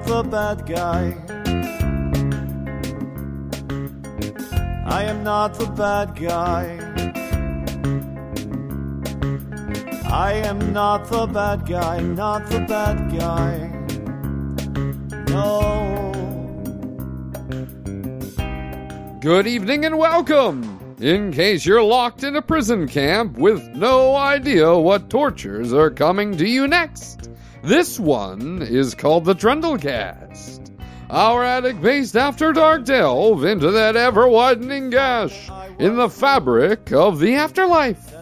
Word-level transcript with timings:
Not 0.00 0.24
the 0.24 0.30
bad 0.30 0.66
guy. 0.66 1.14
I 4.86 5.04
am 5.04 5.22
not 5.22 5.54
the 5.54 5.66
bad 5.66 6.16
guy. 6.16 6.78
I 10.10 10.32
am 10.32 10.72
not 10.72 11.08
the 11.10 11.26
bad 11.26 11.66
guy, 11.66 12.00
not 12.00 12.46
the 12.46 12.60
bad 12.60 13.10
guy. 13.18 13.68
No. 15.28 16.02
Good 19.20 19.46
evening 19.46 19.84
and 19.84 19.98
welcome! 19.98 20.96
In 21.00 21.30
case 21.30 21.66
you're 21.66 21.82
locked 21.82 22.24
in 22.24 22.36
a 22.36 22.42
prison 22.42 22.88
camp 22.88 23.36
with 23.36 23.62
no 23.74 24.16
idea 24.16 24.76
what 24.76 25.10
tortures 25.10 25.72
are 25.74 25.90
coming 25.90 26.36
to 26.38 26.48
you 26.48 26.66
next, 26.66 27.29
this 27.62 28.00
one 28.00 28.62
is 28.62 28.94
called 28.94 29.24
the 29.24 29.34
Trundlecast. 29.34 30.70
Our 31.10 31.44
attic 31.44 31.80
based 31.80 32.16
after 32.16 32.52
dark 32.52 32.84
delve 32.84 33.44
into 33.44 33.70
that 33.72 33.96
ever 33.96 34.28
widening 34.28 34.90
gash 34.90 35.50
in 35.78 35.96
the 35.96 36.08
fabric 36.08 36.92
of 36.92 37.18
the 37.18 37.34
afterlife. 37.34 38.14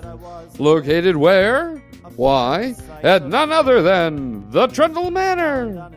Located 0.59 1.17
where? 1.17 1.83
Why? 2.17 2.75
At 3.03 3.27
none 3.27 3.53
other 3.53 3.83
than 3.83 4.51
the 4.51 4.67
Trundle 4.69 5.11
Manor. 5.11 5.91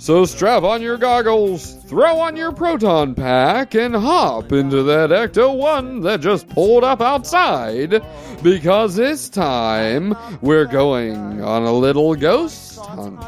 So 0.00 0.24
strap 0.24 0.62
on 0.62 0.80
your 0.80 0.96
goggles, 0.96 1.74
throw 1.84 2.20
on 2.20 2.34
your 2.34 2.52
proton 2.52 3.14
pack, 3.14 3.74
and 3.74 3.94
hop 3.94 4.50
into 4.50 4.82
that 4.84 5.10
Ecto 5.10 5.54
1 5.54 6.00
that 6.00 6.22
just 6.22 6.48
pulled 6.48 6.84
up 6.84 7.02
outside. 7.02 8.02
Because 8.42 8.96
this 8.96 9.28
time, 9.28 10.16
we're 10.40 10.64
going 10.64 11.42
on 11.42 11.64
a 11.64 11.72
little 11.74 12.14
ghost 12.14 12.78
hunt. 12.78 13.20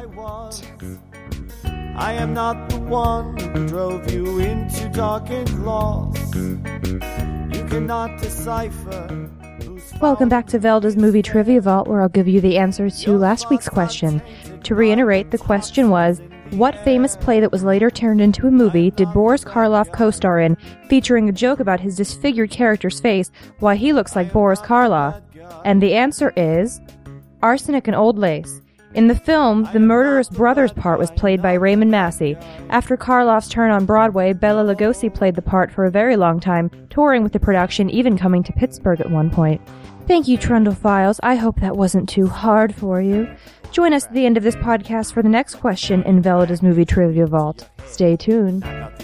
I 1.94 2.14
am 2.14 2.32
not 2.32 2.70
the 2.70 2.78
one 2.78 3.36
who 3.36 3.68
drove 3.68 4.10
you 4.10 4.38
into 4.38 4.88
dark 4.88 5.28
and 5.28 5.66
lost. 5.66 6.34
You 6.34 7.66
cannot 7.68 8.18
decipher. 8.18 9.28
Welcome 10.00 10.30
back 10.30 10.46
to 10.46 10.58
Velda's 10.58 10.96
Movie 10.96 11.20
Trivia 11.20 11.60
Vault, 11.60 11.86
where 11.86 12.00
I'll 12.00 12.08
give 12.08 12.28
you 12.28 12.40
the 12.40 12.56
answers 12.56 13.02
to 13.02 13.18
last 13.18 13.50
week's 13.50 13.68
question. 13.68 14.22
To 14.62 14.74
reiterate, 14.74 15.32
the 15.32 15.38
question 15.38 15.90
was 15.90 16.22
What 16.52 16.84
famous 16.84 17.16
play 17.16 17.40
that 17.40 17.50
was 17.50 17.64
later 17.64 17.90
turned 17.90 18.20
into 18.20 18.46
a 18.46 18.50
movie 18.50 18.90
did 18.90 19.10
Boris 19.14 19.42
Karloff 19.42 19.90
co 19.90 20.10
star 20.10 20.38
in, 20.38 20.58
featuring 20.86 21.30
a 21.30 21.32
joke 21.32 21.60
about 21.60 21.80
his 21.80 21.96
disfigured 21.96 22.50
character's 22.50 23.00
face, 23.00 23.30
why 23.60 23.74
he 23.76 23.94
looks 23.94 24.14
like 24.14 24.34
Boris 24.34 24.60
Karloff? 24.60 25.22
And 25.64 25.82
the 25.82 25.94
answer 25.94 26.30
is 26.36 26.82
Arsenic 27.42 27.86
and 27.88 27.96
Old 27.96 28.18
Lace. 28.18 28.60
In 28.92 29.08
the 29.08 29.14
film, 29.14 29.66
the 29.72 29.80
murderous 29.80 30.28
brother's 30.28 30.74
part 30.74 30.98
was 30.98 31.10
played 31.12 31.40
by 31.40 31.54
Raymond 31.54 31.90
Massey. 31.90 32.36
After 32.68 32.98
Karloff's 32.98 33.48
turn 33.48 33.70
on 33.70 33.86
Broadway, 33.86 34.34
Bela 34.34 34.62
Lugosi 34.62 35.12
played 35.12 35.36
the 35.36 35.40
part 35.40 35.72
for 35.72 35.86
a 35.86 35.90
very 35.90 36.16
long 36.16 36.38
time, 36.38 36.70
touring 36.90 37.22
with 37.22 37.32
the 37.32 37.40
production, 37.40 37.88
even 37.88 38.18
coming 38.18 38.42
to 38.42 38.52
Pittsburgh 38.52 39.00
at 39.00 39.10
one 39.10 39.30
point. 39.30 39.62
Thank 40.06 40.28
you, 40.28 40.36
Trundle 40.36 40.74
Files. 40.74 41.18
I 41.22 41.36
hope 41.36 41.60
that 41.60 41.78
wasn't 41.78 42.10
too 42.10 42.26
hard 42.26 42.74
for 42.74 43.00
you. 43.00 43.34
Join 43.72 43.94
us 43.94 44.04
at 44.04 44.12
the 44.12 44.26
end 44.26 44.36
of 44.36 44.42
this 44.42 44.54
podcast 44.56 45.14
for 45.14 45.22
the 45.22 45.30
next 45.30 45.54
question 45.54 46.02
in 46.02 46.22
Velda's 46.22 46.62
Movie 46.62 46.84
Trivia 46.84 47.26
Vault. 47.26 47.70
Stay 47.86 48.16
tuned. 48.16 48.62
Got 48.62 48.98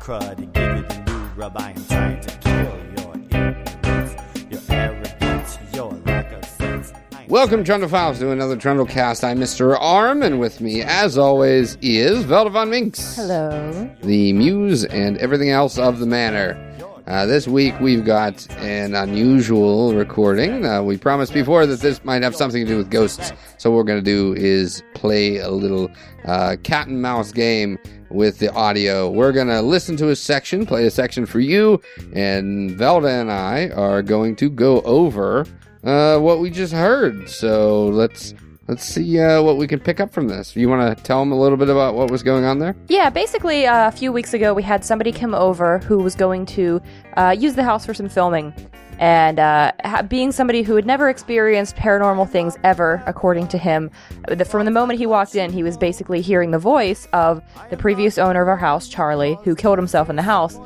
crud 0.00 0.38
and 0.38 0.52
give 0.54 0.76
you 0.76 0.82
the 0.82 1.04
new 1.06 1.24
rub. 1.36 1.56
I 1.58 1.70
am 1.72 1.84
trying 1.84 2.20
to 2.22 2.38
kill 2.38 3.04
your 3.04 3.14
ignorance, 3.14 4.14
your 4.50 4.60
arrogance, 4.70 5.58
your 5.74 5.92
lack 6.06 6.32
of 6.32 6.42
sense. 6.46 6.92
Welcome, 7.28 7.64
Trundle 7.64 7.90
Files, 7.90 8.18
to 8.20 8.30
another 8.30 8.56
Trundle 8.56 8.86
Cast. 8.86 9.24
I'm 9.24 9.38
Mr. 9.38 9.76
Arm, 9.78 10.22
and 10.22 10.40
with 10.40 10.58
me, 10.62 10.80
as 10.80 11.18
always, 11.18 11.76
is 11.82 12.24
Velda 12.24 12.50
Von 12.50 12.70
Minx. 12.70 13.16
Hello. 13.16 13.90
the 14.02 14.32
muse 14.32 14.86
and 14.86 15.18
everything 15.18 15.50
else 15.50 15.76
of 15.76 15.98
the 15.98 16.06
manor. 16.06 16.56
Uh, 17.06 17.26
this 17.26 17.46
week 17.46 17.78
we've 17.80 18.04
got 18.04 18.50
an 18.60 18.94
unusual 18.94 19.94
recording. 19.94 20.64
Uh, 20.64 20.82
we 20.82 20.96
promised 20.96 21.34
before 21.34 21.66
that 21.66 21.80
this 21.80 22.02
might 22.02 22.22
have 22.22 22.34
something 22.34 22.64
to 22.64 22.70
do 22.70 22.78
with 22.78 22.90
ghosts, 22.90 23.30
so 23.58 23.70
what 23.70 23.76
we're 23.76 23.84
going 23.84 24.02
to 24.02 24.04
do 24.04 24.32
is 24.34 24.82
play 24.94 25.36
a 25.36 25.50
little 25.50 25.90
uh, 26.24 26.56
cat 26.62 26.86
and 26.86 27.02
mouse 27.02 27.30
game 27.30 27.78
with 28.08 28.38
the 28.38 28.50
audio. 28.54 29.10
We're 29.10 29.32
going 29.32 29.48
to 29.48 29.60
listen 29.60 29.98
to 29.98 30.08
a 30.10 30.16
section, 30.16 30.64
play 30.64 30.86
a 30.86 30.90
section 30.90 31.26
for 31.26 31.40
you, 31.40 31.78
and 32.14 32.70
Velda 32.70 33.20
and 33.20 33.30
I 33.30 33.68
are 33.76 34.00
going 34.00 34.34
to 34.36 34.48
go 34.48 34.80
over 34.82 35.44
uh, 35.84 36.18
what 36.18 36.40
we 36.40 36.48
just 36.48 36.72
heard. 36.72 37.28
So 37.28 37.88
let's 37.88 38.32
let's 38.68 38.84
see 38.84 39.18
uh, 39.18 39.42
what 39.42 39.56
we 39.56 39.66
can 39.66 39.80
pick 39.80 40.00
up 40.00 40.12
from 40.12 40.28
this. 40.28 40.56
You 40.56 40.68
want 40.68 40.96
to 40.96 41.02
tell 41.04 41.20
them 41.20 41.32
a 41.32 41.38
little 41.38 41.58
bit 41.58 41.68
about 41.68 41.94
what 41.94 42.10
was 42.10 42.22
going 42.22 42.44
on 42.44 42.58
there? 42.58 42.74
Yeah, 42.88 43.10
basically, 43.10 43.66
uh, 43.66 43.88
a 43.88 43.92
few 43.92 44.12
weeks 44.12 44.34
ago, 44.34 44.54
we 44.54 44.62
had 44.62 44.84
somebody 44.84 45.12
come 45.12 45.34
over 45.34 45.78
who 45.78 45.98
was 45.98 46.14
going 46.14 46.46
to 46.46 46.80
uh, 47.16 47.34
use 47.38 47.54
the 47.54 47.64
house 47.64 47.84
for 47.84 47.94
some 47.94 48.08
filming. 48.08 48.54
And 48.98 49.40
uh, 49.40 49.72
ha- 49.84 50.02
being 50.02 50.30
somebody 50.30 50.62
who 50.62 50.76
had 50.76 50.86
never 50.86 51.08
experienced 51.08 51.74
paranormal 51.74 52.30
things 52.30 52.56
ever, 52.62 53.02
according 53.06 53.48
to 53.48 53.58
him, 53.58 53.90
the, 54.28 54.44
from 54.44 54.64
the 54.64 54.70
moment 54.70 55.00
he 55.00 55.06
walked 55.06 55.34
in, 55.34 55.52
he 55.52 55.64
was 55.64 55.76
basically 55.76 56.20
hearing 56.20 56.52
the 56.52 56.60
voice 56.60 57.08
of 57.12 57.42
the 57.70 57.76
previous 57.76 58.18
owner 58.18 58.40
of 58.40 58.48
our 58.48 58.56
house, 58.56 58.88
Charlie, 58.88 59.36
who 59.42 59.56
killed 59.56 59.78
himself 59.78 60.08
in 60.08 60.16
the 60.16 60.22
house. 60.22 60.58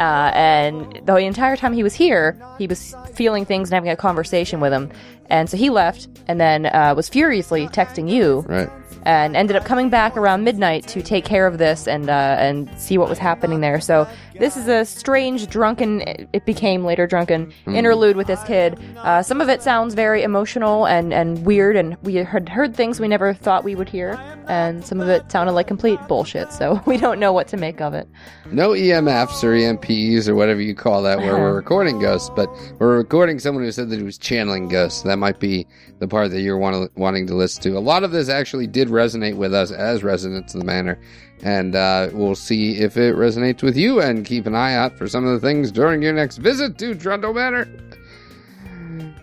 Uh, 0.00 0.30
and 0.34 1.00
the 1.06 1.16
entire 1.16 1.56
time 1.56 1.72
he 1.72 1.82
was 1.82 1.94
here, 1.94 2.36
he 2.58 2.66
was 2.66 2.94
feeling 3.14 3.44
things 3.44 3.70
and 3.70 3.74
having 3.74 3.90
a 3.90 3.96
conversation 3.96 4.60
with 4.60 4.72
him. 4.72 4.90
And 5.28 5.48
so 5.50 5.56
he 5.56 5.70
left 5.70 6.08
and 6.28 6.40
then 6.40 6.66
uh, 6.66 6.94
was 6.96 7.08
furiously 7.08 7.68
texting 7.68 8.10
you 8.10 8.44
Right. 8.48 8.68
and 9.04 9.36
ended 9.36 9.56
up 9.56 9.64
coming 9.64 9.88
back 9.90 10.16
around 10.16 10.44
midnight 10.44 10.86
to 10.88 11.02
take 11.02 11.24
care 11.24 11.46
of 11.46 11.58
this 11.58 11.86
and 11.86 12.08
uh, 12.10 12.36
and 12.38 12.68
see 12.78 12.98
what 12.98 13.08
was 13.08 13.18
happening 13.18 13.60
there. 13.60 13.80
So 13.80 14.06
this 14.38 14.56
is 14.56 14.68
a 14.68 14.84
strange 14.84 15.46
drunken. 15.48 16.02
It 16.32 16.44
became 16.44 16.84
later 16.84 17.06
drunken 17.06 17.52
interlude 17.66 18.16
with 18.16 18.26
this 18.26 18.42
kid. 18.44 18.78
Uh, 18.98 19.22
some 19.22 19.40
of 19.40 19.48
it 19.48 19.62
sounds 19.62 19.94
very 19.94 20.22
emotional 20.22 20.86
and 20.86 21.12
and 21.14 21.44
weird, 21.46 21.76
and 21.76 21.96
we 22.02 22.16
had 22.16 22.48
heard 22.48 22.74
things 22.76 23.00
we 23.00 23.08
never 23.08 23.32
thought 23.32 23.64
we 23.64 23.74
would 23.74 23.88
hear, 23.88 24.18
and 24.48 24.84
some 24.84 25.00
of 25.00 25.08
it 25.08 25.30
sounded 25.32 25.52
like 25.52 25.66
complete 25.68 25.98
bullshit. 26.08 26.52
So 26.52 26.82
we 26.86 26.96
don't 26.98 27.18
know 27.20 27.32
what 27.32 27.48
to 27.48 27.56
make 27.56 27.80
of 27.80 27.94
it. 27.94 28.08
no 28.50 28.70
EMFs 28.70 29.42
or 29.44 29.52
EMPs 29.54 30.28
or 30.28 30.34
whatever 30.34 30.60
you 30.60 30.74
call 30.74 31.02
that 31.02 31.18
where 31.18 31.36
we're 31.38 31.54
recording 31.54 31.98
ghosts, 31.98 32.30
but 32.36 32.48
we're 32.78 32.96
recording 32.96 33.38
someone 33.38 33.64
who 33.64 33.72
said 33.72 33.88
that 33.90 33.96
he 33.98 34.02
was 34.04 34.18
channeling 34.18 34.68
ghosts. 34.68 35.02
That 35.02 35.15
might 35.16 35.38
be 35.38 35.66
the 35.98 36.08
part 36.08 36.30
that 36.30 36.40
you're 36.40 36.58
want- 36.58 36.96
wanting 36.96 37.26
to 37.26 37.34
listen 37.34 37.62
to. 37.64 37.76
A 37.76 37.80
lot 37.80 38.04
of 38.04 38.12
this 38.12 38.28
actually 38.28 38.66
did 38.66 38.88
resonate 38.88 39.36
with 39.36 39.54
us 39.54 39.70
as 39.70 40.02
residents 40.04 40.54
of 40.54 40.60
the 40.60 40.66
manor, 40.66 40.98
and 41.42 41.74
uh, 41.74 42.08
we'll 42.12 42.34
see 42.34 42.76
if 42.76 42.96
it 42.96 43.14
resonates 43.16 43.62
with 43.62 43.76
you 43.76 44.00
and 44.00 44.24
keep 44.24 44.46
an 44.46 44.54
eye 44.54 44.74
out 44.74 44.96
for 44.96 45.08
some 45.08 45.26
of 45.26 45.40
the 45.40 45.46
things 45.46 45.72
during 45.72 46.02
your 46.02 46.12
next 46.12 46.38
visit 46.38 46.78
to 46.78 46.94
Trundle 46.94 47.34
Manor. 47.34 47.68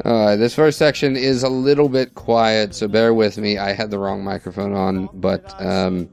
Uh, 0.03 0.36
this 0.36 0.53
first 0.53 0.78
section 0.78 1.16
is 1.16 1.44
a 1.44 1.50
little 1.50 1.88
bit 1.88 2.14
quiet, 2.16 2.76
so 2.76 2.88
bear 2.88 3.14
with 3.14 3.38
me. 3.38 3.58
I 3.58 3.72
had 3.72 3.90
the 3.90 4.00
wrong 4.00 4.24
microphone 4.24 4.74
on, 4.74 5.08
but 5.14 5.53
um, 5.62 6.09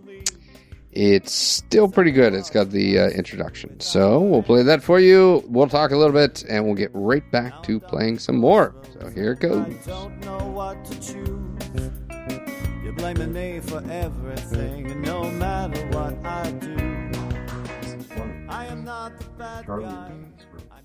it's 0.93 1.33
still 1.33 1.89
pretty 1.89 2.11
good. 2.11 2.34
It's 2.34 2.51
got 2.51 2.71
the 2.71 2.99
uh, 2.99 3.09
introduction. 3.11 3.78
So 3.81 4.21
we'll 4.21 4.43
play 4.43 4.62
that 4.62 4.83
for 4.83 4.99
you. 4.99 5.45
We'll 5.47 5.69
talk 5.69 5.93
a 5.93 5.97
little 5.97 6.12
bit, 6.12 6.45
and 6.49 6.65
we'll 6.65 6.75
get 6.75 6.91
right 6.93 7.28
back 7.31 7.62
to 7.65 7.78
playing 7.78 8.19
some 8.19 8.37
more. 8.37 8.75
So 9.01 9.09
here 9.11 9.33
it 9.33 9.41
goes. 9.41 9.67
I 9.67 9.91
don't 9.91 10.21
know 10.21 10.39
what 10.49 10.84
to 10.87 10.95
choose. 11.01 11.91
You're 12.83 12.92
blaming 12.92 13.33
me 13.33 13.60
for 13.60 13.83
everything, 13.91 14.91
and 14.91 15.03
no 15.03 15.31
matter 15.31 15.87
what 15.89 16.15
I 16.25 16.51
do, 16.53 16.77
I 18.48 18.66
am 18.66 18.84
not 18.84 19.16
the 19.19 19.25
bad 19.39 19.66
guy. 19.66 19.75
I'm 19.75 20.34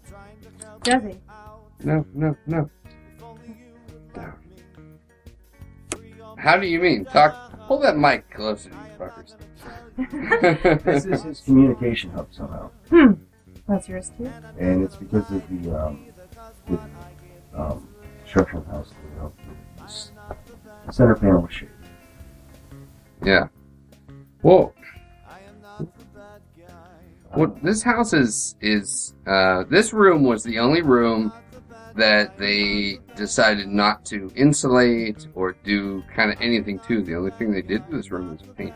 trying 0.07 0.39
to 0.41 0.65
help 0.65 0.83
Does 0.83 1.01
he? 1.03 1.19
No, 1.83 2.05
no, 2.13 2.37
no. 2.45 2.69
How 6.37 6.57
do 6.57 6.67
you 6.67 6.79
mean? 6.79 7.05
Talk. 7.05 7.67
Pull 7.67 7.79
that 7.79 7.97
mic 7.97 8.29
closer, 8.29 8.69
you 8.69 8.75
fuckers. 8.99 9.35
This 9.97 11.05
is 11.05 11.23
his 11.23 11.39
communication 11.41 12.11
hub 12.11 12.27
somehow, 12.31 12.69
Hmm. 12.89 13.13
That's 13.67 13.87
yours 13.89 14.11
too. 14.17 14.29
and 14.59 14.83
it's 14.83 14.95
because 14.95 15.29
of 15.31 15.41
the 15.49 15.75
um, 15.75 16.05
the 16.67 16.79
um, 17.59 17.87
structure 18.27 18.57
of 18.57 18.65
the 18.65 18.71
house. 18.71 18.91
You 19.15 19.19
know, 19.21 19.33
the 20.85 20.91
center 20.93 21.15
panel 21.15 21.41
was 21.41 21.53
shaped. 21.53 21.71
yeah. 23.23 23.47
Whoa. 24.41 24.73
Well, 27.35 27.57
this 27.63 27.81
house 27.83 28.13
is 28.13 28.55
is 28.61 29.13
uh, 29.27 29.63
this 29.69 29.91
room 29.93 30.23
was 30.23 30.43
the 30.43 30.59
only 30.59 30.81
room 30.81 31.33
that 31.95 32.37
they 32.37 32.99
decided 33.15 33.67
not 33.67 34.05
to 34.05 34.29
insulate 34.35 35.27
or 35.33 35.53
do 35.63 36.03
kind 36.15 36.31
of 36.31 36.39
anything 36.41 36.79
to. 36.87 37.01
The 37.01 37.15
only 37.15 37.31
thing 37.31 37.51
they 37.51 37.61
did 37.61 37.89
to 37.89 37.95
this 37.97 38.11
room 38.11 38.31
was 38.31 38.41
paint 38.57 38.73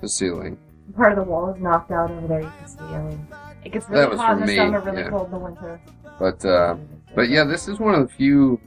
the 0.00 0.08
ceiling. 0.08 0.58
Part 0.96 1.12
of 1.12 1.24
the 1.24 1.30
wall 1.30 1.52
is 1.52 1.60
knocked 1.60 1.90
out 1.90 2.10
over 2.10 2.26
there. 2.26 2.40
You 2.40 2.52
can 2.58 2.68
see. 2.68 2.78
I 2.80 3.02
mean, 3.02 3.28
it 3.64 3.72
gets 3.72 3.88
really 3.88 4.08
was 4.08 4.18
hot 4.18 4.34
in 4.34 4.40
the 4.40 4.46
me, 4.46 4.56
summer, 4.56 4.80
really 4.80 5.02
yeah. 5.02 5.10
cold 5.10 5.26
in 5.26 5.32
the 5.32 5.38
winter. 5.38 5.80
But 6.18 6.44
uh, 6.44 6.76
but 7.14 7.28
yeah, 7.28 7.44
this 7.44 7.68
is 7.68 7.78
one 7.78 7.94
of 7.94 8.08
the 8.08 8.14
few 8.14 8.60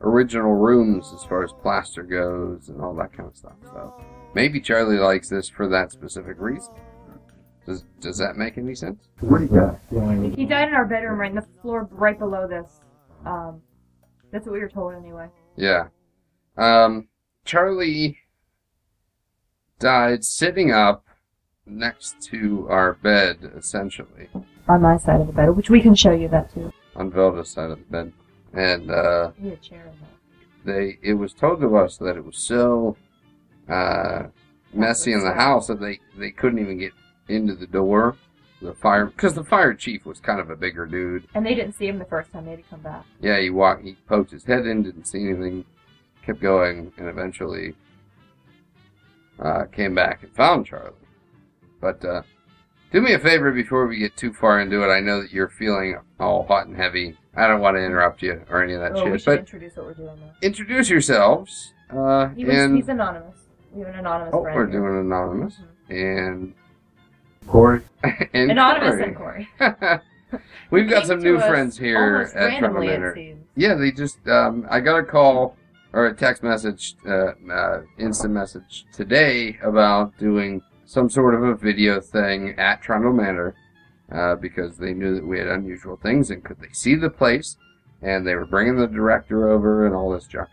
original 0.00 0.54
rooms 0.54 1.12
as 1.14 1.24
far 1.24 1.42
as 1.44 1.52
plaster 1.52 2.02
goes 2.02 2.68
and 2.68 2.80
all 2.80 2.94
that 2.94 3.12
kind 3.12 3.28
of 3.28 3.36
stuff. 3.36 3.56
So 3.62 3.94
maybe 4.34 4.60
Charlie 4.60 4.98
likes 4.98 5.28
this 5.28 5.48
for 5.48 5.68
that 5.68 5.92
specific 5.92 6.36
reason. 6.38 6.72
Does 7.66 7.84
does 8.00 8.18
that 8.18 8.36
make 8.36 8.58
any 8.58 8.74
sense? 8.74 9.08
Where'd 9.20 9.42
he 9.42 9.48
die? 9.48 9.78
He 10.36 10.46
died 10.46 10.68
in 10.68 10.74
our 10.74 10.86
bedroom, 10.86 11.18
right 11.18 11.30
in 11.30 11.36
the 11.36 11.46
floor, 11.60 11.88
right 11.90 12.18
below 12.18 12.46
this. 12.46 12.80
Um, 13.24 13.60
that's 14.30 14.46
what 14.46 14.52
we 14.52 14.60
were 14.60 14.68
told 14.68 14.94
anyway. 14.94 15.28
Yeah. 15.56 15.88
Um, 16.56 17.08
Charlie 17.44 18.18
died 19.78 20.24
sitting 20.24 20.72
up 20.72 21.04
next 21.66 22.20
to 22.22 22.66
our 22.70 22.94
bed, 22.94 23.38
essentially, 23.56 24.28
On 24.68 24.82
my 24.82 24.96
side 24.96 25.20
of 25.20 25.26
the 25.26 25.32
bed, 25.32 25.50
which 25.50 25.70
we 25.70 25.80
can 25.80 25.94
show 25.94 26.12
you 26.12 26.28
that 26.28 26.52
too. 26.52 26.72
on 26.94 27.10
Velda's 27.10 27.50
side 27.50 27.70
of 27.70 27.78
the 27.78 27.84
bed. 27.84 28.12
And 28.52 28.90
uh, 28.90 29.32
had 29.42 29.52
a 29.52 29.56
chair 29.56 29.86
in 29.86 29.92
they 30.64 30.98
it 31.02 31.14
was 31.14 31.32
told 31.32 31.60
to 31.60 31.76
us 31.76 31.96
that 31.98 32.16
it 32.16 32.24
was 32.24 32.36
so 32.38 32.96
uh, 33.68 34.24
messy 34.72 35.12
in 35.12 35.22
the 35.22 35.32
house 35.32 35.68
that 35.68 35.80
they, 35.80 36.00
they 36.18 36.30
couldn't 36.30 36.58
even 36.58 36.78
get 36.78 36.92
into 37.28 37.54
the 37.54 37.66
door. 37.66 38.16
The 38.62 38.72
fire 38.74 39.06
because 39.06 39.34
the 39.34 39.44
fire 39.44 39.74
chief 39.74 40.06
was 40.06 40.18
kind 40.18 40.40
of 40.40 40.48
a 40.48 40.56
bigger 40.56 40.86
dude. 40.86 41.28
And 41.34 41.44
they 41.44 41.54
didn't 41.54 41.74
see 41.74 41.86
him 41.86 41.98
the 41.98 42.06
first 42.06 42.32
time. 42.32 42.46
They 42.46 42.52
had 42.52 42.64
to 42.64 42.70
come 42.70 42.80
back. 42.80 43.04
Yeah, 43.20 43.38
he 43.38 43.50
walked, 43.50 43.84
he 43.84 43.96
poked 44.08 44.30
his 44.30 44.44
head 44.44 44.66
in, 44.66 44.82
didn't 44.82 45.04
see 45.04 45.28
anything, 45.28 45.64
kept 46.24 46.40
going, 46.40 46.90
and 46.96 47.06
eventually 47.06 47.74
uh, 49.40 49.64
came 49.66 49.94
back 49.94 50.22
and 50.22 50.34
found 50.34 50.66
Charlie. 50.66 50.92
But 51.80 52.04
uh, 52.04 52.22
do 52.92 53.00
me 53.00 53.12
a 53.12 53.18
favor 53.18 53.52
before 53.52 53.86
we 53.86 53.98
get 53.98 54.16
too 54.16 54.32
far 54.32 54.60
into 54.60 54.82
it. 54.82 54.88
I 54.92 55.00
know 55.00 55.20
that 55.22 55.32
you're 55.32 55.48
feeling 55.48 55.98
all 56.18 56.44
hot 56.46 56.66
and 56.66 56.76
heavy. 56.76 57.16
I 57.36 57.46
don't 57.46 57.60
want 57.60 57.76
to 57.76 57.84
interrupt 57.84 58.22
you 58.22 58.42
or 58.48 58.62
any 58.62 58.72
of 58.74 58.80
that 58.80 58.92
oh, 58.96 59.04
we 59.04 59.10
shit, 59.12 59.20
should 59.20 59.24
but 59.26 59.38
introduce 59.40 59.76
what 59.76 59.86
we're 59.86 59.94
doing 59.94 60.18
now. 60.20 60.32
introduce 60.42 60.88
yourselves. 60.88 61.74
Uh, 61.90 62.28
He 62.30 62.44
was, 62.44 62.56
and 62.56 62.76
he's 62.76 62.88
anonymous. 62.88 63.36
We 63.72 63.80
have 63.84 63.90
an 63.92 63.98
anonymous 64.00 64.32
oh, 64.34 64.42
friend. 64.42 64.56
we're 64.56 64.70
here. 64.70 64.80
doing 64.80 64.98
anonymous 65.00 65.56
Mhm. 65.90 66.30
and 66.30 66.54
Corey? 67.46 67.82
and 68.32 68.50
Anonymous 68.50 69.16
Corey. 69.16 69.48
and 69.60 69.78
Corey. 69.78 70.00
We've 70.70 70.88
got 70.88 71.06
some 71.06 71.20
new 71.20 71.38
friends 71.38 71.78
here 71.78 72.28
at 72.34 72.58
Trundle 72.58 72.80
randomly, 72.80 72.86
Manor. 72.88 73.36
Yeah, 73.54 73.74
they 73.74 73.92
just 73.92 74.26
um, 74.28 74.66
I 74.68 74.80
got 74.80 74.96
a 74.98 75.04
call 75.04 75.56
or 75.96 76.08
a 76.08 76.14
text 76.14 76.42
message, 76.42 76.94
uh, 77.08 77.32
uh, 77.50 77.80
instant 77.98 78.34
message 78.34 78.84
today 78.92 79.56
about 79.62 80.16
doing 80.18 80.60
some 80.84 81.08
sort 81.08 81.34
of 81.34 81.42
a 81.42 81.54
video 81.54 82.02
thing 82.02 82.54
at 82.58 82.82
Trundle 82.82 83.14
Manor 83.14 83.54
uh, 84.12 84.34
because 84.34 84.76
they 84.76 84.92
knew 84.92 85.14
that 85.14 85.26
we 85.26 85.38
had 85.38 85.48
unusual 85.48 85.96
things 85.96 86.30
and 86.30 86.44
could 86.44 86.60
they 86.60 86.68
see 86.72 86.96
the 86.96 87.08
place, 87.08 87.56
and 88.02 88.26
they 88.26 88.34
were 88.34 88.44
bringing 88.44 88.76
the 88.76 88.86
director 88.86 89.48
over 89.48 89.86
and 89.86 89.94
all 89.94 90.12
this 90.12 90.26
junk. 90.26 90.50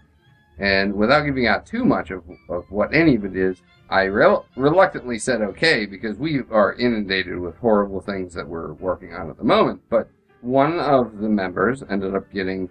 And 0.60 0.94
without 0.94 1.26
giving 1.26 1.46
out 1.46 1.66
too 1.66 1.84
much 1.84 2.10
of, 2.10 2.24
of 2.48 2.64
what 2.70 2.94
any 2.94 3.16
of 3.16 3.26
it 3.26 3.36
is, 3.36 3.62
I 3.90 4.06
rel- 4.06 4.46
reluctantly 4.56 5.20
said 5.20 5.42
okay 5.42 5.86
because 5.86 6.16
we 6.18 6.44
are 6.52 6.74
inundated 6.76 7.38
with 7.38 7.58
horrible 7.58 8.00
things 8.00 8.34
that 8.34 8.48
we're 8.48 8.72
working 8.76 9.14
on 9.14 9.30
at 9.30 9.38
the 9.38 9.44
moment. 9.44 9.82
But 9.90 10.08
one 10.40 10.80
of 10.80 11.18
the 11.18 11.28
members 11.28 11.84
ended 11.90 12.16
up 12.16 12.32
getting 12.32 12.70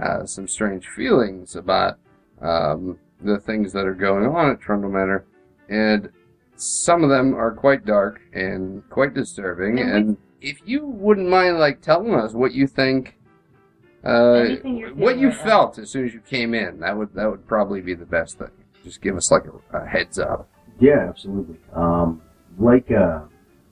uh, 0.00 0.24
some 0.24 0.46
strange 0.46 0.86
feelings 0.86 1.56
about 1.56 1.98
um, 2.42 2.98
the 3.20 3.38
things 3.38 3.72
that 3.72 3.86
are 3.86 3.94
going 3.94 4.26
on 4.26 4.50
at 4.50 4.60
Trundle 4.60 4.90
Manor, 4.90 5.24
and 5.68 6.10
some 6.56 7.02
of 7.02 7.10
them 7.10 7.34
are 7.34 7.52
quite 7.52 7.84
dark 7.84 8.20
and 8.32 8.88
quite 8.90 9.14
disturbing. 9.14 9.78
And 9.78 9.90
And 9.90 10.16
if 10.40 10.60
you 10.64 10.86
wouldn't 10.86 11.28
mind, 11.28 11.58
like 11.58 11.80
telling 11.80 12.14
us 12.14 12.32
what 12.34 12.52
you 12.52 12.66
think, 12.66 13.16
uh, 14.04 14.44
what 14.94 15.18
you 15.18 15.28
right 15.28 15.36
now. 15.36 15.44
felt 15.44 15.78
as 15.78 15.90
soon 15.90 16.06
as 16.06 16.12
you 16.12 16.20
came 16.20 16.54
in, 16.54 16.80
that 16.80 16.96
would 16.96 17.14
that 17.14 17.30
would 17.30 17.46
probably 17.46 17.80
be 17.80 17.94
the 17.94 18.06
best 18.06 18.38
thing. 18.38 18.50
Just 18.82 19.00
give 19.00 19.16
us 19.16 19.30
like 19.30 19.44
a, 19.46 19.78
a 19.78 19.86
heads 19.86 20.18
up. 20.18 20.48
Yeah, 20.80 21.06
absolutely. 21.08 21.58
Um, 21.72 22.20
like, 22.58 22.90
uh, 22.90 23.20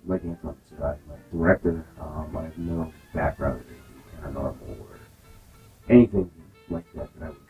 like 0.06 0.24
Anton 0.24 0.56
said, 0.68 0.80
I, 0.80 0.94
my 1.08 1.16
director, 1.32 1.84
um, 2.00 2.36
I 2.36 2.44
have 2.44 2.58
no 2.58 2.92
background 3.12 3.64
in 3.68 4.22
paranormal 4.22 4.80
or 4.80 4.98
anything 5.88 6.30
like 6.68 6.84
that 6.94 7.08
that 7.18 7.24
I 7.24 7.28
would 7.30 7.49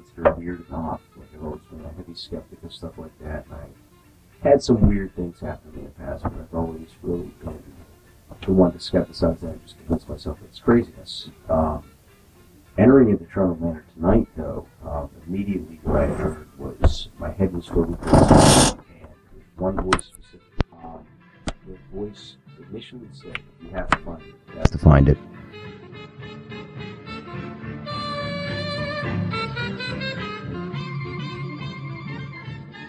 consider 0.00 0.34
weird 0.34 0.64
off. 0.72 1.00
Like, 1.16 1.28
I've 1.34 1.44
always 1.44 1.62
been 1.70 1.84
a 1.84 1.92
heavy 1.92 2.14
skeptic 2.14 2.62
of 2.62 2.72
stuff 2.72 2.98
like 2.98 3.16
that, 3.20 3.46
and 3.46 3.54
I 3.54 4.48
had 4.48 4.62
some 4.62 4.88
weird 4.88 5.14
things 5.16 5.40
happen 5.40 5.72
in 5.74 5.84
the 5.84 5.90
past, 5.90 6.22
but 6.22 6.32
I've 6.32 6.54
always 6.54 6.88
really 7.02 7.30
of 7.42 8.40
the 8.42 8.52
one 8.52 8.72
to 8.72 8.78
skepticize 8.78 9.40
that 9.40 9.50
and 9.50 9.62
just 9.62 9.78
convince 9.78 10.08
myself 10.08 10.38
it's 10.44 10.60
craziness. 10.60 11.30
Um, 11.48 11.82
entering 12.76 13.10
into 13.10 13.24
Trundle 13.24 13.56
Manor 13.56 13.84
tonight, 13.94 14.28
though, 14.36 14.66
um, 14.86 15.10
immediately 15.26 15.80
what 15.82 15.96
I 15.96 16.06
heard 16.06 16.48
was 16.58 17.08
my 17.18 17.32
head 17.32 17.52
was 17.52 17.66
filled 17.66 17.90
with 17.90 18.00
voices, 18.00 18.72
and 18.72 19.08
one 19.56 19.76
voice 19.76 20.06
specifically. 20.06 20.64
Um, 20.84 21.04
the 21.66 21.76
voice 21.92 22.36
initially 22.70 23.08
said, 23.12 23.38
"You 23.60 23.70
have 23.70 23.88
to 23.90 23.96
find 23.98 24.22
it. 24.22 24.34
You 24.52 24.58
have 24.58 24.70
to 24.70 24.78
find 24.78 25.08
it." 25.08 25.18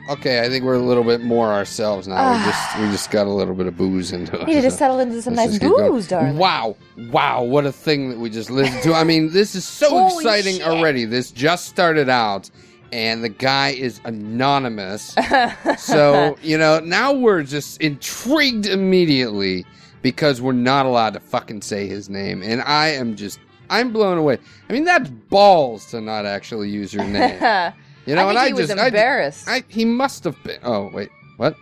Okay, 0.09 0.39
I 0.43 0.49
think 0.49 0.65
we're 0.65 0.73
a 0.73 0.79
little 0.79 1.03
bit 1.03 1.21
more 1.21 1.47
ourselves 1.53 2.07
now. 2.07 2.15
we 2.31 2.37
Ah. 2.39 2.45
just 2.73 2.79
we 2.83 2.91
just 2.91 3.11
got 3.11 3.27
a 3.27 3.29
little 3.29 3.53
bit 3.53 3.67
of 3.67 3.77
booze 3.77 4.11
into 4.11 4.39
us. 4.39 4.47
need 4.47 4.61
to 4.61 4.71
so 4.71 4.77
settle 4.77 4.99
into 4.99 5.21
some 5.21 5.35
let's 5.35 5.51
nice 5.51 5.59
just 5.59 5.61
keep 5.61 5.77
going. 5.77 5.91
booze, 5.91 6.07
darling. 6.07 6.37
Wow, 6.37 6.75
wow, 7.11 7.43
what 7.43 7.65
a 7.65 7.71
thing 7.71 8.09
that 8.09 8.17
we 8.19 8.29
just 8.31 8.49
listened 8.49 8.81
to. 8.83 8.93
I 8.93 9.03
mean, 9.03 9.31
this 9.31 9.53
is 9.53 9.65
so 9.65 9.89
Holy 9.89 10.23
exciting 10.25 10.55
shit. 10.55 10.67
already. 10.67 11.05
This 11.05 11.29
just 11.31 11.67
started 11.67 12.09
out, 12.09 12.49
and 12.91 13.23
the 13.23 13.29
guy 13.29 13.69
is 13.69 14.01
anonymous. 14.05 15.15
so 15.77 16.37
you 16.41 16.57
know 16.57 16.79
now 16.79 17.13
we're 17.13 17.43
just 17.43 17.79
intrigued 17.81 18.65
immediately 18.65 19.65
because 20.01 20.41
we're 20.41 20.53
not 20.53 20.85
allowed 20.87 21.13
to 21.13 21.19
fucking 21.19 21.61
say 21.61 21.85
his 21.85 22.09
name 22.09 22.41
and 22.41 22.61
i 22.61 22.87
am 22.87 23.17
just 23.17 23.37
i'm 23.69 23.91
blown 23.91 24.17
away 24.17 24.37
i 24.69 24.73
mean 24.73 24.85
that's 24.85 25.09
balls 25.09 25.85
to 25.87 25.99
not 25.99 26.25
actually 26.25 26.69
use 26.69 26.93
your 26.93 27.03
name 27.03 27.37
you 28.09 28.15
know 28.15 28.27
I 28.27 28.29
and 28.31 28.37
think 28.37 28.43
i 28.43 28.47
he 28.47 28.53
was 28.53 28.67
just 28.67 28.79
I- 28.79 28.87
embarrassed. 28.87 29.47
I, 29.47 29.63
he 29.67 29.85
must 29.85 30.23
have 30.23 30.41
been 30.43 30.59
oh 30.63 30.89
wait 30.93 31.09
what 31.37 31.55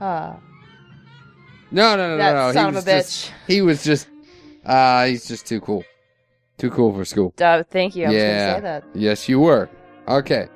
Ah, 0.00 0.36
no 1.70 1.96
no 1.96 2.08
no 2.08 2.16
that 2.16 2.32
no 2.34 2.46
no 2.48 2.52
son 2.52 2.72
he 2.72 2.78
of 2.78 2.86
a 2.86 2.90
bitch. 2.90 3.02
just 3.06 3.32
he 3.46 3.62
was 3.62 3.84
just 3.84 4.08
uh 4.66 5.06
he's 5.06 5.26
just 5.26 5.46
too 5.46 5.60
cool 5.60 5.84
too 6.58 6.70
cool 6.70 6.92
for 6.94 7.04
school 7.04 7.32
Duh, 7.36 7.62
thank 7.70 7.96
you. 7.96 8.04
I 8.04 8.08
was 8.08 8.16
Yeah. 8.16 8.28
going 8.28 8.38
to 8.38 8.54
say 8.56 8.60
that. 8.62 8.84
Yes, 8.94 9.28
you 9.28 9.40
were. 9.40 9.68
Okay. 10.06 10.46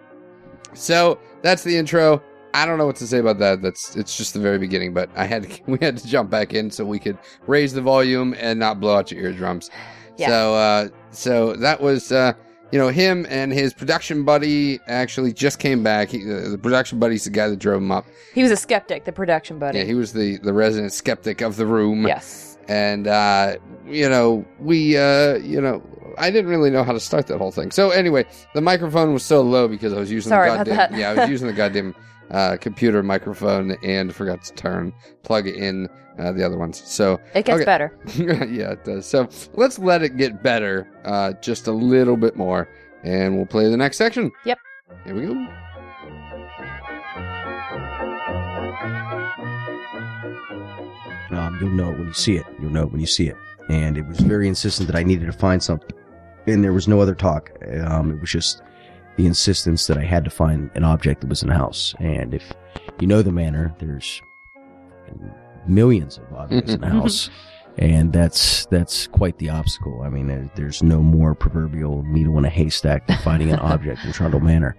So 0.74 1.18
that's 1.42 1.64
the 1.64 1.76
intro. 1.76 2.22
I 2.54 2.64
don't 2.64 2.78
know 2.78 2.86
what 2.86 2.96
to 2.96 3.06
say 3.06 3.18
about 3.18 3.38
that. 3.40 3.60
That's 3.60 3.96
it's 3.96 4.16
just 4.16 4.32
the 4.34 4.38
very 4.40 4.58
beginning, 4.58 4.94
but 4.94 5.10
I 5.16 5.24
had 5.24 5.44
to, 5.50 5.62
we 5.66 5.78
had 5.80 5.96
to 5.98 6.06
jump 6.06 6.30
back 6.30 6.54
in 6.54 6.70
so 6.70 6.84
we 6.84 6.98
could 7.00 7.18
raise 7.46 7.72
the 7.72 7.82
volume 7.82 8.34
and 8.38 8.58
not 8.60 8.78
blow 8.78 8.96
out 8.96 9.10
your 9.10 9.22
eardrums. 9.22 9.70
Yeah. 10.16 10.28
So 10.28 10.54
uh 10.54 10.88
so 11.10 11.54
that 11.54 11.80
was 11.80 12.12
uh 12.12 12.34
you 12.72 12.78
know 12.78 12.88
him 12.88 13.26
and 13.28 13.52
his 13.52 13.72
production 13.72 14.24
buddy 14.24 14.80
actually 14.86 15.32
just 15.32 15.58
came 15.58 15.82
back. 15.82 16.10
He, 16.10 16.22
uh, 16.22 16.48
the 16.48 16.58
production 16.58 16.98
buddy's 16.98 17.24
the 17.24 17.30
guy 17.30 17.48
that 17.48 17.58
drove 17.58 17.82
him 17.82 17.92
up. 17.92 18.06
He 18.34 18.42
was 18.42 18.50
a 18.50 18.56
skeptic, 18.56 19.04
the 19.04 19.12
production 19.12 19.58
buddy. 19.58 19.78
Yeah, 19.78 19.84
he 19.84 19.94
was 19.94 20.12
the 20.12 20.38
the 20.38 20.52
resident 20.52 20.92
skeptic 20.92 21.40
of 21.40 21.56
the 21.56 21.66
room 21.66 22.06
yes. 22.06 22.58
and 22.68 23.06
uh, 23.06 23.56
you 23.86 24.08
know 24.08 24.44
we 24.58 24.96
uh, 24.96 25.36
you 25.36 25.60
know 25.60 25.82
I 26.18 26.30
didn't 26.30 26.50
really 26.50 26.70
know 26.70 26.82
how 26.82 26.92
to 26.92 27.00
start 27.00 27.26
that 27.28 27.38
whole 27.38 27.52
thing. 27.52 27.70
So 27.70 27.90
anyway, 27.90 28.24
the 28.54 28.60
microphone 28.60 29.12
was 29.12 29.22
so 29.22 29.42
low 29.42 29.68
because 29.68 29.92
I 29.92 29.98
was 29.98 30.10
using 30.10 30.30
Sorry 30.30 30.48
the 30.48 30.54
about 30.54 30.66
goddamn 30.66 30.92
that. 30.92 30.98
yeah 30.98 31.10
I 31.10 31.14
was 31.22 31.30
using 31.30 31.46
the 31.46 31.52
goddamn 31.62 31.94
uh, 32.30 32.56
computer 32.60 33.02
microphone 33.02 33.76
and 33.82 34.14
forgot 34.14 34.42
to 34.44 34.52
turn 34.54 34.92
plug 35.22 35.46
in 35.46 35.88
uh, 36.18 36.32
the 36.32 36.44
other 36.44 36.56
ones. 36.58 36.82
So 36.84 37.20
It 37.34 37.44
gets 37.44 37.56
Okay. 37.56 37.64
better. 37.64 37.96
yeah, 38.16 38.72
it 38.72 38.84
does. 38.84 39.06
So 39.06 39.28
let's 39.54 39.78
let 39.78 40.02
it 40.02 40.16
get 40.16 40.42
better 40.42 40.88
uh, 41.04 41.32
just 41.42 41.66
a 41.66 41.72
little 41.72 42.16
bit 42.16 42.36
more, 42.36 42.68
and 43.04 43.36
we'll 43.36 43.46
play 43.46 43.68
the 43.70 43.76
next 43.76 43.96
section. 43.98 44.32
Yep. 44.44 44.58
Here 45.04 45.14
we 45.14 45.26
go. 45.26 45.46
Um, 51.30 51.58
you'll 51.60 51.70
know 51.70 51.90
it 51.90 51.98
when 51.98 52.06
you 52.06 52.12
see 52.14 52.36
it. 52.36 52.46
You'll 52.60 52.70
know 52.70 52.84
it 52.84 52.92
when 52.92 53.00
you 53.00 53.06
see 53.06 53.28
it. 53.28 53.36
And 53.68 53.98
it 53.98 54.06
was 54.06 54.18
very 54.20 54.46
insistent 54.48 54.86
that 54.88 54.96
I 54.96 55.02
needed 55.02 55.26
to 55.26 55.32
find 55.32 55.62
something. 55.62 55.90
And 56.46 56.62
there 56.62 56.72
was 56.72 56.86
no 56.86 57.00
other 57.00 57.14
talk. 57.14 57.50
Um, 57.84 58.12
it 58.12 58.20
was 58.20 58.30
just 58.30 58.62
the 59.16 59.26
insistence 59.26 59.86
that 59.86 59.98
I 59.98 60.02
had 60.04 60.24
to 60.24 60.30
find 60.30 60.70
an 60.74 60.84
object 60.84 61.20
that 61.22 61.28
was 61.28 61.42
in 61.42 61.48
the 61.48 61.54
house. 61.54 61.94
And 62.00 62.34
if 62.34 62.52
you 63.00 63.06
know 63.06 63.22
the 63.22 63.32
manor, 63.32 63.74
there's 63.78 64.20
millions 65.66 66.18
of 66.18 66.32
objects 66.34 66.72
in 66.72 66.80
the 66.80 66.88
house. 66.90 67.30
And 67.78 68.10
that's 68.12 68.64
that's 68.66 69.06
quite 69.06 69.36
the 69.38 69.50
obstacle. 69.50 70.00
I 70.02 70.08
mean, 70.08 70.28
there- 70.28 70.50
there's 70.54 70.82
no 70.82 71.02
more 71.02 71.34
proverbial 71.34 72.02
needle 72.04 72.38
in 72.38 72.44
a 72.46 72.48
haystack 72.50 73.06
than 73.06 73.18
finding 73.18 73.50
an 73.52 73.58
object 73.58 74.02
in 74.04 74.12
Trundle 74.12 74.40
Manor. 74.40 74.76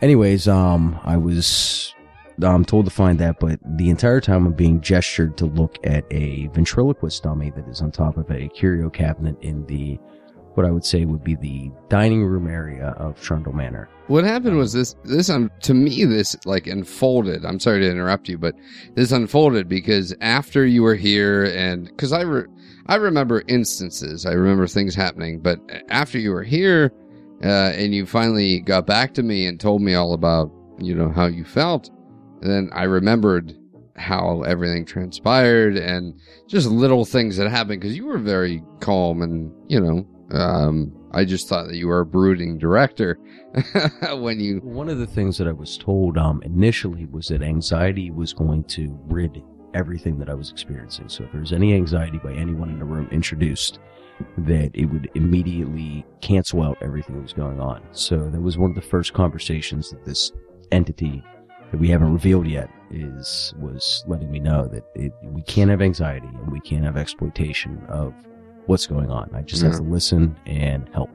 Anyways, 0.00 0.48
um, 0.48 0.98
I 1.04 1.16
was 1.18 1.94
I'm 2.42 2.64
told 2.64 2.86
to 2.86 2.90
find 2.90 3.18
that, 3.18 3.38
but 3.38 3.60
the 3.76 3.90
entire 3.90 4.20
time 4.20 4.46
I'm 4.46 4.54
being 4.54 4.80
gestured 4.80 5.36
to 5.36 5.44
look 5.46 5.76
at 5.84 6.04
a 6.10 6.46
ventriloquist 6.48 7.22
dummy 7.22 7.50
that 7.50 7.68
is 7.68 7.82
on 7.82 7.92
top 7.92 8.16
of 8.16 8.30
a 8.30 8.48
curio 8.48 8.88
cabinet 8.88 9.36
in 9.42 9.66
the 9.66 9.98
what 10.54 10.66
I 10.66 10.70
would 10.70 10.84
say 10.84 11.04
would 11.04 11.24
be 11.24 11.36
the 11.36 11.70
dining 11.88 12.24
room 12.24 12.46
area 12.48 12.88
of 12.98 13.20
Trundle 13.20 13.52
Manor. 13.52 13.88
What 14.08 14.24
happened 14.24 14.58
was 14.58 14.72
this, 14.72 14.94
this, 15.04 15.30
um, 15.30 15.50
to 15.60 15.74
me, 15.74 16.04
this 16.04 16.36
like 16.44 16.66
unfolded. 16.66 17.44
I'm 17.44 17.60
sorry 17.60 17.80
to 17.80 17.90
interrupt 17.90 18.28
you, 18.28 18.38
but 18.38 18.54
this 18.94 19.12
unfolded 19.12 19.68
because 19.68 20.14
after 20.20 20.66
you 20.66 20.82
were 20.82 20.94
here 20.94 21.44
and, 21.44 21.96
cause 21.96 22.12
I, 22.12 22.22
re- 22.22 22.46
I 22.86 22.96
remember 22.96 23.42
instances, 23.48 24.26
I 24.26 24.32
remember 24.32 24.66
things 24.66 24.94
happening, 24.94 25.40
but 25.40 25.60
after 25.88 26.18
you 26.18 26.32
were 26.32 26.42
here, 26.42 26.92
uh, 27.42 27.72
and 27.74 27.94
you 27.94 28.06
finally 28.06 28.60
got 28.60 28.86
back 28.86 29.14
to 29.14 29.22
me 29.22 29.46
and 29.46 29.58
told 29.58 29.82
me 29.82 29.94
all 29.94 30.14
about, 30.14 30.52
you 30.78 30.94
know, 30.94 31.10
how 31.10 31.26
you 31.26 31.44
felt, 31.44 31.90
then 32.40 32.70
I 32.72 32.84
remembered 32.84 33.56
how 33.96 34.42
everything 34.42 34.84
transpired 34.84 35.76
and 35.76 36.18
just 36.48 36.66
little 36.68 37.04
things 37.04 37.36
that 37.36 37.50
happened 37.50 37.80
because 37.80 37.96
you 37.96 38.06
were 38.06 38.18
very 38.18 38.62
calm 38.80 39.22
and, 39.22 39.52
you 39.68 39.80
know, 39.80 40.06
um, 40.32 40.92
I 41.12 41.24
just 41.24 41.48
thought 41.48 41.68
that 41.68 41.76
you 41.76 41.88
were 41.88 42.00
a 42.00 42.06
brooding 42.06 42.58
director 42.58 43.18
when 44.14 44.40
you. 44.40 44.58
One 44.58 44.88
of 44.88 44.98
the 44.98 45.06
things 45.06 45.38
that 45.38 45.46
I 45.46 45.52
was 45.52 45.76
told 45.76 46.16
um, 46.16 46.42
initially 46.42 47.06
was 47.06 47.28
that 47.28 47.42
anxiety 47.42 48.10
was 48.10 48.32
going 48.32 48.64
to 48.64 48.98
rid 49.04 49.42
everything 49.74 50.18
that 50.18 50.28
I 50.28 50.34
was 50.34 50.50
experiencing. 50.50 51.08
So 51.08 51.24
if 51.24 51.32
there 51.32 51.40
was 51.40 51.52
any 51.52 51.74
anxiety 51.74 52.18
by 52.18 52.32
anyone 52.32 52.70
in 52.70 52.78
the 52.78 52.84
room 52.84 53.08
introduced, 53.10 53.78
that 54.38 54.70
it 54.74 54.86
would 54.86 55.10
immediately 55.14 56.04
cancel 56.20 56.62
out 56.62 56.78
everything 56.80 57.16
that 57.16 57.22
was 57.22 57.32
going 57.32 57.60
on. 57.60 57.82
So 57.92 58.28
that 58.30 58.40
was 58.40 58.58
one 58.58 58.70
of 58.70 58.76
the 58.76 58.82
first 58.82 59.12
conversations 59.12 59.90
that 59.90 60.04
this 60.04 60.32
entity 60.70 61.24
that 61.70 61.78
we 61.78 61.88
haven't 61.88 62.12
revealed 62.12 62.46
yet 62.46 62.70
is 62.90 63.54
was 63.58 64.04
letting 64.06 64.30
me 64.30 64.38
know 64.38 64.66
that 64.68 64.84
it, 64.94 65.12
we 65.22 65.42
can't 65.42 65.70
have 65.70 65.80
anxiety 65.80 66.28
and 66.28 66.52
we 66.52 66.60
can't 66.60 66.84
have 66.84 66.96
exploitation 66.96 67.82
of 67.88 68.14
what's 68.66 68.86
going 68.86 69.10
on. 69.10 69.30
I 69.34 69.42
just 69.42 69.62
have 69.62 69.76
to 69.76 69.82
listen 69.82 70.36
and 70.46 70.88
help. 70.92 71.10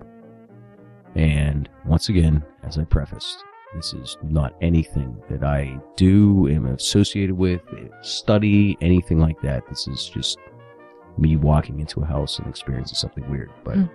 And 1.16 1.68
once 1.86 2.10
again, 2.10 2.44
as 2.63 2.77
I 2.77 2.84
prefaced, 2.84 3.44
this 3.75 3.94
is 3.94 4.18
not 4.24 4.54
anything 4.62 5.18
that 5.30 5.44
I 5.44 5.80
do, 5.96 6.48
am 6.48 6.66
associated 6.68 7.36
with, 7.36 7.62
study, 8.01 8.77
anything 8.82 9.20
like 9.20 9.42
that. 9.42 9.68
This 9.68 9.88
is 9.88 10.06
just 10.10 10.38
me 11.18 11.36
walking 11.36 11.80
into 11.80 12.01
a 12.01 12.06
house 12.06 12.38
and 12.38 12.48
experiencing 12.48 12.96
something 12.96 13.30
weird. 13.30 13.50
But 13.63 13.77
Mm. 13.77 13.89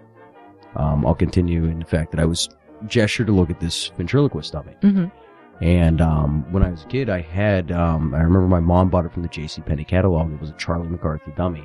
um, 0.76 1.06
I'll 1.06 1.14
continue 1.14 1.64
in 1.64 1.78
the 1.78 1.84
fact 1.84 2.10
that 2.12 2.20
I 2.20 2.24
was 2.24 2.48
gestured 2.86 3.28
to 3.28 3.32
look 3.32 3.50
at 3.50 3.60
this 3.60 3.88
ventriloquist 3.96 4.52
dummy. 4.52 4.72
hmm 4.82 5.04
And 5.60 6.00
um, 6.00 6.44
when 6.52 6.64
I 6.64 6.70
was 6.70 6.82
a 6.82 6.86
kid, 6.86 7.08
I 7.08 7.20
had 7.20 7.70
um, 7.70 8.12
I 8.14 8.18
remember 8.18 8.48
my 8.48 8.58
mom 8.60 8.90
bought 8.90 9.06
it 9.06 9.12
from 9.12 9.22
the 9.22 9.28
J.C. 9.28 9.62
Penney 9.62 9.84
catalog. 9.84 10.32
It 10.32 10.40
was 10.40 10.50
a 10.50 10.54
Charlie 10.54 10.88
McCarthy 10.88 11.32
dummy, 11.36 11.64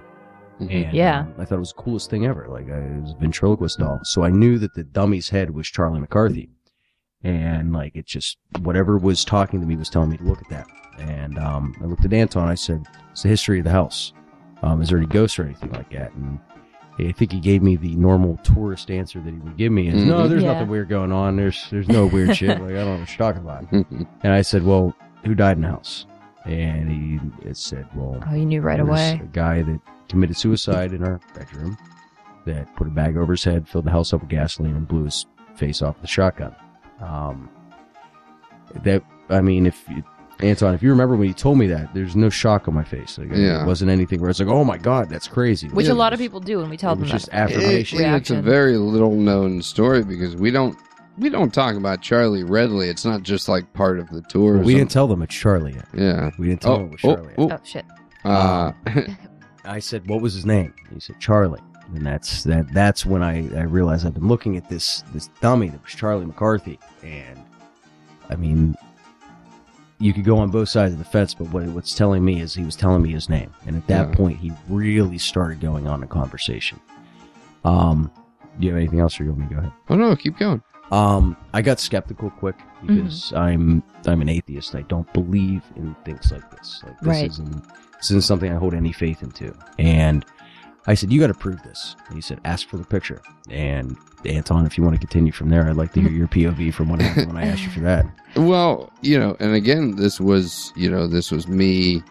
and 0.59 0.93
Yeah. 0.93 1.21
um, 1.21 1.33
I 1.37 1.45
thought 1.45 1.55
it 1.55 1.59
was 1.59 1.73
the 1.73 1.81
coolest 1.81 2.09
thing 2.09 2.25
ever. 2.25 2.47
Like 2.49 2.69
I, 2.69 2.77
it 2.79 3.01
was 3.01 3.11
a 3.13 3.17
ventriloquist 3.17 3.79
doll, 3.79 3.99
so 4.03 4.23
I 4.23 4.29
knew 4.29 4.57
that 4.59 4.73
the 4.73 4.83
dummy's 4.83 5.29
head 5.29 5.51
was 5.51 5.67
Charlie 5.67 5.99
McCarthy, 5.99 6.49
and 7.23 7.73
like 7.73 7.95
it 7.95 8.05
just 8.05 8.37
whatever 8.61 8.97
was 8.97 9.25
talking 9.25 9.59
to 9.61 9.65
me 9.67 9.75
was 9.75 9.89
telling 9.89 10.09
me 10.09 10.17
to 10.17 10.23
look 10.23 10.41
at 10.41 10.49
that. 10.49 10.67
And 10.99 11.37
um, 11.37 11.75
I 11.81 11.85
looked 11.85 12.05
at 12.05 12.13
Anton. 12.13 12.47
I 12.47 12.55
said, 12.55 12.83
"It's 13.11 13.23
the 13.23 13.29
history 13.29 13.59
of 13.59 13.65
the 13.65 13.71
house. 13.71 14.13
Um, 14.63 14.81
is 14.81 14.89
there 14.89 14.97
any 14.97 15.07
ghosts 15.07 15.37
or 15.39 15.43
anything 15.43 15.71
like 15.71 15.91
that?" 15.91 16.11
And 16.13 16.39
I 16.99 17.11
think 17.11 17.31
he 17.31 17.39
gave 17.39 17.61
me 17.61 17.75
the 17.75 17.95
normal 17.95 18.37
tourist 18.37 18.89
answer 18.89 19.19
that 19.19 19.31
he 19.31 19.37
would 19.39 19.57
give 19.57 19.71
me. 19.71 19.89
Is, 19.89 20.03
no, 20.05 20.21
Mhm. 20.23 20.29
there's 20.29 20.43
Yeah. 20.43 20.53
nothing 20.53 20.67
weird 20.69 20.89
going 20.89 21.11
on. 21.11 21.35
There's 21.35 21.67
there's 21.69 21.87
no 21.87 22.07
weird 22.07 22.35
shit. 22.35 22.59
Like 22.59 22.71
I 22.71 22.83
don't 22.83 22.85
know 22.85 22.99
what 22.99 23.09
you're 23.09 23.17
talking 23.17 23.41
about. 23.41 23.71
And 24.23 24.33
I 24.33 24.41
said, 24.41 24.63
"Well, 24.63 24.95
who 25.23 25.35
died 25.35 25.57
in 25.57 25.61
the 25.61 25.67
house?" 25.69 26.07
And 26.45 26.89
he 26.89 27.19
it 27.47 27.57
said, 27.57 27.85
"Well, 27.93 28.23
Oh, 28.27 28.33
you 28.33 28.45
knew 28.45 28.61
right 28.61 28.79
away. 28.79 29.19
A 29.21 29.27
guy 29.27 29.61
that 29.61 29.79
committed 30.09 30.37
suicide 30.37 30.93
in 30.93 31.03
our 31.03 31.19
bedroom, 31.35 31.77
that 32.45 32.73
put 32.75 32.87
a 32.87 32.91
bag 32.91 33.17
over 33.17 33.33
his 33.33 33.43
head, 33.43 33.67
filled 33.67 33.85
the 33.85 33.91
house 33.91 34.13
up 34.13 34.21
with 34.21 34.29
gasoline, 34.29 34.75
and 34.75 34.87
blew 34.87 35.03
his 35.05 35.25
face 35.55 35.81
off 35.81 35.95
with 35.95 36.05
a 36.05 36.07
shotgun." 36.07 36.55
Um, 37.01 37.49
that 38.83 39.03
I 39.29 39.41
mean, 39.41 39.65
if 39.65 39.87
you, 39.89 40.03
Anton, 40.39 40.73
if 40.73 40.83
you 40.83 40.89
remember 40.89 41.15
when 41.15 41.27
you 41.27 41.33
told 41.33 41.57
me 41.57 41.67
that, 41.67 41.93
there's 41.93 42.15
no 42.15 42.29
shock 42.29 42.67
on 42.67 42.73
my 42.73 42.83
face. 42.83 43.17
Like, 43.17 43.29
Yeah. 43.31 43.63
it 43.63 43.67
wasn't 43.67 43.91
anything 43.91 44.21
where 44.21 44.29
it's 44.29 44.39
like, 44.39 44.49
"Oh 44.49 44.63
my 44.63 44.77
god, 44.77 45.09
that's 45.09 45.27
crazy." 45.27 45.67
Which 45.69 45.87
Yeah, 45.87 45.93
a 45.93 45.95
lot 45.95 46.13
of 46.13 46.19
people 46.19 46.39
do 46.39 46.59
when 46.59 46.69
we 46.69 46.77
tell 46.77 46.93
it 46.93 46.95
them 46.95 47.01
was 47.03 47.11
that. 47.11 47.17
just 47.17 47.27
It- 47.29 47.33
affirmation. 47.33 48.03
and 48.03 48.15
it's 48.15 48.29
a 48.29 48.41
very 48.41 48.77
little 48.77 49.15
known 49.15 49.61
story 49.61 50.03
because 50.03 50.35
we 50.35 50.51
don't 50.51 50.77
we 51.17 51.29
don't 51.29 51.51
talk 51.51 51.75
about 51.75 52.01
Charlie 52.03 52.43
readily. 52.43 52.89
It's 52.89 53.03
not 53.03 53.23
just 53.23 53.49
like 53.49 53.73
part 53.73 53.97
of 53.99 54.07
the 54.11 54.21
tour. 54.21 54.57
or 54.57 54.59
we 54.59 54.75
didn't 54.75 54.91
tell 54.91 55.07
them 55.07 55.23
it's 55.23 55.33
Charlie 55.33 55.73
yet. 55.73 55.87
Yeah. 55.93 56.29
We 56.37 56.47
didn't 56.49 56.61
tell 56.61 56.73
Oh, 56.73 56.77
them 56.77 56.85
it 56.85 56.91
was 56.91 56.99
oh, 57.03 57.15
Charlie. 57.15 57.33
Yet. 57.37 57.39
oh. 57.39 57.49
Oh 57.51 57.59
shit. 57.63 57.85
Uh, 58.23 58.71
I 59.67 59.79
said, 59.79 60.07
"What 60.07 60.21
was 60.21 60.33
his 60.33 60.45
name?" 60.45 60.73
He 60.93 60.99
said, 60.99 61.19
"Charlie." 61.19 61.61
And 61.95 62.05
that's 62.05 62.43
that. 62.43 62.71
That's 62.73 63.05
when 63.05 63.23
I, 63.23 63.47
I 63.57 63.63
realized 63.63 64.05
I've 64.05 64.13
been 64.13 64.27
looking 64.27 64.57
at 64.57 64.67
this 64.69 65.03
this 65.13 65.29
dummy 65.41 65.69
that 65.69 65.81
was 65.83 65.93
Charlie 65.93 66.25
McCarthy, 66.25 66.79
and 67.03 67.39
I 68.29 68.35
mean, 68.35 68.75
you 69.99 70.13
could 70.13 70.25
go 70.25 70.37
on 70.37 70.49
both 70.51 70.69
sides 70.69 70.91
of 70.93 70.99
the 70.99 71.05
fence, 71.05 71.33
but 71.33 71.47
what 71.49 71.63
what's 71.67 71.95
telling 71.95 72.23
me 72.25 72.41
is 72.41 72.53
he 72.53 72.63
was 72.65 72.75
telling 72.75 73.01
me 73.01 73.11
his 73.11 73.29
name, 73.29 73.53
and 73.65 73.75
at 73.77 73.87
that 73.87 74.09
Yeah. 74.09 74.15
point, 74.15 74.37
he 74.37 74.51
really 74.69 75.17
started 75.17 75.59
going 75.61 75.87
on 75.87 76.03
a 76.03 76.07
conversation. 76.07 76.79
Um, 77.63 78.11
do 78.59 78.65
you 78.67 78.73
have 78.73 78.77
anything 78.79 78.99
else, 78.99 79.19
or 79.19 79.23
you 79.23 79.29
want 79.31 79.41
me 79.43 79.47
to 79.47 79.53
go 79.53 79.59
ahead? 79.59 79.71
oh 79.89 79.95
no, 79.95 80.15
keep 80.15 80.37
going. 80.37 80.61
Um, 80.91 81.35
I 81.53 81.61
got 81.61 81.79
skeptical 81.79 82.29
quick 82.29 82.55
because 82.85 83.31
I'm 83.33 83.81
I'm 84.05 84.21
an 84.21 84.29
atheist. 84.29 84.75
I 84.75 84.81
don't 84.83 85.11
believe 85.13 85.61
in 85.75 85.95
things 86.05 86.31
like 86.31 86.49
this. 86.51 86.81
Like 86.85 86.99
this 86.99 87.07
Right. 87.07 87.25
isn't 87.27 87.63
this 87.97 88.11
isn't 88.11 88.23
something 88.23 88.51
I 88.51 88.55
hold 88.55 88.73
any 88.73 88.91
faith 88.91 89.23
into. 89.23 89.53
And 89.77 90.25
I 90.85 90.93
said, 90.93 91.11
"You 91.11 91.19
got 91.19 91.27
to 91.27 91.33
prove 91.33 91.61
this." 91.63 91.95
And 92.07 92.15
he 92.15 92.21
said, 92.21 92.39
"Ask 92.45 92.69
for 92.69 92.77
the 92.77 92.85
picture." 92.85 93.21
And 93.49 93.97
Anton, 94.25 94.65
if 94.65 94.77
you 94.77 94.83
want 94.83 94.95
to 94.95 94.99
continue 94.99 95.31
from 95.31 95.49
there, 95.49 95.67
I'd 95.67 95.75
like 95.75 95.93
to 95.93 96.01
hear 96.01 96.11
your 96.11 96.27
POV 96.27 96.73
from 96.73 96.89
what 96.89 97.01
when 97.01 97.37
I 97.37 97.45
asked 97.45 97.63
you 97.63 97.69
for 97.71 97.81
that. 97.81 98.05
Well, 98.35 98.93
you 99.01 99.17
know, 99.17 99.35
and 99.39 99.55
again, 99.55 99.95
this 99.95 100.19
was, 100.19 100.71
you 100.75 100.91
know, 100.91 101.07
this 101.07 101.31
was 101.31 101.47
me 101.47 102.03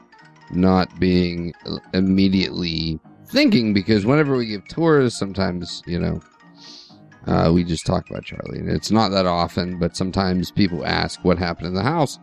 not 0.50 0.98
being 0.98 1.54
immediately 1.94 2.98
thinking 3.28 3.72
because 3.72 4.04
whenever 4.04 4.36
we 4.36 4.46
give 4.46 4.66
tours, 4.66 5.14
sometimes, 5.16 5.84
you 5.86 6.00
know, 6.00 6.20
uh, 7.26 7.52
we 7.52 7.62
just 7.62 7.86
talk 7.86 8.08
about 8.10 8.24
Charlie. 8.24 8.58
And 8.58 8.68
it's 8.68 8.90
not 8.90 9.10
that 9.10 9.26
often, 9.26 9.78
but 9.78 9.96
sometimes 9.96 10.50
people 10.50 10.84
ask 10.84 11.24
what 11.24 11.38
happened 11.38 11.68
in 11.68 11.74
the 11.74 11.82
house. 11.82 12.18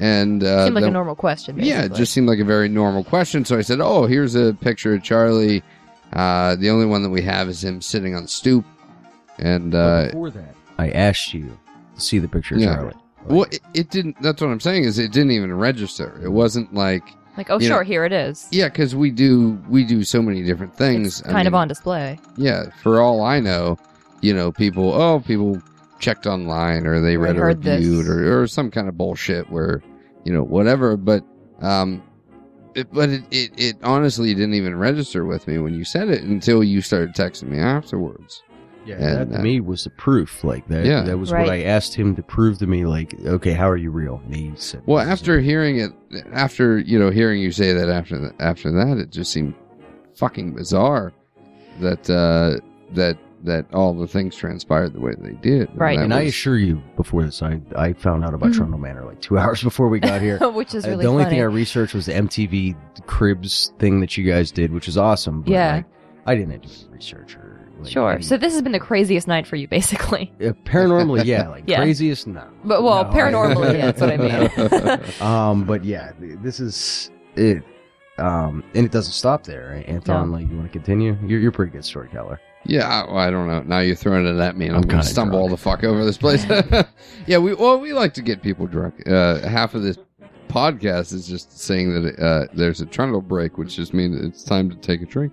And, 0.00 0.42
uh, 0.42 0.64
Seemed 0.64 0.76
like 0.76 0.84
a 0.84 0.90
normal 0.90 1.14
question. 1.14 1.56
Basically. 1.56 1.70
yeah, 1.70 1.84
it 1.84 1.92
just 1.94 2.12
seemed 2.14 2.26
like 2.26 2.38
a 2.38 2.44
very 2.44 2.68
normal 2.68 3.04
question. 3.04 3.44
So 3.44 3.58
I 3.58 3.60
said, 3.60 3.80
"Oh, 3.80 4.06
here's 4.06 4.34
a 4.34 4.54
picture 4.54 4.94
of 4.94 5.02
Charlie. 5.02 5.62
Uh, 6.12 6.56
the 6.56 6.70
only 6.70 6.86
one 6.86 7.02
that 7.02 7.10
we 7.10 7.20
have 7.22 7.48
is 7.48 7.62
him 7.62 7.80
sitting 7.82 8.14
on 8.14 8.22
the 8.22 8.28
stoop." 8.28 8.64
And 9.38 9.74
uh, 9.74 10.06
before 10.06 10.30
that, 10.30 10.54
I 10.78 10.90
asked 10.90 11.34
you 11.34 11.58
to 11.94 12.00
see 12.00 12.18
the 12.18 12.28
picture 12.28 12.54
of 12.54 12.60
Yeah. 12.62 12.74
Charlie. 12.76 12.94
well, 13.26 13.42
it, 13.50 13.60
it 13.74 13.90
didn't. 13.90 14.16
That's 14.22 14.40
what 14.40 14.48
I'm 14.48 14.60
saying 14.60 14.84
is 14.84 14.98
it 14.98 15.12
didn't 15.12 15.32
even 15.32 15.52
register. 15.54 16.18
It 16.24 16.30
wasn't 16.30 16.72
like 16.74 17.02
like, 17.36 17.50
oh 17.50 17.58
you 17.60 17.68
know- 17.68 17.76
sure, 17.76 17.82
here 17.82 18.04
it 18.06 18.12
is. 18.12 18.48
yeah, 18.50 18.68
because 18.68 18.94
we 18.96 19.10
do 19.10 19.58
we 19.68 19.84
do 19.84 20.02
so 20.02 20.22
many 20.22 20.42
different 20.42 20.74
things. 20.76 21.20
It's 21.20 21.28
I 21.28 21.32
kind 21.32 21.46
of 21.46 21.54
on 21.54 21.68
display. 21.68 22.18
Yeah, 22.38 22.70
for 22.82 23.00
all 23.00 23.22
I 23.22 23.38
know, 23.40 23.78
you 24.22 24.32
know, 24.32 24.50
people. 24.50 24.92
Oh, 24.94 25.20
people 25.20 25.60
checked 26.00 26.26
online 26.26 26.86
or 26.86 27.00
they 27.00 27.16
read 27.16 27.36
a 27.36 27.44
review 27.44 28.02
or, 28.08 28.42
or 28.42 28.46
some 28.46 28.70
kind 28.70 28.88
of 28.88 28.96
bullshit 28.96 29.48
where 29.50 29.82
you 30.24 30.32
know 30.32 30.42
whatever. 30.42 30.96
But 30.96 31.24
um, 31.60 32.02
it, 32.74 32.92
but 32.92 33.08
it, 33.10 33.22
it 33.30 33.50
it 33.56 33.76
honestly 33.82 34.34
didn't 34.34 34.54
even 34.54 34.76
register 34.76 35.24
with 35.26 35.46
me 35.46 35.58
when 35.58 35.74
you 35.74 35.84
said 35.84 36.08
it 36.08 36.22
until 36.22 36.64
you 36.64 36.80
started 36.80 37.14
texting 37.14 37.44
me 37.48 37.58
afterwards. 37.58 38.42
Yeah, 38.86 38.94
And, 38.94 39.30
that 39.30 39.34
to 39.34 39.40
uh, 39.40 39.42
me 39.42 39.60
was 39.60 39.84
the 39.84 39.90
proof. 39.90 40.42
Like 40.42 40.66
that. 40.68 40.86
Yeah. 40.86 41.02
that 41.02 41.18
was 41.18 41.30
Right. 41.30 41.42
what 41.46 41.52
I 41.52 41.64
asked 41.64 41.94
him 41.94 42.16
to 42.16 42.22
prove 42.22 42.56
to 42.58 42.66
me. 42.66 42.86
Like, 42.86 43.14
okay, 43.26 43.52
how 43.52 43.68
are 43.68 43.76
you 43.76 43.90
real? 43.90 44.22
And 44.24 44.34
he 44.34 44.52
said, 44.56 44.82
Well, 44.86 45.04
"This 45.04 45.06
is 45.14 45.20
after 45.20 45.38
hearing 45.40 45.80
it, 45.80 45.92
after 46.32 46.78
you 46.78 46.98
know 46.98 47.10
hearing 47.10 47.42
you 47.42 47.52
say 47.52 47.74
that 47.74 47.90
after 47.90 48.18
th- 48.18 48.32
after 48.40 48.70
that, 48.72 48.96
it 48.96 49.10
just 49.10 49.32
seemed 49.32 49.54
fucking 50.14 50.54
bizarre 50.54 51.12
that 51.80 52.08
uh, 52.08 52.64
that 52.94 53.18
that 53.44 53.66
all 53.72 53.94
the 53.94 54.06
things 54.06 54.36
transpired 54.36 54.92
the 54.92 55.00
way 55.00 55.14
they 55.18 55.32
did. 55.32 55.68
Right. 55.74 55.96
that 55.96 56.04
And 56.04 56.12
I 56.14 56.22
assure 56.22 56.56
you, 56.58 56.82
before 56.96 57.22
this, 57.24 57.42
I, 57.42 57.60
I 57.76 57.92
found 57.94 58.24
out 58.24 58.34
about 58.34 58.50
Mhm. 58.50 58.56
Trundle 58.56 58.78
Manor 58.78 59.04
like 59.04 59.20
two 59.20 59.38
hours 59.42 59.62
before 59.62 59.88
we 59.88 59.98
got 60.00 60.20
here. 60.20 60.38
Which 60.50 60.74
is 60.74 60.84
Uh, 60.84 60.90
really 60.90 61.04
the 61.04 61.10
only 61.10 61.24
funny. 61.24 61.36
thing 61.36 61.42
I 61.42 61.46
researched 61.46 61.94
was 61.94 62.06
the 62.06 62.12
MTV 62.12 62.76
Cribs 63.06 63.72
thing 63.78 64.00
that 64.00 64.16
you 64.16 64.24
guys 64.30 64.50
did, 64.50 64.72
which 64.72 64.88
is 64.88 64.96
awesome. 64.98 65.42
But 65.42 65.50
Yeah. 65.52 65.74
like, 65.76 65.84
I 66.26 66.34
didn't 66.34 66.50
do 66.62 66.68
any 66.68 66.94
research 66.94 67.36
or 67.36 67.60
like, 67.80 67.92
sure. 67.92 68.12
any- 68.12 68.22
So 68.22 68.36
this 68.36 68.52
has 68.52 68.60
been 68.60 68.72
the 68.72 68.78
craziest 68.78 69.26
night 69.26 69.46
for 69.46 69.56
you, 69.56 69.66
basically. 69.68 70.30
Uh, 70.40 70.52
paranormally, 70.64 71.24
yeah, 71.24 71.48
like 71.48 71.64
Yeah. 71.66 71.78
craziest, 71.78 72.26
no. 72.26 72.44
But 72.64 72.82
well, 72.82 73.02
No, 73.04 73.08
I- 73.10 73.14
paranormally, 73.14 73.72
yeah, 73.78 73.90
that's 73.90 74.00
what 74.02 74.10
I 74.12 74.96
mean. 74.98 75.22
um, 75.22 75.64
but 75.64 75.82
yeah, 75.84 76.12
this 76.20 76.60
is 76.60 77.10
it. 77.36 77.62
Um, 78.18 78.62
and 78.74 78.84
it 78.84 78.92
doesn't 78.92 79.14
stop 79.14 79.44
there. 79.44 79.72
right? 79.76 79.88
Anton, 79.88 80.30
No. 80.30 80.36
like, 80.36 80.50
you 80.50 80.54
want 80.56 80.70
to 80.70 80.78
continue? 80.78 81.16
You're, 81.24 81.40
you're 81.40 81.48
a 81.48 81.52
pretty 81.52 81.72
good 81.72 81.86
storyteller. 81.86 82.38
Yeah, 82.64 82.86
I, 82.86 83.26
I 83.26 83.30
don't 83.30 83.46
know. 83.48 83.60
Now 83.60 83.80
you're 83.80 83.96
throwing 83.96 84.26
it 84.26 84.38
at 84.38 84.56
me, 84.56 84.66
and 84.66 84.76
I'm 84.76 84.82
I'm, 84.82 84.88
gonna 84.88 85.02
stumble 85.02 85.38
drunk. 85.38 85.42
all 85.42 85.48
the 85.48 85.56
fuck 85.56 85.82
over 85.84 86.04
this 86.04 86.18
place. 86.18 86.44
yeah, 87.26 87.38
we 87.38 87.54
well, 87.54 87.80
we 87.80 87.92
like 87.92 88.14
to 88.14 88.22
get 88.22 88.42
people 88.42 88.66
drunk. 88.66 89.08
Uh, 89.08 89.40
half 89.48 89.74
of 89.74 89.82
this, 89.82 89.98
podcast 90.48 91.12
is 91.12 91.26
just 91.28 91.58
saying 91.58 92.02
that 92.02 92.18
uh, 92.18 92.46
there's 92.52 92.80
a 92.80 92.86
trundle 92.86 93.20
break, 93.20 93.56
which 93.56 93.76
just 93.76 93.94
means 93.94 94.20
it's 94.20 94.42
time 94.42 94.68
to 94.68 94.76
take 94.76 95.00
a 95.00 95.06
drink. 95.06 95.32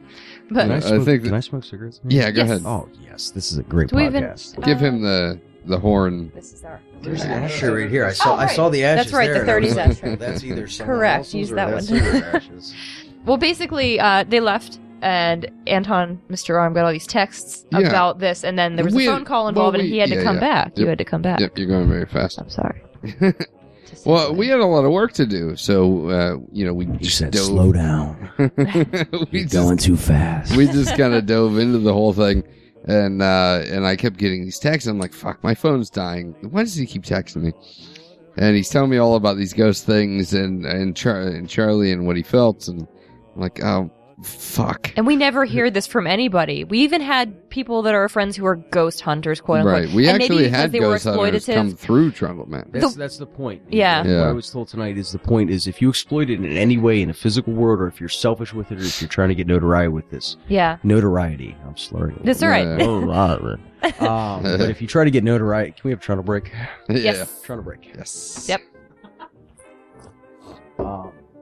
But 0.49 0.61
Can 0.63 0.71
I, 0.71 0.75
I 0.75 0.79
smoke, 0.79 1.05
think 1.05 1.23
can 1.23 1.33
I 1.33 1.39
smoke 1.41 1.63
cigarettes? 1.65 1.99
Yeah, 2.07 2.31
go 2.31 2.41
Yes. 2.43 2.49
ahead. 2.51 2.61
Oh 2.65 2.87
yes, 3.03 3.31
this 3.31 3.51
is 3.51 3.57
a 3.57 3.63
great 3.63 3.89
Do 3.89 3.97
we 3.97 4.05
even- 4.05 4.23
podcast. 4.23 4.63
Give 4.63 4.77
Uh, 4.77 4.85
him 4.85 5.01
the 5.01 5.39
the 5.65 5.77
horn. 5.79 6.31
This 6.33 6.53
is 6.53 6.63
our. 6.63 6.79
There's 7.01 7.23
an 7.23 7.31
ashtray 7.43 7.69
right 7.83 7.89
here. 7.91 8.05
I 8.05 8.13
saw. 8.13 8.33
Oh, 8.33 8.37
right. 8.37 8.49
I 8.49 8.53
saw 8.55 8.69
the 8.69 8.83
ashes. 8.85 9.05
That's 9.11 9.13
right, 9.13 9.25
there, 9.27 9.43
the 9.43 9.51
and 9.51 9.51
I 9.51 9.59
was 9.59 9.73
30s 9.73 9.75
like, 9.75 9.87
ashtray. 9.89 10.15
That's 10.27 10.43
either 10.45 10.67
someone 10.67 10.95
Correct, 10.97 11.17
else's 11.17 11.33
use 11.35 11.51
or 11.51 11.55
that 11.55 11.71
that's 11.71 11.91
one. 11.91 12.01
ashes. 12.35 12.73
well, 13.25 13.37
basically, 13.37 13.99
uh, 13.99 14.23
they 14.23 14.39
left, 14.39 14.79
and 15.01 15.49
Anton, 15.67 16.21
Mr. 16.29 16.59
Arm, 16.59 16.73
got 16.73 16.85
all 16.85 16.91
these 16.91 17.07
texts 17.07 17.65
Yeah. 17.71 17.79
about 17.79 18.19
this, 18.19 18.43
and 18.43 18.57
then 18.57 18.75
there 18.75 18.85
was 18.85 18.93
We 18.95 19.07
a 19.07 19.11
phone 19.11 19.25
call 19.25 19.43
well, 19.43 19.49
involved, 19.49 19.77
and 19.77 19.87
he 19.87 19.97
had 19.97 20.09
to 20.09 20.23
come 20.23 20.35
yeah. 20.35 20.41
back. 20.65 20.77
You 20.77 20.87
had 20.87 20.97
to 20.97 21.05
come 21.05 21.21
back. 21.21 21.39
Yep, 21.39 21.57
you're 21.57 21.67
going 21.67 21.89
very 21.89 22.05
fast. 22.05 22.39
I'm 22.39 22.49
sorry. 22.49 22.81
well, 24.05 24.33
we 24.35 24.47
had 24.47 24.59
a 24.59 24.65
lot 24.65 24.85
of 24.85 24.91
work 24.91 25.13
to 25.13 25.25
do, 25.25 25.55
so 25.55 26.09
uh, 26.09 26.37
you 26.51 26.65
know 26.65 26.73
we 26.73 26.85
You 26.85 26.97
just 26.99 27.17
said 27.17 27.31
dove. 27.31 27.45
slow 27.45 27.71
down. 27.85 28.29
we 28.37 28.45
You're 29.31 29.43
just 29.43 29.53
going 29.53 29.77
too 29.77 29.97
fast. 29.97 30.55
we 30.55 30.65
just 30.67 30.95
kind 30.97 31.13
of 31.13 31.25
dove 31.25 31.57
into 31.57 31.79
the 31.79 31.93
whole 31.93 32.13
thing, 32.13 32.43
and 32.85 33.21
uh, 33.21 33.63
and 33.69 33.85
I 33.85 33.95
kept 33.95 34.17
getting 34.17 34.43
these 34.43 34.59
texts. 34.59 34.87
I'm 34.87 34.99
like, 34.99 35.13
"Fuck, 35.13 35.43
my 35.43 35.55
phone's 35.55 35.89
dying. 35.89 36.35
Why 36.49 36.63
does 36.63 36.75
he 36.75 36.85
keep 36.85 37.03
texting 37.03 37.43
me?" 37.43 37.53
And 38.39 38.55
he's 38.55 38.69
telling 38.69 38.91
me 38.91 38.97
all 38.97 39.15
about 39.15 39.37
these 39.37 39.53
ghost 39.53 39.85
things 39.85 40.33
and 40.33 40.65
and, 40.65 40.95
Char- 40.95 41.21
and 41.21 41.49
Charlie 41.49 41.91
and 41.91 42.05
what 42.05 42.17
he 42.17 42.23
felt, 42.23 42.67
and 42.67 42.87
I'm 43.35 43.41
like, 43.41 43.63
"Oh, 43.63 43.89
fuck." 44.23 44.91
And 44.97 45.05
we 45.05 45.15
never 45.15 45.45
hear 45.45 45.69
this 45.69 45.85
from 45.87 46.07
anybody. 46.07 46.63
We 46.63 46.79
even 46.79 47.01
had 47.01 47.49
people 47.49 47.81
that 47.83 47.93
are 47.93 48.07
friends 48.09 48.35
who 48.35 48.45
are 48.45 48.55
ghost 48.55 49.01
hunters, 49.01 49.41
quote 49.41 49.59
unquote. 49.59 49.85
Right, 49.85 49.89
we 49.93 50.07
And 50.07 50.21
actually 50.21 50.49
had 50.49 50.71
they 50.71 50.79
were 50.79 50.93
ghost 50.93 51.05
hunters 51.05 51.45
exploitative. 51.47 51.55
come 51.55 51.71
through 51.75 52.11
Trundle 52.11 52.45
Manor. 52.49 52.67
That's 52.71 52.95
that's 52.95 53.17
the 53.17 53.25
point. 53.25 53.61
Yeah. 53.69 54.03
Yeah. 54.05 54.19
What 54.21 54.27
I 54.29 54.31
was 54.31 54.49
told 54.49 54.67
tonight 54.67 54.97
is 54.97 55.11
the 55.11 55.19
point 55.19 55.49
is 55.49 55.67
if 55.67 55.81
you 55.81 55.89
exploit 55.89 56.29
it 56.29 56.39
in 56.43 56.45
any 56.57 56.77
way 56.77 57.01
in 57.01 57.09
a 57.09 57.13
physical 57.13 57.53
world, 57.53 57.79
or 57.79 57.87
if 57.87 57.99
you're 57.99 58.09
selfish 58.09 58.53
with 58.53 58.71
it, 58.71 58.79
or 58.79 58.83
if 58.83 59.01
you're 59.01 59.07
trying 59.09 59.29
to 59.29 59.35
get 59.35 59.47
notoriety 59.47 59.89
with 59.89 60.09
this 60.09 60.37
Yeah, 60.47 60.77
notoriety. 60.83 61.55
I'm 61.65 61.77
slurring. 61.77 62.19
that's 62.23 62.41
all 62.43 62.49
right. 62.49 62.65
Yeah. 62.67 63.57
um, 63.99 64.41
but 64.43 64.69
if 64.69 64.81
you 64.81 64.87
try 64.87 65.03
to 65.03 65.11
get 65.11 65.23
notoriety, 65.23 65.71
can 65.71 65.81
we 65.83 65.91
have 65.91 65.99
Trundle 66.01 66.23
break? 66.23 66.51
Yeah. 66.89 66.97
Yes. 66.97 67.41
Trundle 67.43 67.63
break. 67.63 67.91
Yes. 67.95 68.45
Yep. 68.49 68.61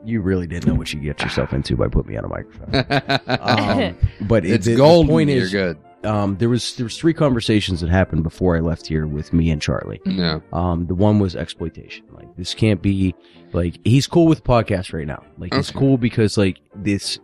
You 0.05 0.21
really 0.21 0.47
didn't 0.47 0.67
know 0.67 0.75
what 0.75 0.93
you 0.93 0.99
get 0.99 1.21
yourself 1.21 1.51
into 1.53 1.75
by 1.75 1.87
putting 1.87 2.11
me 2.11 2.17
on 2.17 2.25
a 2.25 2.27
microphone. 2.27 3.19
Um, 3.39 3.97
but 4.21 4.45
it's 4.45 4.65
the, 4.65 4.75
gold. 4.75 5.07
The 5.07 5.11
point 5.11 5.29
You're 5.29 5.43
is, 5.43 5.51
good. 5.51 5.77
um, 6.03 6.37
there 6.37 6.49
was 6.49 6.75
there 6.75 6.83
was 6.85 6.97
three 6.97 7.13
conversations 7.13 7.81
that 7.81 7.89
happened 7.89 8.23
before 8.23 8.55
I 8.55 8.59
left 8.59 8.87
here 8.87 9.07
with 9.07 9.33
me 9.33 9.49
and 9.51 9.61
Charlie. 9.61 10.01
No. 10.05 10.41
Um, 10.53 10.85
the 10.87 10.95
one 10.95 11.19
was 11.19 11.35
exploitation. 11.35 12.05
Like 12.11 12.27
this 12.37 12.53
can't 12.53 12.81
be 12.81 13.15
like 13.53 13.79
he's 13.83 14.07
cool 14.07 14.27
with 14.27 14.43
podcast 14.43 14.93
right 14.93 15.07
now. 15.07 15.23
Like 15.37 15.53
he's 15.53 15.69
Okay. 15.69 15.79
cool 15.79 15.97
because 15.97 16.37
like 16.37 16.59
this, 16.75 17.19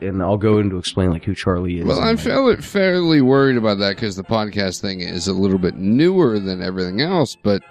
and 0.00 0.22
I'll 0.22 0.36
go 0.38 0.58
into 0.58 0.78
explain 0.78 1.10
like 1.10 1.24
who 1.24 1.34
Charlie 1.34 1.80
is. 1.80 1.84
Well, 1.86 2.00
I'm 2.00 2.16
like, 2.16 2.24
fairly, 2.24 2.56
fairly 2.56 3.20
worried 3.20 3.56
about 3.56 3.78
that 3.78 3.96
because 3.96 4.16
the 4.16 4.24
podcast 4.24 4.80
thing 4.80 5.00
is 5.00 5.28
a 5.28 5.32
little 5.34 5.58
bit 5.58 5.74
newer 5.76 6.38
than 6.38 6.62
everything 6.62 7.00
else. 7.00 7.36
But 7.42 7.62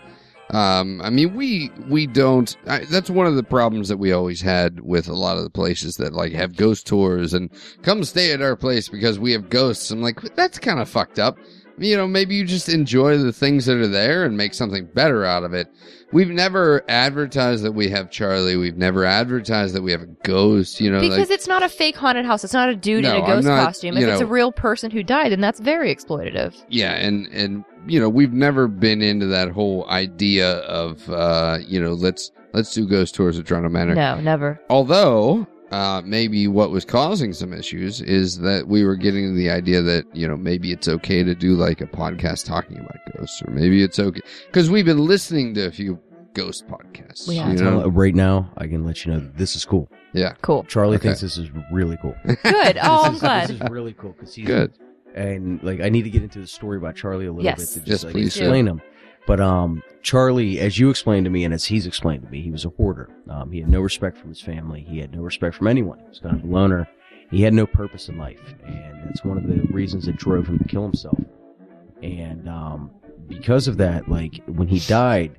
um, 0.51 1.01
I 1.01 1.09
mean, 1.09 1.35
we 1.35 1.71
we 1.87 2.07
don't. 2.07 2.55
I, 2.67 2.79
that's 2.79 3.09
one 3.09 3.25
of 3.27 3.35
the 3.35 3.43
problems 3.43 3.87
that 3.89 3.97
we 3.97 4.11
always 4.11 4.41
had 4.41 4.81
with 4.81 5.07
a 5.07 5.13
lot 5.13 5.37
of 5.37 5.43
the 5.43 5.49
places 5.49 5.95
that 5.97 6.13
like 6.13 6.33
have 6.33 6.55
ghost 6.57 6.85
tours 6.85 7.33
and 7.33 7.49
come 7.83 8.03
stay 8.03 8.31
at 8.33 8.41
our 8.41 8.55
place 8.55 8.89
because 8.89 9.17
we 9.17 9.31
have 9.31 9.49
ghosts. 9.49 9.91
I'm 9.91 10.01
like, 10.01 10.19
that's 10.35 10.59
kind 10.59 10.79
of 10.79 10.89
fucked 10.89 11.19
up. 11.19 11.37
You 11.77 11.95
know, 11.97 12.05
maybe 12.05 12.35
you 12.35 12.45
just 12.45 12.69
enjoy 12.69 13.17
the 13.17 13.31
things 13.31 13.65
that 13.65 13.77
are 13.77 13.87
there 13.87 14.25
and 14.25 14.35
make 14.37 14.53
something 14.53 14.85
better 14.93 15.25
out 15.25 15.43
of 15.43 15.53
it. 15.53 15.67
We've 16.11 16.29
never 16.29 16.83
advertised 16.89 17.63
that 17.63 17.71
we 17.71 17.89
have 17.89 18.11
Charlie. 18.11 18.57
We've 18.57 18.77
never 18.77 19.05
advertised 19.05 19.73
that 19.75 19.81
we 19.81 19.91
have 19.91 20.01
a 20.01 20.07
ghost. 20.23 20.81
You 20.81 20.91
know, 20.91 20.99
because 20.99 21.17
like, 21.17 21.29
it's 21.31 21.47
not 21.47 21.63
a 21.63 21.69
fake 21.69 21.95
haunted 21.95 22.25
house. 22.25 22.43
It's 22.43 22.53
not 22.53 22.69
a 22.69 22.75
dude 22.75 23.03
No, 23.03 23.15
in 23.17 23.23
a 23.23 23.25
ghost 23.25 23.47
not- 23.47 23.63
costume. 23.65 23.97
If 23.97 24.03
it's 24.03 24.21
a 24.21 24.25
real 24.25 24.51
person 24.51 24.91
who 24.91 25.01
died, 25.01 25.31
then 25.31 25.39
that's 25.39 25.61
very 25.61 25.95
exploitative. 25.95 26.61
yeah 26.69 26.91
and 26.95 27.27
and 27.27 27.63
you 27.87 27.99
know 27.99 28.09
we've 28.09 28.33
never 28.33 28.67
been 28.67 29.01
into 29.01 29.25
that 29.27 29.49
whole 29.51 29.87
idea 29.89 30.57
of 30.59 31.07
uh 31.09 31.57
you 31.65 31.81
know 31.81 31.93
let's 31.93 32.31
let's 32.53 32.73
do 32.73 32.87
ghost 32.87 33.15
tours 33.15 33.37
of 33.37 33.45
Trundle 33.45 33.71
Manor 33.71 33.95
No, 33.95 34.19
never. 34.19 34.59
although 34.69 35.47
uh 35.71 36.01
maybe 36.05 36.47
what 36.47 36.69
was 36.69 36.83
causing 36.85 37.33
some 37.33 37.53
issues 37.53 38.01
is 38.01 38.39
that 38.39 38.67
we 38.67 38.83
were 38.83 38.95
getting 38.95 39.29
to 39.29 39.33
the 39.35 39.49
idea 39.49 39.81
that 39.81 40.05
you 40.15 40.27
know 40.27 40.35
maybe 40.37 40.71
it's 40.71 40.87
okay 40.87 41.23
to 41.23 41.33
do 41.33 41.53
like 41.55 41.81
a 41.81 41.87
podcast 41.87 42.45
talking 42.45 42.77
about 42.77 42.97
ghosts 43.17 43.41
or 43.47 43.51
maybe 43.51 43.81
it's 43.83 43.97
okay 43.99 44.21
because 44.47 44.69
we've 44.69 44.85
been 44.85 44.99
listening 45.05 45.53
to 45.53 45.65
a 45.67 45.71
few 45.71 45.99
ghost 46.33 46.67
podcasts 46.67 47.27
We 47.27 47.35
you 47.35 47.41
have. 47.41 47.57
tell- 47.57 47.81
know 47.81 47.87
right 47.89 48.15
now, 48.15 48.49
I 48.57 48.67
can 48.67 48.85
let 48.85 49.05
you 49.05 49.11
know 49.13 49.19
this 49.35 49.55
is 49.55 49.65
cool. 49.65 49.89
yeah 50.13 50.33
Cool. 50.41 50.63
Charlie 50.63 50.95
Okay. 50.95 51.09
thinks 51.09 51.19
this 51.21 51.37
is 51.37 51.49
really 51.73 51.97
cool. 52.01 52.15
Good. 52.25 52.77
Oh, 52.81 53.03
I'm 53.03 53.17
glad. 53.17 53.49
This 53.49 53.59
is 53.61 53.69
really 53.69 53.91
cool 53.93 54.11
because 54.13 54.33
he's 54.35 54.45
good 54.47 54.71
and 55.15 55.61
like 55.63 55.81
I 55.81 55.89
need 55.89 56.03
to 56.03 56.09
get 56.09 56.23
into 56.23 56.39
the 56.39 56.47
story 56.47 56.77
about 56.77 56.95
Charlie 56.95 57.25
a 57.25 57.31
little 57.31 57.43
Yes. 57.43 57.57
bit 57.75 57.81
to 57.83 57.89
Yes, 57.89 58.01
just 58.01 58.03
like, 58.05 58.13
please 58.13 58.33
do. 58.33 58.41
explain 58.41 58.67
him. 58.67 58.81
But 59.27 59.39
um, 59.39 59.83
Charlie, 60.01 60.59
as 60.59 60.79
you 60.79 60.89
explained 60.89 61.25
to 61.25 61.29
me, 61.29 61.43
and 61.45 61.53
as 61.53 61.65
he's 61.65 61.85
explained 61.85 62.23
to 62.23 62.29
me, 62.29 62.41
he 62.41 62.51
was 62.51 62.65
a 62.65 62.69
hoarder. 62.69 63.09
Um, 63.29 63.51
he 63.51 63.59
had 63.59 63.69
no 63.69 63.79
respect 63.81 64.17
from 64.17 64.29
his 64.29 64.41
family. 64.41 64.81
He 64.89 64.97
had 64.97 65.13
no 65.15 65.21
respect 65.21 65.55
from 65.55 65.67
anyone. 65.67 65.99
He 65.99 66.07
was 66.09 66.19
kind 66.19 66.35
of 66.35 66.43
a 66.43 66.47
loner. 66.47 66.87
He 67.29 67.41
had 67.43 67.53
no 67.53 67.65
purpose 67.67 68.09
in 68.09 68.17
life, 68.17 68.55
and 68.65 69.03
that's 69.05 69.23
one 69.23 69.37
of 69.37 69.47
the 69.47 69.61
reasons 69.73 70.05
that 70.07 70.17
drove 70.17 70.47
him 70.47 70.57
to 70.59 70.65
kill 70.65 70.81
himself. 70.83 71.19
And 72.03 72.49
um, 72.49 72.91
because 73.27 73.67
of 73.67 73.77
that, 73.77 74.09
like 74.09 74.41
when 74.47 74.67
he 74.67 74.79
died, 74.79 75.37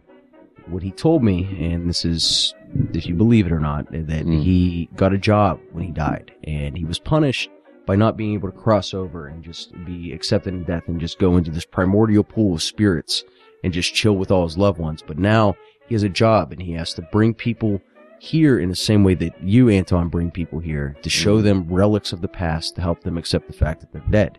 what 0.66 0.82
he 0.82 0.92
told 0.92 1.22
me, 1.24 1.44
and 1.60 1.88
this 1.88 2.04
is 2.04 2.54
if 2.94 3.04
you 3.06 3.14
believe 3.14 3.46
it 3.46 3.52
or 3.52 3.58
not, 3.60 3.90
that 3.90 4.06
Mm. 4.26 4.42
he 4.42 4.88
got 4.96 5.12
a 5.12 5.18
job 5.18 5.58
when 5.72 5.84
he 5.84 5.90
died, 5.90 6.32
and 6.44 6.78
he 6.78 6.84
was 6.84 6.98
punished 6.98 7.50
by 7.86 7.96
not 7.96 8.16
being 8.16 8.34
able 8.34 8.50
to 8.50 8.56
cross 8.56 8.94
over 8.94 9.26
and 9.26 9.42
just 9.42 9.72
be 9.84 10.12
accepted 10.12 10.54
in 10.54 10.64
death 10.64 10.84
and 10.86 11.00
just 11.00 11.18
go 11.18 11.36
into 11.36 11.50
this 11.50 11.64
primordial 11.64 12.22
pool 12.24 12.54
of 12.54 12.62
spirits 12.62 13.24
and 13.64 13.72
just 13.72 13.94
chill 13.94 14.16
with 14.16 14.30
all 14.30 14.44
his 14.44 14.58
loved 14.58 14.78
ones. 14.78 15.02
But 15.06 15.18
now 15.18 15.56
he 15.88 15.94
has 15.94 16.02
a 16.02 16.08
job 16.08 16.52
and 16.52 16.62
he 16.62 16.72
has 16.72 16.94
to 16.94 17.02
bring 17.02 17.34
people 17.34 17.80
here 18.18 18.60
in 18.60 18.68
the 18.68 18.76
same 18.76 19.02
way 19.02 19.14
that 19.14 19.42
you, 19.42 19.68
Anton, 19.68 20.08
bring 20.08 20.30
people 20.30 20.60
here 20.60 20.96
to 21.02 21.10
show 21.10 21.40
Mhm. 21.40 21.42
them 21.42 21.66
relics 21.68 22.12
of 22.12 22.20
the 22.20 22.28
past 22.28 22.76
to 22.76 22.80
help 22.80 23.00
them 23.02 23.18
accept 23.18 23.48
the 23.48 23.52
fact 23.52 23.80
that 23.80 23.92
they're 23.92 24.02
dead. 24.10 24.38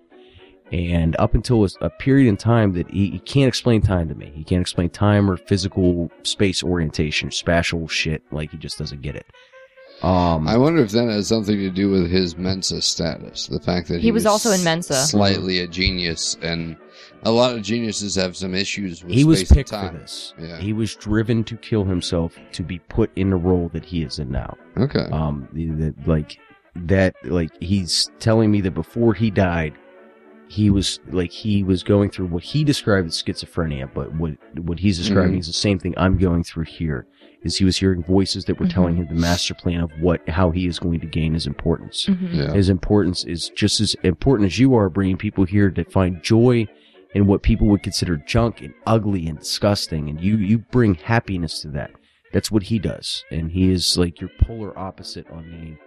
And 0.71 1.15
up 1.19 1.35
until 1.35 1.65
a, 1.65 1.69
a 1.81 1.89
period 1.89 2.27
in 2.29 2.37
time 2.37 2.71
that 2.73 2.89
he, 2.89 3.09
he 3.11 3.19
can't 3.19 3.47
explain 3.49 3.81
time 3.81 4.07
to 4.09 4.15
me. 4.15 4.31
He 4.33 4.43
can't 4.43 4.61
explain 4.61 4.89
time 4.89 5.29
or 5.29 5.37
physical 5.37 6.09
space 6.23 6.63
orientation, 6.63 7.29
spatial 7.29 7.87
shit. 7.87 8.23
Like 8.31 8.51
he 8.51 8.57
just 8.57 8.79
doesn't 8.79 9.01
get 9.01 9.15
it. 9.15 9.25
Um, 10.03 10.47
I 10.47 10.57
wonder 10.57 10.81
if 10.83 10.91
that 10.91 11.07
has 11.07 11.27
something 11.27 11.55
to 11.57 11.69
do 11.69 11.89
with 11.89 12.11
his 12.11 12.37
Mensa 12.37 12.81
status. 12.81 13.47
The 13.47 13.59
fact 13.59 13.87
that 13.87 13.95
he, 13.97 14.07
He 14.07 14.11
was 14.11 14.25
also 14.25 14.51
in 14.51 14.63
Mensa. 14.63 14.95
slightly 15.05 15.59
a 15.59 15.67
genius, 15.67 16.37
and 16.41 16.75
a 17.23 17.31
lot 17.31 17.55
of 17.55 17.61
geniuses 17.61 18.15
have 18.15 18.35
some 18.35 18.53
issues 18.53 19.03
with 19.03 19.13
he 19.13 19.23
was 19.23 19.39
space 19.39 19.49
and 19.51 19.57
picked 19.57 19.69
for 19.69 19.97
this. 19.97 20.33
Yeah. 20.37 20.57
He 20.57 20.73
was 20.73 20.95
driven 20.95 21.43
to 21.45 21.55
kill 21.55 21.85
himself 21.85 22.37
to 22.51 22.63
be 22.63 22.79
put 22.79 23.11
in 23.15 23.29
the 23.29 23.37
role 23.37 23.69
that 23.73 23.85
he 23.85 24.03
is 24.03 24.19
in 24.19 24.29
now. 24.29 24.57
Okay. 24.77 25.07
Um, 25.11 25.47
the, 25.53 25.67
the, 25.69 25.93
like 26.05 26.37
that, 26.75 27.15
like 27.23 27.51
he's 27.61 28.11
telling 28.19 28.51
me 28.51 28.59
that 28.61 28.71
before 28.71 29.13
he 29.13 29.31
died, 29.31 29.73
he 30.49 30.69
was 30.69 30.99
like 31.11 31.31
he 31.31 31.63
was 31.63 31.81
going 31.81 32.09
through 32.09 32.27
what 32.27 32.43
he 32.43 32.63
described 32.65 33.07
as 33.07 33.23
schizophrenia, 33.23 33.89
but 33.93 34.13
what 34.15 34.33
what 34.59 34.77
he's 34.79 34.97
describing 34.97 35.35
Mhm. 35.35 35.39
is 35.39 35.47
the 35.47 35.53
same 35.53 35.79
thing 35.79 35.93
I'm 35.97 36.17
going 36.17 36.43
through 36.43 36.65
here. 36.65 37.07
Is 37.43 37.57
he 37.57 37.65
was 37.65 37.77
hearing 37.77 38.03
voices 38.03 38.45
that 38.45 38.59
were 38.59 38.65
Mhm. 38.67 38.73
telling 38.73 38.95
him 38.95 39.07
the 39.07 39.15
master 39.15 39.53
plan 39.53 39.81
of 39.81 39.91
what 39.99 40.27
how 40.29 40.51
he 40.51 40.65
is 40.65 40.79
going 40.79 40.99
to 41.01 41.05
gain 41.07 41.33
his 41.33 41.45
importance. 41.45 42.05
Mhm. 42.05 42.33
yeah. 42.33 42.53
His 42.53 42.69
importance 42.69 43.23
is 43.25 43.49
just 43.49 43.81
as 43.81 43.95
important 44.03 44.47
as 44.47 44.59
you 44.59 44.73
are 44.75 44.89
bringing 44.89 45.17
people 45.17 45.43
here 45.43 45.69
to 45.71 45.83
find 45.85 46.23
joy 46.23 46.67
in 47.13 47.27
what 47.27 47.41
people 47.43 47.67
would 47.67 47.83
consider 47.83 48.17
junk 48.17 48.61
and 48.61 48.73
ugly 48.87 49.27
and 49.27 49.37
disgusting. 49.39 50.09
And 50.09 50.19
you, 50.21 50.37
you 50.37 50.59
bring 50.71 50.95
happiness 50.95 51.61
to 51.61 51.67
that. 51.69 51.91
That's 52.31 52.49
what 52.49 52.63
he 52.63 52.79
does. 52.79 53.23
And 53.29 53.51
he 53.51 53.69
is 53.69 53.97
like 53.97 54.19
your 54.21 54.31
polar 54.41 54.77
opposite 54.79 55.29
on 55.29 55.51
the 55.51 55.77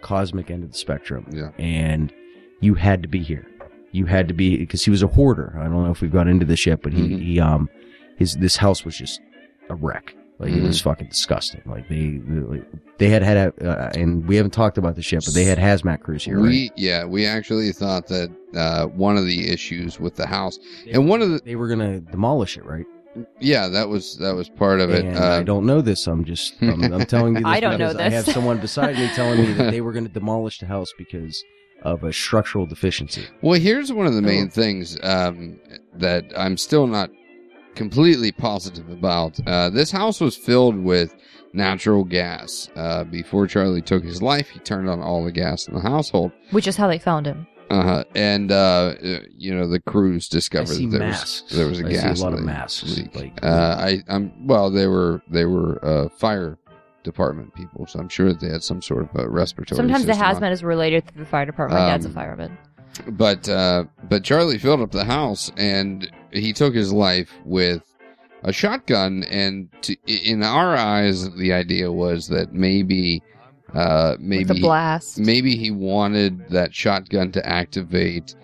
cosmic 0.00 0.50
end 0.50 0.64
of 0.64 0.72
the 0.72 0.78
spectrum. 0.78 1.26
Yeah. 1.30 1.50
And 1.58 2.12
you 2.60 2.74
had 2.74 3.02
to 3.02 3.08
be 3.08 3.18
here. 3.20 3.46
You 3.90 4.06
had 4.06 4.28
to 4.28 4.34
be, 4.34 4.56
because 4.56 4.84
he 4.84 4.90
was 4.90 5.02
a 5.02 5.06
hoarder. 5.08 5.54
I 5.58 5.64
don't 5.64 5.84
know 5.84 5.90
if 5.90 6.00
we've 6.00 6.10
got 6.12 6.28
into 6.28 6.46
this 6.46 6.64
yet, 6.64 6.80
but 6.82 6.92
he, 6.94 7.02
Mhm. 7.08 7.20
he, 7.22 7.40
um, 7.40 7.68
his, 8.16 8.36
this 8.36 8.56
house 8.56 8.84
was 8.84 8.96
just 8.96 9.20
a 9.68 9.74
wreck. 9.74 10.14
Like 10.42 10.52
it 10.52 10.62
was 10.62 10.78
Mm-hmm. 10.80 10.88
fucking 10.90 11.06
disgusting. 11.08 11.62
Like 11.66 11.88
they, 11.88 12.18
they, 12.26 12.62
they 12.98 13.08
had 13.08 13.22
had, 13.22 13.36
a, 13.36 13.70
uh, 13.70 13.90
and 13.94 14.26
we 14.26 14.36
haven't 14.36 14.50
talked 14.50 14.76
about 14.76 14.96
this 14.96 15.10
yet, 15.12 15.24
but 15.24 15.34
they 15.34 15.44
had 15.44 15.56
hazmat 15.58 16.00
crews 16.00 16.24
here, 16.24 16.36
right? 16.38 16.48
we 16.48 16.70
yeah 16.76 17.04
we 17.04 17.24
actually 17.26 17.70
thought 17.72 18.08
that 18.08 18.28
uh, 18.56 18.86
one 18.86 19.16
of 19.16 19.24
the 19.24 19.48
issues 19.50 19.98
with 20.00 20.16
the 20.16 20.26
house 20.26 20.58
and 20.92 21.08
one 21.08 21.22
of 21.22 21.30
the 21.30 21.40
they 21.44 21.54
were 21.56 21.68
gonna 21.68 22.00
demolish 22.00 22.56
it, 22.58 22.64
right? 22.64 22.84
yeah 23.40 23.68
that 23.68 23.88
was 23.88 24.16
that 24.18 24.34
was 24.34 24.48
part 24.48 24.80
of 24.80 24.90
it. 24.90 25.04
And 25.04 25.18
Uh, 25.18 25.28
I 25.40 25.42
don't 25.42 25.66
know 25.66 25.80
this. 25.82 26.06
I'm 26.06 26.24
just 26.24 26.54
I'm, 26.62 26.82
I'm 26.92 27.04
telling 27.06 27.34
you. 27.36 27.40
This 27.44 27.46
I 27.56 27.60
don't 27.60 27.78
know 27.78 27.88
because 27.92 28.00
I 28.00 28.08
have 28.08 28.24
someone 28.26 28.58
beside 28.58 28.96
me 28.96 29.08
telling 29.14 29.38
me 29.40 29.52
that 29.52 29.70
they 29.76 29.80
were 29.82 29.92
going 29.92 30.06
to 30.06 30.12
demolish 30.12 30.58
the 30.60 30.66
house 30.66 30.88
because 30.98 31.44
of 31.82 32.04
a 32.04 32.12
structural 32.12 32.64
deficiency. 32.64 33.26
Well, 33.42 33.60
here's 33.60 33.92
one 33.92 34.06
of 34.06 34.14
the 34.14 34.22
main 34.22 34.46
Oh. 34.46 34.50
things 34.50 34.96
um, 35.02 35.60
that 35.94 36.24
I'm 36.36 36.56
still 36.56 36.86
not 36.86 37.10
completely 37.74 38.32
positive 38.32 38.88
about. 38.90 39.38
Uh, 39.46 39.70
this 39.70 39.90
house 39.90 40.20
was 40.20 40.36
filled 40.36 40.76
with 40.76 41.14
natural 41.52 42.04
gas. 42.04 42.68
Uh, 42.76 43.04
before 43.04 43.46
Charlie 43.46 43.82
took 43.82 44.04
his 44.04 44.22
life, 44.22 44.48
he 44.50 44.58
turned 44.60 44.88
on 44.88 45.00
all 45.00 45.24
the 45.24 45.32
gas 45.32 45.68
in 45.68 45.74
the 45.74 45.80
household. 45.80 46.32
Which 46.50 46.66
is 46.66 46.76
how 46.76 46.88
they 46.88 46.98
found 46.98 47.26
him. 47.26 47.46
Uh-huh. 47.70 48.04
And 48.14 48.52
uh, 48.52 48.94
you 49.36 49.54
know 49.54 49.66
the 49.66 49.80
crews 49.80 50.28
discovered 50.28 50.74
that 50.76 50.90
there 50.90 51.00
masks. 51.00 51.42
was 51.48 51.56
there 51.58 51.66
was 51.68 51.80
a 51.80 51.86
I 51.86 51.90
gas 51.92 52.16
see 52.18 52.22
a 52.22 52.24
lot 52.24 52.32
of 52.34 52.40
leak- 52.40 52.46
masks. 52.46 52.96
leak. 52.98 53.14
Like, 53.16 53.38
Uh, 53.42 53.76
I 53.78 54.02
I'm 54.08 54.46
well 54.46 54.70
they 54.70 54.86
were 54.86 55.22
they 55.30 55.46
were 55.46 55.82
uh, 55.82 56.08
fire 56.10 56.58
department 57.02 57.54
people, 57.54 57.86
so 57.86 57.98
I'm 57.98 58.10
sure 58.10 58.28
that 58.28 58.40
they 58.40 58.48
had 58.50 58.62
some 58.62 58.82
sort 58.82 59.02
of 59.04 59.20
a 59.20 59.26
respiratory. 59.28 59.76
Sometimes 59.76 60.04
the 60.04 60.12
system 60.12 60.26
on. 60.36 60.42
hazmat 60.42 60.52
is 60.52 60.62
related 60.62 61.08
to 61.08 61.14
the 61.14 61.24
fire 61.24 61.46
department. 61.46 61.80
My 61.80 61.88
dad's 61.88 62.04
a 62.04 62.08
Um, 62.10 62.14
fireman. 62.14 62.58
But 63.08 63.48
uh, 63.48 63.84
but 64.06 64.22
Charlie 64.22 64.58
filled 64.58 64.82
up 64.82 64.90
the 64.90 65.04
house 65.06 65.50
and 65.56 66.10
he 66.32 66.52
took 66.52 66.74
his 66.74 66.92
life 66.92 67.32
with 67.44 67.82
a 68.42 68.52
shotgun. 68.52 69.24
And 69.24 69.68
to, 69.82 69.96
in 70.06 70.42
our 70.42 70.76
eyes, 70.76 71.30
the 71.36 71.52
idea 71.52 71.90
was 71.92 72.28
that 72.28 72.52
maybe 72.52 73.22
uh, 73.74 74.16
maybe 74.18 74.44
the 74.44 74.60
blast. 74.60 75.18
maybe 75.18 75.56
he 75.56 75.70
wanted 75.70 76.48
that 76.50 76.74
shotgun 76.74 77.32
to 77.32 77.46
activate 77.46 78.34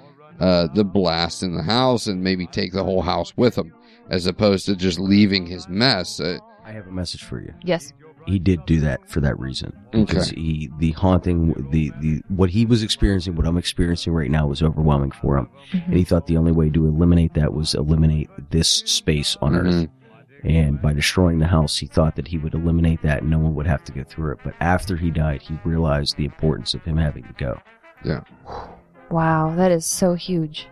uh, 0.41 0.69
the 0.75 0.85
blast 0.85 1.43
in 1.43 1.55
the 1.55 1.63
house 1.63 2.07
and 2.07 2.23
maybe 2.23 2.47
take 2.47 2.73
the 2.73 2.85
whole 2.85 3.03
house 3.03 3.37
with 3.37 3.57
him, 3.57 3.75
as 4.11 4.27
opposed 4.27 4.67
to 4.67 4.77
just 4.77 4.99
leaving 4.99 5.47
his 5.47 5.69
mess. 5.69 6.21
Uh, 6.21 6.39
I 6.65 6.73
have 6.73 6.87
a 6.87 6.93
message 6.93 7.25
for 7.25 7.41
you. 7.41 7.53
yes. 7.63 7.93
He 8.29 8.39
did 8.39 8.67
do 8.67 8.79
that 8.81 9.09
for 9.09 9.21
that 9.21 9.39
reason. 9.39 9.73
Because 9.91 10.29
he, 10.31 10.71
the 10.79 10.93
haunting, 10.93 11.55
the, 11.71 11.91
the, 12.01 12.23
what 12.29 12.51
he 12.51 12.67
was 12.67 12.83
experiencing, 12.83 13.35
what 13.37 13.47
I'm 13.47 13.57
experiencing 13.57 14.13
right 14.13 14.31
now 14.31 14.47
was 14.47 14.63
overwhelming 14.63 15.13
for 15.13 15.39
him. 15.39 15.49
And 15.73 15.95
he 15.95 16.05
thought 16.05 16.27
the 16.27 16.37
only 16.37 16.53
way 16.53 16.69
to 16.69 16.87
eliminate 16.87 17.33
that 17.35 17.55
was 17.55 17.75
eliminate 17.75 18.29
this 18.51 18.69
space 18.69 19.37
on 19.41 19.55
Earth. 19.57 19.75
Mhm. 19.75 19.91
And 20.45 20.81
by 20.81 20.93
destroying 20.93 21.39
the 21.39 21.47
house, 21.47 21.79
he 21.79 21.87
thought 21.87 22.17
that 22.17 22.29
he 22.29 22.39
would 22.39 22.55
eliminate 22.55 23.03
that 23.03 23.23
and 23.23 23.31
no 23.31 23.39
one 23.39 23.55
would 23.55 23.67
have 23.67 23.83
to 23.85 23.93
go 23.93 24.05
through 24.05 24.33
it. 24.33 24.39
But 24.45 24.55
after 24.61 24.97
he 24.97 25.11
died, 25.11 25.43
he 25.43 25.59
realized 25.65 26.17
the 26.17 26.27
importance 26.27 26.75
of 26.75 26.85
him 26.85 26.97
having 26.97 27.25
to 27.25 27.33
go. 27.39 27.61
Yeah. 28.05 28.21
Wow, 29.11 29.55
that 29.57 29.73
is 29.73 29.87
so 29.87 30.15
huge. 30.15 30.69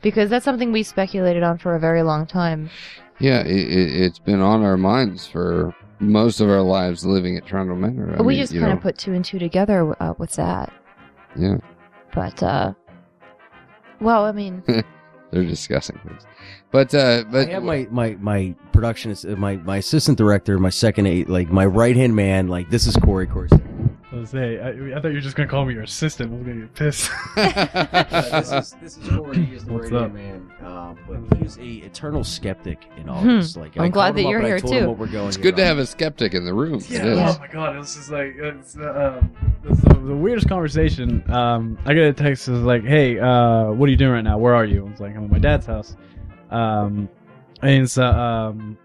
Because 0.00 0.30
that's 0.30 0.44
something 0.44 0.72
we 0.72 0.82
speculated 0.82 1.42
on 1.42 1.58
for 1.58 1.74
a 1.74 1.80
very 1.80 2.02
long 2.02 2.26
time. 2.26 2.70
Yeah, 3.18 3.40
it, 3.40 3.50
it, 3.50 4.00
it's 4.00 4.18
been 4.18 4.40
on 4.40 4.62
our 4.62 4.78
minds 4.78 5.26
for 5.26 5.74
most 6.00 6.40
of 6.40 6.48
our 6.48 6.62
lives 6.62 7.04
living 7.04 7.36
at 7.36 7.46
Trundle 7.46 7.76
Manor. 7.76 8.16
I 8.18 8.22
we 8.22 8.34
mean, 8.34 8.42
just 8.42 8.52
kind 8.52 8.66
know, 8.66 8.72
of 8.72 8.80
put 8.80 8.98
two 8.98 9.12
and 9.12 9.24
two 9.24 9.38
together 9.38 9.94
uh, 10.02 10.14
with 10.18 10.32
that. 10.32 10.72
yeah, 11.36 11.58
But, 12.14 12.42
uh, 12.42 12.72
well, 14.00 14.24
I 14.24 14.32
mean, 14.32 14.62
they're 15.30 15.44
discussing 15.44 15.98
things. 16.06 16.26
But 16.72 16.94
uh, 16.94 17.24
but 17.30 17.48
I 17.48 17.52
have 17.52 17.64
my 17.64 17.86
my 17.90 18.16
my 18.20 18.54
productionist, 18.72 19.30
uh, 19.30 19.36
my 19.36 19.56
my 19.56 19.78
assistant 19.78 20.16
director, 20.16 20.58
my 20.58 20.70
second 20.70 21.06
eight, 21.06 21.28
like 21.28 21.50
my 21.50 21.66
right 21.66 21.96
hand 21.96 22.14
man. 22.16 22.48
Like 22.48 22.70
this 22.70 22.86
is 22.86 22.96
Corey. 22.96 23.26
Corey. 23.26 23.48
I 24.12 24.16
was 24.16 24.30
say, 24.30 24.58
I, 24.58 24.70
I 24.96 25.00
thought 25.00 25.08
you 25.08 25.14
were 25.14 25.20
just 25.20 25.36
gonna 25.36 25.48
call 25.48 25.64
me 25.64 25.74
your 25.74 25.84
assistant. 25.84 26.32
I 26.32 26.36
was 26.36 26.42
gonna 26.44 26.60
get 26.62 26.74
pissed. 26.74 27.10
this 27.36 28.52
is 28.52 28.74
this 28.82 28.96
is 28.98 29.08
Corey. 29.08 29.44
He 29.44 29.54
is 29.54 29.64
the 29.64 29.72
What's 29.72 29.90
right 29.92 30.02
up? 30.02 30.12
man. 30.12 30.50
Um, 30.64 30.98
but 31.08 31.38
he's 31.38 31.58
a 31.58 31.62
eternal 31.86 32.24
skeptic 32.24 32.86
in 32.96 33.08
all 33.08 33.20
Hmm. 33.20 33.36
this. 33.38 33.56
Like 33.56 33.76
I'm 33.76 33.82
I 33.84 33.88
glad 33.88 34.06
called 34.06 34.16
that 34.16 34.20
him 34.22 34.26
up 34.26 34.30
you're 34.30 34.38
and 34.40 34.46
I 34.46 34.50
here, 34.50 34.58
told 34.60 34.74
him 34.74 34.82
too. 34.82 34.88
what 34.88 34.98
we're 34.98 35.06
going 35.06 35.28
it's 35.28 35.36
good 35.36 35.54
to 35.56 35.62
on. 35.62 35.68
have 35.68 35.78
a 35.78 35.86
skeptic 35.86 36.34
in 36.34 36.44
the 36.44 36.52
room. 36.52 36.80
Yeah. 36.88 37.04
is. 37.04 37.36
Oh 37.36 37.38
my 37.38 37.46
god, 37.46 37.76
it 37.76 37.78
was 37.78 37.94
just 37.94 38.10
like 38.10 38.34
it's 38.36 38.76
uh, 38.76 39.20
um, 39.22 39.32
it's 39.64 39.80
the, 39.82 39.94
the 39.94 40.16
weirdest 40.16 40.48
conversation. 40.48 41.22
Um, 41.30 41.78
I 41.84 41.94
get 41.94 42.04
a 42.08 42.12
text 42.12 42.46
that's 42.46 42.58
like, 42.58 42.82
"Hey, 42.84 43.16
uh, 43.18 43.70
what 43.70 43.86
are 43.86 43.90
you 43.90 43.96
doing 43.96 44.12
right 44.12 44.24
now? 44.24 44.38
Where 44.38 44.56
are 44.56 44.64
you?" 44.64 44.86
I 44.86 44.90
was 44.90 44.98
like, 45.00 45.14
"I'm 45.16 45.24
at 45.24 45.30
my 45.30 45.38
dad's 45.38 45.66
house." 45.66 45.96
Um, 46.50 47.08
and 47.62 47.84
it's, 47.84 47.96
uh, 47.96 48.10
um, 48.10 48.76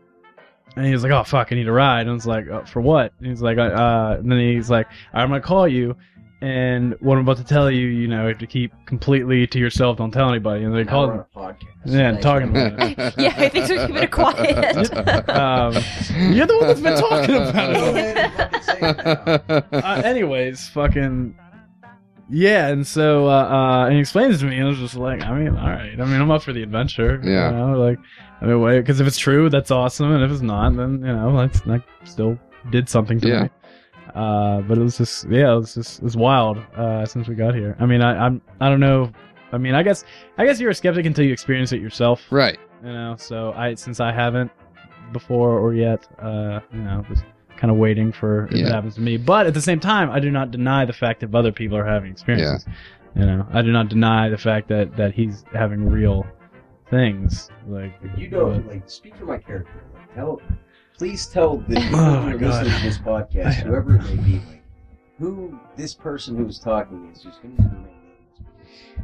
and 0.75 0.85
he 0.85 0.91
was 0.93 1.03
like, 1.03 1.11
"Oh 1.11 1.23
fuck, 1.23 1.51
I 1.51 1.55
need 1.55 1.67
a 1.67 1.71
ride." 1.71 2.01
And 2.01 2.09
I 2.11 2.13
was 2.13 2.25
like, 2.27 2.47
oh, 2.47 2.63
"For 2.65 2.81
what?" 2.81 3.13
And 3.19 3.27
he's 3.27 3.41
like, 3.41 3.57
uh, 3.57 4.17
and 4.19 4.31
then 4.31 4.39
he's 4.39 4.69
like, 4.69 4.87
"I'm 5.13 5.29
gonna 5.29 5.41
call 5.41 5.67
you." 5.67 5.95
And 6.41 6.95
what 6.99 7.15
I'm 7.17 7.21
about 7.21 7.37
to 7.37 7.43
tell 7.45 7.71
you, 7.71 7.87
you 7.87 8.07
know, 8.07 8.23
you 8.23 8.27
have 8.27 8.37
to 8.39 8.45
keep 8.45 8.71
completely 8.85 9.47
to 9.47 9.57
yourself. 9.57 9.97
Don't 9.97 10.11
tell 10.11 10.29
anybody. 10.29 10.63
And 10.65 10.75
they 10.75 10.83
Now 10.83 10.91
called 10.91 11.09
we're 11.09 11.15
him. 11.15 11.25
on 11.35 11.49
a 11.49 11.53
podcast. 11.53 11.65
Yeah, 11.85 12.11
talking 12.19 12.51
very 12.53 12.67
about 12.73 12.97
much. 12.97 13.13
yeah, 13.17 13.33
I 13.37 13.49
think. 13.49 13.67
Keep 13.67 13.95
it 13.95 14.11
quiet. 14.11 15.29
Um, 15.29 15.73
you're 16.33 16.45
the 16.45 16.57
one 16.57 16.67
that's 16.67 16.81
been 16.81 16.99
talking 16.99 17.35
about 17.35 17.95
it. 17.95 18.31
fucking 18.37 18.61
say 18.61 18.79
it 18.81 19.49
now. 19.71 19.79
uh, 19.79 20.01
anyways, 20.03 20.67
fucking 20.69 21.35
yeah, 22.29 22.67
and 22.67 22.85
so 22.85 23.27
uh, 23.27 23.31
uh, 23.31 23.85
and 23.85 23.93
he 23.93 23.99
explains 23.99 24.39
to 24.39 24.45
me, 24.45 24.57
and 24.57 24.65
I 24.65 24.69
was 24.69 24.79
just 24.79 24.95
like, 24.95 25.21
I 25.23 25.37
mean, 25.37 25.55
all 25.57 25.69
right, 25.69 25.93
I 25.99 26.05
mean, 26.05 26.21
I'm 26.21 26.31
up 26.31 26.41
for 26.43 26.53
the 26.53 26.63
adventure. 26.63 27.19
Yeah. 27.23 27.51
you 27.51 27.55
know, 27.57 27.79
like, 27.79 27.99
I 28.41 28.45
mean, 28.45 28.61
wait, 28.61 28.79
because 28.79 28.99
if 28.99 29.07
it's 29.07 29.17
true, 29.17 29.49
that's 29.49 29.71
awesome, 29.71 30.11
and 30.11 30.23
if 30.23 30.31
it's 30.31 30.41
not, 30.41 30.75
then 30.75 30.93
you 31.01 31.13
know, 31.13 31.37
that's 31.37 31.61
that 31.61 31.83
still 32.03 32.37
did 32.71 32.89
something 32.89 33.19
to 33.21 33.27
Yeah. 33.27 33.43
me. 33.43 33.49
Uh, 34.13 34.61
but 34.61 34.77
it 34.77 34.81
was 34.81 34.97
just, 34.97 35.27
yeah, 35.29 35.51
it 35.51 35.57
was 35.57 35.73
just, 35.75 35.97
it 35.99 36.03
was 36.03 36.15
wild 36.15 36.57
uh, 36.77 37.05
since 37.05 37.27
we 37.27 37.35
got 37.35 37.53
here. 37.53 37.75
I 37.79 37.85
mean, 37.85 38.01
I, 38.01 38.25
I'm, 38.27 38.41
I 38.61 38.69
don't 38.69 38.79
know. 38.79 39.11
I 39.51 39.57
mean, 39.57 39.75
I 39.75 39.83
guess, 39.83 40.05
I 40.37 40.45
guess 40.45 40.57
you're 40.59 40.69
a 40.69 40.75
skeptic 40.75 41.05
until 41.05 41.25
you 41.25 41.33
experience 41.33 41.73
it 41.73 41.81
yourself. 41.81 42.21
right. 42.31 42.57
You 42.83 42.93
know, 42.93 43.15
so 43.17 43.51
I 43.53 43.73
since 43.75 43.99
I 43.99 44.11
haven't 44.13 44.51
before 45.11 45.59
or 45.59 45.73
yet, 45.73 46.07
uh, 46.19 46.59
you 46.71 46.79
know, 46.81 47.03
just 47.09 47.23
kind 47.57 47.71
of 47.71 47.77
waiting 47.77 48.11
for 48.11 48.45
if 48.47 48.53
Yeah. 48.53 48.67
it 48.67 48.71
happens 48.73 48.95
to 48.95 49.01
me. 49.01 49.17
But 49.17 49.45
at 49.47 49.53
the 49.53 49.61
same 49.61 49.79
time, 49.79 50.09
I 50.11 50.19
do 50.19 50.29
not 50.31 50.51
deny 50.51 50.85
the 50.85 50.93
fact 50.93 51.21
that 51.21 51.33
other 51.33 51.51
people 51.51 51.77
are 51.77 51.85
having 51.85 52.11
experiences. 52.11 52.65
You 53.15 53.25
know, 53.25 53.47
I 53.53 53.61
do 53.61 53.71
not 53.71 53.87
deny 53.89 54.27
the 54.29 54.37
fact 54.37 54.67
that 54.69 54.95
that 54.97 55.13
he's 55.13 55.45
having 55.53 55.89
real 55.89 56.25
things. 56.89 57.49
Like 57.67 57.93
You 58.17 58.29
know, 58.29 58.49
but- 58.51 58.67
like, 58.67 58.89
speak 58.89 59.15
for 59.15 59.25
my 59.25 59.37
character. 59.37 59.71
Like, 59.93 60.13
tell, 60.15 60.41
please 60.97 61.25
tell 61.25 61.57
the 61.67 61.77
oh 61.77 61.81
people 61.81 61.99
Oh, 61.99 62.03
who 62.21 62.25
my 62.27 62.33
are 62.33 62.37
listening 62.37 62.73
to 62.77 62.83
this 62.83 62.97
podcast, 62.97 63.53
whoever 63.63 63.95
it 63.95 64.03
may 64.03 64.15
be, 64.17 64.33
like, 64.39 64.63
who 65.19 65.57
this 65.77 65.93
person 65.93 66.35
who's 66.37 66.59
talking 66.59 67.09
is, 67.13 67.23
who's 67.23 67.35
going 67.37 67.55
to 67.57 67.63
remain 67.63 67.75
nameless. 67.83 67.94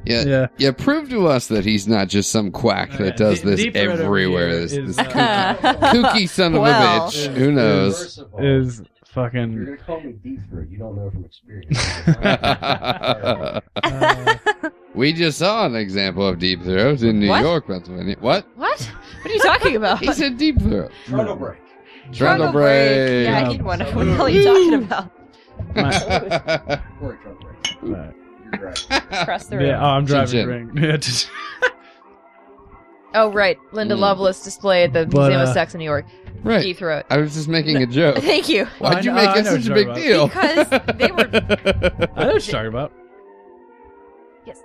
Yeah. 0.06 0.24
yeah. 0.24 0.48
Yeah, 0.58 0.72
prove 0.72 1.10
to 1.10 1.28
us 1.28 1.48
that 1.48 1.64
he's 1.66 1.88
not 1.88 2.08
just 2.08 2.32
some 2.32 2.52
quack 2.52 2.94
Okay, 2.96 3.04
that 3.06 3.18
does 3.18 3.40
Deep- 3.42 3.46
this 3.46 3.60
Deep 3.62 3.76
everywhere. 3.76 4.50
here 4.50 4.60
This, 4.62 4.72
is, 4.74 4.96
this 4.96 4.98
uh, 4.98 5.56
kooky, 5.56 5.80
kooky 6.04 6.30
son 6.30 6.56
of 6.56 6.62
Well. 6.62 7.08
a 7.08 7.10
bitch. 7.12 7.34
Who 7.36 7.52
knows? 7.52 7.98
First 8.16 8.22
Is 8.40 8.82
fucking. 9.08 9.54
you're 9.54 9.66
going 9.66 9.78
to 9.78 9.84
call 9.84 10.00
me 10.02 10.14
deep 10.14 10.40
throat, 10.50 10.68
you 10.70 10.78
don't 10.80 10.96
know 10.96 11.10
from 11.12 11.26
experience. 11.26 11.78
Uh, 12.08 13.62
we 14.96 15.14
just 15.14 15.38
saw 15.38 15.66
an 15.66 15.76
example 15.76 16.26
of 16.28 16.40
deep 16.40 16.64
throat 16.64 17.02
in 17.04 17.20
New 17.20 17.30
What? 17.30 17.42
York, 17.44 17.68
Pennsylvania. 17.68 18.16
What? 18.20 18.48
what? 18.56 18.80
What 19.22 19.32
are 19.32 19.34
you 19.34 19.40
talking 19.42 19.76
about? 19.76 20.00
He 20.00 20.12
said 20.14 20.38
deep 20.38 20.60
throat. 20.62 20.92
Trundle 21.06 21.36
break. 21.36 21.60
Trundle 22.14 22.52
break. 22.52 23.26
Yeah, 23.28 23.38
I 23.46 23.48
need 23.50 23.62
one. 23.62 23.80
What 23.94 24.06
the 24.06 24.14
hell 24.16 24.26
are 24.26 24.30
you 24.30 24.44
talking 24.44 24.74
about? 24.74 25.12
Corey 27.00 27.18
Trundle 28.52 28.74
break. 28.74 28.90
You're 28.90 29.00
right. 29.10 29.22
Across 29.22 29.46
the 29.48 29.58
room. 29.58 29.66
yeah, 29.68 29.82
oh, 29.82 29.86
I'm 29.86 30.06
driving 30.06 30.32
Chin-chin. 30.32 30.48
ring. 30.74 30.84
Yeah, 30.90 30.98
just- 30.98 31.30
Oh, 33.14 33.30
right. 33.32 33.58
Linda 33.74 33.96
Mm. 33.96 34.00
Lovelace 34.00 34.42
display 34.44 34.84
at 34.84 34.94
the 34.94 35.06
But, 35.06 35.18
Museum 35.18 35.42
of 35.42 35.50
uh, 35.50 35.54
Sex 35.54 35.74
in 35.76 35.80
New 35.80 35.86
York. 35.86 36.06
right. 36.44 36.62
Deep 36.62 36.78
throat. 36.78 37.06
I 37.10 37.18
was 37.18 37.34
just 37.34 37.50
making 37.50 37.78
a 37.78 37.86
joke. 37.86 38.18
Thank 38.20 38.48
you. 38.48 38.66
Why'd 38.80 38.96
I 38.96 39.00
you 39.02 39.06
know- 39.10 39.16
make 39.16 39.28
I 39.30 39.40
it 39.40 39.44
know 39.46 39.58
such 39.58 39.68
a 39.68 39.74
big 39.74 39.88
you're 39.88 39.96
deal? 39.96 40.28
Because 40.28 40.70
they 40.98 41.12
were. 41.12 41.30
I 42.16 42.24
know 42.26 42.34
what 42.34 42.48
you're 42.48 42.54
talking 42.54 42.68
about. 42.68 42.94
Yes. 44.46 44.62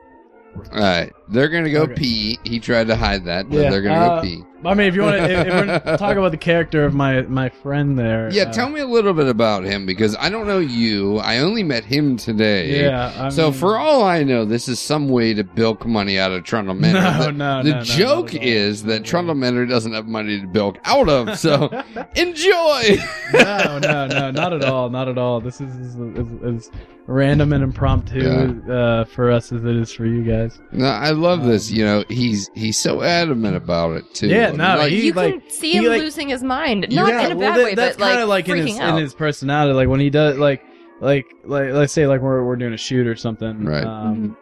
All 0.73 0.79
right, 0.79 1.13
they're 1.29 1.49
gonna 1.49 1.71
go 1.71 1.83
Okay. 1.83 1.95
pee. 1.95 2.39
He 2.45 2.61
tried 2.61 2.87
to 2.89 2.97
hide 2.97 3.25
that, 3.25 3.49
but 3.49 3.59
Yeah, 3.59 3.71
they're 3.71 3.83
gonna 3.83 3.97
uh, 3.97 4.17
go 4.17 4.23
pee. 4.23 4.43
I 4.65 4.75
mean, 4.75 4.89
if 4.89 4.95
you 4.97 5.03
want 5.03 5.17
to, 5.19 5.25
if, 5.25 5.47
if 5.47 5.55
we're 5.55 5.67
gonna 5.67 5.99
talk 5.99 6.17
about 6.17 6.31
the 6.33 6.37
character 6.39 6.85
of 6.85 6.95
my 6.95 7.23
my 7.23 7.49
friend 7.49 7.97
there. 7.99 8.29
Yeah, 8.33 8.45
uh, 8.45 8.53
tell 8.53 8.69
me 8.69 8.81
a 8.81 8.87
little 8.87 9.13
bit 9.13 9.29
about 9.29 9.63
him 9.65 9.87
because 9.87 10.17
I 10.19 10.29
don't 10.29 10.47
know 10.47 10.59
you. 10.59 11.19
I 11.19 11.39
only 11.39 11.63
met 11.63 11.85
him 11.85 12.17
today. 12.17 12.81
Yeah. 12.83 13.13
I 13.17 13.29
so 13.29 13.51
mean- 13.51 13.61
for 13.61 13.77
all 13.79 14.03
I 14.03 14.23
know, 14.25 14.45
this 14.45 14.67
is 14.67 14.81
some 14.81 15.09
way 15.09 15.35
to 15.35 15.45
bilk 15.45 15.85
money 15.87 16.19
out 16.19 16.33
of 16.33 16.43
Trundle 16.45 16.75
Manor. 16.81 17.01
No, 17.01 17.23
the, 17.27 17.33
no, 17.33 17.63
the 17.63 17.71
no, 17.71 17.77
no, 17.79 17.83
joke 17.85 18.35
all. 18.35 18.41
is 18.43 18.83
that 18.85 19.05
Trundle 19.05 19.35
Manor 19.37 19.67
doesn't 19.67 19.93
have 19.93 20.07
money 20.09 20.41
to 20.41 20.47
bilk 20.47 20.79
out 20.85 21.09
of. 21.09 21.39
So 21.39 21.67
enjoy. 22.17 22.97
no, 23.35 23.79
no, 23.79 24.07
no, 24.07 24.31
not 24.31 24.53
at 24.53 24.65
all, 24.65 24.89
not 24.91 25.09
at 25.09 25.19
all. 25.19 25.41
This 25.41 25.61
is 25.61 25.77
as, 25.77 25.97
as, 26.19 26.43
as 26.67 26.71
random 27.07 27.53
and 27.53 27.63
impromptu 27.63 28.63
uh, 28.73 29.05
for 29.05 29.31
us 29.31 29.53
as 29.53 29.65
it 29.65 29.77
is 29.77 29.93
for 29.93 30.07
you 30.07 30.25
guys. 30.25 30.59
no, 30.73 30.87
I 30.87 31.11
love 31.17 31.45
this. 31.45 31.71
You 31.71 31.85
know, 31.85 32.05
he's 32.09 32.51
he's 32.55 32.79
so 32.79 33.03
adamant 33.03 33.57
about 33.57 33.97
it 33.97 34.15
too. 34.15 34.29
Yeah, 34.29 34.47
I 34.47 34.49
mean, 34.51 34.57
no, 34.59 34.77
like, 34.77 34.91
he- 34.93 35.07
you 35.07 35.13
like- 35.13 35.33
can 35.43 35.51
see 35.51 35.73
him 35.73 35.85
like- 35.87 36.01
losing 36.03 36.29
his 36.29 36.43
mind. 36.43 36.87
Not 36.91 37.09
Yeah, 37.09 37.27
in 37.27 37.33
a 37.33 37.37
well, 37.37 37.51
bad 37.51 37.59
that- 37.59 37.65
way, 37.65 37.75
that's 37.75 37.97
but 37.97 38.03
like 38.03 38.13
kinda 38.13 38.27
like 38.27 38.49
in 38.49 38.67
his 38.67 38.79
out. 38.79 38.91
in 38.97 39.03
his 39.03 39.15
personality. 39.15 39.75
Like 39.75 39.89
when 39.89 40.01
he 40.01 40.11
does, 40.11 40.39
like, 40.39 40.63
like, 41.01 41.27
like, 41.45 41.71
let's 41.73 41.93
say, 41.93 42.07
like 42.07 42.21
we're 42.21 42.45
we're 42.45 42.57
doing 42.57 42.73
a 42.75 42.79
shoot 42.79 43.07
or 43.07 43.17
something. 43.17 43.65
Right. 43.65 43.85
Um, 43.85 44.37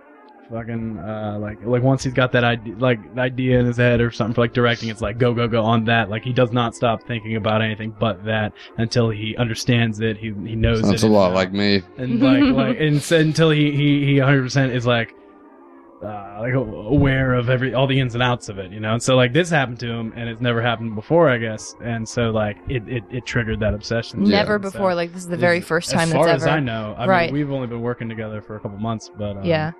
Fucking 0.52 0.98
uh, 0.98 1.38
like 1.40 1.56
like 1.64 1.82
once 1.82 2.04
he's 2.04 2.12
got 2.12 2.30
that 2.32 2.44
idea 2.44 2.76
like 2.78 3.00
idea 3.16 3.58
in 3.58 3.64
his 3.64 3.78
head 3.78 4.02
or 4.02 4.10
something 4.10 4.34
for 4.34 4.42
like 4.42 4.52
directing, 4.52 4.90
it's 4.90 5.00
like 5.00 5.16
go 5.16 5.32
go 5.32 5.48
go 5.48 5.62
on 5.62 5.84
that. 5.86 6.10
Like 6.10 6.22
he 6.22 6.34
does 6.34 6.52
not 6.52 6.76
stop 6.76 7.02
thinking 7.04 7.36
about 7.36 7.62
anything 7.62 7.94
but 7.98 8.22
that 8.26 8.52
until 8.76 9.08
he 9.08 9.34
understands 9.38 10.00
it. 10.00 10.18
He 10.18 10.34
he 10.44 10.54
knows 10.54 10.82
sounds 10.82 11.02
it 11.02 11.06
a 11.08 11.10
lot 11.10 11.28
and, 11.28 11.34
like 11.34 11.52
me. 11.54 11.82
and 11.96 12.20
like 12.22 12.42
like 12.54 12.78
and 12.86 13.00
so 13.02 13.18
until 13.18 13.50
he 13.50 13.72
he 13.72 14.04
he 14.04 14.18
100 14.20 14.42
percent 14.42 14.72
is 14.74 14.86
like 14.86 15.14
uh, 16.04 16.36
like 16.40 16.54
aware 16.54 17.34
of 17.34 17.48
every 17.50 17.74
all 17.74 17.86
the 17.86 17.98
ins 17.98 18.14
and 18.14 18.22
outs 18.22 18.48
of 18.48 18.58
it, 18.58 18.70
you 18.72 18.80
know. 18.80 18.92
And 18.92 19.02
so 19.02 19.16
like 19.16 19.32
this 19.32 19.50
happened 19.50 19.80
to 19.80 19.90
him, 19.90 20.12
and 20.16 20.28
it's 20.28 20.40
never 20.40 20.60
happened 20.62 20.94
before, 20.94 21.28
I 21.30 21.38
guess. 21.38 21.74
And 21.82 22.08
so 22.08 22.30
like 22.30 22.56
it 22.68 22.86
it, 22.88 23.04
it 23.10 23.26
triggered 23.26 23.60
that 23.60 23.74
obsession. 23.74 24.24
Never 24.24 24.56
And 24.56 24.64
so 24.64 24.70
before. 24.70 24.94
Like 24.94 25.12
this 25.12 25.22
is 25.22 25.28
the 25.28 25.36
very 25.36 25.58
this- 25.60 25.68
first 25.68 25.90
time 25.90 26.08
as 26.08 26.12
far 26.14 26.26
that's 26.26 26.42
as 26.42 26.46
ever. 26.48 26.56
I 26.56 26.60
know. 26.60 26.94
I 26.98 27.06
Right. 27.06 27.32
mean, 27.32 27.34
we've 27.46 27.50
only 27.52 27.66
been 27.66 27.82
working 27.82 28.08
together 28.08 28.40
for 28.42 28.56
a 28.56 28.60
couple 28.60 28.78
months, 28.78 29.10
but 29.16 29.36
um, 29.38 29.44
Yeah. 29.44 29.72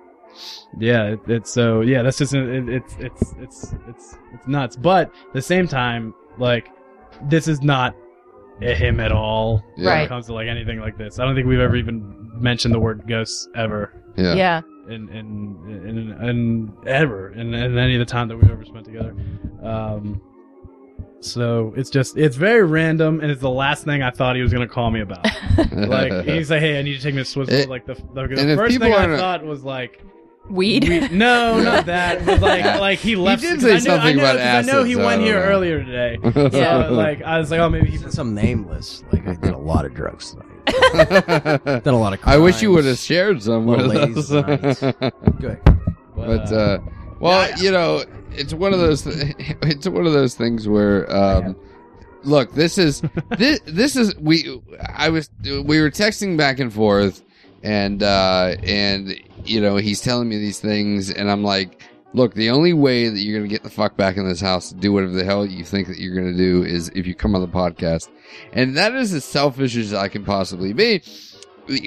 yeah, 0.79 1.03
it, 1.13 1.19
it's 1.27 1.51
so 1.51 1.81
yeah. 1.81 2.01
That's 2.01 2.17
just 2.17 2.33
it, 2.33 2.67
it's 2.69 2.95
it's 2.99 3.33
it's 3.39 3.73
it's 3.87 4.17
it's 4.33 4.47
nuts. 4.47 4.75
But 4.75 5.07
at 5.27 5.33
the 5.33 5.41
same 5.41 5.67
time, 5.67 6.13
like 6.37 6.69
this 7.29 7.47
is 7.47 7.61
not 7.61 7.95
him 8.61 8.99
at 9.01 9.11
all 9.11 9.63
Yeah. 9.75 9.85
when 9.85 9.93
Right. 9.95 10.03
it 10.05 10.07
comes 10.09 10.25
to 10.27 10.33
like 10.33 10.47
anything 10.47 10.79
like 10.79 10.97
this. 10.97 11.19
I 11.19 11.25
don't 11.25 11.35
think 11.35 11.47
we've 11.47 11.59
ever 11.59 11.75
even 11.75 12.29
mentioned 12.39 12.73
the 12.73 12.79
word 12.79 13.03
ghosts 13.07 13.49
ever 13.55 13.91
Yeah. 14.17 14.33
Yeah. 14.33 14.61
In 14.89 15.09
in 15.09 15.57
in, 15.87 16.27
in 16.29 16.73
ever 16.87 17.29
in, 17.31 17.53
in 17.53 17.77
any 17.77 17.95
of 17.95 17.99
the 17.99 18.05
time 18.05 18.27
that 18.27 18.37
we've 18.37 18.49
ever 18.51 18.65
spent 18.65 18.85
together. 18.85 19.15
Um, 19.63 20.21
so 21.21 21.73
it's 21.75 21.89
just 21.89 22.17
it's 22.17 22.35
very 22.35 22.63
random, 22.63 23.19
and 23.21 23.31
it's 23.31 23.41
the 23.41 23.49
last 23.49 23.83
thing 23.83 24.03
I 24.03 24.11
thought 24.11 24.35
he 24.35 24.41
was 24.41 24.53
gonna 24.53 24.67
call 24.67 24.91
me 24.91 25.01
about. 25.01 25.25
like 25.71 26.25
he's 26.25 26.51
like, 26.51 26.59
"Hey, 26.59 26.77
I 26.77 26.81
need 26.83 26.95
to 26.97 27.01
take 27.01 27.15
me 27.15 27.21
to 27.21 27.25
Switzerland." 27.25 27.63
It- 27.63 27.69
like 27.69 27.85
the 27.85 27.95
the, 28.13 28.27
the 28.27 28.55
first 28.55 28.77
thing 28.79 28.93
I 28.93 29.17
thought 29.17 29.43
was 29.43 29.63
like. 29.63 30.01
Weed. 30.47 30.87
We, 30.87 30.99
no, 31.07 31.59
not 31.59 31.85
that. 31.87 32.23
But 32.23 32.39
like, 32.39 32.63
like 32.79 32.99
he 32.99 33.15
left. 33.15 33.41
did 33.41 33.53
'cause 33.59 33.63
say 33.63 33.71
I 33.71 33.73
knew, 33.77 33.79
something 33.79 33.99
I 34.09 34.13
know, 34.13 34.21
about 34.21 34.35
'cause 34.37 34.69
I 34.69 34.71
know 34.71 34.83
he 34.83 34.91
acids, 34.93 35.05
went 35.07 35.21
here 35.23 35.39
know. 35.39 35.45
earlier 35.47 35.83
today. 35.83 36.19
Yeah. 36.55 36.87
So, 36.87 36.93
like, 36.93 37.23
I 37.23 37.39
was 37.39 37.49
like, 37.49 37.59
oh, 37.61 37.67
maybe 37.69 37.87
he. 37.89 37.97
Since 37.97 38.19
I'm 38.19 38.35
nameless, 38.35 39.03
like 39.11 39.27
I 39.27 39.33
did 39.33 39.55
a 39.55 39.57
lot 39.57 39.85
of 39.85 39.95
drugs 39.95 40.33
tonight. 40.33 40.45
Done 41.83 41.93
a 41.93 41.99
lot 41.99 42.13
of. 42.13 42.19
I 42.23 42.37
wish 42.37 42.61
you 42.61 42.71
would 42.71 42.85
have 42.85 42.97
shared 42.97 43.41
some 43.43 43.65
with 43.65 43.85
Little 43.85 44.19
us. 44.19 44.79
Good. 45.39 45.59
but 46.15 46.51
uh, 46.51 46.79
well, 47.19 47.59
you 47.59 47.71
know, 47.71 48.03
it's 48.31 48.53
one 48.53 48.73
of 48.73 48.79
those. 48.79 49.03
Th- 49.03 49.35
it's 49.61 49.87
one 49.87 50.05
of 50.05 50.13
those 50.13 50.35
things 50.35 50.67
where. 50.67 51.11
Um, 51.13 51.55
Look, 52.23 52.53
this 52.53 52.79
is 52.79 53.03
this 53.37 53.59
this 53.67 53.95
is 53.95 54.15
we. 54.17 54.59
I 54.89 55.09
was 55.09 55.29
we 55.43 55.79
were 55.79 55.91
texting 55.91 56.35
back 56.35 56.59
and 56.59 56.73
forth, 56.73 57.21
and 57.61 58.01
uh, 58.01 58.55
and 58.63 59.15
you 59.43 59.61
know 59.61 59.75
he's 59.75 60.01
telling 60.01 60.27
me 60.27 60.39
these 60.39 60.59
things, 60.59 61.11
and 61.11 61.29
I'm 61.29 61.43
like, 61.43 61.83
look, 62.15 62.33
the 62.33 62.49
only 62.49 62.73
way 62.73 63.09
that 63.09 63.19
you're 63.19 63.37
gonna 63.37 63.49
get 63.49 63.63
the 63.63 63.69
fuck 63.69 63.97
back 63.97 64.17
in 64.17 64.27
this 64.27 64.39
house 64.41 64.69
to 64.69 64.75
do 64.75 64.91
whatever 64.91 65.11
the 65.11 65.25
hell 65.25 65.45
you 65.45 65.63
think 65.63 65.87
that 65.87 65.99
you're 65.99 66.15
gonna 66.15 66.35
do 66.35 66.63
is 66.63 66.89
if 66.95 67.05
you 67.05 67.13
come 67.13 67.35
on 67.35 67.41
the 67.41 67.47
podcast, 67.47 68.09
and 68.53 68.75
that 68.77 68.95
is 68.95 69.13
as 69.13 69.25
selfish 69.25 69.75
as 69.75 69.93
I 69.93 70.07
can 70.07 70.23
possibly 70.23 70.73
be 70.73 71.03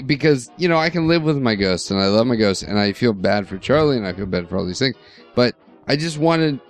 because 0.07 0.51
you 0.57 0.69
know 0.69 0.77
I 0.77 0.91
can 0.91 1.09
live 1.09 1.23
with 1.23 1.39
my 1.39 1.55
ghosts 1.55 1.91
and 1.91 2.01
I 2.01 2.07
love 2.07 2.27
my 2.27 2.37
ghosts 2.37 2.63
and 2.63 2.79
I 2.79 2.93
feel 2.93 3.13
bad 3.13 3.49
for 3.49 3.59
Charlie 3.59 3.97
and 3.97 4.07
I 4.07 4.13
feel 4.13 4.27
bad 4.27 4.49
for 4.49 4.59
all 4.59 4.67
these 4.67 4.79
things, 4.79 4.97
but 5.35 5.57
I 5.87 5.97
just 5.97 6.19
wanted 6.19 6.61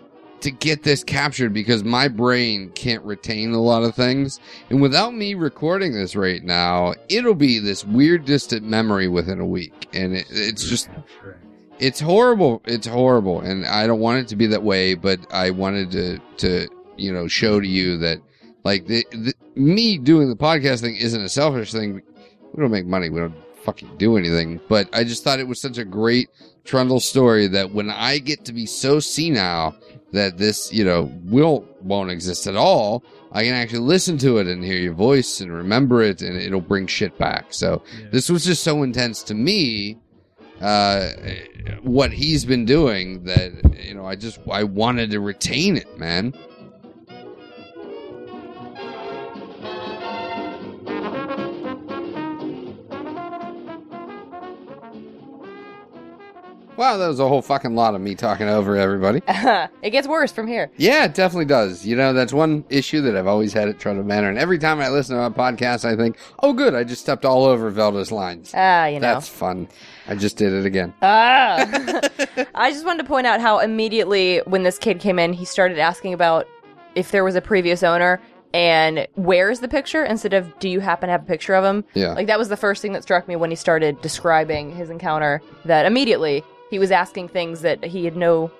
to 0.41 0.53
get 0.53 0.85
this 0.85 1.03
captured 1.03 1.53
because 1.53 1.83
my 1.83 2.07
brain 2.07 2.71
can't 2.71 3.03
retain 3.05 3.53
a 3.53 3.61
lot 3.61 3.83
of 3.83 3.97
things, 3.97 4.39
and 4.71 4.81
without 4.81 5.15
me 5.15 5.35
recording 5.35 5.93
this 5.93 6.15
right 6.15 6.45
now, 6.45 6.95
it'll 7.09 7.35
be 7.35 7.59
this 7.59 7.85
weird 7.85 8.25
distant 8.25 8.65
memory 8.65 9.09
within 9.09 9.41
a 9.41 9.47
week, 9.47 9.89
and 9.93 10.15
it, 10.15 10.27
it's 10.31 10.69
just 10.69 10.89
it's 11.81 12.01
horrible. 12.01 12.63
It's 12.65 12.87
horrible, 12.87 13.41
and 13.41 13.67
I 13.67 13.87
don't 13.87 14.01
want 14.01 14.21
it 14.21 14.29
to 14.29 14.37
be 14.37 14.47
that 14.47 14.63
way. 14.63 14.95
But 14.95 15.21
I 15.33 15.51
wanted 15.51 15.91
to 15.93 16.19
to 16.39 16.69
you 16.97 17.13
know 17.13 17.29
show 17.29 17.61
to 17.61 17.67
you 17.67 17.97
that 17.99 18.21
like 18.65 18.87
the, 18.87 19.05
the 19.13 19.35
me 19.55 19.99
doing 19.99 20.29
the 20.29 20.37
podcast 20.37 20.81
thing 20.81 20.97
isn't 20.97 21.21
a 21.21 21.29
selfish 21.29 21.73
thing. 21.73 22.03
We 22.53 22.61
don't 22.61 22.71
make 22.71 22.87
money. 22.87 23.11
We 23.11 23.21
don't 23.21 23.35
fucking 23.65 23.97
do 23.99 24.17
anything. 24.17 24.61
But 24.69 24.89
I 24.93 25.05
just 25.05 25.25
thought 25.25 25.41
it 25.41 25.49
was 25.49 25.61
such 25.61 25.79
a 25.79 25.85
great 25.85 26.29
Trundle 26.65 27.01
story 27.01 27.47
that 27.49 27.73
when 27.73 27.91
I 27.91 28.19
get 28.19 28.45
to 28.45 28.53
be 28.53 28.67
so 28.67 29.01
senile 29.01 29.75
that 30.13 30.39
this 30.39 30.73
you 30.73 30.85
know 30.85 31.11
will 31.25 31.67
won't 31.83 32.11
exist 32.11 32.47
at 32.47 32.57
all. 32.57 33.05
I 33.31 33.45
can 33.45 33.53
actually 33.53 33.81
listen 33.81 34.17
to 34.19 34.39
it 34.39 34.47
and 34.47 34.65
hear 34.65 34.79
your 34.79 34.95
voice 34.95 35.41
and 35.41 35.53
remember 35.53 36.03
it, 36.03 36.23
and 36.23 36.37
it'll 36.39 36.63
bring 36.63 36.87
shit 36.87 37.17
back. 37.19 37.53
So 37.53 37.83
this 38.11 38.31
was 38.31 38.45
just 38.45 38.65
so 38.65 38.83
intense 38.83 39.23
to 39.25 39.35
me 39.35 39.99
uh 40.61 41.11
what 41.83 42.13
he's 42.13 42.45
been 42.45 42.65
doing 42.65 43.23
that 43.25 43.53
you 43.85 43.95
know 43.95 44.07
i 44.07 44.15
just 44.17 44.41
i 44.51 44.65
wanted 44.65 45.11
to 45.11 45.21
retain 45.21 45.77
it 45.77 45.99
man 45.99 46.33
wow 56.79 56.97
that 56.97 57.07
was 57.09 57.21
a 57.21 57.29
whole 57.29 57.43
fucking 57.43 57.75
lot 57.75 57.95
of 57.95 58.01
me 58.01 58.15
talking 58.15 58.49
over 58.49 58.77
everybody 58.77 59.21
it 59.83 59.91
gets 59.91 60.09
worse 60.09 60.33
from 60.33 60.47
here. 60.47 60.71
yeah 60.79 61.05
it 61.05 61.13
definitely 61.15 61.45
does 61.45 61.85
you 61.85 61.95
know 61.95 62.13
that's 62.15 62.33
one 62.33 62.65
issue 62.71 63.03
that 63.03 63.15
i've 63.17 63.27
always 63.27 63.53
had 63.53 63.69
at 63.69 63.79
Trundle 63.79 64.05
manor 64.05 64.31
and 64.31 64.39
every 64.39 64.59
time 64.59 64.81
i 64.81 64.89
listen 64.89 65.17
to 65.17 65.23
a 65.25 65.31
podcast 65.31 65.85
i 65.85 65.95
think 65.95 66.17
oh 66.43 66.55
good 66.55 66.75
i 66.75 66.83
just 66.85 67.03
stepped 67.03 67.25
all 67.27 67.45
over 67.45 67.71
velda's 67.71 68.11
lines 68.11 68.53
Ah, 68.55 68.87
you 68.87 69.01
know. 69.01 69.13
that's 69.15 69.29
fun 69.29 69.69
i 70.07 70.15
just 70.15 70.37
did 70.39 70.53
it 70.55 70.65
again 70.65 70.95
Ah. 71.03 71.59
I 72.55 72.71
just 72.71 72.85
wanted 72.87 73.03
to 73.03 73.09
point 73.09 73.27
out 73.27 73.41
how 73.41 73.59
immediately 73.59 74.39
when 74.47 74.63
this 74.63 74.79
kid 74.79 75.01
came 75.01 75.19
in, 75.19 75.33
he 75.33 75.45
started 75.45 75.79
asking 75.79 76.15
about 76.15 76.47
if 76.95 77.11
there 77.11 77.25
was 77.25 77.35
a 77.37 77.41
previous 77.41 77.83
owner 77.83 78.21
and 78.55 79.07
where's 79.15 79.61
the 79.61 79.69
picture 79.69 80.05
instead 80.05 80.33
of 80.33 80.57
do 80.59 80.69
you 80.69 80.81
happen 80.81 81.09
to 81.09 81.13
have 81.13 81.23
a 81.23 81.27
picture 81.27 81.55
of 81.55 81.65
him? 81.65 81.85
yeah 81.95 82.13
Like 82.13 82.27
that 82.29 82.39
was 82.39 82.49
the 82.49 82.57
first 82.57 82.81
thing 82.83 82.93
that 82.93 83.03
struck 83.03 83.29
me 83.29 83.37
when 83.37 83.51
he 83.51 83.57
started 83.57 84.01
describing 84.01 84.75
his 84.75 84.89
encounter. 84.91 85.43
That 85.65 85.85
immediately 85.87 86.43
he 86.71 86.79
was 86.79 86.91
asking 86.91 87.29
things 87.29 87.61
that 87.63 87.85
he 87.85 88.05
had 88.05 88.17
no 88.17 88.51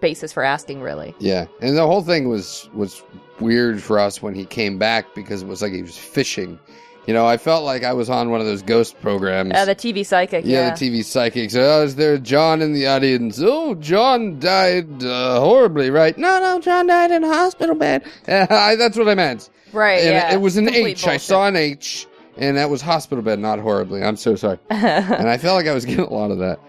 basis 0.00 0.32
for 0.32 0.42
asking. 0.42 0.80
Really, 0.82 1.14
Yeah, 1.18 1.46
and 1.60 1.76
the 1.76 1.86
whole 1.86 2.02
thing 2.02 2.28
was 2.28 2.68
was 2.74 3.02
weird 3.40 3.82
for 3.82 3.98
us 3.98 4.20
when 4.22 4.34
he 4.34 4.44
came 4.44 4.78
back 4.78 5.14
because 5.14 5.42
it 5.42 5.48
was 5.48 5.62
like 5.62 5.72
he 5.72 5.82
was 5.82 5.96
fishing. 5.96 6.58
You 7.06 7.14
know, 7.14 7.26
I 7.26 7.38
felt 7.38 7.64
like 7.64 7.82
I 7.82 7.94
was 7.94 8.10
on 8.10 8.30
one 8.30 8.40
of 8.40 8.46
those 8.46 8.60
ghost 8.62 9.00
programs. 9.00 9.52
uh, 9.54 9.64
the 9.64 9.74
TV 9.74 10.04
psychic. 10.04 10.44
yeah, 10.44 10.68
Yeah, 10.68 10.74
the 10.74 10.90
TV 10.90 11.02
psychics. 11.04 11.56
Oh, 11.56 11.82
is 11.82 11.96
there 11.96 12.18
John 12.18 12.60
in 12.60 12.72
the 12.74 12.86
audience? 12.86 13.40
Oh, 13.42 13.74
John 13.74 14.38
died 14.38 15.02
uh, 15.02 15.40
horribly, 15.40 15.90
right? 15.90 16.16
No, 16.18 16.38
no, 16.40 16.60
John 16.60 16.86
died 16.86 17.10
in 17.10 17.24
a 17.24 17.26
hospital 17.26 17.74
bed. 17.74 18.04
I, 18.28 18.76
that's 18.76 18.98
what 18.98 19.08
I 19.08 19.14
meant. 19.14 19.48
right. 19.72 20.00
And 20.00 20.10
yeah, 20.10 20.34
it 20.34 20.40
was 20.40 20.56
an 20.58 20.66
Complete 20.66 20.98
H. 20.98 21.04
I 21.04 21.06
bullshit. 21.12 21.20
saw 21.22 21.46
an 21.48 21.56
H, 21.56 22.06
and 22.36 22.58
that 22.58 22.68
was 22.68 22.82
hospital 22.82 23.24
bed, 23.24 23.38
not 23.38 23.58
horribly. 23.58 24.02
I'm 24.04 24.16
so 24.16 24.36
sorry. 24.36 24.58
and 24.70 25.28
I 25.28 25.38
felt 25.38 25.56
like 25.56 25.66
I 25.66 25.74
was 25.74 25.86
getting 25.86 26.04
a 26.04 26.12
lot 26.12 26.30
of 26.30 26.38
that. 26.38 26.60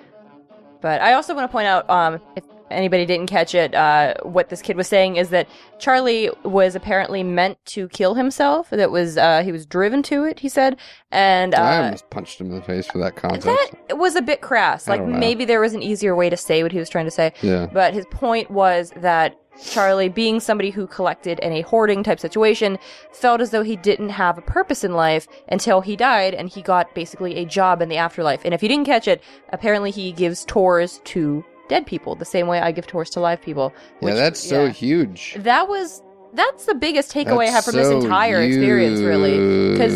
But 0.82 1.02
I 1.02 1.13
also 1.13 1.34
want 1.36 1.50
to 1.50 1.52
point 1.52 1.67
out, 1.67 1.89
um, 1.89 2.20
if 2.36 2.44
anybody 2.72 3.06
didn't 3.06 3.28
catch 3.28 3.54
it, 3.54 3.76
uh, 3.76 4.15
what 4.24 4.50
this 4.50 4.62
kid 4.62 4.78
was 4.78 4.88
saying 4.88 5.17
is 5.17 5.30
that 5.30 5.48
Charlie 5.80 6.30
was 6.44 6.76
apparently 6.76 7.24
meant 7.24 7.58
to 7.67 7.88
kill 7.89 8.15
himself. 8.15 8.70
That 8.70 8.91
was 8.91 9.17
uh, 9.17 9.44
he 9.44 9.52
was 9.52 9.65
driven 9.65 10.02
to 10.04 10.24
it. 10.24 10.39
He 10.39 10.50
said, 10.50 10.78
and 11.12 11.54
I 11.54 11.78
uh, 11.78 11.84
almost 11.84 12.10
punched 12.10 12.39
him 12.39 12.48
in 12.48 12.56
the 12.56 12.62
face 12.62 12.88
for 12.88 12.98
that 13.00 13.15
concept. 13.15 13.76
that 13.88 13.98
was 13.98 14.15
a 14.15 14.22
bit 14.22 14.41
crass. 14.41 14.88
Like 14.88 15.06
maybe 15.06 15.46
there 15.46 15.60
was 15.60 15.74
an 15.74 15.82
easier 15.82 16.15
way 16.15 16.30
to 16.30 16.38
say 16.38 16.63
what 16.63 16.72
he 16.72 16.80
was 16.80 16.89
trying 16.89 17.06
to 17.06 17.12
say. 17.12 17.34
yeah. 17.41 17.67
But 17.72 17.94
his 17.94 18.06
point 18.08 18.50
was 18.50 18.91
that 18.98 19.38
Charlie, 19.59 20.09
being 20.09 20.39
somebody 20.39 20.69
who 20.69 20.87
collected 20.87 21.39
in 21.39 21.51
a 21.51 21.61
hoarding 21.61 22.03
type 22.03 22.19
situation, 22.19 22.79
felt 23.11 23.41
as 23.41 23.51
though 23.51 23.63
he 23.63 23.75
didn't 23.75 24.09
have 24.09 24.37
a 24.37 24.41
purpose 24.41 24.83
in 24.83 24.93
life 24.93 25.27
until 25.49 25.81
he 25.81 25.95
died 25.95 26.33
and 26.33 26.49
he 26.49 26.61
got 26.61 26.93
basically 26.95 27.35
a 27.37 27.45
job 27.45 27.81
in 27.81 27.89
the 27.89 27.97
afterlife. 27.97 28.41
And 28.45 28.53
if 28.53 28.63
you 28.63 28.69
didn't 28.69 28.85
catch 28.85 29.07
it, 29.07 29.21
apparently 29.49 29.91
he 29.91 30.11
gives 30.11 30.45
tours 30.45 31.01
to 31.05 31.43
dead 31.67 31.85
people 31.85 32.15
the 32.15 32.25
same 32.25 32.47
way 32.47 32.59
I 32.59 32.71
give 32.71 32.87
tours 32.87 33.09
to 33.11 33.19
live 33.19 33.41
people. 33.41 33.73
Yeah, 34.01 34.05
which- 34.05 34.15
that's 34.15 34.39
so 34.39 34.65
yeah. 34.65 34.71
huge. 34.71 35.35
That 35.39 35.67
was 35.67 36.01
that's 36.33 36.65
the 36.65 36.75
biggest 36.75 37.13
takeaway 37.13 37.47
I 37.47 37.51
have 37.51 37.65
That's 37.65 37.67
from 37.67 37.75
this 37.75 37.87
so 37.89 37.99
entire 37.99 38.41
experience, 38.41 39.01
really. 39.01 39.37
Because 39.73 39.93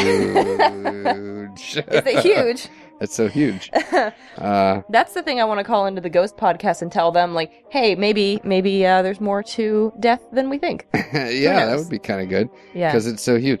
huge. 0.00 1.76
is 1.88 2.06
it 2.06 2.24
huge? 2.24 2.68
It's 3.00 3.14
so 3.14 3.28
huge. 3.28 3.70
Uh, 4.38 4.82
That's 4.88 5.14
the 5.14 5.22
thing 5.24 5.40
I 5.40 5.44
want 5.44 5.58
to 5.58 5.64
call 5.64 5.86
into 5.86 6.00
the 6.00 6.08
ghost 6.08 6.36
podcast 6.36 6.80
and 6.80 6.92
tell 6.92 7.10
them, 7.10 7.34
like, 7.34 7.64
hey, 7.70 7.96
maybe 7.96 8.40
maybe 8.44 8.86
uh, 8.86 9.02
there's 9.02 9.20
more 9.20 9.42
to 9.42 9.92
death 9.98 10.20
than 10.32 10.48
we 10.48 10.58
think. 10.58 10.86
yeah, 10.94 11.66
that 11.66 11.76
would 11.76 11.88
be 11.90 11.98
kind 11.98 12.20
of 12.20 12.28
good 12.28 12.48
Yeah. 12.72 12.88
because 12.92 13.08
it's 13.08 13.20
so 13.22 13.36
huge. 13.36 13.60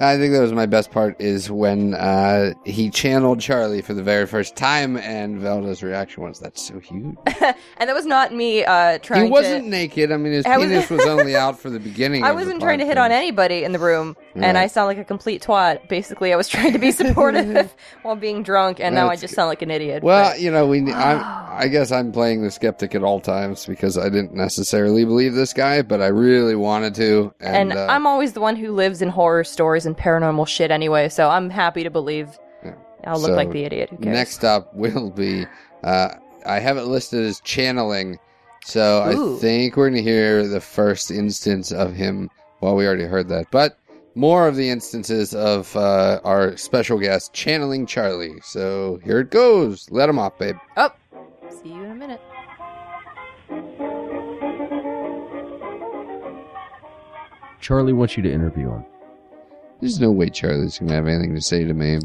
I 0.00 0.16
think 0.16 0.32
that 0.32 0.40
was 0.40 0.52
my 0.52 0.66
best 0.66 0.90
part 0.90 1.20
is 1.20 1.50
when 1.50 1.94
uh, 1.94 2.54
he 2.64 2.90
channeled 2.90 3.40
Charlie 3.40 3.80
for 3.82 3.94
the 3.94 4.02
very 4.02 4.26
first 4.26 4.56
time, 4.56 4.96
and 4.96 5.38
Velda's 5.40 5.82
reaction 5.82 6.24
was, 6.24 6.40
"That's 6.40 6.62
so 6.66 6.78
huge." 6.80 7.16
And 7.76 7.88
that 7.90 7.94
was 7.94 8.06
not 8.06 8.32
me 8.32 8.64
uh, 8.64 8.98
trying 8.98 9.24
He 9.26 9.30
wasn't 9.30 9.64
to. 9.64 9.70
naked. 9.70 10.12
I 10.12 10.16
mean, 10.16 10.32
his 10.32 10.46
I 10.46 10.56
penis 10.56 10.88
was 10.90 11.04
only 11.06 11.34
out 11.36 11.58
for 11.58 11.70
the 11.70 11.80
beginning. 11.80 12.22
I 12.24 12.32
wasn't 12.32 12.60
trying 12.60 12.78
to 12.78 12.86
hit 12.86 12.96
on 12.98 13.10
anybody 13.12 13.64
in 13.64 13.72
the 13.72 13.78
room, 13.78 14.16
Right. 14.34 14.44
and 14.44 14.56
I 14.58 14.66
sound 14.68 14.86
like 14.88 14.98
a 14.98 15.04
complete 15.04 15.42
twat. 15.42 15.88
Basically, 15.88 16.32
I 16.32 16.36
was 16.36 16.48
trying 16.48 16.72
to 16.72 16.78
be 16.78 16.90
supportive 16.92 17.74
while 18.02 18.16
being 18.16 18.42
drunk, 18.42 18.80
and 18.80 18.94
now 18.94 19.08
I 19.08 19.16
just 19.16 19.34
sound 19.34 19.48
like 19.48 19.62
an 19.62 19.70
idiot. 19.70 20.02
Well, 20.02 20.30
but- 20.30 20.40
you 20.40 20.50
know, 20.50 20.66
we. 20.66 20.80
I'm, 20.92 21.44
I 21.54 21.68
guess 21.68 21.92
I'm 21.92 22.10
playing 22.10 22.42
the 22.42 22.50
skeptic 22.50 22.94
at 22.96 23.02
all 23.04 23.20
times 23.20 23.64
because 23.66 23.96
I 23.96 24.08
didn't 24.08 24.34
necessarily 24.34 25.04
believe 25.04 25.34
this 25.34 25.52
guy, 25.52 25.82
but 25.82 26.00
I 26.02 26.08
really 26.08 26.56
wanted 26.56 26.94
to. 26.96 27.32
And, 27.40 27.70
and 27.70 27.78
uh, 27.78 27.86
I'm 27.88 28.06
always 28.08 28.32
the 28.32 28.40
one 28.40 28.56
who 28.56 28.72
lives 28.72 29.02
in 29.02 29.08
horror 29.08 29.44
stories 29.44 29.83
and 29.86 29.96
paranormal 29.96 30.46
shit 30.48 30.70
anyway, 30.70 31.08
so 31.08 31.28
I'm 31.28 31.50
happy 31.50 31.82
to 31.84 31.90
believe 31.90 32.38
Yeah. 32.64 32.74
I'll 33.04 33.18
look 33.20 33.30
So, 33.30 33.34
like 33.36 33.50
the 33.50 33.64
idiot. 33.64 33.90
Who 33.90 33.96
cares? 33.98 34.14
Next 34.14 34.44
up 34.44 34.74
will 34.74 35.10
be, 35.10 35.46
uh, 35.82 36.08
I 36.46 36.58
have 36.58 36.76
it 36.76 36.84
listed 36.84 37.24
as 37.24 37.40
channeling. 37.40 38.18
So 38.64 39.04
Ooh. 39.06 39.36
I 39.36 39.40
think 39.40 39.76
we're 39.76 39.90
going 39.90 40.02
to 40.02 40.10
hear 40.10 40.46
the 40.48 40.60
first 40.60 41.10
instance 41.10 41.70
of 41.72 41.92
him. 41.94 42.30
Well, 42.60 42.76
we 42.76 42.86
already 42.86 43.04
heard 43.04 43.28
that, 43.28 43.50
but 43.50 43.78
more 44.14 44.48
of 44.48 44.56
the 44.56 44.70
instances 44.70 45.34
of 45.34 45.74
uh, 45.76 46.20
our 46.24 46.56
special 46.56 46.98
guest 46.98 47.34
channeling 47.34 47.84
Charlie. 47.84 48.40
So 48.42 49.00
here 49.04 49.20
it 49.20 49.30
goes. 49.30 49.90
Let 49.90 50.08
him 50.08 50.18
off, 50.18 50.38
babe. 50.38 50.56
Oh, 50.78 50.90
see 51.50 51.70
you 51.70 51.82
in 51.82 51.90
a 51.90 51.94
minute. 51.94 52.20
Charlie 57.60 57.92
wants 57.92 58.16
you 58.16 58.22
to 58.22 58.32
interview 58.32 58.70
him. 58.70 58.84
There's 59.80 60.00
no 60.00 60.10
way 60.10 60.30
Charlie's 60.30 60.78
going 60.78 60.88
to 60.88 60.94
have 60.94 61.06
anything 61.06 61.34
to 61.34 61.40
say 61.40 61.64
to 61.64 61.74
me. 61.74 61.98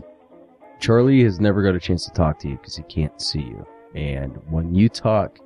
Charlie 0.79 1.23
has 1.23 1.39
never 1.39 1.61
got 1.61 1.75
a 1.75 1.79
chance 1.79 2.05
to 2.05 2.11
talk 2.11 2.39
to 2.39 2.47
you 2.49 2.55
because 2.57 2.75
he 2.75 2.83
can't 2.83 3.19
see 3.21 3.41
you. 3.41 3.65
And 3.95 4.33
when 4.49 4.73
you 4.75 4.87
talk, 4.89 5.39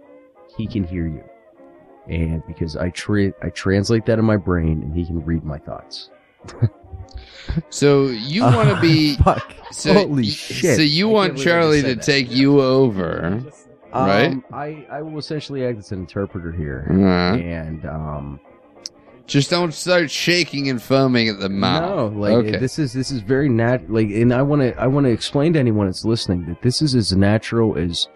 he 0.57 0.67
can 0.67 0.83
hear 0.83 1.07
you. 1.07 1.23
And 2.07 2.45
because 2.47 2.75
I 2.75 2.89
tra- 2.89 3.33
I 3.41 3.49
translate 3.49 4.05
that 4.07 4.19
in 4.19 4.25
my 4.25 4.37
brain 4.37 4.83
and 4.83 4.93
he 4.95 5.05
can 5.05 5.23
read 5.23 5.43
my 5.43 5.57
thoughts. 5.57 6.09
So 7.69 8.07
you 8.07 8.41
want 8.43 8.69
to 8.69 8.79
be. 8.81 9.15
Fuck. 9.23 9.53
So, 9.71 9.93
Holy 9.93 10.25
shit. 10.25 10.75
So 10.77 10.81
you 10.81 11.09
I 11.09 11.13
want 11.13 11.35
can't 11.35 11.35
believe 11.35 11.47
I 11.47 11.51
Charlie 11.51 11.81
to 11.81 11.87
said 11.89 11.97
that. 11.99 12.03
take 12.05 12.31
you 12.31 12.61
over. 12.61 13.43
Right? 13.93 14.31
Um, 14.31 14.43
I, 14.51 14.87
I 14.89 15.01
will 15.01 15.19
essentially 15.19 15.65
act 15.65 15.77
as 15.77 15.91
an 15.91 15.99
interpreter 15.99 16.51
here. 16.51 16.87
Uh, 16.89 17.35
And, 17.37 17.85
um, 17.85 18.39
just 19.25 19.49
don't 19.49 19.73
start 19.73 20.11
shaking 20.11 20.69
and 20.69 20.81
foaming 20.81 21.29
at 21.29 21.39
the 21.39 21.49
mouth. 21.49 22.13
No, 22.13 22.19
like 22.19 22.33
okay. 22.33 22.57
this 22.57 22.77
is 22.79 22.93
this 22.93 23.09
is 23.11 23.21
very 23.21 23.49
nat. 23.49 23.89
Like, 23.89 24.09
and 24.09 24.33
I 24.33 24.41
want 24.41 24.61
to 24.61 24.75
I 24.79 24.87
want 24.87 25.05
to 25.05 25.11
explain 25.11 25.53
to 25.53 25.59
anyone 25.59 25.87
that's 25.87 26.05
listening 26.05 26.45
that 26.47 26.61
this 26.61 26.81
is 26.81 26.93
as 26.95 27.13
natural 27.13 27.77
as 27.77 28.07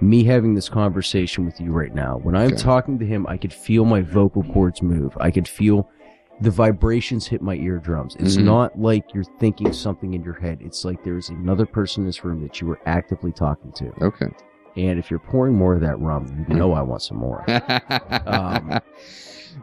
me 0.00 0.24
having 0.24 0.54
this 0.54 0.68
conversation 0.68 1.44
with 1.46 1.60
you 1.60 1.72
right 1.72 1.94
now. 1.94 2.18
When 2.22 2.34
I'm 2.36 2.48
Okay. 2.48 2.56
talking 2.56 2.98
to 2.98 3.06
him, 3.06 3.26
I 3.28 3.36
could 3.36 3.52
feel 3.52 3.84
my 3.84 4.02
vocal 4.02 4.42
cords 4.44 4.82
move. 4.82 5.16
I 5.20 5.30
could 5.30 5.48
feel 5.48 5.88
the 6.42 6.50
vibrations 6.50 7.26
hit 7.26 7.40
my 7.40 7.54
eardrums. 7.54 8.14
It's 8.18 8.36
Mhm. 8.36 8.44
not 8.44 8.78
like 8.78 9.14
you're 9.14 9.24
thinking 9.40 9.72
something 9.72 10.12
in 10.12 10.22
your 10.22 10.34
head. 10.34 10.58
It's 10.60 10.84
like 10.84 11.02
there's 11.02 11.30
another 11.30 11.64
person 11.64 12.02
in 12.02 12.06
this 12.06 12.24
room 12.24 12.42
that 12.42 12.60
you 12.60 12.66
were 12.66 12.78
actively 12.84 13.32
talking 13.32 13.72
to. 13.72 13.90
okay. 14.04 14.26
And 14.76 14.98
if 14.98 15.10
you're 15.10 15.18
pouring 15.20 15.54
more 15.54 15.74
of 15.74 15.80
that 15.80 15.98
rum, 15.98 16.44
you 16.46 16.54
know 16.54 16.74
I 16.74 16.82
want 16.82 17.00
some 17.02 17.16
more. 17.16 17.42
Um, 18.26 18.78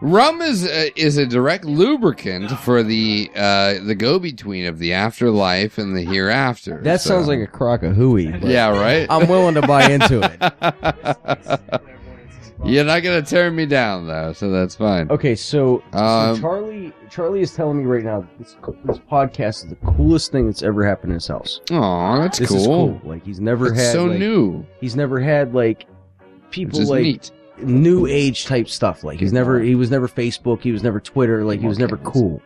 Rum 0.01 0.41
is 0.41 0.65
a, 0.65 0.99
is 0.99 1.17
a 1.17 1.25
direct 1.25 1.63
lubricant 1.65 2.51
for 2.59 2.83
the 2.83 3.29
uh, 3.35 3.75
the 3.85 3.95
go 3.95 4.19
between 4.19 4.65
of 4.65 4.79
the 4.79 4.93
afterlife 4.93 5.77
and 5.77 5.95
the 5.95 6.03
hereafter. 6.03 6.81
that 6.83 6.99
so- 7.01 7.09
sounds 7.11 7.27
like 7.27 7.39
a 7.39 7.47
crock 7.47 7.83
of 7.83 7.95
hooey. 7.95 8.31
but 8.31 8.43
yeah, 8.49 8.69
right. 8.69 9.07
I'm 9.09 9.27
willing 9.29 9.55
to 9.55 9.61
buy 9.61 9.89
into 9.89 10.21
it. 10.21 11.81
You're 12.65 12.85
not 12.85 13.01
gonna 13.03 13.21
turn 13.21 13.55
me 13.57 13.65
down 13.65 14.07
though, 14.07 14.31
so 14.31 14.49
that's 14.49 14.73
fine. 14.75 15.09
Okay, 15.11 15.35
so, 15.35 15.83
so 15.91 15.99
Um, 15.99 16.39
Charlie 16.39 16.93
Charlie 17.09 17.41
is 17.41 17.53
telling 17.53 17.77
me 17.77 17.83
right 17.83 18.03
now 18.05 18.21
that 18.21 18.37
this 18.39 18.55
co- 18.61 18.77
this 18.85 18.99
podcast 18.99 19.65
is 19.65 19.69
the 19.69 19.75
coolest 19.97 20.31
thing 20.31 20.45
that's 20.45 20.63
ever 20.63 20.85
happened 20.87 21.11
in 21.11 21.15
his 21.15 21.27
house. 21.27 21.59
Aw, 21.71 22.19
that's 22.21 22.39
this 22.39 22.47
cool. 22.49 22.59
is 22.59 22.65
cool. 22.67 23.01
Like 23.03 23.25
he's 23.25 23.41
never 23.41 23.67
It's 23.67 23.81
had 23.81 23.91
so 23.91 24.05
like, 24.05 24.17
new. 24.19 24.65
He's 24.79 24.95
never 24.95 25.19
had 25.19 25.53
like 25.53 25.79
Which 26.19 26.51
people 26.51 26.79
is 26.79 26.89
like 26.89 27.03
neat. 27.03 27.31
New 27.57 28.05
age 28.07 28.45
type 28.45 28.67
stuff. 28.67 29.03
Like 29.03 29.19
he's 29.19 29.33
never 29.33 29.59
he 29.59 29.75
was 29.75 29.91
never 29.91 30.07
Facebook, 30.07 30.61
he 30.61 30.71
was 30.71 30.83
never 30.83 30.99
Twitter, 30.99 31.43
like 31.43 31.59
he 31.59 31.67
was 31.67 31.79
never 31.79 31.97
cool. 31.97 32.41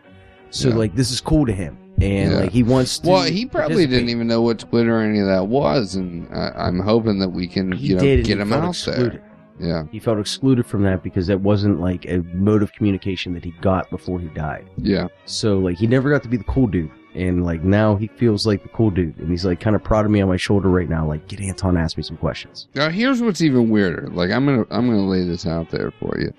So 0.50 0.68
Yeah. 0.68 0.74
like 0.76 0.94
this 0.94 1.10
is 1.10 1.20
cool 1.20 1.46
to 1.46 1.52
him. 1.52 1.76
And 2.00 2.32
Yeah. 2.32 2.38
like 2.40 2.52
he 2.52 2.62
wants 2.62 2.98
to 3.00 3.08
Well, 3.08 3.22
he 3.24 3.44
probably 3.46 3.86
didn't 3.86 4.08
even 4.08 4.26
know 4.28 4.40
what 4.42 4.58
Twitter 4.60 4.96
or 4.98 5.02
any 5.02 5.18
of 5.20 5.26
that 5.26 5.48
was, 5.48 5.94
and 5.96 6.28
I, 6.32 6.52
I'm 6.56 6.78
hoping 6.78 7.18
that 7.18 7.30
we 7.30 7.46
can, 7.46 7.72
he 7.72 7.88
you 7.88 7.94
know, 7.96 8.00
get 8.02 8.28
him 8.28 8.52
out 8.52 8.68
excluded. 8.70 9.12
there. 9.14 9.24
Yeah, 9.60 9.82
He 9.90 9.98
felt 9.98 10.20
excluded 10.20 10.66
from 10.66 10.84
that 10.84 11.02
because 11.02 11.26
that 11.26 11.40
wasn't 11.40 11.80
like 11.80 12.06
a 12.06 12.18
mode 12.32 12.62
of 12.62 12.72
communication 12.72 13.34
that 13.34 13.44
he 13.44 13.50
got 13.60 13.90
before 13.90 14.20
he 14.20 14.28
died. 14.28 14.70
yeah. 14.76 15.08
So 15.24 15.58
like 15.58 15.76
he 15.76 15.86
never 15.88 16.08
got 16.10 16.22
to 16.22 16.28
be 16.28 16.36
the 16.36 16.44
cool 16.44 16.68
dude, 16.68 16.90
and 17.14 17.44
like 17.44 17.62
now 17.62 17.96
he 17.96 18.08
feels 18.08 18.46
like 18.46 18.62
the 18.62 18.68
cool 18.68 18.90
dude, 18.90 19.16
and 19.18 19.30
he's 19.30 19.44
like 19.44 19.60
kind 19.60 19.76
of 19.76 19.82
proud 19.82 20.04
of 20.04 20.10
me 20.10 20.20
on 20.20 20.28
my 20.28 20.36
shoulder 20.36 20.68
right 20.68 20.88
now. 20.88 21.06
Like, 21.06 21.26
get 21.28 21.40
Anton, 21.40 21.76
ask 21.76 21.96
me 21.96 22.02
some 22.02 22.16
questions. 22.16 22.68
Now 22.74 22.90
here's 22.90 23.22
what's 23.22 23.40
even 23.40 23.70
weirder. 23.70 24.08
Like 24.08 24.30
I'm 24.30 24.44
gonna 24.46 24.64
I'm 24.70 24.86
gonna 24.86 25.06
lay 25.06 25.24
this 25.24 25.46
out 25.46 25.70
there 25.70 25.90
for 26.00 26.18
you, 26.18 26.32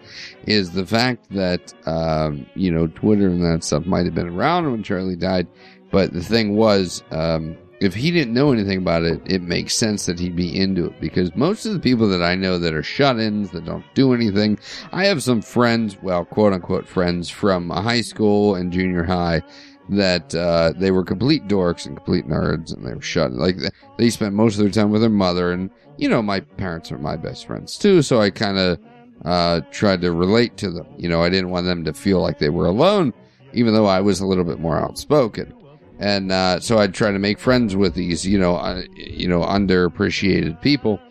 is 0.46 0.72
the 0.72 0.86
fact 0.86 1.30
that 1.32 1.74
um, 1.88 2.46
you 2.56 2.72
know 2.72 2.88
Twitter 2.88 3.28
and 3.28 3.44
that 3.44 3.64
stuff 3.64 3.86
might 3.86 4.06
have 4.06 4.16
been 4.16 4.30
around 4.30 4.72
when 4.72 4.84
Charlie 4.84 5.16
died, 5.16 5.48
but 5.92 6.14
the 6.14 6.24
thing 6.24 6.56
was, 6.56 7.04
um, 7.12 7.58
if 7.80 7.94
he 7.96 8.12
didn't 8.12 8.34
know 8.34 8.52
anything 8.52 8.78
about 8.78 9.04
it, 9.04 9.22
it 9.26 9.42
makes 9.42 9.76
sense 9.76 10.06
that 10.06 10.20
he'd 10.20 10.36
be 10.36 10.60
into 10.60 10.86
it 10.88 11.00
because 11.00 11.34
most 11.36 11.66
of 11.66 11.74
the 11.74 11.80
people 11.80 12.10
that 12.10 12.22
I 12.22 12.36
know 12.36 12.60
that 12.60 12.74
are 12.74 12.84
shut-ins 12.84 13.52
that 13.52 13.66
don't 13.66 13.86
do 13.94 14.14
anything, 14.14 14.60
I 14.92 15.06
have 15.06 15.24
some 15.24 15.42
friends, 15.42 15.98
well, 16.02 16.26
quote 16.26 16.54
unquote 16.54 16.88
friends 16.88 17.30
from 17.30 17.70
high 17.70 18.02
school 18.02 18.56
and 18.56 18.72
junior 18.72 19.04
high. 19.04 19.42
That 19.90 20.36
uh, 20.36 20.74
they 20.78 20.92
were 20.92 21.04
complete 21.04 21.48
dorks 21.48 21.86
and 21.86 21.96
complete 21.96 22.28
nerds, 22.28 22.72
and 22.72 22.86
they 22.86 22.94
were 22.94 23.02
shut. 23.02 23.32
Like 23.32 23.56
they 23.98 24.10
spent 24.10 24.36
most 24.36 24.56
of 24.56 24.62
their 24.62 24.70
time 24.72 24.92
with 24.92 25.02
their 25.02 25.10
mother, 25.10 25.52
and 25.52 25.72
you 25.98 26.08
know, 26.08 26.22
my 26.22 26.42
parents 26.58 26.92
are 26.92 26.98
my 27.00 27.16
best 27.16 27.48
friends 27.48 27.78
too, 27.78 28.02
so 28.02 28.22
I 28.22 28.30
kind 28.30 28.58
of 28.58 28.80
uh, 29.26 29.62
tried 29.72 30.02
to 30.02 30.12
relate 30.12 30.58
to 30.58 30.70
them. 30.70 30.86
You 30.98 31.10
know, 31.10 31.24
I 31.24 31.30
didn't 31.30 31.50
want 31.50 31.66
them 31.66 31.84
to 31.86 31.94
feel 31.94 32.22
like 32.22 32.40
they 32.40 32.50
were 32.50 32.68
alone, 32.68 33.14
even 33.54 33.74
though 33.74 33.88
I 33.88 34.00
was 34.00 34.20
a 34.20 34.28
little 34.28 34.44
bit 34.44 34.60
more 34.60 34.80
outspoken. 34.80 35.54
And 36.00 36.32
uh, 36.32 36.62
so 36.62 36.78
I'd 36.78 36.94
try 36.94 37.12
to 37.12 37.20
make 37.20 37.40
friends 37.40 37.76
with 37.76 37.94
these, 37.94 38.26
you 38.26 38.40
know, 38.40 38.56
uh, 38.56 38.84
you 38.96 39.28
know, 39.28 39.42
underappreciated 39.42 40.62
people. 40.62 41.02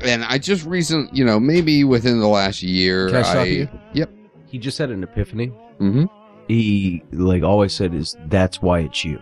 And 0.00 0.24
I 0.24 0.38
just 0.38 0.66
recent, 0.66 1.14
you 1.14 1.24
know, 1.24 1.38
maybe 1.38 1.84
within 1.84 2.18
the 2.18 2.26
last 2.26 2.62
year, 2.62 3.10
Can 3.10 3.24
I 3.24 3.44
you? 3.44 3.68
Yep. 3.92 4.10
He 4.48 4.58
just 4.58 4.78
had 4.78 4.90
an 4.90 5.04
epiphany. 5.04 5.46
hmm 5.78 6.06
He 6.48 7.02
like 7.12 7.42
always 7.42 7.72
said 7.72 7.94
is 7.94 8.16
that's 8.26 8.60
why 8.60 8.80
it's 8.80 9.04
you. 9.04 9.20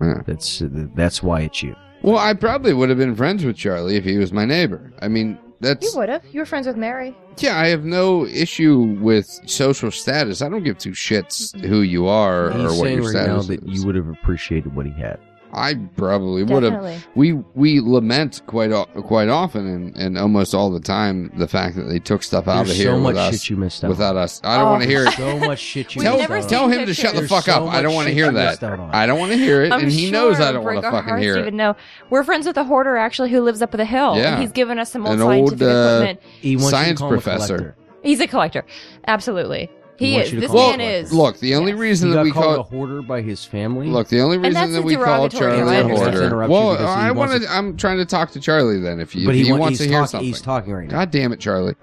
Yeah. 0.00 0.22
That's 0.26 0.62
that's 0.94 1.22
why 1.22 1.40
it's 1.42 1.62
you. 1.62 1.74
Well, 2.02 2.18
I 2.18 2.32
probably 2.34 2.72
would 2.72 2.88
have 2.88 2.98
been 2.98 3.16
friends 3.16 3.44
with 3.44 3.56
Charlie 3.56 3.96
if 3.96 4.04
he 4.04 4.16
was 4.18 4.32
my 4.32 4.44
neighbor. 4.44 4.92
I 5.02 5.08
mean, 5.08 5.38
that's 5.60 5.84
You 5.92 5.98
would 5.98 6.08
have. 6.08 6.22
You 6.32 6.40
were 6.40 6.46
friends 6.46 6.66
with 6.66 6.76
Mary. 6.76 7.16
Yeah, 7.38 7.58
I 7.58 7.66
have 7.68 7.84
no 7.84 8.24
issue 8.26 8.96
with 9.00 9.26
social 9.46 9.90
status. 9.90 10.40
I 10.42 10.48
don't 10.48 10.62
give 10.62 10.78
two 10.78 10.92
shits 10.92 11.58
who 11.64 11.80
you 11.80 12.06
are 12.06 12.50
He's 12.52 12.60
or 12.60 12.68
what 12.68 12.78
saying 12.86 13.02
your 13.02 13.12
right 13.12 13.26
now 13.26 13.40
status 13.40 13.46
that 13.48 13.68
is. 13.68 13.80
you 13.80 13.86
would 13.86 13.96
have 13.96 14.08
appreciated 14.08 14.74
what 14.74 14.86
he 14.86 14.92
had. 14.92 15.18
I 15.52 15.74
probably 15.96 16.42
would 16.42 16.62
have. 16.62 16.72
Definitely. 16.74 17.00
We 17.14 17.32
we 17.54 17.80
lament 17.80 18.42
quite 18.46 18.70
o- 18.70 18.84
quite 18.84 19.28
often 19.28 19.66
and, 19.66 19.96
and 19.96 20.18
almost 20.18 20.54
all 20.54 20.70
the 20.70 20.80
time 20.80 21.32
the 21.36 21.48
fact 21.48 21.76
that 21.76 21.84
they 21.84 21.98
took 21.98 22.22
stuff 22.22 22.48
out 22.48 22.66
There's 22.66 22.72
of 22.72 22.76
here 22.76 22.90
so 22.90 22.98
much 23.00 23.14
with 23.14 23.24
shit 23.24 23.34
us, 23.34 23.50
you 23.50 23.56
missed 23.56 23.84
out. 23.84 23.88
without 23.88 24.16
us. 24.16 24.40
I 24.44 24.58
don't 24.58 24.66
Oh. 24.66 24.70
want 24.72 24.82
to 24.82 24.88
hear 24.88 25.04
it. 25.06 25.12
so 25.14 25.38
much 25.38 25.58
shit 25.58 25.94
you 25.94 26.02
Tell, 26.02 26.16
missed 26.16 26.28
never 26.28 26.42
out. 26.42 26.48
tell 26.48 26.68
him 26.68 26.84
to 26.86 26.92
shut 26.94 27.12
the 27.14 27.20
There's 27.20 27.30
fuck 27.30 27.44
so 27.44 27.52
up. 27.66 27.72
I 27.74 27.80
don't 27.82 27.94
want 27.94 28.08
to 28.08 28.14
hear 28.14 28.30
that. 28.30 28.50
missed 28.50 28.64
out 28.64 28.78
on. 28.78 28.90
I 28.94 29.06
don't 29.06 29.18
want 29.18 29.32
to 29.32 29.38
hear 29.38 29.62
it, 29.64 29.72
I'm 29.72 29.80
and 29.80 29.90
he 29.90 30.04
sure 30.10 30.12
knows 30.12 30.40
I 30.40 30.52
don't 30.52 30.64
want 30.64 30.82
to 30.82 30.90
fucking 30.90 31.16
hear 31.18 31.36
it. 31.36 31.40
Even 31.40 31.56
know 31.56 31.76
we're 32.10 32.24
friends 32.24 32.46
with 32.46 32.56
a 32.58 32.64
hoarder 32.64 32.96
actually 32.96 33.30
who 33.30 33.40
lives 33.40 33.62
up 33.62 33.72
at 33.72 33.78
the 33.78 33.84
hill. 33.84 34.16
Yeah. 34.16 34.34
and 34.34 34.42
he's 34.42 34.52
given 34.52 34.78
us 34.78 34.90
some 34.92 35.06
old 35.06 35.14
An 35.14 35.22
old, 35.22 35.30
scientific 35.50 35.62
uh, 35.66 35.70
equipment. 35.70 36.20
He 36.40 36.56
wants 36.56 36.64
you 36.64 36.70
to 36.70 36.76
Science 36.76 36.98
call 37.00 37.08
him 37.08 37.14
a 37.18 37.20
professor. 37.22 37.56
collector. 37.56 37.76
He's 38.02 38.20
a 38.20 38.26
collector, 38.28 38.64
absolutely. 39.06 39.70
He 39.98 40.06
He, 40.10 40.12
wants 40.14 40.32
is. 40.32 40.40
This 40.40 40.52
man 40.52 40.74
him 40.74 40.80
is. 40.80 41.12
Look, 41.12 41.38
the 41.40 41.54
only 41.56 41.72
Yes. 41.72 41.80
reason 41.80 42.08
He 42.08 42.14
that 42.14 42.18
got 42.20 42.24
we 42.24 42.30
called 42.30 42.44
call 42.56 42.60
a 42.60 42.62
hoarder 42.62 43.02
by 43.02 43.20
his 43.20 43.44
family. 43.44 43.88
Look, 43.88 44.08
the 44.08 44.20
only 44.20 44.38
reason 44.38 44.52
that's 44.54 44.72
that 44.72 44.82
we 44.82 44.94
call 44.94 45.28
derogatory, 45.28 45.56
Charlie 45.56 45.72
I 45.72 45.74
a 45.78 45.82
understand. 45.82 45.88
Not 45.88 45.98
hoarder. 46.12 46.26
interrupt 46.26 46.48
you 46.50 46.52
Well, 46.54 46.70
because 46.72 46.94
he 46.94 47.00
I 47.00 47.10
wants 47.10 47.30
want 47.32 47.42
to- 47.42 47.48
to. 47.48 47.54
I'm 47.54 47.76
trying 47.76 47.96
to 47.98 48.04
talk 48.04 48.30
to 48.30 48.40
Charlie 48.40 48.78
then. 48.80 49.00
If 49.00 49.16
you, 49.16 49.26
but 49.26 49.34
if 49.34 49.40
he, 49.40 49.46
he 49.46 49.52
wa- 49.52 49.58
wants 49.58 49.78
he's 49.80 49.86
to 49.88 49.92
hear 49.92 50.00
talk- 50.02 50.08
something. 50.10 50.26
He's 50.28 50.40
talking 50.40 50.72
right 50.72 50.86
now. 50.88 50.98
God 50.98 51.10
damn 51.10 51.32
it, 51.32 51.40
Charlie! 51.40 51.74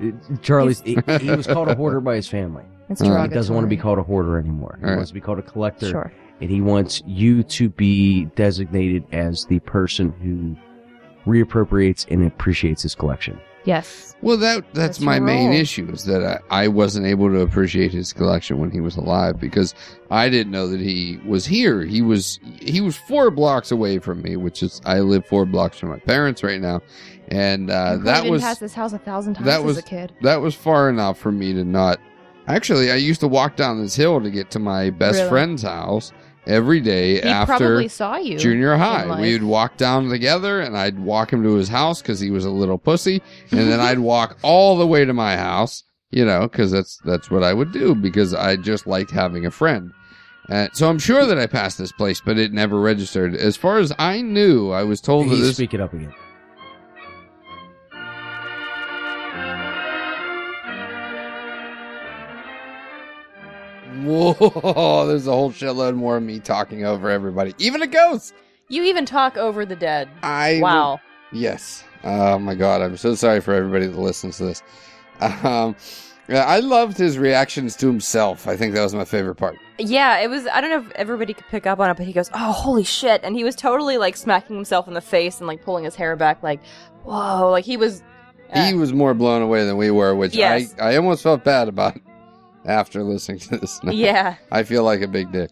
Charlie's 0.41 0.79
he, 0.81 0.97
he 1.19 1.29
was 1.31 1.45
called 1.45 1.67
a 1.67 1.75
hoarder 1.75 1.99
by 1.99 2.15
his 2.15 2.27
family. 2.27 2.63
It's 2.89 3.01
Uh, 3.01 3.05
derogatory. 3.05 3.29
He 3.29 3.33
doesn't 3.35 3.53
want 3.55 3.65
to 3.65 3.69
be 3.69 3.77
called 3.77 3.99
a 3.99 4.03
hoarder 4.03 4.37
anymore. 4.39 4.75
He 4.79 4.83
All 4.85 4.89
right. 4.91 4.95
wants 4.97 5.09
to 5.09 5.13
be 5.15 5.19
called 5.21 5.39
a 5.39 5.43
collector. 5.43 5.89
Sure. 5.89 6.11
And 6.41 6.49
he 6.49 6.61
wants 6.61 7.01
you 7.05 7.43
to 7.43 7.69
be 7.69 8.25
designated 8.35 9.03
as 9.11 9.45
the 9.45 9.59
person 9.59 10.13
who 10.21 10.55
reappropriates 11.29 12.05
and 12.11 12.25
appreciates 12.27 12.83
his 12.83 12.93
collection. 12.95 13.39
Yes. 13.65 14.15
Well, 14.21 14.37
that 14.37 14.63
that's, 14.73 14.97
That's 14.97 14.99
my 15.01 15.19
main 15.19 15.49
role. 15.49 15.59
issue 15.59 15.89
is 15.91 16.05
that 16.05 16.41
I, 16.49 16.63
I 16.63 16.67
wasn't 16.67 17.05
able 17.05 17.29
to 17.29 17.41
appreciate 17.41 17.91
his 17.91 18.13
collection 18.13 18.57
when 18.59 18.71
he 18.71 18.79
was 18.79 18.95
alive 18.95 19.39
because 19.39 19.75
I 20.09 20.29
didn't 20.29 20.51
know 20.51 20.67
that 20.67 20.79
he 20.79 21.19
was 21.25 21.45
here. 21.45 21.83
He 21.83 22.01
was 22.01 22.39
he 22.59 22.79
was 22.81 22.95
four 22.95 23.29
blocks 23.31 23.71
away 23.71 23.99
from 23.99 24.21
me, 24.21 24.35
which 24.37 24.63
is 24.63 24.81
I 24.85 24.99
live 25.01 25.25
four 25.25 25.45
blocks 25.45 25.77
from 25.79 25.89
my 25.89 25.99
parents 25.99 26.43
right 26.43 26.61
now, 26.61 26.81
and 27.27 27.69
uh, 27.69 27.97
that 27.97 28.25
was 28.25 28.41
pass 28.41 28.59
this 28.59 28.73
house 28.73 28.93
a 28.93 28.99
thousand 28.99 29.33
times 29.35 29.45
that 29.45 29.63
was- 29.63 29.77
as 29.77 29.83
a 29.83 29.87
kid. 29.87 30.13
that 30.21 30.41
was 30.41 30.55
far 30.55 30.89
enough 30.89 31.17
for 31.17 31.31
me 31.31 31.53
to 31.53 31.63
not. 31.63 31.99
Actually, 32.47 32.91
I 32.91 32.95
used 32.95 33.19
to 33.21 33.27
walk 33.27 33.55
down 33.55 33.81
this 33.81 33.95
hill 33.95 34.21
to 34.21 34.29
get 34.29 34.51
to 34.51 34.59
my 34.59 34.91
best 34.91 35.17
Really? 35.17 35.29
friend's 35.29 35.63
house 35.63 36.11
every 36.47 36.79
day 36.79 37.15
He 37.15 37.21
after 37.23 37.57
probably 37.57 37.87
saw 37.87 38.17
you. 38.17 38.37
junior 38.37 38.75
high. 38.75 39.19
We 39.19 39.33
would 39.33 39.43
walk 39.43 39.77
down 39.77 40.09
together, 40.09 40.61
and 40.61 40.77
I'd 40.77 40.99
walk 40.99 41.31
him 41.33 41.43
to 41.43 41.53
his 41.55 41.69
house 41.69 42.01
because 42.01 42.19
he 42.19 42.31
was 42.31 42.45
a 42.45 42.49
little 42.49 42.77
pussy, 42.77 43.21
and 43.51 43.59
then 43.71 43.79
I'd 43.79 43.99
walk 43.99 44.37
all 44.43 44.77
the 44.77 44.87
way 44.87 45.05
to 45.05 45.13
my 45.13 45.37
house, 45.37 45.83
you 46.11 46.25
know, 46.25 46.41
because 46.47 46.71
that's 46.71 46.97
that's 47.05 47.29
what 47.31 47.43
I 47.43 47.53
would 47.53 47.71
do 47.71 47.95
because 47.95 48.33
I 48.33 48.55
just 48.55 48.87
liked 48.87 49.11
having 49.11 49.45
a 49.45 49.51
friend. 49.51 49.91
Uh, 50.49 50.67
so 50.73 50.87
I'm 50.89 50.99
sure 50.99 51.25
that 51.25 51.39
I 51.39 51.47
passed 51.47 51.77
this 51.79 51.91
place, 51.91 52.21
but 52.23 52.37
it 52.37 52.53
never 52.53 52.79
registered. 52.79 53.33
As 53.35 53.57
far 53.57 53.79
as 53.79 53.91
I 53.97 54.21
knew, 54.21 54.69
I 54.71 54.83
was 54.83 55.01
told 55.01 55.25
that 55.29 55.35
Hey, 55.35 55.41
this. 55.41 55.55
speak 55.55 55.73
it 55.73 55.81
up 55.81 55.93
again. 55.93 56.13
Whoa! 64.05 65.05
There's 65.07 65.27
a 65.27 65.31
whole 65.31 65.51
shitload 65.51 65.95
more 65.95 66.17
of 66.17 66.23
me 66.23 66.39
talking 66.39 66.85
over 66.85 67.09
everybody, 67.09 67.53
even 67.57 67.81
a 67.81 67.87
ghost. 67.87 68.33
You 68.67 68.83
even 68.83 69.05
talk 69.05 69.37
over 69.37 69.65
the 69.65 69.75
dead. 69.75 70.09
I 70.23 70.59
Wow. 70.61 70.99
Yes. 71.31 71.83
Oh 72.03 72.37
my 72.39 72.55
god, 72.55 72.81
I'm 72.81 72.97
so 72.97 73.15
sorry 73.15 73.41
for 73.41 73.53
everybody 73.53 73.87
that 73.87 73.97
listens 73.97 74.37
to 74.37 74.45
this. 74.45 74.63
Um, 75.19 75.75
I 76.27 76.59
loved 76.59 76.97
his 76.97 77.17
reactions 77.19 77.75
to 77.77 77.87
himself. 77.87 78.47
I 78.47 78.57
think 78.57 78.73
that 78.73 78.81
was 78.81 78.95
my 78.95 79.05
favorite 79.05 79.35
part. 79.35 79.57
Yeah, 79.77 80.19
it 80.19 80.27
was. 80.29 80.47
I 80.47 80.59
don't 80.61 80.69
know 80.71 80.89
if 80.89 80.95
everybody 80.95 81.33
could 81.33 81.45
pick 81.47 81.67
up 81.67 81.79
on 81.79 81.89
it, 81.89 81.97
but 81.97 82.05
he 82.05 82.13
goes, 82.13 82.29
"Oh, 82.33 82.51
holy 82.51 82.83
shit!" 82.83 83.21
And 83.23 83.35
he 83.35 83.43
was 83.43 83.55
totally 83.55 83.97
like 83.97 84.17
smacking 84.17 84.55
himself 84.55 84.87
in 84.87 84.93
the 84.95 85.01
face 85.01 85.37
and 85.39 85.47
like 85.47 85.63
pulling 85.63 85.83
his 85.83 85.95
hair 85.95 86.15
back, 86.15 86.41
like, 86.41 86.61
"Whoa!" 87.03 87.51
Like 87.51 87.63
he 87.65 87.77
was. 87.77 88.01
uh, 88.51 88.65
he 88.65 88.73
was 88.73 88.91
more 88.93 89.13
blown 89.13 89.41
away 89.43 89.65
than 89.65 89.77
we 89.77 89.91
were, 89.91 90.15
which 90.15 90.35
Yes. 90.35 90.73
I, 90.79 90.93
I 90.93 90.97
almost 90.97 91.21
felt 91.23 91.43
bad 91.43 91.67
about 91.67 91.95
after 92.65 93.03
listening 93.03 93.39
to 93.39 93.57
this. 93.57 93.79
now. 93.83 93.91
yeah, 93.91 94.35
I 94.51 94.63
feel 94.63 94.83
like 94.83 95.01
a 95.01 95.07
big 95.07 95.31
dick. 95.31 95.51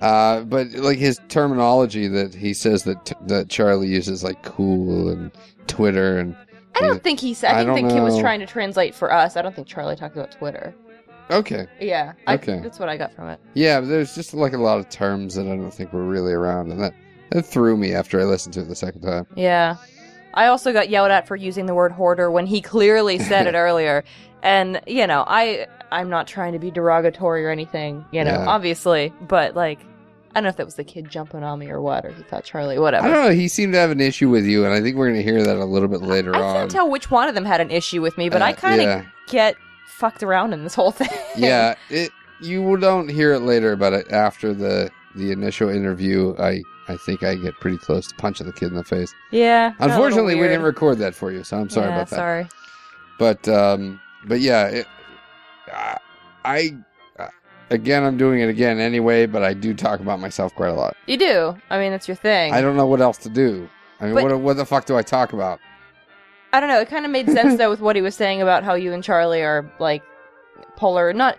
Uh, 0.00 0.40
but 0.42 0.70
like 0.72 0.98
his 0.98 1.20
terminology 1.28 2.08
that 2.08 2.34
he 2.34 2.52
says 2.52 2.82
that 2.84 3.04
t- 3.06 3.14
that 3.26 3.48
Charlie 3.48 3.88
uses, 3.88 4.24
like 4.24 4.42
cool 4.42 5.08
and 5.08 5.30
Twitter, 5.66 6.18
and 6.18 6.36
I 6.74 6.80
don't 6.80 7.02
think 7.02 7.20
he 7.20 7.32
said. 7.34 7.52
I 7.54 7.60
I 7.60 7.64
don't 7.64 7.88
the 7.88 7.94
he 7.94 8.00
was 8.00 8.18
trying 8.18 8.40
to 8.40 8.46
translate 8.46 8.94
for 8.94 9.12
us. 9.12 9.36
I 9.36 9.42
don't 9.42 9.54
think 9.54 9.68
Charlie 9.68 9.96
talked 9.96 10.16
about 10.16 10.32
Twitter. 10.32 10.74
okay, 11.30 11.66
Yeah, 11.80 12.12
I, 12.26 12.34
Okay. 12.34 12.58
that's 12.60 12.78
what 12.78 12.88
I 12.88 12.96
got 12.96 13.14
from 13.14 13.28
it. 13.28 13.40
yeah. 13.54 13.80
There's 13.80 14.14
just 14.14 14.34
like 14.34 14.52
a 14.52 14.58
lot 14.58 14.78
of 14.78 14.88
terms 14.90 15.36
that 15.36 15.46
I 15.46 15.56
don't 15.56 15.72
think 15.72 15.92
were 15.92 16.04
really 16.04 16.32
around, 16.32 16.70
and 16.72 16.80
that 16.82 16.92
that 17.30 17.44
threw 17.46 17.76
me 17.76 17.94
after 17.94 18.20
I 18.20 18.24
listened 18.24 18.52
to 18.54 18.60
it 18.62 18.68
the 18.68 18.74
second 18.76 19.02
time. 19.02 19.26
Yeah. 19.36 19.76
I 20.34 20.46
also 20.46 20.72
got 20.72 20.88
yelled 20.90 21.12
at 21.12 21.28
for 21.28 21.36
using 21.36 21.66
the 21.66 21.74
word 21.74 21.92
hoarder 21.92 22.28
when 22.30 22.44
he 22.46 22.60
clearly 22.60 23.20
said 23.20 23.46
it 23.46 23.54
earlier. 23.54 24.02
And, 24.44 24.80
you 24.86 25.06
know, 25.06 25.24
I 25.26 25.66
I'm 25.90 26.08
not 26.10 26.26
trying 26.26 26.52
to 26.52 26.58
be 26.58 26.70
derogatory 26.70 27.44
or 27.44 27.50
anything, 27.50 28.04
you 28.12 28.22
know, 28.24 28.30
Yeah. 28.32 28.46
obviously, 28.46 29.12
but 29.22 29.54
like 29.56 29.80
I 29.80 30.34
don't 30.40 30.44
know 30.44 30.48
if 30.50 30.56
that 30.56 30.66
was 30.66 30.74
the 30.74 30.82
kid 30.84 31.08
jumping 31.08 31.44
on 31.44 31.60
me 31.60 31.70
or 31.70 31.80
what, 31.80 32.04
or 32.04 32.10
he 32.10 32.22
thought 32.24 32.42
Charlie, 32.44 32.78
whatever. 32.78 33.06
I 33.06 33.10
don't 33.10 33.24
know. 33.26 33.30
He 33.30 33.46
seemed 33.46 33.72
to 33.74 33.78
have 33.78 33.90
an 33.92 34.00
issue 34.00 34.28
with 34.28 34.44
you, 34.44 34.64
and 34.64 34.74
I 34.74 34.80
think 34.80 34.96
we're 34.96 35.06
going 35.08 35.18
to 35.18 35.22
hear 35.22 35.42
that 35.44 35.56
a 35.56 35.64
little 35.64 35.86
bit 35.88 36.02
later 36.02 36.34
I 36.34 36.40
on. 36.40 36.56
I 36.56 36.58
can't 36.60 36.70
tell 36.72 36.90
which 36.90 37.08
one 37.10 37.28
of 37.28 37.36
them 37.36 37.44
had 37.44 37.60
an 37.60 37.70
issue 37.70 38.02
with 38.02 38.18
me, 38.18 38.28
but 38.28 38.42
I 38.42 38.50
Uh, 38.50 38.56
kind 38.56 38.80
of 38.80 38.86
yeah. 38.86 39.04
get 39.28 39.54
fucked 39.86 40.24
around 40.24 40.52
in 40.52 40.64
this 40.64 40.74
whole 40.74 40.90
thing. 40.90 41.08
yeah, 41.36 41.74
it. 41.88 42.10
You 42.40 42.76
don't 42.78 43.08
hear 43.08 43.32
it 43.32 43.40
later, 43.42 43.76
but 43.76 44.10
after 44.12 44.52
the 44.52 44.90
the 45.14 45.30
initial 45.30 45.68
interview, 45.68 46.34
I 46.40 46.62
I 46.88 46.96
think 46.96 47.22
I 47.22 47.36
get 47.36 47.54
pretty 47.60 47.78
close 47.78 48.08
to 48.08 48.14
punching 48.16 48.48
the 48.48 48.52
kid 48.52 48.68
in 48.70 48.74
the 48.74 48.82
face. 48.84 49.14
yeah. 49.30 49.70
got 49.70 49.76
a 49.78 49.82
little 49.82 49.94
Unfortunately, 49.94 50.34
we 50.34 50.48
didn't 50.48 50.62
record 50.62 50.98
that 50.98 51.14
for 51.14 51.30
you, 51.30 51.44
so 51.44 51.58
I'm 51.58 51.70
sorry 51.70 51.86
Yeah, 51.90 51.94
about 51.94 52.10
that. 52.10 52.16
Sorry. 52.16 52.48
But 53.20 53.48
um, 53.48 54.00
but 54.26 54.40
yeah, 54.40 54.66
it, 54.68 54.86
I, 55.72 55.96
I 56.44 56.76
uh, 57.18 57.28
again, 57.70 58.02
I'm 58.04 58.16
doing 58.16 58.40
it 58.40 58.48
again 58.48 58.78
anyway. 58.78 59.26
But 59.26 59.42
I 59.42 59.54
do 59.54 59.74
talk 59.74 60.00
about 60.00 60.20
myself 60.20 60.54
quite 60.54 60.68
a 60.70 60.74
lot. 60.74 60.96
You 61.06 61.16
do. 61.16 61.56
I 61.70 61.78
mean, 61.78 61.90
that's 61.92 62.08
your 62.08 62.16
thing. 62.16 62.52
I 62.52 62.60
don't 62.60 62.76
know 62.76 62.86
what 62.86 63.00
else 63.00 63.18
to 63.18 63.28
do. 63.28 63.68
I 64.00 64.06
mean, 64.06 64.14
But- 64.14 64.24
what 64.24 64.40
what 64.40 64.56
the 64.56 64.66
fuck 64.66 64.86
do 64.86 64.96
I 64.96 65.02
talk 65.02 65.32
about? 65.32 65.60
I 66.52 66.60
don't 66.60 66.68
know. 66.68 66.80
It 66.80 66.88
kind 66.88 67.04
of 67.04 67.10
made 67.10 67.28
sense 67.28 67.58
though 67.58 67.70
with 67.70 67.80
what 67.80 67.96
he 67.96 68.02
was 68.02 68.14
saying 68.14 68.40
about 68.40 68.62
how 68.62 68.74
you 68.74 68.92
and 68.92 69.02
Charlie 69.02 69.42
are 69.42 69.68
like 69.78 70.02
polar, 70.76 71.12
not. 71.12 71.34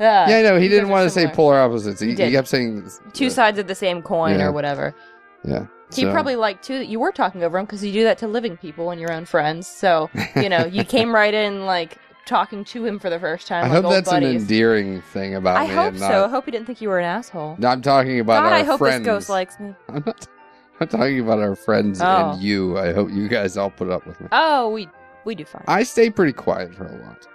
Uh, 0.00 0.26
yeah, 0.28 0.42
no, 0.42 0.56
he 0.58 0.64
you 0.64 0.68
didn't 0.68 0.88
are 0.88 0.92
want 0.92 1.04
to 1.06 1.10
say 1.10 1.22
similar. 1.22 1.34
polar 1.34 1.58
opposites. 1.60 2.00
He, 2.00 2.08
He 2.08 2.12
he 2.12 2.16
did. 2.16 2.32
kept 2.32 2.48
saying 2.48 2.88
two 3.14 3.26
uh, 3.26 3.30
sides 3.30 3.58
of 3.58 3.66
the 3.66 3.74
same 3.74 4.00
coin 4.02 4.38
Yeah. 4.38 4.46
or 4.46 4.52
whatever. 4.52 4.94
Yeah, 5.42 5.66
He 5.92 6.02
so- 6.02 6.12
probably 6.12 6.36
liked 6.36 6.64
too 6.64 6.78
that 6.78 6.86
you 6.88 7.00
were 7.00 7.10
talking 7.12 7.42
over 7.42 7.58
him 7.58 7.64
because 7.64 7.82
you 7.84 7.92
do 7.92 8.04
that 8.04 8.18
to 8.18 8.28
living 8.28 8.56
people 8.58 8.90
and 8.90 9.00
your 9.00 9.10
own 9.12 9.24
friends. 9.24 9.66
So 9.66 10.08
you 10.36 10.48
know 10.48 10.66
you 10.66 10.84
came 10.84 11.14
right 11.14 11.32
in 11.34 11.64
like 11.66 11.96
talking 12.28 12.64
to 12.66 12.84
him 12.84 12.98
for 12.98 13.10
the 13.10 13.18
first 13.18 13.46
time. 13.48 13.64
I 13.64 13.68
like 13.74 13.82
hope 13.82 13.92
that's 13.92 14.10
buddies. 14.10 14.28
an 14.28 14.36
endearing 14.36 15.00
thing 15.02 15.34
about 15.34 15.56
I 15.56 15.66
me. 15.66 15.74
hope 15.74 15.86
and 15.94 15.98
so. 15.98 16.24
I 16.26 16.28
hope 16.28 16.44
he 16.44 16.50
didn't 16.52 16.66
think 16.66 16.80
you 16.80 16.88
were 16.88 16.98
an 17.00 17.04
asshole. 17.06 17.56
No, 17.58 17.68
I'm 17.68 17.82
talking 17.82 18.20
about 18.20 18.42
God, 18.44 18.52
our 18.52 18.58
I 18.58 18.62
hope 18.62 18.78
friends. 18.78 19.00
this 19.00 19.06
ghost 19.06 19.28
likes 19.28 19.58
me. 19.58 19.74
I'm 19.88 20.02
not. 20.06 20.26
I'm 20.80 20.86
talking 20.88 21.18
about 21.18 21.40
our 21.40 21.56
friends 21.56 22.00
Oh. 22.00 22.30
and 22.32 22.42
you. 22.42 22.78
I 22.78 22.92
hope 22.92 23.10
you 23.10 23.26
guys 23.28 23.56
all 23.56 23.70
put 23.70 23.90
up 23.90 24.06
with 24.06 24.20
me. 24.20 24.28
Oh, 24.30 24.68
we 24.70 24.88
we 25.24 25.34
do 25.34 25.44
fine. 25.44 25.64
I 25.66 25.82
stay 25.82 26.08
pretty 26.10 26.32
quiet 26.32 26.72
for 26.74 26.86
a 26.86 26.92
lot. 27.04 27.26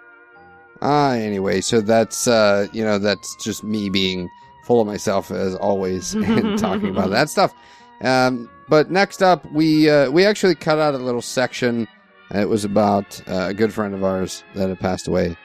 Ah, 0.81 1.11
anyway, 1.13 1.61
so 1.61 1.81
that's 1.81 2.27
uh, 2.27 2.67
you 2.71 2.83
know, 2.83 2.97
that's 2.99 3.35
just 3.43 3.63
me 3.63 3.89
being 3.89 4.29
full 4.65 4.79
of 4.79 4.87
myself 4.87 5.29
as 5.31 5.55
always 5.55 6.13
and 6.15 6.57
talking 6.57 6.89
about 6.89 7.09
that 7.09 7.29
stuff. 7.29 7.53
Um, 8.01 8.49
but 8.69 8.89
next 8.91 9.21
up, 9.21 9.49
we 9.51 9.89
uh, 9.89 10.09
we 10.09 10.25
actually 10.25 10.55
cut 10.55 10.79
out 10.79 10.93
a 10.93 10.97
little 10.97 11.21
section. 11.21 11.87
It 12.31 12.49
was 12.49 12.65
about 12.65 13.21
uh, 13.27 13.47
a 13.49 13.53
good 13.53 13.73
friend 13.73 13.93
of 13.93 14.03
ours 14.03 14.43
that 14.55 14.69
had 14.69 14.79
passed 14.79 15.07
away. 15.07 15.35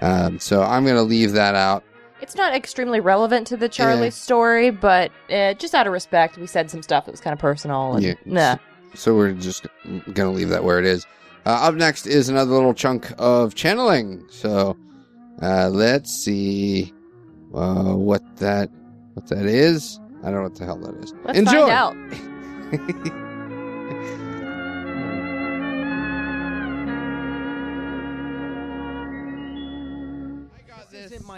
Um, 0.00 0.38
so 0.38 0.62
I'm 0.62 0.84
gonna 0.84 1.02
leave 1.02 1.32
that 1.32 1.54
out. 1.54 1.84
It's 2.20 2.34
not 2.36 2.54
extremely 2.54 3.00
relevant 3.00 3.46
to 3.48 3.56
the 3.56 3.68
Charlie 3.68 4.04
Yeah. 4.04 4.10
story, 4.10 4.70
but 4.70 5.10
uh, 5.30 5.54
just 5.54 5.74
out 5.74 5.86
of 5.86 5.92
respect, 5.92 6.38
we 6.38 6.46
said 6.46 6.70
some 6.70 6.82
stuff 6.82 7.04
that 7.06 7.10
was 7.10 7.20
kind 7.20 7.32
of 7.34 7.38
personal. 7.40 7.94
And, 7.94 8.02
Yeah. 8.04 8.14
Nah. 8.24 8.56
So 8.94 9.14
we're 9.14 9.32
just 9.32 9.66
gonna 10.12 10.30
leave 10.32 10.48
that 10.50 10.64
where 10.64 10.78
it 10.78 10.84
is. 10.84 11.06
Uh, 11.44 11.50
up 11.50 11.74
next 11.74 12.06
is 12.06 12.28
another 12.28 12.52
little 12.52 12.74
chunk 12.74 13.10
of 13.18 13.54
channeling. 13.54 14.24
So 14.30 14.76
uh, 15.42 15.68
let's 15.68 16.10
see 16.12 16.92
uh, 17.54 17.94
what 17.94 18.22
that 18.36 18.70
what 19.14 19.26
that 19.28 19.46
is. 19.46 19.98
I 20.22 20.26
don't 20.26 20.34
know 20.34 20.42
what 20.44 20.54
the 20.54 20.64
hell 20.64 20.78
that 20.78 20.94
is. 21.02 21.12
Let's 21.24 21.38
Enjoy. 21.38 21.66
find 21.68 21.70
out. 21.70 23.22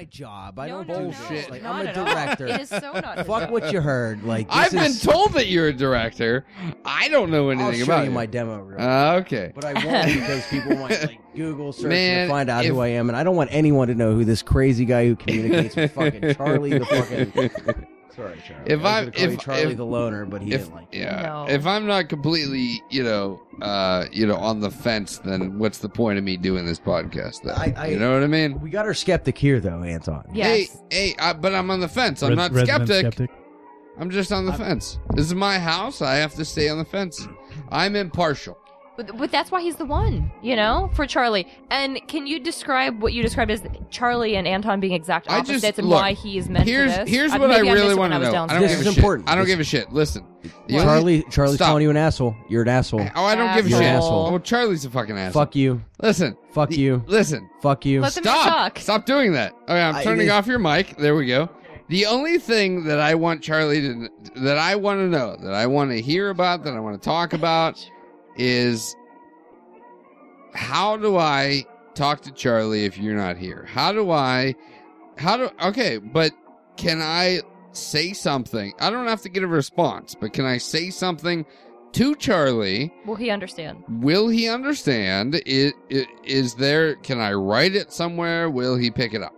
my 0.05 0.11
job. 0.11 0.59
I 0.59 0.69
No, 0.69 0.85
don't 0.85 0.89
no, 0.89 0.99
do 0.99 1.05
no. 1.19 1.29
this. 1.29 1.51
Like, 1.51 1.63
Not 1.63 1.75
I'm 1.77 1.87
a 1.87 1.89
at 1.91 1.97
all. 1.99 2.05
director. 2.07 2.47
It 2.47 2.61
is 2.61 2.69
so 2.69 2.93
not. 2.93 3.19
his 3.19 3.27
Fuck 3.27 3.41
job. 3.43 3.51
what 3.51 3.73
you 3.73 3.81
heard. 3.81 4.23
Like 4.25 4.49
this 4.49 4.57
I've 4.57 4.73
been 4.73 4.85
is- 4.85 5.03
told 5.03 5.33
that 5.35 5.47
you're 5.49 5.69
a 5.69 5.73
director. 5.73 6.45
I 6.85 7.09
don't 7.09 7.31
know 7.31 7.51
anything 7.51 7.67
I'll 7.67 7.73
show 7.75 7.85
about 7.85 8.05
you 8.05 8.11
it. 8.11 8.15
my 8.15 8.27
demo 8.27 8.59
reel. 8.61 8.81
Uh, 8.81 9.15
okay. 9.21 9.53
but 9.55 9.65
I 9.65 9.73
won't 9.85 10.07
because 10.13 10.47
people 10.49 10.77
might 10.77 11.03
like 11.03 11.19
Google 11.35 11.73
search 11.73 11.89
Man, 11.89 12.27
to 12.29 12.33
find 12.33 12.51
out 12.51 12.65
if- 12.65 12.71
who 12.73 12.81
I 12.81 12.89
am, 12.89 13.09
and 13.09 13.17
I 13.17 13.25
don't 13.25 13.37
want 13.37 13.51
anyone 13.53 13.89
to 13.89 13.95
know 13.95 14.15
who 14.15 14.25
this 14.25 14.43
crazy 14.43 14.85
guy 14.85 15.07
who 15.07 15.17
communicates 15.17 15.77
with 15.77 15.93
fucking 15.93 16.35
Charlie 16.37 16.79
the 16.79 16.85
fucking. 16.87 17.87
Sorry, 18.17 18.41
Charlie. 18.47 18.63
If 18.67 18.85
I 18.85 18.99
I'm- 18.99 19.05
was 19.07 19.15
gonna 19.15 19.15
call 19.15 19.27
you 19.27 19.33
if- 19.35 19.41
Charlie 19.41 19.71
if- 19.73 19.77
the 19.77 19.85
loner, 19.87 20.25
but 20.27 20.43
he 20.43 20.53
if 20.53 20.61
didn't 20.63 20.75
like. 20.75 20.89
yeah, 20.93 21.23
No. 21.23 21.47
if 21.49 21.67
I'm 21.67 21.87
not 21.87 22.09
completely, 22.09 22.83
you 22.91 23.03
know, 23.03 23.41
uh, 23.61 24.05
you 24.13 24.27
know, 24.27 24.37
on 24.37 24.61
the 24.61 24.71
fence, 24.71 25.19
then 25.25 25.59
what's 25.59 25.79
the 25.79 25.89
point 25.89 26.19
of 26.19 26.25
me 26.25 26.37
doing 26.37 26.65
this 26.67 26.79
podcast? 26.79 27.43
Then 27.43 27.55
I- 27.57 27.75
I- 27.77 27.87
you 27.89 27.99
know 27.99 28.13
what 28.15 28.23
I 28.23 28.27
mean? 28.29 28.61
We 28.61 28.71
got 28.71 28.87
our 28.87 28.95
skeptic 28.95 29.37
here, 29.37 29.59
though, 29.61 29.83
Anton. 29.83 30.25
Yes. 30.33 30.47
Hey, 30.91 31.09
hey, 31.09 31.15
I, 31.19 31.33
but 31.33 31.55
I'm 31.55 31.71
on 31.71 31.81
the 31.81 31.89
fence. 31.89 32.23
I'm 32.23 32.31
Res- 32.31 32.37
not 32.37 32.53
resident 32.53 32.89
skeptic. 32.89 33.31
I'm 33.99 34.11
just 34.11 34.33
on 34.33 34.45
the 34.47 34.53
fence. 34.53 34.99
This 35.15 35.27
is 35.27 35.35
my 35.35 35.59
house. 35.59 36.03
I 36.03 36.17
have 36.17 36.35
to 36.35 36.45
stay 36.45 36.69
on 36.69 36.79
the 36.79 36.85
fence. 36.85 37.27
I'm 37.71 37.95
impartial. 37.97 38.59
But, 38.97 39.17
but 39.19 39.33
that's 39.33 39.51
why 39.51 39.61
he's 39.61 39.75
the 39.75 39.85
one, 39.85 40.31
you 40.41 40.55
know, 40.55 40.89
for 40.95 41.05
Charlie. 41.05 41.49
And 41.71 41.99
can 42.07 42.29
you 42.29 42.39
describe 42.39 43.03
what 43.03 43.13
you 43.13 43.23
described 43.23 43.51
as 43.51 43.61
Charlie 43.91 44.37
and 44.37 44.47
Anton 44.47 44.79
being 44.79 44.93
exact 44.93 45.29
I 45.29 45.39
opposites 45.39 45.63
just- 45.63 45.79
and 45.81 45.89
look, 45.89 46.01
why 46.01 46.13
he 46.13 46.39
is 46.39 46.49
meant 46.49 46.69
Here's 46.69 46.93
for 46.93 47.01
this? 47.05 47.11
here's 47.11 47.33
Uh, 47.33 47.39
what 47.39 47.51
I 47.51 47.55
maybe 47.57 47.71
missed 47.71 47.83
really 47.83 47.95
want 47.97 48.13
to 48.13 48.19
know. 48.21 48.29
I 48.29 48.31
don't 48.47 48.61
This 48.61 48.71
give 48.71 48.81
is 48.81 48.87
a 48.87 48.91
shit. 48.91 48.99
important. 48.99 49.29
I 49.29 49.35
don't 49.35 49.47
give 49.47 49.59
a 49.59 49.65
shit. 49.65 49.93
Listen, 49.93 50.25
the 50.69 50.75
only- 50.79 50.85
Charlie, 50.85 51.25
Charlie's 51.31 51.55
Stop. 51.57 51.67
calling 51.69 51.83
you 51.83 51.91
an 51.91 51.97
asshole. 51.97 52.37
You're 52.49 52.63
an 52.63 52.69
asshole. 52.69 53.01
Oh, 53.17 53.25
I 53.25 53.35
don't 53.35 53.53
give 53.57 53.67
a 53.67 53.69
You're 53.69 53.81
shit. 53.81 53.89
an 53.89 53.97
asshole. 53.97 54.31
Well, 54.31 54.39
Charlie's 54.39 54.85
a 54.85 54.91
fucking 54.91 55.19
asshole. 55.19 55.43
Fuck 55.43 55.57
you. 55.57 55.83
Listen. 56.01 56.37
Fuck 56.53 56.71
you. 56.77 57.03
Listen. 57.09 57.51
Fuck 57.63 57.85
you. 57.85 58.01
Let 58.01 58.13
Stop. 58.13 58.49
talk. 58.49 58.79
Stop 58.79 59.07
doing 59.07 59.33
that. 59.33 59.55
Okay, 59.65 59.83
I'm 59.83 59.97
I- 59.97 60.05
turning 60.05 60.29
it- 60.29 60.31
off 60.31 60.47
your 60.47 60.61
mic. 60.61 60.97
There 60.99 61.17
we 61.17 61.27
go. 61.27 61.49
The 61.89 62.07
only 62.07 62.39
thing 62.39 62.85
that 62.85 63.01
I 63.01 63.15
want 63.17 63.43
Charlie 63.43 63.81
to 63.81 64.09
that 64.37 64.57
I 64.57 64.77
want 64.77 65.01
to 65.01 65.09
know, 65.09 65.37
that 65.43 65.53
I 65.53 65.67
want 65.67 65.91
to 65.91 66.01
hear 66.01 66.31
about, 66.31 66.63
that 66.65 66.75
I 66.75 66.81
want 66.81 66.95
to 67.01 67.05
talk 67.05 67.33
about 67.35 67.85
is 68.37 68.95
how 70.55 70.97
do 70.97 71.17
I 71.17 71.65
talk 71.95 72.21
to 72.23 72.33
Charlie 72.33 72.85
if 72.85 72.99
you're 72.99 73.17
not 73.17 73.37
here? 73.37 73.67
How 73.69 73.93
do 73.93 74.11
I 74.11 74.55
how 75.19 75.37
do 75.37 75.51
okay, 75.63 75.99
but 75.99 76.33
can 76.77 77.01
I 77.01 77.41
say 77.73 78.13
something? 78.13 78.73
I 78.81 78.91
don't 78.91 79.07
have 79.07 79.23
to 79.23 79.29
get 79.29 79.43
a 79.43 79.47
response, 79.49 80.15
but 80.19 80.33
can 80.33 80.45
I 80.45 80.59
say 80.59 80.91
something 80.91 81.45
to 81.93 82.15
Charlie? 82.17 82.93
Will 83.07 83.15
he 83.15 83.31
understand? 83.31 83.85
Will 83.89 84.29
he 84.29 84.49
understand? 84.49 85.41
Is, 85.47 85.73
is 86.25 86.55
there? 86.57 86.97
Can 86.97 87.21
I 87.21 87.33
write 87.35 87.77
it 87.77 87.93
somewhere? 87.93 88.51
Will 88.51 88.77
he 88.77 88.91
pick 88.91 89.15
it 89.15 89.23
up? 89.23 89.35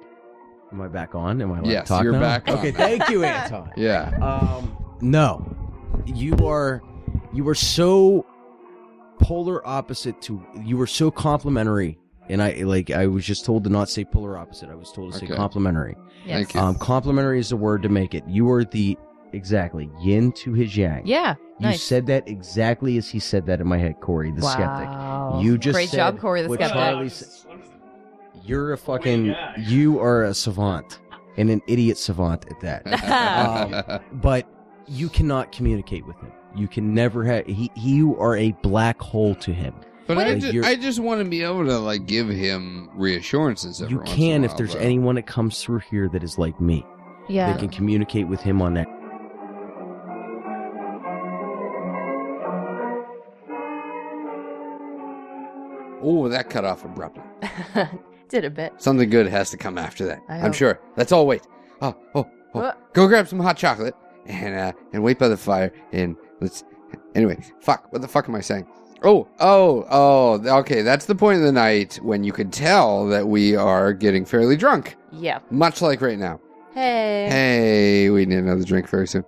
Am 0.72 0.80
I 0.80 0.88
back 0.88 1.14
on? 1.14 1.40
Am 1.42 1.53
I 1.53 1.59
allowed 1.59 1.64
to 1.66 1.70
Yes, 1.70 1.88
talk 1.88 2.03
you're 2.03 2.12
now? 2.12 2.20
back 2.20 2.49
on. 2.49 2.59
Okay, 2.59 2.72
thank 2.72 3.09
you, 3.11 3.24
Anton. 3.24 3.70
Yeah. 3.76 4.09
Um, 4.22 4.76
no, 5.03 5.55
you 6.07 6.34
are 6.47 6.82
you 7.34 7.47
are 7.49 7.55
so 7.55 8.24
polar 9.20 9.66
opposite 9.66 10.20
to 10.22 10.44
you 10.62 10.76
were 10.76 10.86
so 10.86 11.10
complimentary 11.10 11.98
And 12.28 12.42
I 12.42 12.52
like 12.64 12.90
I 12.90 13.06
was 13.06 13.24
just 13.24 13.44
told 13.44 13.64
to 13.64 13.70
not 13.70 13.88
say 13.88 14.04
polar 14.04 14.36
opposite. 14.36 14.68
I 14.68 14.74
was 14.74 14.90
told 14.92 15.12
to 15.12 15.18
say 15.18 15.26
Okay. 15.26 15.34
complementary. 15.36 15.96
Yes. 16.24 16.36
Thank 16.38 16.54
you. 16.54 16.60
Um, 16.60 16.74
complementary 16.76 17.38
is 17.38 17.50
the 17.50 17.56
word 17.56 17.82
to 17.82 17.88
make 17.88 18.14
it. 18.14 18.24
You 18.26 18.50
are 18.50 18.64
the 18.64 18.98
exactly 19.32 19.88
yin 20.00 20.32
to 20.32 20.52
his 20.52 20.76
yang. 20.76 21.02
Yeah. 21.06 21.34
You 21.60 21.68
nice. 21.68 21.82
said 21.82 22.06
that 22.06 22.26
exactly 22.28 22.96
as 22.98 23.08
he 23.08 23.18
said 23.20 23.46
that 23.46 23.60
in 23.60 23.66
my 23.68 23.78
head, 23.78 24.00
Corey, 24.00 24.32
the 24.32 24.42
skeptic. 24.42 24.88
You 25.44 25.56
just 25.56 25.74
Great 25.74 25.88
said 25.90 25.96
job, 25.98 26.18
Corey 26.18 26.42
the 26.42 26.52
skeptic. 26.54 26.74
Charlie 26.74 27.06
s- 27.06 27.46
You're 28.44 28.72
a 28.72 28.78
fucking. 28.78 29.34
You 29.58 30.00
are 30.00 30.24
a 30.24 30.34
savant 30.34 30.98
and 31.36 31.48
an 31.50 31.62
idiot 31.68 31.96
savant 31.98 32.44
at 32.50 32.60
that. 32.60 32.82
Um, 34.10 34.20
but 34.20 34.46
you 34.89 35.09
cannot 35.09 35.53
communicate 35.53 36.07
with 36.07 36.16
him. 36.20 36.32
You 36.55 36.68
can 36.68 36.95
never 36.95 37.24
have. 37.24 37.47
He, 37.47 37.70
you 37.76 38.16
are 38.18 38.37
a 38.37 38.53
black 38.62 39.01
hole 39.01 39.34
to 39.37 39.53
him. 39.53 39.74
But 40.07 40.18
I 40.18 40.28
if 40.28 40.41
just, 40.41 40.68
I 40.68 40.76
just 40.76 41.01
want 41.01 41.20
to 41.20 41.28
be 41.28 41.43
able 41.43 41.66
to 41.66 41.78
like 41.78 42.07
give 42.07 42.28
him 42.28 42.91
reassurances. 42.95 43.82
Every 43.82 43.93
you 43.93 43.99
once 43.99 44.11
in 44.11 44.14
a 44.14 44.16
can 44.16 44.45
if 44.45 44.57
there's 44.57 44.74
though. 44.74 44.78
anyone 44.78 45.16
that 45.16 45.26
comes 45.26 45.62
through 45.62 45.80
here 45.91 46.09
that 46.09 46.22
is 46.22 46.39
like 46.39 46.61
me. 46.61 46.87
yeah. 47.28 47.53
they 47.53 47.59
can 47.59 47.68
communicate 47.68 48.28
with 48.28 48.41
him 48.41 48.62
on 48.62 48.74
that. 48.74 48.87
Oh, 56.03 56.28
that 56.28 56.49
cut 56.51 56.64
off 56.64 56.84
abruptly. 56.84 57.24
Did 58.28 58.45
a 58.45 58.51
bit. 58.51 58.74
Something 58.76 59.11
good 59.11 59.26
has 59.26 59.51
to 59.51 59.57
come 59.57 59.76
after 59.76 60.05
that. 60.07 60.22
I 60.28 60.37
I'm 60.37 60.41
hope. 60.43 60.55
sure. 60.55 60.80
Let's 60.97 61.11
all 61.11 61.26
wait. 61.26 61.43
Oh, 61.82 61.97
oh, 62.14 62.30
oh. 62.55 62.61
What? 62.61 62.93
Go 62.93 63.09
grab 63.09 63.26
some 63.26 63.41
hot 63.41 63.57
chocolate 63.57 63.95
and 64.28 64.54
uh 64.58 64.72
and 64.92 65.02
wait 65.02 65.18
by 65.18 65.28
the 65.28 65.36
fire 65.36 65.72
and 65.92 66.16
let's. 66.40 66.64
Anyway, 67.14 67.38
fuck. 67.60 67.92
What 67.92 68.02
the 68.02 68.08
fuck 68.08 68.28
am 68.28 68.34
I 68.34 68.40
saying? 68.40 68.66
Oh, 69.02 69.28
oh, 69.40 69.86
oh. 69.90 70.58
Okay, 70.60 70.82
that's 70.82 71.06
the 71.06 71.14
point 71.14 71.38
of 71.38 71.44
the 71.44 71.52
night 71.52 71.96
when 72.02 72.24
you 72.24 72.32
can 72.32 72.50
tell 72.50 73.06
that 73.08 73.26
we 73.26 73.54
are 73.56 73.92
getting 73.92 74.24
fairly 74.24 74.56
drunk, 74.56 74.96
Yeah. 75.12 75.40
much 75.50 75.80
like 75.82 76.00
right 76.00 76.18
now. 76.18 76.40
Hey. 76.72 77.26
Hey, 77.30 78.10
we 78.10 78.24
need 78.26 78.38
another 78.38 78.64
drink 78.64 78.88
very 78.88 79.06
soon. 79.06 79.24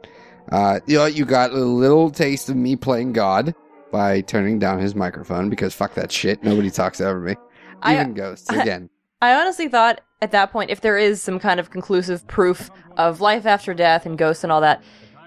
Uh, 0.53 0.80
you 0.86 0.96
know, 0.99 1.07
you 1.07 1.24
got 1.24 1.51
a 1.53 1.55
little 1.57 2.11
taste 2.11 2.49
of 2.49 2.57
me 2.57 2.76
playing 2.76 3.12
God 3.12 3.55
by 3.90 4.20
turning 4.22 4.59
down 4.59 4.78
his 4.78 4.94
microphone 4.94 5.49
because 5.51 5.74
fuck 5.74 5.94
that 5.94 6.11
shit. 6.12 6.42
Nobody 6.42 6.70
talks 6.70 7.01
over 7.01 7.20
me. 7.20 7.34
I- 7.82 7.94
Even 7.94 8.14
ghosts 8.14 8.49
again. 8.51 8.88
I 9.21 9.35
honestly 9.35 9.69
thought 9.69 10.01
at 10.23 10.31
that 10.33 10.53
point, 10.53 10.71
if 10.71 10.81
there 10.81 10.97
is 10.99 11.21
some 11.23 11.39
kind 11.39 11.59
of 11.61 11.71
conclusive 11.71 12.27
proof 12.27 12.71
of 12.97 13.21
life 13.21 13.47
after 13.47 13.75
death 13.75 14.07
and 14.07 14.16
ghosts 14.16 14.45
and 14.45 14.53
all 14.53 14.61
that, 14.61 14.83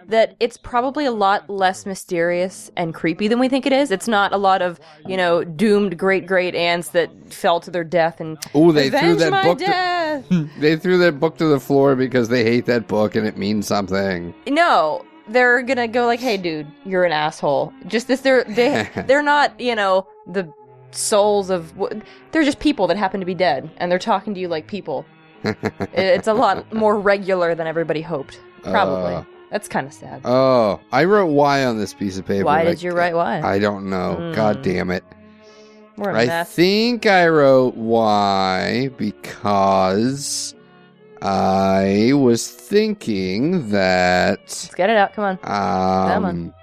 that 0.08 0.36
it's 0.40 0.58
probably 0.58 1.06
a 1.06 1.12
lot 1.12 1.50
less 1.50 1.86
mysterious 1.86 2.72
and 2.76 2.94
creepy 2.94 3.28
than 3.28 3.40
we 3.40 3.48
think 3.48 3.66
it 3.66 3.72
is. 3.74 3.92
It's 3.92 4.08
not 4.08 4.34
a 4.34 4.38
lot 4.38 4.62
of, 4.62 4.80
you 5.06 5.16
know, 5.16 5.44
doomed 5.44 5.98
great 5.98 6.26
great 6.26 6.56
aunts 6.56 6.90
that 6.90 7.10
fell 7.34 7.60
to 7.62 7.72
their 7.72 7.84
death 7.84 8.20
and 8.20 8.38
Oh, 8.54 8.72
they 8.72 8.90
threw 8.90 9.16
that 9.16 9.44
book. 9.44 9.60
To, 9.60 10.50
they 10.60 10.76
threw 10.76 10.98
that 11.00 11.20
book 11.20 11.38
to 11.38 11.46
the 11.46 11.60
floor 11.60 11.96
because 11.96 12.30
they 12.30 12.44
hate 12.44 12.66
that 12.66 12.88
book 12.88 13.16
and 13.16 13.28
it 13.28 13.38
means 13.38 13.68
something. 13.68 14.34
no, 14.48 15.06
they're 15.28 15.62
gonna 15.62 15.88
go 15.88 16.06
like, 16.08 16.20
"Hey, 16.20 16.36
dude, 16.36 16.68
you're 16.84 17.06
an 17.06 17.12
asshole." 17.14 17.72
Just 17.88 18.08
this, 18.08 18.22
they're 18.22 18.44
they 18.44 18.90
they're 19.08 19.24
not, 19.24 19.58
you 19.60 19.76
know, 19.76 20.08
the 20.28 20.52
souls 20.92 21.50
of. 21.50 21.74
They're 22.32 22.44
just 22.44 22.60
people 22.60 22.88
that 22.88 22.98
happen 22.98 23.20
to 23.20 23.26
be 23.26 23.36
dead, 23.36 23.70
and 23.78 23.92
they're 23.92 24.00
talking 24.00 24.34
to 24.34 24.40
you 24.40 24.48
like 24.48 24.68
people. 24.68 25.06
it's 25.94 26.28
a 26.28 26.34
lot 26.34 26.72
more 26.74 27.00
regular 27.00 27.56
than 27.56 27.66
everybody 27.68 28.02
hoped. 28.02 28.40
Probably. 28.64 29.14
Uh, 29.16 29.24
That's 29.50 29.68
kind 29.68 29.88
of 29.88 29.94
sad. 29.94 30.22
Oh, 30.24 30.80
I 30.92 31.04
wrote 31.06 31.28
Y 31.34 31.66
on 31.66 31.78
this 31.80 31.94
piece 31.94 32.18
of 32.20 32.26
paper. 32.26 32.46
Why 32.46 32.64
did 32.64 32.78
I- 32.78 32.82
you 32.82 32.92
write 32.92 33.16
why? 33.16 33.42
I 33.42 33.58
don't 33.60 33.90
know. 33.90 34.16
Hmm. 34.16 34.32
God 34.34 34.62
damn 34.62 34.92
it. 34.92 35.04
We're 35.98 36.12
a 36.12 36.22
I 36.22 36.26
mess. 36.26 36.52
think 36.54 37.06
I 37.06 37.28
wrote 37.28 37.76
Y 37.76 38.90
because 38.98 40.56
I 41.22 42.12
was 42.14 42.50
thinking 42.50 43.70
that 43.70 44.40
Let's 44.40 44.74
get 44.74 44.90
it 44.90 44.98
out. 44.98 45.14
Come 45.14 45.26
on. 45.26 46.16
um 46.18 46.26
on. 46.26 46.54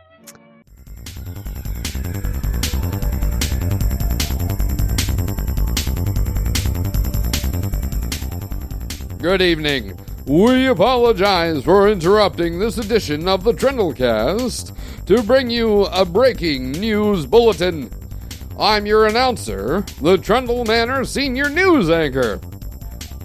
Good 9.19 9.43
evening. 9.43 9.99
We 10.27 10.67
apologize 10.67 11.65
for 11.65 11.89
interrupting 11.89 12.61
this 12.61 12.79
edition 12.79 13.27
of 13.27 13.43
the 13.43 13.53
Trundlecast 13.53 14.77
to 15.07 15.23
bring 15.25 15.51
you 15.51 15.87
a 15.87 16.05
breaking 16.05 16.71
news 16.71 17.27
bulletin. 17.27 17.91
I'm 18.61 18.87
your 18.87 19.07
announcer, 19.07 19.85
the 20.01 20.19
Trundle 20.19 20.65
Manor 20.65 21.05
senior 21.05 21.51
news 21.51 21.91
anchor. 21.91 22.41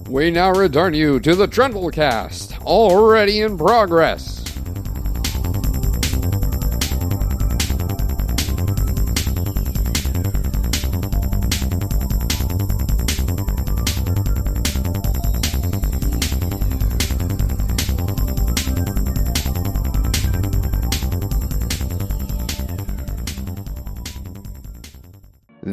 We 0.10 0.32
now 0.32 0.52
return 0.52 0.96
you 0.96 1.20
to 1.20 1.36
the 1.36 1.48
Trundlecast, 1.48 2.60
already 2.64 3.42
in 3.42 3.56
progress. 3.56 4.43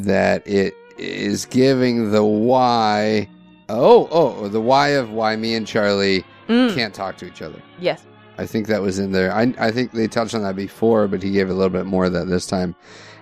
That 0.01 0.47
it 0.47 0.75
is 0.99 1.47
giving 1.47 2.11
the 2.11 2.25
why. 2.25 3.29
Oh, 3.69 4.09
oh, 4.11 4.49
the 4.49 4.61
why 4.61 4.89
of 4.89 5.11
why 5.13 5.37
me 5.37 5.55
and 5.55 5.67
Charlie 5.67 6.25
Mm, 6.51 6.75
can't 6.75 6.93
talk 6.93 7.17
to 7.19 7.27
each 7.27 7.43
other. 7.43 7.63
Yes. 7.79 8.05
I 8.37 8.45
think 8.45 8.67
that 8.67 8.83
was 8.83 8.99
in 8.99 9.13
there. 9.13 9.33
I, 9.33 9.55
I 9.59 9.71
think 9.71 9.93
they 9.93 10.09
touched 10.09 10.35
on 10.35 10.43
that 10.43 10.57
before, 10.57 11.07
but 11.07 11.23
he 11.23 11.31
gave 11.31 11.49
a 11.49 11.53
little 11.55 11.71
bit 11.71 11.87
more 11.87 12.07
of 12.07 12.13
that 12.13 12.27
this 12.27 12.47
time. 12.47 12.75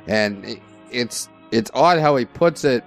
And 0.06 0.44
it, 0.46 0.62
it's 0.90 1.28
it's 1.50 1.70
odd 1.74 1.98
how 1.98 2.16
he 2.16 2.24
puts 2.24 2.64
it 2.64 2.84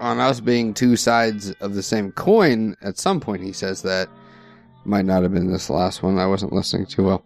on 0.00 0.18
us 0.18 0.40
being 0.40 0.74
two 0.74 0.96
sides 0.96 1.52
of 1.60 1.74
the 1.74 1.82
same 1.82 2.10
coin. 2.12 2.76
At 2.82 2.98
some 2.98 3.20
point, 3.20 3.42
he 3.44 3.52
says 3.52 3.82
that 3.82 4.08
might 4.84 5.04
not 5.04 5.22
have 5.22 5.32
been 5.32 5.52
this 5.52 5.70
last 5.70 6.02
one. 6.02 6.18
I 6.18 6.26
wasn't 6.26 6.52
listening 6.52 6.86
too 6.86 7.04
well, 7.04 7.24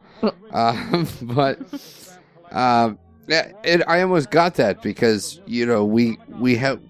uh, 0.50 1.04
but 1.22 1.58
yeah, 2.52 2.92
it, 3.33 3.83
I 3.87 4.03
almost 4.03 4.30
got 4.30 4.55
that 4.55 4.83
because 4.83 5.41
you 5.47 5.66
know 5.66 5.85
we 5.85 6.18
we 6.28 6.57
have 6.57 6.80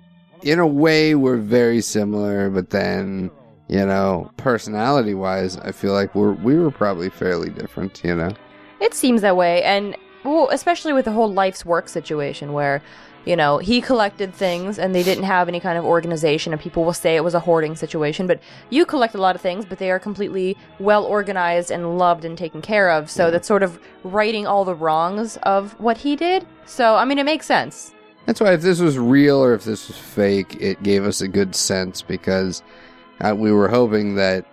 in 0.42 0.58
a 0.58 0.66
way 0.66 1.14
we're 1.14 1.36
very 1.36 1.80
similar, 1.80 2.50
but 2.50 2.70
then 2.70 3.30
you 3.68 3.84
know 3.84 4.30
personality 4.36 5.14
wise, 5.14 5.56
I 5.58 5.72
feel 5.72 5.92
like 5.92 6.14
we're 6.14 6.32
we 6.32 6.56
were 6.56 6.70
probably 6.70 7.10
fairly 7.10 7.50
different. 7.50 8.02
You 8.04 8.16
know, 8.16 8.32
It 8.80 8.94
seems 8.94 9.22
that 9.22 9.36
way, 9.36 9.62
and 9.62 9.96
well, 10.24 10.48
especially 10.50 10.92
with 10.92 11.04
the 11.04 11.12
whole 11.12 11.32
life's 11.32 11.64
work 11.64 11.88
situation 11.88 12.52
where, 12.52 12.82
you 13.24 13.36
know, 13.36 13.58
he 13.58 13.80
collected 13.80 14.34
things 14.34 14.78
and 14.78 14.94
they 14.94 15.02
didn't 15.02 15.24
have 15.24 15.48
any 15.48 15.60
kind 15.60 15.78
of 15.78 15.84
organization, 15.84 16.52
and 16.52 16.60
people 16.60 16.84
will 16.84 16.92
say 16.92 17.16
it 17.16 17.24
was 17.24 17.34
a 17.34 17.40
hoarding 17.40 17.76
situation. 17.76 18.26
But 18.26 18.40
you 18.70 18.84
collect 18.84 19.14
a 19.14 19.18
lot 19.18 19.36
of 19.36 19.40
things, 19.40 19.64
but 19.64 19.78
they 19.78 19.90
are 19.90 19.98
completely 19.98 20.56
well 20.78 21.04
organized 21.04 21.70
and 21.70 21.98
loved 21.98 22.24
and 22.24 22.36
taken 22.36 22.62
care 22.62 22.90
of. 22.90 23.10
So 23.10 23.30
that's 23.30 23.48
sort 23.48 23.62
of 23.62 23.78
righting 24.02 24.46
all 24.46 24.64
the 24.64 24.74
wrongs 24.74 25.36
of 25.44 25.78
what 25.78 25.98
he 25.98 26.16
did. 26.16 26.46
So 26.66 26.96
I 26.96 27.04
mean, 27.04 27.18
it 27.18 27.24
makes 27.24 27.46
sense. 27.46 27.94
that's 28.26 28.40
why 28.40 28.52
if 28.52 28.62
this 28.62 28.80
was 28.80 28.98
real 28.98 29.38
or 29.38 29.54
if 29.54 29.64
this 29.64 29.88
was 29.88 29.98
fake, 29.98 30.56
it 30.60 30.82
gave 30.82 31.04
us 31.04 31.20
a 31.20 31.28
good 31.28 31.54
sense 31.54 32.02
because 32.02 32.62
uh, 33.20 33.34
we 33.36 33.52
were 33.52 33.68
hoping 33.68 34.16
that 34.16 34.46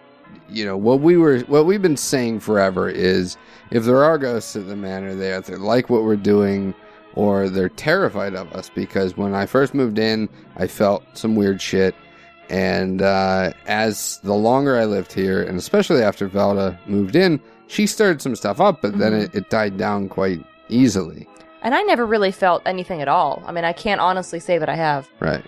you 0.48 0.66
know 0.66 0.78
what 0.78 1.00
we 1.00 1.18
were 1.18 1.40
what 1.42 1.66
we've 1.66 1.82
been 1.82 1.98
saying 1.98 2.40
forever 2.40 2.90
is 2.90 3.38
if 3.72 3.84
there 3.84 4.04
are 4.04 4.18
ghosts 4.18 4.56
at 4.56 4.68
the 4.68 4.76
manor 4.76 5.14
they 5.14 5.34
either 5.34 5.58
like 5.58 5.90
what 5.90 6.04
we're 6.04 6.16
doing 6.16 6.74
or 7.16 7.50
they're 7.50 7.70
terrified 7.70 8.36
of 8.36 8.52
us 8.54 8.70
because 8.74 9.18
when 9.18 9.34
i 9.34 9.46
first 9.46 9.74
moved 9.74 9.98
in 10.00 10.28
i 10.58 10.68
felt 10.68 11.04
some 11.14 11.36
weird 11.36 11.62
shit 11.62 11.96
and 12.50 13.02
uh, 13.02 13.52
as 13.68 14.20
the 14.24 14.34
longer 14.34 14.78
i 14.78 14.86
lived 14.86 15.12
here 15.14 15.44
and 15.44 15.58
especially 15.58 16.02
after 16.02 16.28
velda 16.30 16.78
moved 16.88 17.16
in 17.16 17.40
she 17.68 17.86
stirred 17.88 18.22
some 18.22 18.36
stuff 18.36 18.60
up 18.60 18.82
but 18.82 18.98
then 18.98 19.12
Mhm. 19.14 19.24
it, 19.24 19.36
it 19.36 19.50
died 19.50 19.78
down 19.78 20.10
quite 20.10 20.44
easily 20.70 21.28
And 21.62 21.76
I 21.76 21.82
never 21.84 22.06
really 22.06 22.32
felt 22.32 22.62
anything 22.66 23.02
at 23.02 23.10
all. 23.10 23.44
I 23.46 23.52
mean, 23.52 23.66
I 23.66 23.74
can't 23.74 24.00
honestly 24.00 24.40
say 24.40 24.58
that 24.60 24.70
I 24.70 24.76
have. 24.76 25.10
Right. 25.20 25.44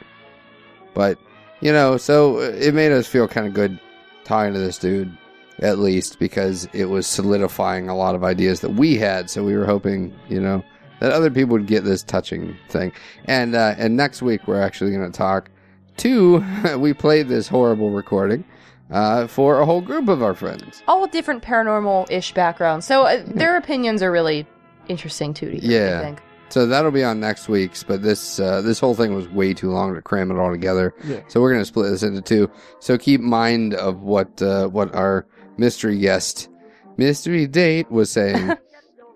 But, 0.93 1.17
you 1.61 1.71
know, 1.71 1.95
so 1.95 2.37
uh, 2.39 2.51
it 2.59 2.73
made 2.73 2.91
us 2.91 3.07
feel 3.07 3.29
kind 3.29 3.47
of 3.47 3.53
good 3.53 3.79
talking 4.25 4.51
to 4.53 4.59
this 4.59 4.77
dude, 4.77 5.15
at 5.59 5.79
least, 5.79 6.19
because 6.19 6.67
it 6.73 6.85
was 6.89 7.07
solidifying 7.07 7.87
a 7.87 7.95
lot 7.95 8.13
of 8.15 8.25
ideas 8.25 8.59
that 8.59 8.71
we 8.71 8.97
had. 8.97 9.29
So 9.29 9.41
we 9.45 9.55
were 9.55 9.65
hoping, 9.65 10.13
you 10.27 10.41
know, 10.41 10.61
that 11.01 11.11
other 11.11 11.29
people 11.29 11.53
would 11.57 11.67
get 11.67 11.83
this 11.83 12.03
touching 12.03 12.55
thing. 12.69 12.93
And, 13.25 13.55
uh, 13.55 13.75
and 13.77 13.97
next 13.97 14.21
week, 14.21 14.47
we're 14.47 14.61
actually 14.61 14.91
going 14.91 15.11
to 15.11 15.17
talk 15.17 15.49
to, 15.97 16.43
we 16.77 16.93
played 16.93 17.27
this 17.27 17.47
horrible 17.47 17.89
recording, 17.91 18.45
uh, 18.91 19.27
for 19.27 19.59
a 19.59 19.65
whole 19.65 19.81
group 19.81 20.07
of 20.07 20.21
our 20.23 20.33
friends. 20.35 20.83
All 20.87 21.07
different 21.07 21.43
paranormal 21.43 22.09
ish 22.11 22.33
backgrounds. 22.33 22.85
So 22.85 23.03
uh, 23.03 23.23
their 23.27 23.57
opinions 23.57 24.01
are 24.03 24.11
really 24.11 24.45
interesting 24.87 25.33
too. 25.33 25.49
To 25.51 25.57
hear, 25.57 25.89
Yeah. 25.89 25.99
I 25.99 26.03
think. 26.03 26.19
So 26.49 26.65
that'll 26.65 26.91
be 26.91 27.03
on 27.03 27.21
next 27.21 27.47
week's, 27.47 27.81
but 27.81 28.01
this 28.03 28.37
uh, 28.37 28.61
this 28.61 28.77
whole 28.77 28.93
thing 28.93 29.15
was 29.15 29.25
way 29.29 29.53
too 29.53 29.71
long 29.71 29.95
to 29.95 30.01
cram 30.01 30.29
it 30.31 30.37
all 30.37 30.51
together. 30.51 30.93
Yeah. 31.05 31.21
So 31.29 31.39
we're 31.39 31.53
gonna 31.53 31.63
split 31.63 31.89
this 31.89 32.03
into 32.03 32.19
two. 32.21 32.51
So 32.81 32.97
keep 32.97 33.21
mind 33.21 33.73
of 33.73 34.01
what 34.01 34.41
uh, 34.41 34.67
what 34.67 34.93
our 34.93 35.25
mystery 35.55 35.97
guest, 35.97 36.49
mystery 36.97 37.47
date 37.47 37.89
was 37.89 38.11
saying 38.11 38.51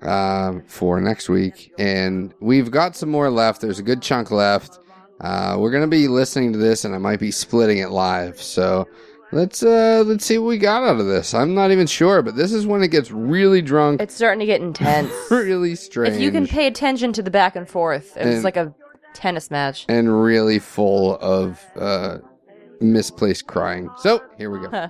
um, 0.06 0.64
for 0.68 1.00
next 1.02 1.30
week, 1.30 1.74
and 1.78 2.34
we've 2.40 2.72
got 2.72 2.96
some 2.96 3.10
more 3.10 3.30
left. 3.30 3.62
There's 3.62 3.80
a 3.80 3.84
good 3.84 4.02
chunk 4.02 4.32
left. 4.32 4.80
Uh, 5.22 5.56
we're 5.60 5.72
gonna 5.72 5.88
be 5.88 6.08
listening 6.08 6.52
to 6.54 6.60
this, 6.60 6.86
and 6.86 6.94
I 6.94 6.98
might 6.98 7.20
be 7.20 7.32
splitting 7.32 7.78
it 7.80 7.90
live. 7.90 8.42
So 8.42 8.88
let's 9.32 9.64
uh, 9.64 10.04
let's 10.06 10.26
see 10.26 10.38
what 10.38 10.48
we 10.48 10.58
got 10.58 10.84
out 10.84 11.00
of 11.00 11.06
this. 11.08 11.34
I'm 11.34 11.54
not 11.56 11.72
even 11.72 11.88
sure, 11.88 12.22
but 12.22 12.36
this 12.36 12.52
is 12.54 12.68
when 12.68 12.84
it 12.84 12.90
gets 12.90 13.12
really 13.12 13.62
drunk, 13.62 14.02
It's 14.02 14.14
starting 14.14 14.40
to 14.42 14.46
get 14.46 14.62
intense. 14.62 15.12
really 15.32 15.76
strange. 15.76 16.16
if 16.16 16.22
you 16.22 16.32
can 16.32 16.48
pay 16.48 16.68
attention 16.68 17.14
to 17.14 17.24
the 17.24 17.32
back 17.32 17.56
and 17.56 17.68
forth, 17.68 18.16
it 18.18 18.26
was 18.26 18.36
And- 18.36 18.44
like 18.44 18.58
a 18.58 18.74
tennis 19.14 19.50
match. 19.50 19.86
and 19.88 20.22
really 20.22 20.60
full 20.60 21.18
of 21.20 21.64
uh, 21.78 22.18
misplaced 22.82 23.48
crying. 23.48 23.90
So 24.00 24.22
here 24.38 24.52
we 24.52 24.60
go. 24.60 24.70
Huh. 24.70 24.90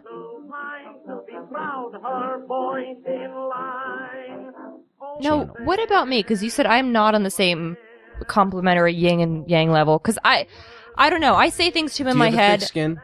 No, 5.21 5.45
Channel. 5.45 5.55
what 5.65 5.81
about 5.83 6.07
me? 6.07 6.21
Because 6.21 6.43
you 6.43 6.49
said 6.49 6.65
I'm 6.65 6.91
not 6.91 7.15
on 7.15 7.23
the 7.23 7.29
same 7.31 7.77
complementary 8.27 8.93
yin 8.93 9.19
and 9.21 9.49
yang 9.49 9.71
level. 9.71 9.97
Because 9.99 10.17
I, 10.23 10.47
I 10.97 11.09
don't 11.09 11.21
know. 11.21 11.35
I 11.35 11.49
say 11.49 11.71
things 11.71 11.93
to 11.95 12.03
him 12.03 12.07
in 12.07 12.13
Do 12.13 12.17
you 12.17 12.19
my 12.19 12.29
have 12.29 12.35
head. 12.35 12.59
thick 12.61 12.67
skin? 12.69 12.99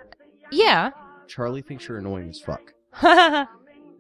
Yeah. 0.52 0.92
Charlie 1.28 1.62
thinks 1.62 1.88
you're 1.88 1.98
annoying 1.98 2.30
as 2.30 2.40
fuck. 2.42 2.74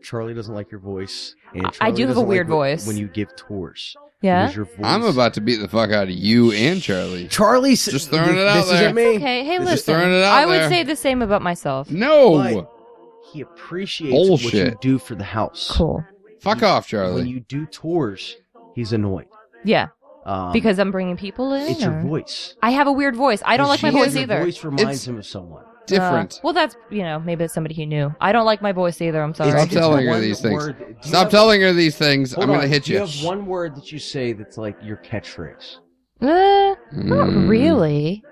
Charlie 0.03 0.34
doesn't 0.34 0.53
like 0.53 0.72
your 0.72 0.80
voice. 0.80 1.36
And 1.53 1.66
I- 1.80 1.88
I 1.88 1.91
do 1.91 2.07
have 2.07 2.18
a 2.18 2.22
weird 2.22 2.47
like 2.47 2.55
voice. 2.55 2.88
when 2.88 2.97
you 2.97 3.07
give 3.07 3.36
tours. 3.36 3.95
Because 4.22 4.55
your 4.55 4.66
voice. 4.66 4.78
I'm 4.84 5.03
about 5.03 5.34
to 5.36 5.41
beat 5.41 5.57
the 5.57 5.68
fuck 5.68 5.91
out 5.91 6.03
of 6.03 6.09
you 6.12 6.51
and 6.51 6.82
Charlie. 6.82 7.28
Charlie. 7.28 7.74
s- 7.74 7.86
Just 7.86 8.09
throwing 8.12 8.36
it 8.38 8.47
out 8.47 8.53
this 8.55 8.70
there. 8.70 8.84
isn't 8.84 8.95
me. 8.95 9.16
Okay. 9.18 9.43
Hey, 9.43 9.57
Just 9.57 9.70
listen. 9.70 9.95
throwing 9.95 10.14
it 10.14 10.24
out 10.24 10.34
I 10.34 10.45
would 10.45 10.62
there. 10.62 10.70
say 10.70 10.84
the 10.84 10.95
same 10.95 11.22
about 11.22 11.41
myself. 11.41 11.89
No, 11.89 12.38
But 12.38 12.72
he 13.32 13.41
appreciates 13.41 14.14
what 14.43 14.53
you 14.53 14.76
do 14.82 14.99
for 14.99 15.16
the 15.16 15.24
house. 15.24 15.72
Cool. 15.74 16.03
Fuck 16.42 16.64
off, 16.64 16.88
Charlie. 16.88 17.16
When 17.22 17.28
you 17.28 17.39
do 17.42 17.66
tours, 17.66 18.36
he's 18.76 18.92
annoyed. 18.94 19.28
Yeah. 19.64 19.88
Um, 20.26 20.52
Because 20.54 20.78
I'm 20.80 20.92
bringing 20.92 21.18
people 21.18 21.54
in. 21.54 21.72
it's 21.72 21.82
your 21.82 22.00
voice. 22.02 22.56
I 22.62 22.72
have 22.72 22.86
a 22.88 22.92
weird 22.92 23.16
voice. 23.16 23.42
I 23.46 23.58
don't 23.58 23.68
like 23.68 23.82
my 23.82 23.89
Because 23.89 24.06
voice 24.08 24.14
your 24.16 24.24
either. 24.24 24.44
voice 24.44 24.64
reminds 24.64 24.82
It's- 24.84 25.08
him 25.08 25.18
of 25.18 25.26
someone. 25.26 25.64
Different. 25.88 26.36
Uh, 26.36 26.39
well, 26.44 26.54
that's 26.54 26.76
you 26.92 27.02
know 27.02 27.20
maybe 27.20 27.44
it's 27.44 27.54
somebody 27.56 27.74
he 27.74 27.88
knew. 27.88 28.14
I 28.22 28.32
don't 28.32 28.46
like 28.46 28.62
my 28.62 28.72
voice 28.72 29.02
either. 29.02 29.22
I'm 29.22 29.34
sorry. 29.34 29.50
Stop 29.50 29.64
It's 29.66 29.74
telling 29.74 30.06
her 30.08 30.20
these 30.20 30.39
things. 30.39 30.54
word- 30.54 30.78
do 30.78 30.86
you 30.88 30.96
Stop 31.02 31.24
have- 31.24 31.32
telling 31.32 31.62
her 31.62 31.74
these 31.74 31.98
things. 31.98 32.38
I'm 32.38 32.46
gonna 32.48 32.68
hit 32.68 32.88
you. 32.88 32.94
you 32.96 33.00
have 33.02 33.24
one 33.24 33.48
word 33.48 33.76
that 33.76 33.92
you 33.92 33.98
say 33.98 34.32
that's 34.34 34.58
like 34.60 34.78
your 34.84 34.98
catchphrase. 34.98 35.78
Uh, 36.22 36.76
not 36.94 37.30
Mm. 37.30 37.50
really. 37.50 38.24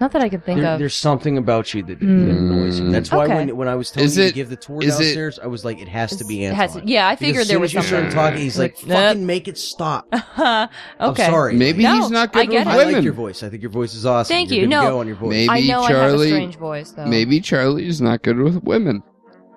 Not 0.00 0.12
that 0.12 0.22
I 0.22 0.28
can 0.28 0.40
think 0.40 0.60
There- 0.60 0.74
of. 0.74 0.78
there's 0.78 0.94
something 0.94 1.36
about 1.38 1.74
you 1.74 1.82
that, 1.82 1.98
that 1.98 2.06
Mm. 2.06 2.30
annoys 2.38 2.78
you. 2.78 2.90
That's 2.90 3.10
why 3.10 3.24
Okay. 3.24 3.34
when, 3.34 3.56
when 3.56 3.66
I 3.68 3.74
was 3.74 3.90
telling 3.90 4.06
Is 4.06 4.16
you 4.16 4.24
it- 4.24 4.28
to 4.28 4.34
give 4.34 4.48
the 4.48 4.54
tour 4.56 4.78
is 4.80 4.94
it- 5.00 5.02
downstairs, 5.02 5.38
I 5.42 5.48
was 5.48 5.64
like, 5.64 5.80
it 5.82 5.88
has 5.88 6.14
to 6.16 6.24
be 6.24 6.44
It 6.44 6.50
Antoine. 6.52 6.68
has- 6.82 6.88
yeah, 6.88 7.08
I 7.08 7.16
figured 7.16 7.42
as 7.42 7.48
there 7.48 7.56
soon 7.56 7.60
was 7.62 7.70
as 7.70 7.74
you 7.74 7.80
something. 7.82 8.10
started 8.10 8.14
talking, 8.14 8.40
he's 8.42 8.58
like, 8.58 8.76
Like, 8.86 8.96
fucking 9.08 9.26
make 9.26 9.48
it 9.48 9.58
stop. 9.58 10.06
okay. 10.12 10.68
I'm 11.00 11.14
sorry. 11.16 11.54
Maybe 11.56 11.82
No, 11.82 11.96
he's 12.02 12.10
not 12.10 12.30
I 12.36 12.44
good 12.44 12.50
get 12.52 12.66
with 12.66 12.68
it. 12.68 12.70
I 12.70 12.76
women. 12.78 12.94
like 12.94 13.04
your 13.04 13.12
voice. 13.12 13.42
I 13.42 13.48
think 13.48 13.62
your 13.62 13.72
voice 13.72 13.94
is 13.94 14.06
awesome. 14.06 14.32
Thank 14.34 14.50
You're 14.50 14.60
you. 14.60 14.66
good 14.66 14.70
to 14.76 14.82
No. 14.82 14.90
go 14.90 15.00
on 15.00 15.06
your 15.08 15.16
voice. 15.16 15.30
Maybe 15.30 15.48
I 15.50 15.60
know 15.66 15.80
I 15.82 15.88
have 15.88 15.96
a 15.96 16.00
Charlie- 16.10 16.28
strange 16.28 16.56
voice 16.56 16.90
though. 16.92 17.06
Maybe 17.06 17.40
Charlie's 17.40 18.00
not 18.00 18.22
good 18.22 18.38
with 18.38 18.62
women. 18.62 19.02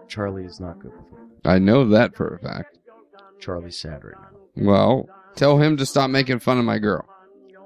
Charlie 0.08 0.46
is 0.46 0.60
not 0.60 0.80
good 0.80 0.92
with 0.92 1.02
it. 1.02 1.48
I 1.48 1.60
know 1.60 1.88
that 1.90 2.16
for 2.16 2.36
a 2.36 2.40
fact. 2.40 2.78
Charlie's 3.40 3.78
sad 3.80 4.04
right 4.04 4.16
now. 4.58 4.66
Well, 4.72 5.10
tell 5.36 5.58
him 5.60 5.78
to 5.78 5.86
stop 5.86 6.10
making 6.10 6.40
fun 6.40 6.58
of 6.60 6.66
my 6.66 6.80
girl. 6.80 7.06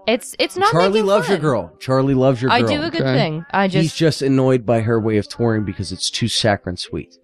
It's 0.07 0.35
it's 0.39 0.55
not. 0.55 0.71
Charlie 0.71 0.89
making 1.01 1.05
loves 1.07 1.29
your 1.29 1.37
girl. 1.39 1.73
Charlie 1.79 2.13
loves 2.13 2.41
your 2.41 2.49
girl. 2.49 2.57
I 2.57 2.67
do 2.67 2.81
a 2.83 2.89
good 2.91 3.01
Okay. 3.01 3.13
thing. 3.15 3.45
I 3.51 3.67
just 3.67 3.81
He's 3.81 3.91
just 3.91 4.19
just 4.19 4.21
annoyed 4.21 4.65
by 4.65 4.81
her 4.81 4.99
way 4.99 5.17
of 5.17 5.27
touring 5.27 5.65
because 5.65 5.91
it's 5.91 6.09
too 6.11 6.27
saccharine 6.27 6.77
sweet. 6.77 7.17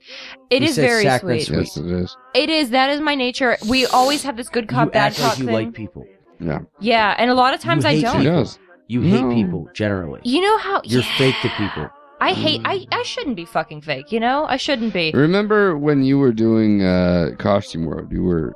it 0.49 0.61
he 0.63 0.67
is 0.69 0.75
says 0.75 0.85
very 0.85 1.03
saccharine 1.03 1.41
sweet. 1.41 1.67
sweet. 1.67 1.85
Yes, 1.85 1.91
it 1.91 1.91
is. 2.03 2.17
It 2.33 2.49
is. 2.49 2.69
That 2.71 2.89
is 2.89 2.99
my 3.01 3.13
nature. 3.15 3.57
We 3.69 3.85
always 3.87 4.23
have 4.23 4.35
this 4.37 4.49
good 4.49 4.67
cop, 4.67 4.87
you 4.87 4.91
bad 4.91 5.11
act 5.11 5.17
cop 5.17 5.29
like 5.29 5.39
you 5.39 5.45
thing. 5.45 5.53
like 5.55 5.73
people. 5.73 6.05
Yeah, 6.39 6.59
yeah, 6.79 7.15
and 7.19 7.29
a 7.29 7.35
lot 7.35 7.53
of 7.53 7.59
times 7.59 7.83
You 7.83 7.89
I 7.91 7.93
hate 7.95 8.01
don't. 8.01 8.17
people. 8.21 8.33
does. 8.39 8.59
You 8.87 9.01
hate 9.01 9.21
No. 9.23 9.33
people 9.33 9.69
generally. 9.73 10.19
You 10.23 10.41
know 10.41 10.57
how 10.57 10.81
You're 10.83 11.01
yeah. 11.03 11.17
fake 11.17 11.35
to 11.43 11.49
people. 11.49 11.87
I 12.19 12.33
hate. 12.33 12.61
I 12.65 12.85
I 12.91 13.03
shouldn't 13.03 13.35
be 13.35 13.45
fucking 13.45 13.81
fake. 13.81 14.11
You 14.11 14.19
know, 14.19 14.45
I 14.47 14.57
shouldn't 14.57 14.93
be. 14.93 15.11
Remember 15.13 15.77
when 15.77 16.03
you 16.03 16.17
were 16.19 16.31
doing 16.31 16.83
uh, 16.83 17.29
Costume 17.37 17.85
World? 17.85 18.11
You 18.11 18.23
were. 18.23 18.55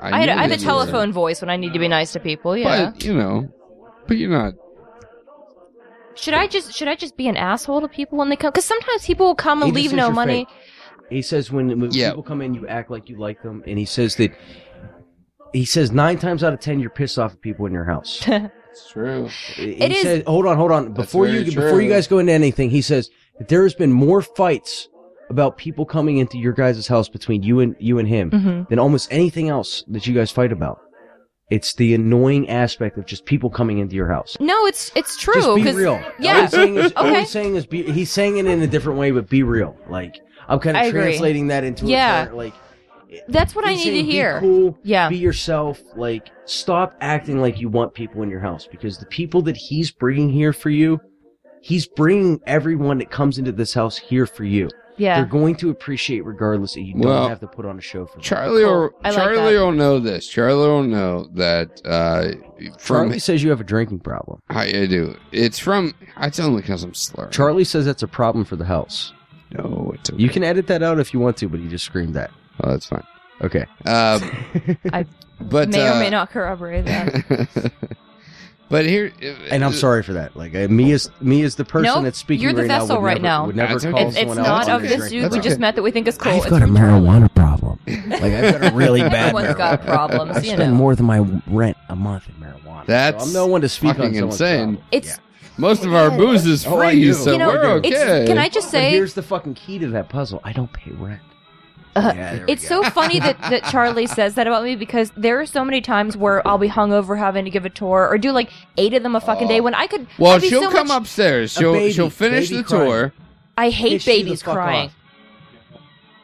I, 0.00 0.10
I, 0.10 0.20
had, 0.20 0.28
I 0.28 0.42
have 0.42 0.46
a 0.46 0.48
that 0.56 0.60
you 0.60 0.66
were- 0.66 0.72
telephone 0.72 1.12
voice 1.12 1.40
when 1.40 1.50
I 1.50 1.56
need 1.56 1.72
to 1.72 1.78
be 1.78 1.88
nice 1.88 2.12
to 2.12 2.20
people. 2.20 2.56
Yeah. 2.56 2.90
But 2.92 3.04
you 3.04 3.14
know, 3.14 3.48
but 4.06 4.16
you're 4.16 4.30
not. 4.30 4.54
should 6.14 6.34
I 6.34 6.46
just 6.46 6.72
should 6.74 6.88
I 6.88 6.94
just 6.94 7.16
be 7.16 7.28
an 7.28 7.36
asshole 7.36 7.80
to 7.80 7.88
people 7.88 8.18
when 8.18 8.28
they 8.28 8.36
come? 8.36 8.50
Because 8.52 8.64
sometimes 8.64 9.04
people 9.04 9.26
will 9.26 9.34
come 9.34 9.62
and 9.62 9.70
He 9.76 9.82
leave 9.82 9.92
no 9.92 10.10
money. 10.10 10.44
fake. 10.46 10.54
He 11.10 11.22
says 11.22 11.50
when, 11.52 11.68
when 11.80 11.90
Yeah. 11.92 12.10
people 12.10 12.22
come 12.22 12.40
in, 12.40 12.54
you 12.54 12.66
act 12.66 12.90
like 12.90 13.08
you 13.08 13.18
like 13.18 13.42
them, 13.42 13.62
and 13.66 13.78
he 13.78 13.84
says 13.84 14.16
that 14.16 14.32
he 15.52 15.64
says 15.64 15.92
nine 15.92 16.18
times 16.18 16.42
out 16.42 16.52
of 16.52 16.60
ten 16.60 16.80
you're 16.80 16.90
pissed 16.90 17.18
off 17.18 17.32
at 17.32 17.40
people 17.40 17.66
in 17.66 17.72
your 17.72 17.84
house. 17.84 18.26
It's 18.74 18.90
true. 18.90 19.28
he 19.54 19.70
It 19.74 19.92
is- 19.92 20.02
says, 20.02 20.22
hold 20.26 20.46
on, 20.46 20.56
hold 20.56 20.72
on. 20.72 20.94
Before 20.94 21.28
you 21.28 21.44
very 21.44 21.66
before 21.68 21.80
you 21.80 21.88
guys 21.88 22.08
go 22.08 22.18
into 22.18 22.32
anything, 22.32 22.70
he 22.70 22.82
says 22.82 23.08
that 23.38 23.46
there 23.46 23.62
has 23.62 23.72
been 23.72 23.92
more 23.92 24.20
fights 24.20 24.88
about 25.30 25.56
people 25.56 25.84
coming 25.86 26.18
into 26.18 26.38
your 26.38 26.52
guys' 26.52 26.86
house 26.86 27.08
between 27.08 27.42
you 27.42 27.60
and 27.60 27.74
you 27.78 27.98
and 27.98 28.08
him 28.08 28.30
hmm 28.30 28.62
than 28.68 28.78
almost 28.78 29.08
anything 29.12 29.48
else 29.48 29.82
that 29.88 30.06
you 30.06 30.14
guys 30.14 30.30
fight 30.30 30.52
about. 30.52 30.80
It's 31.50 31.74
the 31.74 31.94
annoying 31.94 32.48
aspect 32.48 32.96
of 32.96 33.04
just 33.06 33.26
people 33.26 33.50
coming 33.50 33.78
into 33.78 33.94
your 33.94 34.08
house. 34.08 34.36
No, 34.40 34.66
it's 34.66 34.90
it's 34.96 35.18
true. 35.18 35.34
Just 35.34 35.54
be 35.56 35.72
real. 35.72 35.94
All 35.94 36.02
Yeah. 36.18 36.42
he's 36.42 36.50
saying 36.50 36.76
is, 36.76 36.92
all 36.96 37.06
Okay. 37.06 37.20
he's 37.20 37.30
saying 37.30 37.54
is 37.56 37.66
be, 37.66 37.82
he's 37.82 38.10
saying 38.10 38.38
it 38.38 38.46
in 38.46 38.62
a 38.62 38.66
different 38.66 38.98
way, 38.98 39.10
but 39.10 39.28
be 39.28 39.42
real. 39.42 39.76
Like 39.88 40.20
I'm 40.48 40.58
kind 40.58 40.76
I 40.76 40.84
of 40.84 40.88
agree. 40.88 41.02
translating 41.02 41.48
that 41.48 41.62
into 41.64 41.86
Yeah. 41.86 42.22
a 42.22 42.24
part, 42.26 42.36
like 42.36 42.54
That's 43.28 43.54
what 43.54 43.66
I 43.66 43.74
need 43.74 43.90
to 43.92 44.02
hear. 44.02 44.40
Be 44.40 44.46
cool. 44.46 44.78
Yeah. 44.82 45.08
Be 45.08 45.16
yourself. 45.18 45.80
Like 45.94 46.30
stop 46.46 46.94
acting 47.00 47.40
like 47.40 47.60
you 47.60 47.68
want 47.68 47.94
people 47.94 48.22
in 48.22 48.30
your 48.30 48.40
house 48.40 48.66
because 48.70 48.98
the 48.98 49.06
people 49.06 49.42
that 49.42 49.56
he's 49.56 49.90
bringing 49.92 50.30
here 50.30 50.52
for 50.54 50.70
you, 50.70 50.98
he's 51.60 51.86
bringing 51.86 52.40
everyone 52.46 52.98
that 52.98 53.10
comes 53.10 53.38
into 53.38 53.52
this 53.52 53.74
house 53.74 53.96
here 53.98 54.26
for 54.26 54.44
you. 54.44 54.68
Yeah. 54.96 55.16
They're 55.16 55.26
going 55.26 55.56
to 55.56 55.70
appreciate 55.70 56.24
regardless. 56.24 56.74
that 56.74 56.82
You 56.82 56.92
don't 56.94 57.02
Well, 57.02 57.28
have 57.28 57.40
to 57.40 57.46
put 57.46 57.64
on 57.66 57.78
a 57.78 57.80
show 57.80 58.06
for 58.06 58.12
them. 58.14 58.22
Charlie 58.22 58.62
Cool. 58.62 58.72
will 58.80 58.90
I 59.04 59.08
like 59.10 59.16
Charlie 59.18 59.54
that. 59.54 59.60
will 59.60 59.72
know 59.72 59.98
this. 59.98 60.28
Charlie 60.28 60.68
will 60.68 60.82
know 60.84 61.28
that 61.34 61.80
uh, 61.84 62.32
from 62.78 63.06
Charlie 63.08 63.18
says 63.18 63.42
you 63.42 63.50
have 63.50 63.60
a 63.60 63.64
drinking 63.64 64.00
problem. 64.00 64.40
I, 64.50 64.64
I 64.66 64.86
do. 64.86 65.16
It's 65.32 65.58
from. 65.58 65.94
I 66.16 66.30
tell 66.30 66.48
him 66.48 66.56
because 66.56 66.82
I'm 66.84 66.94
slurring. 66.94 67.30
Charlie 67.32 67.64
says 67.64 67.84
that's 67.86 68.02
a 68.02 68.08
problem 68.08 68.44
for 68.44 68.56
the 68.56 68.64
house. 68.66 69.12
No, 69.52 69.92
it's 69.94 70.10
okay. 70.10 70.20
You 70.22 70.28
can 70.28 70.42
edit 70.44 70.66
that 70.68 70.82
out 70.82 70.98
if 70.98 71.12
you 71.14 71.20
want 71.20 71.36
to, 71.38 71.48
but 71.48 71.60
he 71.60 71.68
just 71.68 71.84
screamed 71.84 72.14
that. 72.14 72.30
Oh, 72.62 72.70
that's 72.70 72.86
fine. 72.86 73.04
Okay. 73.40 73.66
Uh, 73.84 74.20
I 74.92 75.06
but 75.40 75.68
may 75.70 75.86
uh, 75.86 75.96
or 75.96 76.00
may 76.00 76.10
not 76.10 76.30
corroborate 76.30 76.84
that. 76.86 77.72
but 78.68 78.86
here, 78.86 79.12
And 79.50 79.64
I'm 79.64 79.72
sorry 79.72 80.02
for 80.02 80.14
that. 80.14 80.34
Like 80.36 80.54
uh, 80.54 80.68
me 80.68 80.92
as 80.92 81.10
me 81.20 81.42
as 81.42 81.54
the 81.56 81.64
person 81.64 81.84
Nope, 81.94 82.04
that's 82.04 82.18
speaking 82.18 82.42
you're 82.42 82.52
the 82.52 82.62
right 82.62 82.68
vessel 82.68 82.88
now 82.88 82.94
would 83.00 83.06
right 83.06 83.22
never, 83.22 83.22
now. 83.22 83.46
would 83.46 83.56
never 83.56 83.72
That's 83.74 83.84
call 83.84 83.94
okay. 83.94 84.08
It's, 84.08 84.16
it's 84.16 84.34
not 84.36 84.68
of 84.68 84.82
this 84.82 85.10
dude 85.10 85.30
we 85.32 85.38
okay. 85.38 85.40
just 85.40 85.60
met 85.60 85.74
that 85.76 85.82
we 85.82 85.90
think 85.90 86.08
is 86.08 86.18
cool. 86.18 86.32
I've 86.32 86.38
It's 86.42 86.50
got 86.50 86.62
a 86.62 86.66
marijuana 86.66 87.32
problem. 87.34 87.78
Like 88.14 88.22
I've 88.22 88.60
got 88.60 88.72
a 88.72 88.74
really 88.74 89.00
bad. 89.02 89.34
Everyone's 89.34 89.48
marijuana 89.48 89.58
got 89.58 89.82
problem. 89.82 90.08
problems, 90.28 90.36
I 90.36 90.40
you 90.40 90.54
spend 90.56 90.72
know. 90.72 90.78
more 90.78 90.94
than 90.94 91.06
my 91.06 91.18
rent 91.46 91.76
a 91.88 91.96
month 91.96 92.28
in 92.28 92.34
marijuana. 92.36 92.86
That's 92.86 93.24
so 93.24 93.28
I'm 93.28 93.32
no 93.34 93.46
one 93.46 93.60
to 93.60 93.68
speak 93.68 93.98
on 93.98 94.14
insane. 94.14 94.58
problem. 94.76 94.78
It's 94.92 95.18
most 95.58 95.84
of 95.84 95.94
our 95.94 96.10
booze 96.10 96.46
is 96.46 96.66
Oh, 96.66 96.76
free, 96.78 97.00
do. 97.00 97.12
so 97.14 97.32
You 97.32 97.38
know, 97.38 97.48
we're 97.48 97.78
it's- 97.78 97.94
okay. 98.02 98.26
can 98.26 98.38
I 98.38 98.48
just 98.48 98.68
But 98.68 98.78
say 98.78 98.90
here's 98.90 99.14
the 99.14 99.22
fucking 99.22 99.54
key 99.54 99.78
to 99.80 99.88
that 99.88 100.08
puzzle. 100.08 100.40
I 100.42 100.52
don't 100.52 100.72
pay 100.72 100.90
rent. 100.92 101.20
Uh, 101.96 102.12
Yeah, 102.14 102.44
it's 102.48 102.68
go. 102.68 102.82
so 102.82 102.90
funny 102.90 103.20
that, 103.20 103.40
that 103.42 103.64
Charlie 103.70 104.06
says 104.06 104.34
that 104.34 104.46
about 104.46 104.64
me 104.64 104.74
because 104.76 105.12
there 105.16 105.40
are 105.40 105.46
so 105.46 105.64
many 105.64 105.80
times 105.80 106.16
where 106.16 106.46
I'll 106.46 106.58
be 106.58 106.68
hungover 106.68 107.16
having 107.18 107.44
to 107.44 107.50
give 107.50 107.64
a 107.64 107.70
tour 107.70 108.08
or 108.08 108.18
do 108.18 108.32
like 108.32 108.50
eight 108.76 108.94
of 108.94 109.02
them 109.02 109.14
a 109.14 109.20
fucking 109.20 109.48
day 109.48 109.60
when 109.60 109.74
I 109.74 109.86
could. 109.86 110.06
Well, 110.18 110.40
be 110.40 110.48
she'll 110.48 110.62
so 110.62 110.70
come 110.70 110.88
much- 110.88 111.02
upstairs. 111.02 111.52
She'll 111.52 111.72
baby. 111.72 111.92
she'll 111.92 112.10
finish 112.10 112.48
the 112.50 112.62
crying. 112.64 112.86
tour. 112.86 113.12
I 113.56 113.70
hate 113.70 113.92
Piss 114.02 114.04
babies 114.06 114.42
crying. 114.42 114.88
off. 114.88 114.94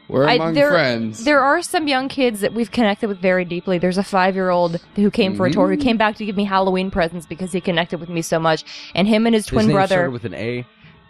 We're 0.08 0.26
I- 0.26 0.34
among 0.34 0.54
there, 0.54 0.70
friends. 0.70 1.22
There 1.24 1.38
are 1.40 1.62
some 1.62 1.86
young 1.86 2.08
kids 2.08 2.40
that 2.40 2.52
we've 2.52 2.72
connected 2.72 3.08
with 3.08 3.18
very 3.20 3.44
deeply. 3.44 3.78
There's 3.78 3.96
a 3.98 4.02
five 4.02 4.34
year 4.34 4.50
old 4.50 4.80
who 4.96 5.08
came 5.08 5.36
for 5.36 5.46
a 5.46 5.52
tour 5.52 5.68
who 5.68 5.74
Mm-hmm. 5.76 5.82
came 5.82 5.96
back 5.98 6.16
to 6.16 6.26
give 6.26 6.36
me 6.36 6.42
Halloween 6.44 6.90
presents 6.90 7.26
because 7.26 7.52
he 7.52 7.60
connected 7.60 8.00
with 8.00 8.08
me 8.08 8.20
so 8.22 8.40
much. 8.40 8.64
And 8.96 9.06
him 9.06 9.24
and 9.26 9.34
his 9.36 9.44
His 9.44 9.50
twin 9.50 9.66
name 9.68 9.76
brother, 9.76 9.94
started 9.94 10.10
with 10.10 10.24
an 10.24 10.34
A. 10.34 10.66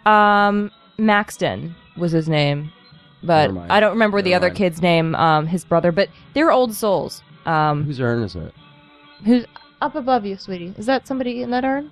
um, 0.07 0.69
Maxton 0.99 1.73
was 1.97 2.11
his 2.11 2.29
name, 2.29 2.71
but 3.23 3.53
Never. 3.53 3.67
I 3.71 3.79
don't 3.79 3.91
remember 3.91 4.21
the 4.21 4.33
other 4.33 4.47
mind. 4.47 4.57
kid's 4.57 4.81
name. 4.81 5.15
Um, 5.15 5.47
his 5.47 5.63
brother, 5.63 5.91
but 5.91 6.09
they're 6.33 6.51
old 6.51 6.73
souls. 6.73 7.21
Um, 7.45 7.83
Whose 7.85 7.99
urn 7.99 8.23
is 8.23 8.35
it? 8.35 8.53
who's 9.25 9.45
up 9.81 9.95
above 9.95 10.25
you, 10.25 10.37
sweetie? 10.37 10.73
Is 10.77 10.85
that 10.87 11.07
somebody 11.07 11.41
in 11.41 11.49
that 11.51 11.63
urn? 11.65 11.91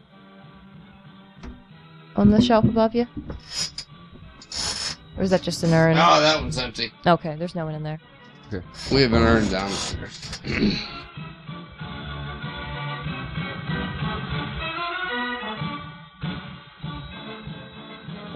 On 2.16 2.32
the 2.32 2.42
shelf 2.42 2.66
above 2.66 2.94
you? 2.96 3.08
Or 5.18 5.24
is 5.24 5.30
that 5.32 5.42
just 5.42 5.64
an 5.64 5.74
urn? 5.74 5.98
oh, 5.98 6.20
that 6.22 6.40
one's 6.42 6.58
empty. 6.58 6.92
Okay, 7.06 7.36
there's 7.36 7.56
no 7.56 7.66
one 7.66 7.76
in 7.76 7.84
there. 7.84 8.00
We 8.92 9.02
have 9.02 9.14
an 9.14 9.22
urn 9.24 9.48
down 9.50 9.72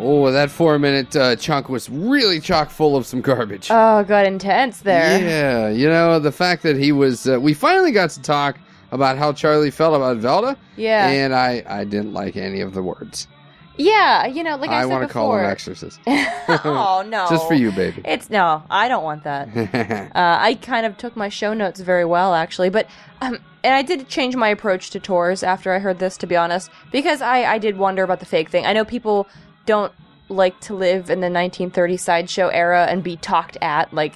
Oh, 0.04 0.32
that 0.32 0.52
four 0.52 0.78
minute 0.80 1.16
uh, 1.16 1.36
chunk 1.36 1.70
was 1.70 1.90
really 1.90 2.40
chock 2.40 2.70
full 2.70 2.96
of 2.96 3.06
some 3.06 3.22
garbage. 3.22 3.68
Oh, 3.72 4.04
got 4.04 4.26
intense 4.26 4.82
there. 4.82 5.20
Yeah, 5.22 5.70
you 5.70 5.88
know, 5.88 6.20
the 6.20 6.32
fact 6.32 6.64
that 6.64 6.76
he 6.78 6.92
was. 6.92 7.28
Uh, 7.28 7.40
we 7.40 7.54
finally 7.54 7.92
got 7.92 8.10
to 8.12 8.22
talk 8.22 8.58
about 8.92 9.18
how 9.18 9.34
Charlie 9.34 9.72
felt 9.72 9.96
about 9.96 10.18
Velda, 10.18 10.56
Yeah. 10.76 11.08
and 11.08 11.34
I, 11.34 11.64
I 11.68 11.84
didn't 11.84 12.14
like 12.14 12.36
any 12.38 12.62
of 12.62 12.74
the 12.74 12.84
words. 12.84 13.28
Yeah, 13.76 14.28
you 14.28 14.44
know, 14.44 14.56
like 14.58 14.70
I, 14.70 14.80
I 14.80 14.84
said 14.84 14.90
want 14.92 15.08
to 15.08 15.12
call 15.14 15.36
him 15.36 15.46
Exorcist. 15.46 16.00
oh 16.08 17.04
no. 17.08 17.26
Just 17.28 17.48
for 17.48 17.56
you, 17.56 17.72
baby. 17.72 18.04
It's 18.06 18.30
no, 18.30 18.62
I 18.70 18.88
don't 18.88 19.04
want 19.04 19.24
that. 19.24 19.50
Uh, 20.14 20.38
I 20.40 20.56
kind 20.56 20.86
of 20.86 20.98
took 20.98 21.16
my 21.16 21.30
show 21.30 21.54
notes 21.56 21.80
very 21.80 22.06
well, 22.06 22.36
actually, 22.36 22.70
but 22.70 22.88
um, 23.22 23.40
and 23.64 23.74
I 23.74 23.82
did 23.82 24.08
change 24.10 24.36
my 24.36 24.50
approach 24.50 24.92
to 24.92 25.00
tours 25.00 25.42
after 25.42 25.74
I 25.74 25.80
heard 25.80 25.98
this, 25.98 26.18
to 26.18 26.28
be 26.28 26.36
honest, 26.36 26.70
because 26.92 27.22
I 27.22 27.44
I 27.46 27.58
did 27.58 27.78
wonder 27.78 28.04
about 28.04 28.20
the 28.20 28.28
fake 28.28 28.50
thing. 28.50 28.66
I 28.66 28.74
know 28.74 28.86
people 28.86 29.28
don't 29.66 29.94
like 30.30 30.60
to 30.62 30.74
live 30.74 31.10
in 31.10 31.20
the 31.20 31.28
1930s 31.28 32.00
sideshow 32.00 32.48
era 32.48 32.86
and 32.90 33.04
be 33.04 33.16
talked 33.18 33.58
at, 33.62 33.94
like 33.94 34.14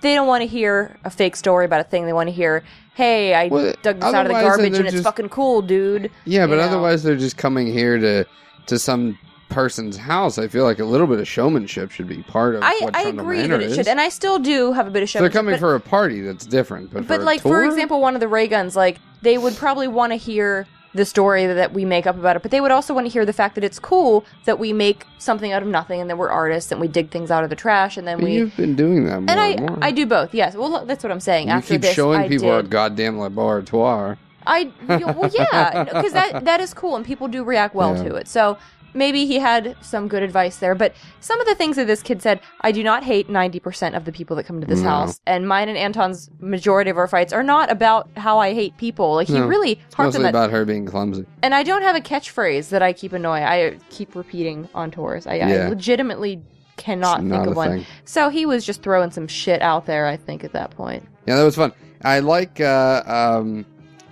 they 0.00 0.14
don't 0.14 0.28
want 0.28 0.42
to 0.42 0.46
hear 0.46 0.96
a 1.04 1.10
fake 1.10 1.36
story 1.36 1.64
about 1.64 1.80
a 1.80 1.84
thing. 1.84 2.06
They 2.06 2.12
want 2.12 2.28
to 2.28 2.32
hear, 2.34 2.62
"Hey, 2.94 3.34
I 3.34 3.48
Well, 3.48 3.74
dug 3.82 4.00
this 4.00 4.14
out 4.14 4.26
of 4.26 4.32
the 4.32 4.40
garbage 4.40 4.78
and 4.78 4.86
it's 4.86 5.00
fucking 5.00 5.28
cool, 5.28 5.62
dude." 5.62 6.10
yeah, 6.24 6.46
but 6.46 6.52
you 6.52 6.58
know. 6.58 6.64
otherwise 6.64 7.02
they're 7.02 7.16
just 7.16 7.36
coming 7.36 7.66
here 7.66 7.98
to 7.98 8.24
to 8.66 8.78
some 8.78 9.18
person's 9.48 9.96
house. 9.96 10.38
I 10.38 10.46
feel 10.48 10.64
like 10.64 10.78
a 10.78 10.84
little 10.84 11.06
bit 11.06 11.18
of 11.18 11.26
showmanship 11.26 11.90
should 11.90 12.06
be 12.06 12.22
part 12.22 12.54
of 12.54 12.62
I, 12.62 12.78
what 12.82 12.94
I 12.94 13.08
agree 13.08 13.46
that 13.46 13.62
it 13.62 13.70
is. 13.70 13.76
should, 13.76 13.88
and 13.88 14.00
I 14.00 14.10
still 14.10 14.38
do 14.38 14.72
have 14.72 14.86
a 14.86 14.90
bit 14.90 15.02
of 15.02 15.08
show. 15.08 15.20
they're 15.20 15.30
coming 15.30 15.54
but, 15.54 15.60
for 15.60 15.74
a 15.74 15.80
party 15.80 16.20
that's 16.20 16.46
different, 16.46 16.92
but, 16.92 17.06
but 17.06 17.18
for 17.18 17.24
like 17.24 17.40
for 17.40 17.64
example, 17.64 18.00
one 18.00 18.14
of 18.14 18.20
the 18.20 18.28
ray 18.28 18.46
guns, 18.46 18.76
like 18.76 18.98
they 19.22 19.38
would 19.38 19.56
probably 19.56 19.88
want 19.88 20.12
to 20.12 20.16
hear 20.16 20.66
the 20.94 21.04
story 21.04 21.46
that 21.46 21.72
we 21.74 21.84
make 21.84 22.06
up 22.06 22.16
about 22.16 22.34
it, 22.36 22.42
but 22.42 22.50
they 22.50 22.60
would 22.60 22.70
also 22.70 22.94
want 22.94 23.06
to 23.06 23.12
hear 23.12 23.26
the 23.26 23.32
fact 23.32 23.54
that 23.56 23.64
it's 23.64 23.78
cool 23.78 24.24
that 24.46 24.58
we 24.58 24.72
make 24.72 25.04
something 25.18 25.52
out 25.52 25.62
of 25.62 25.68
nothing 25.68 26.00
and 26.00 26.08
that 26.08 26.16
we're 26.16 26.30
artists 26.30 26.72
and 26.72 26.80
we 26.80 26.88
dig 26.88 27.10
things 27.10 27.30
out 27.30 27.44
of 27.44 27.50
the 27.50 27.56
trash 27.56 27.96
and 27.96 28.06
then 28.08 28.20
we. 28.22 28.32
you've 28.34 28.56
been 28.56 28.74
doing 28.74 29.04
that 29.04 29.20
more 29.20 29.30
and 29.30 29.30
and, 29.30 29.40
I, 29.40 29.56
more. 29.74 29.78
I 29.82 29.90
do 29.90 30.06
both. 30.06 30.32
Yes. 30.34 30.54
Well, 30.56 30.70
look, 30.70 30.86
that's 30.86 31.04
what 31.04 31.12
I'm 31.12 31.20
saying. 31.20 31.48
you 31.48 31.52
After 31.54 31.74
keep 31.74 31.82
this, 31.82 31.94
showing 31.94 32.20
I 32.20 32.28
people 32.28 32.50
our 32.50 32.62
did. 32.62 32.70
goddamn 32.70 33.16
laboratoire. 33.16 34.16
I 34.46 34.70
well, 34.88 35.30
yeah, 35.34 35.84
because 35.92 36.12
that 36.14 36.44
that 36.46 36.60
is 36.60 36.72
cool 36.72 36.96
and 36.96 37.04
people 37.04 37.28
do 37.28 37.44
react 37.44 37.74
well 37.74 37.94
Yeah. 37.96 38.04
to 38.08 38.14
it. 38.16 38.28
So 38.28 38.56
maybe 38.98 39.24
he 39.24 39.38
had 39.38 39.76
some 39.80 40.08
good 40.08 40.22
advice 40.22 40.56
there. 40.58 40.74
But 40.74 40.94
some 41.20 41.40
of 41.40 41.46
the 41.46 41.54
things 41.54 41.76
that 41.76 41.86
this 41.86 42.02
kid 42.02 42.20
said, 42.20 42.40
I 42.60 42.72
do 42.72 42.82
not 42.82 43.04
hate 43.04 43.30
ninety 43.30 43.60
percent 43.60 43.94
of 43.94 44.04
the 44.04 44.12
people 44.12 44.36
that 44.36 44.44
come 44.44 44.60
to 44.60 44.66
this 44.66 44.80
No. 44.80 44.88
house, 44.90 45.20
and 45.26 45.48
mine 45.48 45.68
and 45.68 45.78
Anton's 45.78 46.28
majority 46.40 46.90
of 46.90 46.98
our 46.98 47.06
fights 47.08 47.32
are 47.32 47.42
not 47.42 47.70
about 47.70 48.10
how 48.16 48.38
I 48.38 48.52
hate 48.52 48.76
people. 48.76 49.14
Like 49.14 49.28
he 49.28 49.34
No, 49.34 49.46
really 49.46 49.76
harped 49.94 49.98
on 50.00 50.04
mostly 50.06 50.22
that. 50.24 50.28
about 50.30 50.50
her 50.50 50.64
being 50.64 50.84
clumsy. 50.84 51.24
and 51.42 51.54
I 51.54 51.62
don't 51.62 51.82
have 51.82 51.96
a 51.96 52.00
catchphrase 52.00 52.68
that 52.70 52.82
I 52.82 52.92
keep 52.92 53.12
annoying. 53.12 53.44
I 53.44 53.78
keep 53.90 54.14
repeating 54.14 54.68
on 54.74 54.90
tours. 54.90 55.26
I, 55.26 55.38
I 55.38 55.68
legitimately 55.68 56.42
cannot 56.76 57.20
think 57.20 57.46
of 57.46 57.56
one. 57.56 57.70
thing. 57.78 57.86
So 58.04 58.28
he 58.28 58.46
was 58.46 58.64
just 58.66 58.82
throwing 58.82 59.10
some 59.10 59.26
shit 59.28 59.62
out 59.62 59.86
there. 59.86 60.06
I 60.06 60.16
think 60.16 60.44
at 60.44 60.52
that 60.52 60.70
point. 60.72 61.06
Yeah, 61.26 61.36
that 61.36 61.44
was 61.44 61.56
fun. 61.56 61.72
I 62.02 62.20
like. 62.20 62.60
Uh, 62.60 63.02
um, 63.06 63.66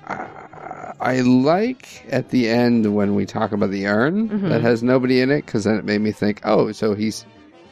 uh, 0.07 0.27
I 1.01 1.21
like 1.21 2.07
at 2.11 2.31
the 2.31 2.49
end 2.49 2.95
when 2.95 3.15
we 3.15 3.27
talk 3.27 3.53
about 3.53 3.71
the 3.71 3.87
urn 3.87 4.29
Mhm. 4.29 4.49
that 4.49 4.63
has 4.63 4.83
nobody 4.83 5.21
in 5.21 5.31
it 5.31 5.45
because 5.47 5.65
then 5.65 5.77
it 5.77 5.85
made 5.85 6.01
me 6.01 6.13
think, 6.13 6.41
oh, 6.45 6.73
so 6.73 6.95
he's 6.95 7.25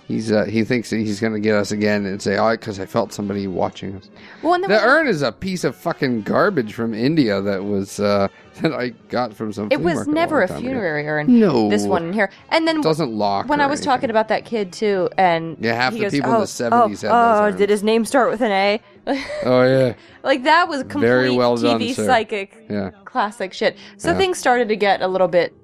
he's 0.07 0.31
uh, 0.31 0.45
he 0.45 0.63
thinks 0.65 0.91
that 0.91 0.99
he's 0.99 1.19
gonna 1.21 1.41
get 1.41 1.55
us 1.55 1.73
again 1.73 2.05
and 2.05 2.21
say, 2.21 2.37
oh, 2.37 2.51
because 2.51 2.79
I 2.79 2.85
felt 2.85 3.13
somebody 3.15 3.47
watching 3.47 3.97
us. 3.97 4.11
Well, 4.43 4.61
The 4.61 4.79
urn 4.85 5.07
is 5.09 5.23
a 5.23 5.33
piece 5.33 5.65
of 5.65 5.75
fucking 5.75 6.23
garbage 6.23 6.75
from 6.75 6.93
India 6.93 7.41
that 7.41 7.65
was 7.65 7.99
uh, 7.99 8.29
that 8.61 8.75
I 8.75 8.91
got 9.09 9.33
from 9.33 9.53
some. 9.55 9.69
it 9.71 9.81
was 9.81 10.07
never 10.07 10.37
long 10.41 10.45
a 10.45 10.49
time 10.49 10.57
ago. 10.59 10.67
funerary 10.67 11.09
urn. 11.09 11.41
No, 11.41 11.71
This 11.71 11.85
one 11.87 12.05
in 12.09 12.13
here, 12.13 12.29
and 12.51 12.69
then 12.69 12.81
It 12.81 12.83
doesn't 12.83 13.11
lock. 13.13 13.49
when 13.49 13.63
I 13.63 13.67
was 13.67 13.81
talking 13.81 14.11
about 14.11 14.29
that 14.29 14.45
kid 14.45 14.71
too, 14.73 15.09
and 15.17 15.57
Yeah, 15.61 15.73
half 15.75 15.95
he 15.95 16.01
the 16.01 16.05
goes, 16.05 16.13
people 16.13 16.31
in 16.33 16.37
oh, 16.37 16.41
the 16.41 16.47
70s 16.47 17.01
had 17.03 17.11
oh, 17.11 17.15
oh, 17.15 17.45
urns." 17.47 17.57
did 17.57 17.71
his 17.71 17.83
name 17.83 18.05
start 18.05 18.31
with 18.31 18.43
an 18.43 18.51
A? 18.53 18.81
Oh 19.45 19.63
yeah, 19.63 19.95
like 20.23 20.45
that 20.45 20.69
was 20.69 20.83
complete 20.83 21.03
Very 21.03 21.31
well 21.31 21.57
done, 21.57 21.81
TV 21.81 21.95
sir. 21.95 22.07
psychic 22.07 22.65
yeah, 22.71 22.91
classic 23.05 23.53
shit. 23.53 23.77
So 23.99 24.13
Yeah. 24.13 24.19
things 24.19 24.39
started 24.39 24.69
to 24.69 24.77
get 24.77 25.03
a 25.03 25.09
little 25.09 25.29
bit 25.29 25.55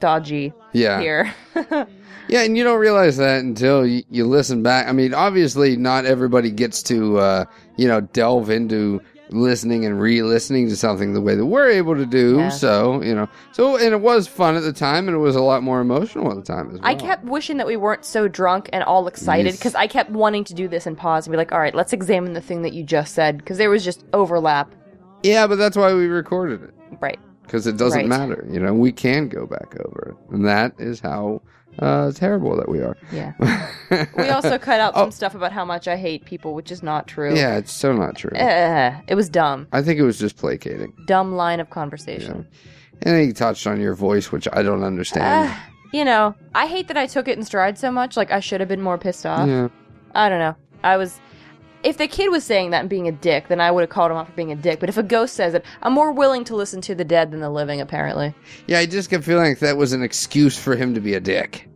dodgy 0.00 0.52
yeah. 0.72 1.00
here. 1.00 1.34
Yeah, 2.28 2.42
and 2.44 2.56
you 2.56 2.62
don't 2.64 2.78
realize 2.78 3.16
that 3.18 3.40
until 3.40 3.84
you, 3.84 4.04
you 4.08 4.24
listen 4.26 4.62
back. 4.62 4.86
I 4.86 4.92
mean, 4.92 5.12
obviously, 5.12 5.76
not 5.76 6.06
everybody 6.06 6.50
gets 6.50 6.82
to, 6.84 7.18
uh, 7.18 7.44
you 7.76 7.88
know, 7.88 8.00
delve 8.00 8.48
into 8.48 9.02
listening 9.32 9.84
and 9.84 10.00
re-listening 10.00 10.68
to 10.68 10.76
something 10.76 11.12
the 11.14 11.20
way 11.20 11.34
that 11.34 11.46
we're 11.46 11.68
able 11.70 11.94
to 11.96 12.06
do. 12.06 12.36
Yeah. 12.38 12.48
So, 12.50 13.02
you 13.02 13.14
know, 13.14 13.28
so 13.52 13.76
and 13.76 13.92
it 13.94 14.00
was 14.00 14.28
fun 14.28 14.56
at 14.56 14.62
the 14.62 14.72
time, 14.72 15.08
and 15.08 15.14
it 15.16 15.20
was 15.20 15.36
a 15.36 15.40
lot 15.42 15.62
more 15.62 15.80
emotional 15.80 16.30
at 16.30 16.36
the 16.36 16.42
time 16.42 16.68
as 16.68 16.80
well. 16.80 16.82
I 16.88 16.94
kept 16.94 17.24
wishing 17.24 17.56
that 17.56 17.66
we 17.66 17.76
weren't 17.76 18.04
so 18.04 18.28
drunk 18.28 18.68
and 18.72 18.84
all 18.84 19.06
excited 19.08 19.46
Yes. 19.46 19.56
because 19.56 19.74
I 19.74 19.86
kept 19.86 20.10
wanting 20.10 20.44
to 20.44 20.54
do 20.54 20.68
this 20.68 20.86
and 20.86 20.96
pause 20.96 21.26
and 21.26 21.32
be 21.32 21.36
like, 21.36 21.52
all 21.52 21.58
right, 21.60 21.74
let's 21.74 21.92
examine 21.92 22.32
the 22.34 22.40
thing 22.40 22.62
that 22.62 22.72
you 22.72 22.84
just 22.84 23.14
said 23.14 23.38
because 23.38 23.58
there 23.58 23.70
was 23.70 23.84
just 23.84 24.04
overlap. 24.12 24.74
yeah, 25.22 25.46
but 25.46 25.56
that's 25.56 25.76
why 25.76 25.92
we 25.94 26.06
recorded 26.06 26.62
it 26.62 26.74
Right. 27.00 27.18
because 27.42 27.66
it 27.66 27.76
doesn't 27.76 28.00
Right. 28.00 28.08
matter. 28.08 28.46
You 28.50 28.60
know, 28.60 28.74
we 28.74 28.92
can 28.92 29.28
go 29.28 29.46
back 29.46 29.76
over 29.84 30.10
it, 30.10 30.34
and 30.34 30.44
that 30.46 30.72
is 30.78 31.00
how 31.00 31.42
uh, 31.78 32.12
terrible 32.12 32.56
that 32.56 32.68
we 32.68 32.80
are. 32.80 32.96
Yeah. 33.12 33.32
We 34.16 34.28
also 34.30 34.56
cut 34.58 34.80
out 34.80 34.92
Oh. 34.96 35.02
some 35.02 35.10
stuff 35.10 35.34
about 35.34 35.52
how 35.52 35.64
much 35.66 35.86
I 35.86 35.96
hate 35.96 36.24
people, 36.24 36.54
which 36.54 36.70
is 36.72 36.82
not 36.82 37.06
true. 37.06 37.34
yeah, 37.34 37.56
it's 37.58 37.72
so 37.72 37.92
not 37.92 38.16
true. 38.16 38.30
Eh, 38.34 38.98
it 39.06 39.14
was 39.14 39.28
dumb. 39.28 39.66
I 39.72 39.82
think 39.82 39.98
it 40.00 40.02
was 40.02 40.18
just 40.18 40.36
placating. 40.38 40.94
Dumb 41.06 41.34
line 41.34 41.60
of 41.60 41.68
conversation. 41.68 42.46
And 43.02 43.20
he 43.20 43.32
touched 43.34 43.66
on 43.66 43.80
your 43.80 43.94
voice, 43.94 44.32
which 44.32 44.48
I 44.52 44.62
don't 44.62 44.82
understand. 44.82 45.50
Ah, 45.50 45.66
you 45.92 46.04
know, 46.06 46.34
I 46.54 46.66
hate 46.68 46.88
that 46.88 46.96
I 46.96 47.06
took 47.06 47.28
it 47.28 47.36
in 47.36 47.44
stride 47.44 47.76
so 47.78 47.90
much. 47.92 48.16
Like, 48.16 48.30
I 48.30 48.40
should 48.40 48.60
have 48.60 48.68
been 48.68 48.80
more 48.80 48.96
pissed 48.96 49.26
off. 49.26 49.46
yeah. 49.48 49.68
I 50.14 50.28
don't 50.30 50.38
know. 50.38 50.54
I 50.82 50.96
was. 50.96 51.20
If 51.82 51.98
the 51.98 52.06
kid 52.06 52.30
was 52.30 52.44
saying 52.44 52.70
that 52.70 52.80
and 52.80 52.88
being 52.88 53.08
a 53.08 53.12
dick, 53.12 53.48
then 53.48 53.60
I 53.60 53.70
would 53.70 53.80
have 53.80 53.90
called 53.90 54.10
him 54.12 54.16
out 54.16 54.26
for 54.28 54.32
being 54.34 54.52
a 54.52 54.56
dick. 54.56 54.78
But 54.78 54.88
if 54.88 54.96
a 54.98 55.02
ghost 55.02 55.34
says 55.34 55.54
it, 55.54 55.64
I'm 55.82 55.92
more 55.92 56.12
willing 56.12 56.44
to 56.44 56.54
listen 56.56 56.80
to 56.82 56.94
the 56.94 57.04
dead 57.04 57.32
than 57.32 57.40
the 57.40 57.50
living, 57.50 57.80
apparently. 57.80 58.34
Yeah, 58.68 58.78
I 58.78 58.86
just 58.86 59.10
kept 59.10 59.24
feeling 59.24 59.44
like 59.50 59.58
that 59.60 59.76
was 59.76 59.92
an 59.92 60.02
excuse 60.02 60.56
for 60.56 60.76
him 60.76 60.94
to 60.94 61.00
be 61.00 61.14
a 61.14 61.20
dick. 61.20 61.68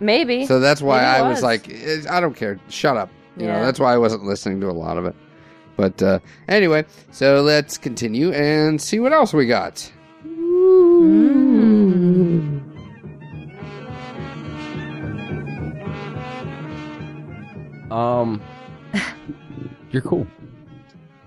Maybe. 0.00 0.44
So 0.46 0.58
that's 0.58 0.82
why 0.82 0.96
Maybe 1.02 1.06
I 1.06 1.22
was 1.28 1.36
was. 1.36 1.42
like, 1.44 1.70
eh, 1.70 2.02
I 2.10 2.20
don't 2.20 2.34
care. 2.34 2.58
Shut 2.68 2.96
up. 2.96 3.10
You 3.36 3.46
know, 3.46 3.54
Yeah. 3.54 3.64
that's 3.64 3.78
why 3.78 3.94
I 3.94 3.98
wasn't 3.98 4.24
listening 4.24 4.60
to 4.62 4.68
a 4.68 4.72
lot 4.72 4.98
of 4.98 5.04
it. 5.06 5.14
But 5.76 6.02
uh, 6.02 6.18
anyway, 6.48 6.84
so 7.12 7.40
let's 7.42 7.78
continue 7.78 8.32
and 8.32 8.80
see 8.80 8.98
what 9.00 9.12
else 9.12 9.32
we 9.32 9.46
got. 9.46 9.90
Um, 17.90 18.40
you're 19.94 20.02
cool. 20.02 20.26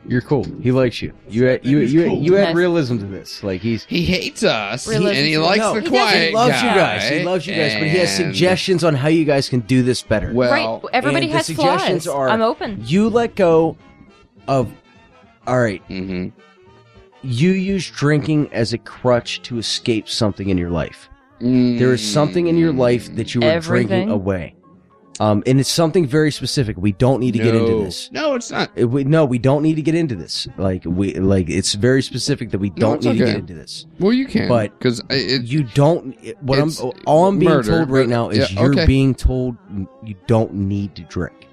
You're 0.09 0.21
cool. 0.21 0.45
He 0.61 0.71
likes 0.71 1.01
you. 1.01 1.11
You 1.29 1.49
add, 1.49 1.65
you 1.65 1.79
you 1.79 2.09
you 2.15 2.37
add 2.37 2.43
Nice. 2.49 2.55
realism 2.55 2.97
to 2.99 3.05
this. 3.05 3.43
Like 3.43 3.61
he's 3.61 3.83
He 3.85 4.03
hates 4.05 4.43
us, 4.43 4.87
Realism 4.87 5.17
and 5.17 5.25
he 5.27 5.37
likes 5.37 5.59
No, 5.59 5.73
the 5.75 5.81
he 5.81 5.87
quiet 5.89 6.03
doesn't. 6.05 6.27
he 6.29 6.33
loves 6.35 6.51
guy, 6.53 6.69
you 6.69 6.75
guys. 6.79 7.09
He 7.09 7.23
loves 7.23 7.47
you 7.47 7.55
guys, 7.55 7.73
but 7.73 7.83
he 7.83 7.97
has 7.97 8.19
and- 8.19 8.27
suggestions 8.33 8.83
on 8.85 8.93
how 8.95 9.07
you 9.09 9.25
guys 9.25 9.49
can 9.49 9.61
do 9.61 9.83
this 9.83 10.01
better. 10.03 10.31
Well, 10.33 10.51
right. 10.51 10.89
Everybody 10.93 11.25
and 11.25 11.33
the 11.33 11.37
has 11.37 11.45
suggestions 11.47 12.03
flaws. 12.05 12.15
are- 12.15 12.29
I'm 12.29 12.41
open. 12.41 12.81
you 12.85 13.09
let 13.09 13.35
go 13.35 13.75
of. 14.47 14.71
All 15.45 15.59
right, 15.59 15.81
mhm. 15.89 16.31
you 17.23 17.51
use 17.51 17.89
drinking 17.89 18.49
as 18.53 18.73
a 18.73 18.77
crutch 18.77 19.41
to 19.43 19.57
escape 19.57 20.07
something 20.09 20.49
in 20.49 20.57
your 20.57 20.69
life. 20.69 21.09
There 21.39 21.93
is 21.93 22.01
something 22.01 22.47
in 22.47 22.57
your 22.57 22.73
life 22.73 23.13
that 23.15 23.33
you 23.35 23.41
are 23.41 23.45
Everything? 23.51 23.87
drinking 23.87 24.11
away. 24.11 24.55
Um, 25.19 25.41
and 25.47 25.59
it's 25.59 25.69
something 25.69 26.05
very 26.05 26.31
specific. 26.31 26.77
We 26.77 26.91
don't 26.91 27.19
need 27.19 27.31
to 27.31 27.39
get 27.39 27.55
into 27.55 27.83
this. 27.83 28.11
No, 28.11 28.35
it's 28.35 28.51
not. 28.51 28.69
Uh, 28.79 28.87
we, 28.87 29.03
no, 29.03 29.25
we 29.25 29.39
don't 29.39 29.63
need 29.63 29.75
to 29.75 29.81
get 29.81 29.95
into 29.95 30.15
this. 30.15 30.47
Like 30.57 30.83
we, 30.85 31.13
like 31.15 31.49
it's 31.49 31.73
very 31.73 32.03
specific 32.03 32.51
that 32.51 32.59
we 32.59 32.69
don't 32.69 32.97
it's 32.97 33.05
need 33.07 33.17
to 33.17 33.25
get 33.25 33.35
into 33.35 33.55
this. 33.55 33.87
Well, 33.99 34.13
you 34.13 34.27
can, 34.27 34.47
But- 34.47 34.77
because 34.77 35.01
You 35.09 35.63
don't. 35.63 36.15
it- 36.23 36.37
What 36.43 36.59
I'm, 36.59 36.71
all 37.07 37.25
I'm 37.27 37.39
being 37.39 37.49
murder, 37.51 37.69
told 37.77 37.89
right 37.89 38.03
but- 38.03 38.09
now 38.09 38.29
is 38.29 38.51
yeah, 38.51 38.61
you're 38.61 38.73
okay. 38.73 38.85
being 38.85 39.15
told 39.15 39.57
you 40.03 40.13
don't 40.27 40.53
need 40.53 40.95
to 40.97 41.01
drink. 41.03 41.47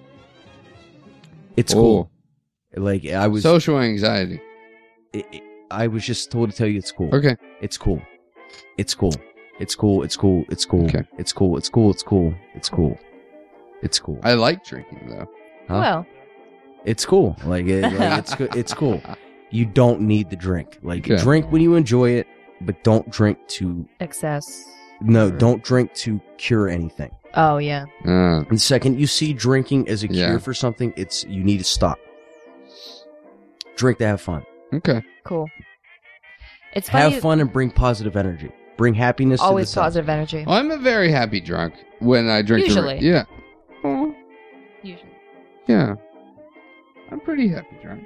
It's 1.57 1.73
cool. 1.73 2.11
Like 2.77 3.07
I 3.07 3.29
was, 3.29 3.43
social 3.43 3.79
anxiety. 3.81 4.41
it- 5.13 5.27
it- 5.33 5.43
I 5.71 5.87
was 5.87 6.05
just 6.05 6.31
told 6.31 6.51
to 6.51 6.57
tell 6.57 6.67
you 6.67 6.79
it's 6.79 6.93
cool. 6.93 7.15
Okay, 7.15 7.37
It's 7.63 7.79
cool. 7.79 8.01
It's 8.77 8.95
cool. 8.95 9.15
It's 9.59 9.75
cool. 9.75 10.03
It's 10.03 10.17
cool. 10.17 10.45
It's 10.51 10.65
cool. 10.65 10.85
Okay. 10.87 11.05
It's 11.19 11.33
cool. 11.33 11.57
It's 11.57 11.69
cool. 11.69 11.91
It's 11.91 12.03
cool. 12.03 12.35
It's 12.55 12.69
cool. 12.69 12.99
It's 13.85 13.99
cool. 14.01 14.19
I 14.25 14.33
like 14.35 14.65
drinking 14.65 15.07
though. 15.09 15.29
Huh? 15.69 15.81
Well, 15.81 16.07
It's 16.85 17.07
cool. 17.07 17.37
Like, 17.45 17.67
it, 17.67 17.83
like 17.83 18.19
it's 18.19 18.35
go- 18.41 18.49
it's 18.57 18.75
cool. 18.75 19.01
You 19.51 19.65
don't 19.67 20.01
need 20.01 20.31
the 20.31 20.37
drink. 20.37 20.79
Like 20.83 21.09
Okay. 21.09 21.23
drink 21.23 21.53
when 21.53 21.63
you 21.63 21.77
enjoy 21.77 22.11
it, 22.11 22.27
but 22.63 22.83
don't 22.83 23.09
drink 23.11 23.39
to 23.59 23.87
excess. 24.01 24.65
no, 25.01 25.31
don't 25.31 25.63
drink 25.63 25.93
to 25.95 26.21
cure 26.39 26.69
anything. 26.69 27.11
Oh 27.35 27.59
yeah. 27.59 27.85
Uh, 28.07 28.43
And 28.51 28.61
second, 28.61 28.99
you 29.01 29.07
see 29.07 29.33
drinking 29.33 29.89
as 29.89 30.03
a 30.03 30.09
cure 30.09 30.33
Yeah. 30.33 30.39
for 30.39 30.55
something, 30.55 30.93
it's 30.97 31.25
you 31.25 31.43
need 31.45 31.59
to 31.59 31.65
stop. 31.65 31.99
Drink 33.77 33.99
to 33.99 34.07
have 34.07 34.21
fun. 34.21 34.45
okay. 34.73 35.03
Cool. 35.25 35.49
It's 36.75 36.89
funny. 36.91 37.13
Have 37.13 37.23
fun 37.23 37.41
and 37.41 37.53
bring 37.53 37.71
positive 37.71 38.17
energy. 38.17 38.51
bring 38.77 38.93
happiness. 38.95 39.41
Always 39.41 39.69
to 39.71 39.77
the 39.77 39.81
positive 39.83 40.09
energy. 40.09 40.45
I'm 40.49 40.71
a 40.73 40.77
very 40.79 41.11
happy 41.13 41.41
drunk 41.41 41.75
when 42.01 42.29
I 42.29 42.43
drink. 42.43 42.65
the- 42.67 42.75
Usually. 42.75 42.99
yeah. 42.99 43.25
Oh, 43.85 44.15
Usually. 44.83 45.11
yeah. 45.69 45.95
I'm 47.11 47.21
pretty 47.21 47.49
happy 47.49 47.77
drunk. 47.83 48.05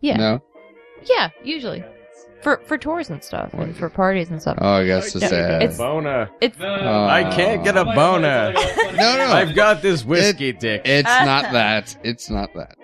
Yeah. 0.00 0.16
No. 0.16 0.42
Yeah, 1.04 1.30
usually. 1.42 1.84
For 2.42 2.60
for 2.66 2.76
tours 2.76 3.08
and 3.10 3.22
stuff, 3.22 3.52
and 3.54 3.76
for 3.76 3.88
parties 3.88 4.30
and 4.30 4.40
stuff. 4.40 4.58
Oh, 4.60 4.74
I 4.74 4.84
guess 4.86 5.12
so 5.12 5.18
Yeah, 5.20 5.28
sad. 5.28 5.62
it's- 5.62 5.78
boner. 5.78 6.28
It's 6.40 6.60
Uh, 6.60 7.06
I 7.10 7.22
can't 7.34 7.62
get 7.62 7.76
a 7.76 7.84
boner. 7.84 8.52
No, 8.94 9.16
no. 9.16 9.32
I've 9.32 9.54
got 9.54 9.80
this 9.82 10.04
whiskey 10.04 10.52
dick. 10.52 10.82
It's 10.84 11.08
not 11.24 11.52
that. 11.52 11.96
It's 12.04 12.30
not 12.30 12.52
that. 12.54 12.76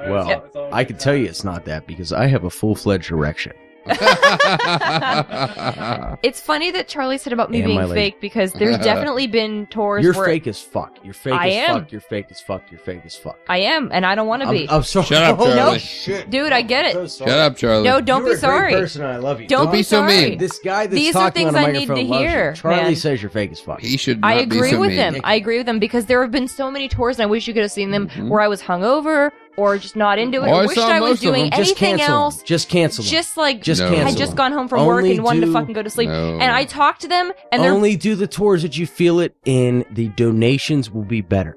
Well, 0.00 0.68
I 0.72 0.84
can 0.84 0.96
tell 0.98 1.14
you 1.14 1.26
it's 1.26 1.44
not 1.44 1.64
that 1.66 1.86
because 1.86 2.12
I 2.12 2.26
have 2.26 2.44
a 2.44 2.50
full 2.50 2.74
fledged 2.74 3.10
erection. 3.10 3.52
it's 6.22 6.40
funny 6.40 6.70
that 6.70 6.88
Charlie 6.88 7.18
said 7.18 7.32
about 7.32 7.50
me 7.50 7.58
And 7.60 7.66
being 7.66 7.88
fake 7.88 8.20
because 8.20 8.52
there's 8.52 8.78
definitely 8.84 9.26
been 9.26 9.66
tours 9.66 10.04
You're 10.04 10.14
where 10.14 10.26
fake 10.26 10.46
as 10.46 10.60
fuck. 10.60 10.96
You're 11.04 11.14
fake 11.14 11.34
I 11.34 11.48
as 11.48 11.54
am. 11.68 11.80
fuck. 11.80 11.92
You're 11.92 12.00
fake 12.00 12.26
as 12.30 12.40
fuck. 12.40 12.62
You're 12.70 12.80
fake 12.80 13.02
as 13.04 13.16
fuck. 13.16 13.38
I 13.48 13.58
am, 13.58 13.90
and 13.92 14.06
I 14.06 14.14
don't 14.14 14.26
want 14.26 14.42
to 14.42 14.50
be. 14.50 14.68
I'm, 14.68 14.76
I'm 14.76 14.82
sorry. 14.82 15.06
Shut 15.06 15.22
up, 15.22 15.38
Oh, 15.38 15.44
Charlie. 15.44 15.56
no 15.72 15.78
shit. 15.78 16.30
Dude, 16.30 16.52
I 16.52 16.62
get 16.62 16.84
it. 16.86 17.08
So. 17.10 17.26
Shut 17.26 17.38
up, 17.38 17.56
Charlie. 17.56 17.84
No, 17.84 18.00
don't 18.00 18.22
You're 18.22 18.30
be 18.34 18.36
a 18.36 18.38
sorry. 18.38 18.72
Great 18.72 18.80
person, 18.82 19.02
and 19.02 19.12
I 19.12 19.16
love 19.16 19.40
you. 19.40 19.48
Don't, 19.48 19.64
Don't 19.66 19.72
be 19.72 19.82
so 19.82 19.98
sorry. 19.98 20.30
mean. 20.30 20.38
This 20.38 20.58
guy 20.60 20.86
that's 20.86 20.94
These 21.00 21.16
are 21.16 21.30
things 21.30 21.54
on 21.54 21.64
a 21.64 21.68
I 21.68 21.72
need 21.72 21.86
to 21.86 21.94
loves 21.94 22.08
you. 22.22 22.28
hear, 22.28 22.52
Charlie 22.54 22.76
man. 22.82 22.96
says 22.96 23.22
you're 23.22 23.30
fake 23.30 23.52
as 23.52 23.60
fuck. 23.60 23.80
He 23.80 23.96
should. 23.96 24.20
Not 24.20 24.30
I 24.32 24.44
be 24.44 24.56
agree 24.56 24.70
so 24.70 24.80
with 24.80 24.90
mean. 24.90 24.98
him. 24.98 25.20
I 25.24 25.34
agree 25.34 25.58
with 25.58 25.68
him 25.68 25.78
because 25.78 26.06
there 26.06 26.22
have 26.22 26.30
been 26.30 26.48
so 26.48 26.70
many 26.70 26.88
tours, 26.88 27.18
and 27.18 27.24
I 27.24 27.26
wish 27.26 27.46
you 27.46 27.54
could 27.54 27.62
have 27.62 27.72
seen 27.72 27.90
them 27.90 28.08
Mhm. 28.08 28.28
where 28.28 28.40
I 28.40 28.48
was 28.48 28.62
hungover 28.62 29.30
or 29.56 29.78
just 29.78 29.96
not 29.96 30.18
into 30.18 30.42
it, 30.42 30.48
Oh, 30.48 30.52
I 30.54 30.58
or 30.64 30.66
wished 30.66 30.74
saw 30.74 30.88
I 30.88 31.00
was 31.00 31.12
of 31.12 31.20
doing 31.20 31.50
them. 31.50 31.58
Just 31.58 31.70
anything 31.82 31.98
cancel. 31.98 32.04
'em. 32.14 32.20
else. 32.22 32.42
Just 32.42 32.68
cancel. 32.68 33.04
'em. 33.04 33.10
Just 33.10 33.36
like 33.36 33.62
Just 33.62 33.80
No. 33.80 33.88
cancel. 33.88 34.06
had 34.08 34.16
just 34.16 34.30
'em. 34.32 34.36
gone 34.36 34.52
home 34.52 34.68
from 34.68 34.80
Only 34.80 34.92
work 34.94 35.04
and 35.16 35.24
wanted 35.24 35.40
to 35.40 35.46
do- 35.46 35.52
fucking 35.52 35.72
go 35.74 35.82
to 35.82 35.90
sleep. 35.90 36.08
No. 36.08 36.38
And 36.40 36.52
I 36.52 36.64
talked 36.64 37.00
to 37.02 37.08
them, 37.08 37.32
and 37.52 37.62
they're 37.62 37.72
Only 37.72 37.96
do 37.96 38.14
the 38.14 38.26
tours 38.26 38.62
that 38.62 38.76
you 38.78 38.86
feel 38.86 39.20
it 39.20 39.34
in. 39.44 39.84
The 39.92 40.08
donations 40.08 40.90
will 40.90 41.04
be 41.04 41.20
better. 41.20 41.56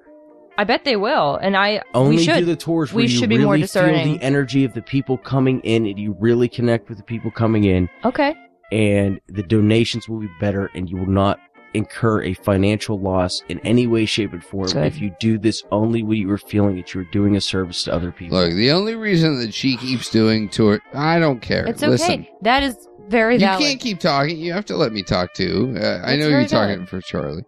I 0.60 0.64
bet 0.64 0.86
they 0.86 0.96
will, 0.96 1.36
and 1.36 1.56
I 1.56 1.82
Only 1.94 2.16
we 2.18 2.24
should. 2.24 2.40
do 2.40 2.46
the 2.46 2.56
tours 2.56 2.92
We 2.92 3.04
where 3.04 3.04
you 3.12 3.18
should 3.20 3.30
be 3.30 3.38
more 3.38 3.54
really 3.54 3.68
feel 3.68 3.84
discerning. 3.84 4.18
the 4.18 4.24
energy 4.24 4.64
of 4.66 4.74
the 4.74 4.82
people 4.82 5.16
coming 5.18 5.60
in, 5.62 5.86
and 5.86 6.00
you 6.00 6.16
really 6.20 6.48
connect 6.48 6.90
with 6.90 6.98
the 6.98 7.04
people 7.04 7.30
coming 7.30 7.64
in, 7.66 7.88
okay. 8.04 8.34
and 8.72 9.20
the 9.30 9.44
donations 9.44 10.10
will 10.10 10.20
be 10.20 10.30
better, 10.42 10.72
and 10.74 10.90
you 10.90 10.98
will 10.98 11.06
not 11.06 11.40
incur 11.78 12.24
a 12.24 12.34
financial 12.34 13.00
loss 13.00 13.42
in 13.50 13.60
any 13.60 13.88
way, 13.88 14.06
shape, 14.06 14.34
or 14.34 14.42
form 14.42 14.68
Good. 14.68 14.86
if 14.86 15.00
you 15.00 15.16
do 15.20 15.38
this 15.38 15.64
only 15.72 16.04
when 16.04 16.18
you 16.18 16.30
are 16.32 16.38
feeling 16.38 16.76
that 16.78 16.94
you're 16.94 17.06
doing 17.06 17.36
a 17.36 17.42
service 17.42 17.84
to 17.84 17.94
other 17.94 18.12
people. 18.12 18.38
Look, 18.38 18.54
the 18.54 18.72
only 18.72 18.96
reason 18.96 19.40
that 19.40 19.54
she 19.54 19.78
keeps 19.78 20.10
doing 20.10 20.50
tour, 20.50 20.82
I 20.94 21.20
don't 21.20 21.42
care. 21.42 21.66
It's 21.68 21.82
okay. 21.84 21.90
Listen, 21.92 22.28
That 22.42 22.64
is 22.64 22.88
very 23.08 23.36
you 23.36 23.40
can't 23.40 23.80
keep 23.80 24.00
talking. 24.00 24.38
You 24.38 24.52
have 24.54 24.66
to 24.66 24.76
let 24.76 24.92
me 24.92 25.04
talk 25.04 25.34
too. 25.34 25.76
Uh, 25.80 26.02
I 26.04 26.16
know 26.18 26.28
you're 26.28 26.42
talking 26.48 26.76
valid. 26.86 26.90
for 26.90 27.02
Charlie, 27.02 27.46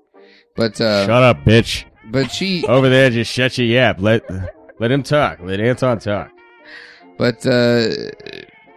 but 0.55 0.79
uh, 0.79 1.05
Shut 1.05 1.23
up, 1.23 1.43
bitch. 1.43 1.85
but 2.11 2.31
she, 2.31 2.65
Over 2.67 2.87
there, 2.89 3.09
just 3.09 3.31
shut 3.31 3.57
your 3.57 3.67
yap. 3.67 3.99
Let 3.99 4.23
let 4.79 4.91
him 4.91 5.03
talk. 5.03 5.39
Let 5.41 5.59
Anton 5.59 5.99
talk. 5.99 6.31
but 7.17 7.45
uh, 7.45 7.87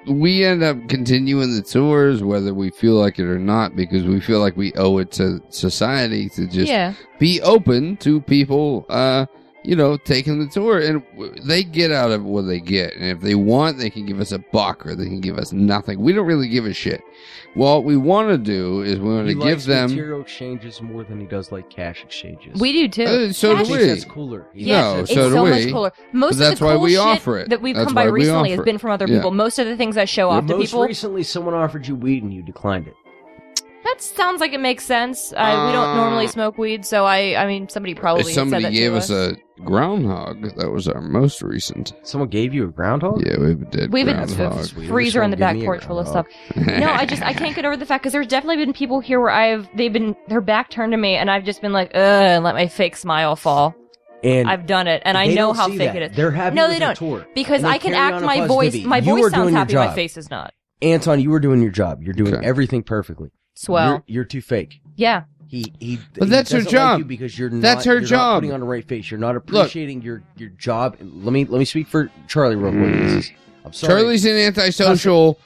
we 0.07 0.45
end 0.45 0.63
up 0.63 0.89
continuing 0.89 1.55
the 1.55 1.63
tours 1.63 2.23
whether 2.23 2.53
we 2.53 2.71
feel 2.71 2.95
like 2.95 3.19
it 3.19 3.27
or 3.27 3.39
not 3.39 3.77
because 3.77 4.05
we 4.05 4.21
feel 4.21 4.41
like 4.41 4.57
we 4.57 4.73
owe 4.75 4.99
it 4.99 5.11
to 5.11 5.41
society 5.49 6.29
to 6.29 6.47
just 6.47 6.69
yeah. 6.69 6.93
be 7.19 7.41
open 7.43 7.97
to 7.99 8.21
people 8.21 8.85
uh 8.89 9.27
you 9.65 9.77
know 9.77 9.97
taking 9.97 10.39
the 10.41 10.47
tour 10.47 10.79
and 10.81 11.03
they 11.45 11.63
get 11.63 11.93
out 11.93 12.11
of 12.11 12.25
what 12.25 12.43
they 12.43 12.59
get 12.61 12.95
and 12.95 13.05
if 13.05 13.21
they 13.21 13.35
want 13.37 13.79
they 13.79 13.89
can 13.91 14.05
give 14.05 14.19
us 14.21 14.33
a 14.33 14.39
buck 14.39 14.85
or 14.85 14.95
they 14.97 15.05
can 15.07 15.21
give 15.21 15.39
us 15.39 15.53
nothing 15.53 16.01
we 16.01 16.13
don't 16.13 16.27
really 16.27 16.49
give 16.49 16.67
a 16.67 16.73
shit 16.75 17.01
Well, 17.55 17.75
what 17.77 17.85
we 17.85 17.97
want 17.99 18.31
to 18.31 18.39
do 18.39 18.81
is 18.81 18.99
we 18.99 19.15
want 19.15 19.29
to 19.29 19.35
give 19.35 19.65
them 19.65 19.91
material 19.91 20.23
exchanges 20.23 20.81
more 20.81 21.05
than 21.05 21.21
he 21.21 21.27
does 21.27 21.53
like 21.53 21.69
cash 21.69 22.03
exchanges. 22.03 22.59
We 22.59 22.73
do 22.73 22.89
too. 22.89 23.05
Uh, 23.05 23.33
so 23.33 23.55
He 23.57 23.65
do 23.65 23.73
we 23.73 23.87
that's 23.87 24.05
cooler. 24.07 24.47
Yeah, 24.55 24.81
No, 24.81 24.95
thinks 24.97 25.11
it's 25.11 25.21
so 25.21 25.29
so, 25.31 25.45
do 25.45 25.51
much 25.51 25.65
we. 25.67 25.71
cooler. 25.73 25.93
Most 26.13 26.39
that's 26.39 26.53
of 26.55 26.59
the 26.61 26.65
why 26.65 26.73
cool 26.73 26.81
we 26.83 26.91
shit 26.93 27.01
offer 27.01 27.39
it. 27.41 27.51
that 27.51 27.61
we've 27.61 27.75
That's 27.77 27.85
come 27.89 27.95
by 27.95 28.05
recently 28.05 28.51
has 28.51 28.59
offer 28.59 28.63
it. 28.63 28.73
been 28.73 28.79
from 28.79 28.91
other 28.93 29.07
Yeah. 29.07 29.17
people. 29.17 29.33
Most 29.33 29.59
of 29.59 29.67
the 29.67 29.77
things 29.77 29.99
I 29.99 30.07
show 30.07 30.31
Yeah, 30.31 30.37
off 30.39 30.47
to 30.47 30.57
most 30.57 30.71
people. 30.71 30.83
recently, 30.87 31.23
someone 31.25 31.53
offered 31.53 31.87
you 31.87 31.95
weed 31.95 32.23
and 32.23 32.33
you 32.33 32.43
declined 32.43 32.87
it. 32.89 32.95
That 33.85 34.01
sounds 34.01 34.41
like 34.41 34.55
it 34.55 34.61
makes 34.61 34.85
sense. 34.85 35.35
I, 35.37 35.67
we 35.67 35.73
don't 35.73 35.89
Uh, 35.91 35.95
normally 35.97 36.29
smoke 36.29 36.57
weed, 36.57 36.87
so 36.87 37.05
I, 37.05 37.37
I 37.37 37.47
mean, 37.47 37.69
somebody 37.69 37.95
probably 37.95 38.23
if 38.23 38.33
somebody 38.33 38.63
said 38.65 38.73
that 38.73 38.77
gave 38.77 38.93
to 38.93 38.97
us 38.97 39.11
a 39.11 39.37
groundhog 39.65 40.43
that 40.57 40.71
was 40.71 40.89
our 40.89 41.01
most 41.01 41.43
recent 41.43 41.93
Someone 42.03 42.29
gave 42.29 42.53
you 42.55 42.65
a 42.65 42.69
groundhog? 42.69 43.25
yeah 43.27 43.39
we 43.39 43.55
did 43.55 43.93
We 43.93 44.01
have 44.05 44.31
a 44.31 44.35
groundhog. 44.35 44.69
freezer 44.89 45.23
in 45.23 45.31
the 45.31 45.37
Give 45.37 45.41
back 45.41 45.57
me 45.57 45.63
a 45.63 45.65
porch 45.65 45.85
full 45.85 45.99
of 45.99 46.07
groundhog. 46.07 46.27
stuff. 46.55 46.67
No, 46.79 46.91
I 46.91 47.07
just 47.07 47.23
I 47.23 47.33
can't 47.33 47.55
get 47.57 47.65
over 47.65 47.77
the 47.77 47.87
fact 47.87 48.03
because 48.03 48.13
there's 48.13 48.27
definitely 48.27 48.65
been 48.65 48.73
people 48.73 49.01
here 49.01 49.21
where 49.21 49.31
I've 49.31 49.69
they've 49.77 49.93
been 49.93 50.15
their 50.29 50.41
back 50.41 50.71
turned 50.71 50.93
to 50.93 50.97
me 50.99 51.15
and 51.17 51.31
I've 51.31 51.45
just 51.45 51.61
been 51.63 51.73
like, 51.73 51.91
ugh, 51.95 52.01
and 52.01 52.45
let 52.45 52.55
my 52.55 52.67
fake 52.69 52.97
smile 52.97 53.37
fall. 53.37 53.75
And 54.25 54.49
I've 54.49 54.67
done 54.67 54.87
it, 54.87 55.03
and 55.05 55.19
I 55.19 55.27
they 55.27 55.35
know 55.35 55.49
don't 55.49 55.57
how 55.57 55.67
see 55.67 55.79
fake 55.79 55.95
that. 55.95 56.03
it 56.03 56.11
is. 56.13 56.17
They're 56.17 56.31
happy 56.31 56.55
No, 56.55 56.69
with 56.69 56.79
they 56.79 56.79
your 56.79 56.95
don't. 56.95 56.97
tour. 56.97 57.27
Because 57.35 57.57
And 57.57 57.65
they 57.65 57.71
I 57.71 57.79
can 57.79 57.91
carry 57.93 58.03
act 58.05 58.15
on 58.19 58.23
a 58.23 58.27
my 58.27 58.47
voice. 58.47 58.73
beat. 58.73 58.87
My 58.87 58.99
You 58.99 59.03
voice 59.17 59.25
are 59.25 59.31
sounds 59.31 59.51
your 59.51 59.59
happy. 59.59 59.75
My 59.75 59.87
job. 59.87 59.95
face 59.97 60.17
is 60.17 60.31
not. 60.31 60.55
Anton, 60.81 61.19
you 61.21 61.31
were 61.31 61.41
doing 61.41 61.61
your 61.61 61.73
job. 61.73 62.05
You're 62.05 62.15
doing 62.15 62.35
Okay. 62.37 62.47
everything 62.47 62.85
perfectly. 62.85 63.31
Swell. 63.57 63.89
You're, 63.89 64.03
you're 64.07 64.25
too 64.25 64.41
fake. 64.41 64.81
yeah. 64.95 65.25
He 65.53 65.71
he. 65.81 65.99
But 66.15 66.25
he 66.25 66.31
that's 66.31 66.51
her 66.51 66.61
doesn't 66.61 66.73
like 66.73 66.73
job. 66.73 66.99
you 67.01 67.05
because 67.05 67.39
you're 67.39 67.51
That's 67.51 67.85
not, 67.85 67.93
her 67.93 67.93
you're 67.93 68.01
not 68.01 68.09
job. 68.09 68.37
putting 68.39 68.53
on 68.53 68.63
a 68.63 68.65
right 68.65 68.89
face. 68.89 69.11
You're 69.11 69.21
not 69.21 69.37
appreciating 69.37 70.01
your 70.01 70.23
your 70.39 70.49
job. 70.49 70.97
Let 70.99 71.31
me 71.35 71.45
let 71.45 71.59
me 71.59 71.67
speak 71.67 71.89
for 71.89 72.11
Charlie 72.27 72.57
real 72.57 72.73
quick. 72.73 72.95
This 73.03 73.27
is, 73.27 73.33
I'm 73.63 73.73
sorry. 73.75 73.93
Charlie's 73.93 74.25
an 74.25 74.33
antisocial 74.37 75.39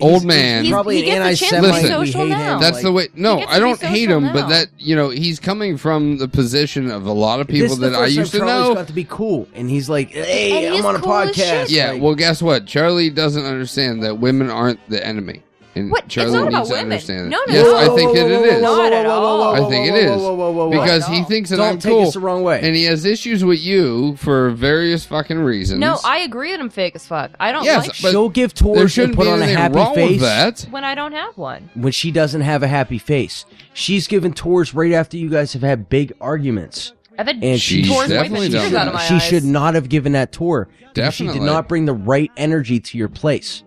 old 0.00 0.24
man. 0.24 0.64
He's 0.64 0.72
probably 0.72 1.02
He 1.02 1.10
an 1.10 1.18
gets 1.22 1.42
a 1.42 1.44
chance 1.44 1.50
to 1.54 1.60
be 1.60 1.66
anti-Semite. 1.68 2.00
We 2.00 2.06
social 2.12 2.26
now. 2.28 2.58
That's 2.58 2.76
like, 2.76 2.82
the 2.82 2.92
way. 2.92 3.08
No, 3.14 3.40
I 3.40 3.58
don't 3.58 3.78
hate 3.78 4.06
social 4.08 4.24
him, 4.26 4.32
but 4.32 4.48
that 4.48 4.68
you 4.78 4.96
know 4.96 5.10
he's 5.10 5.38
coming 5.38 5.76
from 5.76 6.16
the 6.16 6.28
position 6.28 6.90
of 6.90 7.04
a 7.04 7.12
lot 7.12 7.40
of 7.40 7.46
people 7.46 7.76
that 7.76 7.94
I 7.94 8.06
used 8.06 8.32
to 8.32 8.38
Charlie's 8.38 8.68
know. 8.70 8.74
got 8.74 8.86
to 8.86 8.94
be 8.94 9.04
cool, 9.04 9.46
and 9.54 9.68
he's 9.68 9.90
like, 9.90 10.12
"Hey, 10.12 10.66
And 10.68 10.76
I'm 10.76 10.86
on 10.86 10.96
a 10.96 10.98
cool 10.98 11.12
podcast." 11.12 11.66
Yeah, 11.68 11.90
Like, 11.92 12.00
well, 12.00 12.14
guess 12.14 12.40
what? 12.40 12.66
Charlie 12.66 13.10
doesn't 13.10 13.44
understand 13.44 14.02
that 14.02 14.16
women 14.18 14.48
aren't 14.48 14.80
the 14.88 15.06
enemy, 15.06 15.42
and 15.74 15.90
What? 15.90 16.04
It's 16.04 16.16
not 16.16 16.26
needs 16.26 16.34
about 16.48 16.64
to 16.66 16.70
women. 16.72 16.84
understand. 16.92 17.30
No, 17.30 17.38
that. 17.46 17.52
no, 17.52 17.54
yes, 17.54 17.64
no. 17.64 17.76
I 17.92 17.96
think 17.96 18.16
it, 18.16 18.30
it 18.30 18.42
is 18.56 18.62
Not 18.62 18.92
at 18.92 19.06
all. 19.06 19.54
I 19.54 19.68
think 19.70 19.88
it 19.88 19.94
is. 19.94 20.70
because 20.70 21.06
he 21.06 21.22
thinks 21.24 21.50
that 21.50 21.56
Don't 21.56 21.66
I'm 21.74 21.78
take 21.78 21.92
cool, 21.92 22.08
us 22.08 22.14
the 22.14 22.20
wrong 22.20 22.42
way. 22.42 22.60
and 22.62 22.76
he 22.76 22.84
has 22.84 23.04
issues 23.04 23.44
with 23.44 23.60
you 23.60 24.16
for 24.16 24.50
various 24.50 25.04
fucking 25.06 25.38
reasons. 25.38 25.80
No, 25.80 25.98
I 26.04 26.18
agree 26.18 26.50
that 26.52 26.60
I'm 26.60 26.68
fake 26.70 26.94
as 26.94 27.06
fuck. 27.06 27.30
I 27.40 27.52
don't 27.52 27.64
Yes, 27.64 27.86
like 27.88 28.02
but 28.02 28.10
She'll 28.10 28.28
give 28.28 28.52
tours 28.54 28.78
and 28.80 28.90
shouldn't 28.90 29.16
put 29.16 29.26
on 29.28 29.40
a 29.40 29.46
happy 29.46 29.76
wrong 29.76 29.94
face 29.94 30.10
with 30.12 30.20
that. 30.20 30.66
when 30.70 30.84
I 30.84 30.94
don't 30.94 31.12
have 31.12 31.36
one. 31.38 31.70
when 31.74 31.92
she 31.92 32.10
doesn't 32.10 32.42
have 32.42 32.62
a 32.62 32.68
happy 32.68 32.98
face. 32.98 33.44
She's 33.72 34.06
given 34.06 34.32
tours 34.32 34.74
right 34.74 34.92
after 34.92 35.16
you 35.16 35.30
guys 35.30 35.52
have 35.54 35.62
had 35.62 35.88
big 35.88 36.12
arguments. 36.20 36.92
I've 37.18 37.26
had 37.26 37.42
And 37.42 37.60
She 37.60 37.82
tours 37.84 38.08
wipe 38.08 38.08
definitely 38.08 38.48
tears 38.48 38.72
out 38.74 38.88
of 38.88 38.94
my 38.94 39.00
she 39.06 39.14
eyes. 39.14 39.22
should 39.22 39.44
not 39.44 39.74
have 39.74 39.88
given 39.88 40.12
that 40.12 40.32
tour. 40.32 40.68
because 40.94 41.14
She 41.14 41.26
did 41.26 41.42
not 41.42 41.68
bring 41.68 41.84
the 41.86 41.92
right 41.94 42.30
energy 42.36 42.80
to 42.80 42.98
your 42.98 43.08
place. 43.08 43.62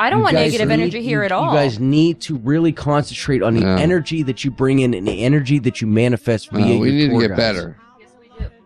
I 0.00 0.10
don't 0.10 0.20
You 0.20 0.24
want 0.24 0.34
negative 0.34 0.68
need- 0.68 0.74
energy 0.74 1.02
here 1.02 1.20
you- 1.20 1.24
at 1.26 1.32
all. 1.32 1.52
You 1.52 1.58
guys 1.58 1.78
need 1.78 2.20
to 2.22 2.36
really 2.38 2.72
concentrate 2.72 3.42
on 3.42 3.54
the 3.54 3.60
Yeah. 3.60 3.78
energy 3.78 4.22
that 4.24 4.44
you 4.44 4.50
bring 4.50 4.78
in 4.80 4.94
and 4.94 5.06
the 5.06 5.22
energy 5.22 5.58
that 5.60 5.80
you 5.80 5.86
manifest 5.86 6.52
No, 6.52 6.58
via 6.60 6.78
we 6.78 6.90
your 6.90 7.08
need 7.10 7.20
to 7.20 7.28
get 7.28 7.36
better. 7.36 7.76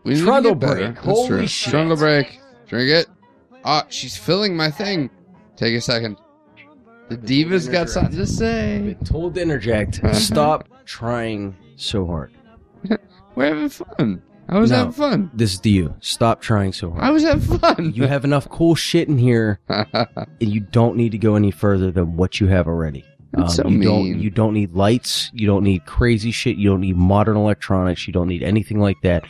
We 0.04 0.14
need 0.14 0.22
Trundle 0.24 0.52
to 0.54 0.58
get 0.58 0.68
better. 0.68 0.80
break. 0.80 0.94
That's 0.94 1.06
Holy 1.06 1.28
true. 1.28 1.46
shit. 1.46 1.70
Trundle 1.72 1.96
break. 1.96 2.38
Drink 2.68 2.90
it. 2.90 3.06
Ah, 3.64 3.84
she's 3.88 4.16
filling 4.16 4.56
my 4.56 4.70
thing. 4.70 5.10
Take 5.56 5.74
a 5.74 5.80
second. 5.80 6.16
The 7.08 7.16
diva's 7.16 7.68
got 7.68 7.90
something 7.90 8.16
to 8.16 8.26
say. 8.26 8.80
Been 8.96 9.04
told 9.04 9.34
to 9.34 9.42
interject. 9.42 10.00
Stop 10.14 10.68
trying 10.84 11.54
so 11.76 12.06
hard. 12.06 12.32
We're 13.34 13.46
having 13.46 13.68
fun. 13.68 14.22
I 14.48 14.58
was 14.58 14.70
No. 14.70 14.76
having 14.78 14.92
fun. 14.92 15.30
This 15.34 15.54
is 15.54 15.60
to 15.60 15.70
you. 15.70 15.94
Stop 16.00 16.40
trying 16.40 16.72
so 16.72 16.90
hard. 16.90 17.02
I 17.02 17.10
was 17.10 17.22
having 17.22 17.58
fun. 17.58 17.92
You 17.94 18.06
have 18.06 18.24
enough 18.24 18.48
cool 18.50 18.74
shit 18.74 19.08
in 19.08 19.18
here, 19.18 19.58
and 19.68 20.16
you 20.40 20.60
don't 20.60 20.96
need 20.96 21.12
to 21.12 21.18
go 21.18 21.34
any 21.36 21.50
further 21.50 21.90
than 21.90 22.16
what 22.16 22.40
you 22.40 22.46
have 22.48 22.66
already. 22.68 23.04
Um, 23.36 23.42
That's 23.42 23.56
so 23.56 23.66
you 23.66 23.78
mean. 23.78 23.88
don't 23.88 24.20
you 24.20 24.30
don't 24.30 24.54
need 24.54 24.74
lights, 24.74 25.30
you 25.32 25.46
don't 25.46 25.64
need 25.64 25.86
crazy 25.86 26.30
shit, 26.30 26.56
you 26.56 26.70
don't 26.70 26.82
need 26.82 26.96
modern 26.96 27.36
electronics, 27.36 28.06
you 28.06 28.12
don't 28.12 28.28
need 28.28 28.42
anything 28.42 28.78
like 28.78 28.96
that. 29.02 29.24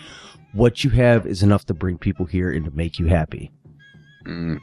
What 0.52 0.84
you 0.84 0.90
have 0.90 1.26
is 1.26 1.42
enough 1.42 1.64
to 1.66 1.74
bring 1.74 1.96
people 1.98 2.26
here 2.26 2.50
and 2.52 2.64
to 2.66 2.70
make 2.72 2.98
you 2.98 3.06
happy. 3.06 3.50
Mm. 4.26 4.58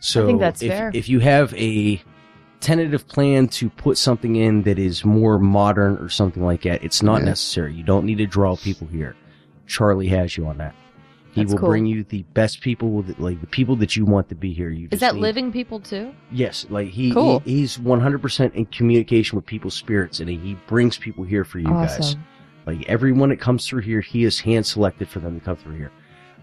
So 0.00 0.22
I 0.22 0.26
think 0.26 0.40
that's 0.40 0.62
if, 0.62 0.70
fair. 0.70 0.90
if 0.94 1.08
you 1.08 1.18
have 1.20 1.52
a 1.54 2.00
tentative 2.60 3.06
plan 3.08 3.48
to 3.48 3.70
put 3.70 3.96
something 3.98 4.36
in 4.36 4.62
that 4.62 4.78
is 4.78 5.04
more 5.04 5.38
modern 5.38 5.96
or 5.98 6.08
something 6.08 6.44
like 6.44 6.62
that, 6.62 6.82
it's 6.82 7.02
not 7.02 7.20
Yeah. 7.20 7.26
necessary. 7.26 7.74
You 7.74 7.82
don't 7.84 8.04
need 8.04 8.18
to 8.18 8.26
draw 8.26 8.56
people 8.56 8.86
here. 8.86 9.14
Charlie 9.66 10.08
has 10.08 10.36
you 10.36 10.46
on 10.46 10.58
that. 10.58 10.74
He 11.32 11.42
That's 11.42 11.52
will 11.52 11.60
cool. 11.60 11.68
bring 11.68 11.86
you 11.86 12.04
the 12.04 12.24
best 12.34 12.62
people, 12.62 13.02
that- 13.02 13.20
like 13.20 13.40
the 13.40 13.46
people 13.46 13.76
that 13.76 13.94
you 13.96 14.04
want 14.04 14.28
to 14.30 14.34
be 14.34 14.52
here. 14.52 14.70
You 14.70 14.84
Is 14.86 14.90
just 14.92 15.00
that 15.00 15.14
need- 15.14 15.20
living 15.20 15.52
people 15.52 15.78
too? 15.78 16.10
Yes, 16.32 16.66
like 16.70 16.88
he, 16.88 17.12
Cool. 17.12 17.40
he 17.44 17.58
he's 17.58 17.78
one 17.78 18.00
hundred 18.00 18.22
percent 18.22 18.54
in 18.54 18.64
communication 18.66 19.36
with 19.36 19.44
people's 19.46 19.74
spirits, 19.74 20.20
and 20.20 20.28
he, 20.28 20.36
he 20.36 20.56
brings 20.66 20.96
people 20.96 21.24
here 21.24 21.44
for 21.44 21.58
you 21.58 21.66
guys. 21.68 22.16
Like 22.66 22.88
everyone 22.88 23.28
that 23.28 23.40
comes 23.40 23.66
through 23.66 23.82
here, 23.82 24.00
he 24.00 24.24
is 24.24 24.40
hand 24.40 24.66
selected 24.66 25.08
for 25.08 25.20
them 25.20 25.38
to 25.38 25.44
come 25.44 25.56
through 25.56 25.76
here. 25.76 25.90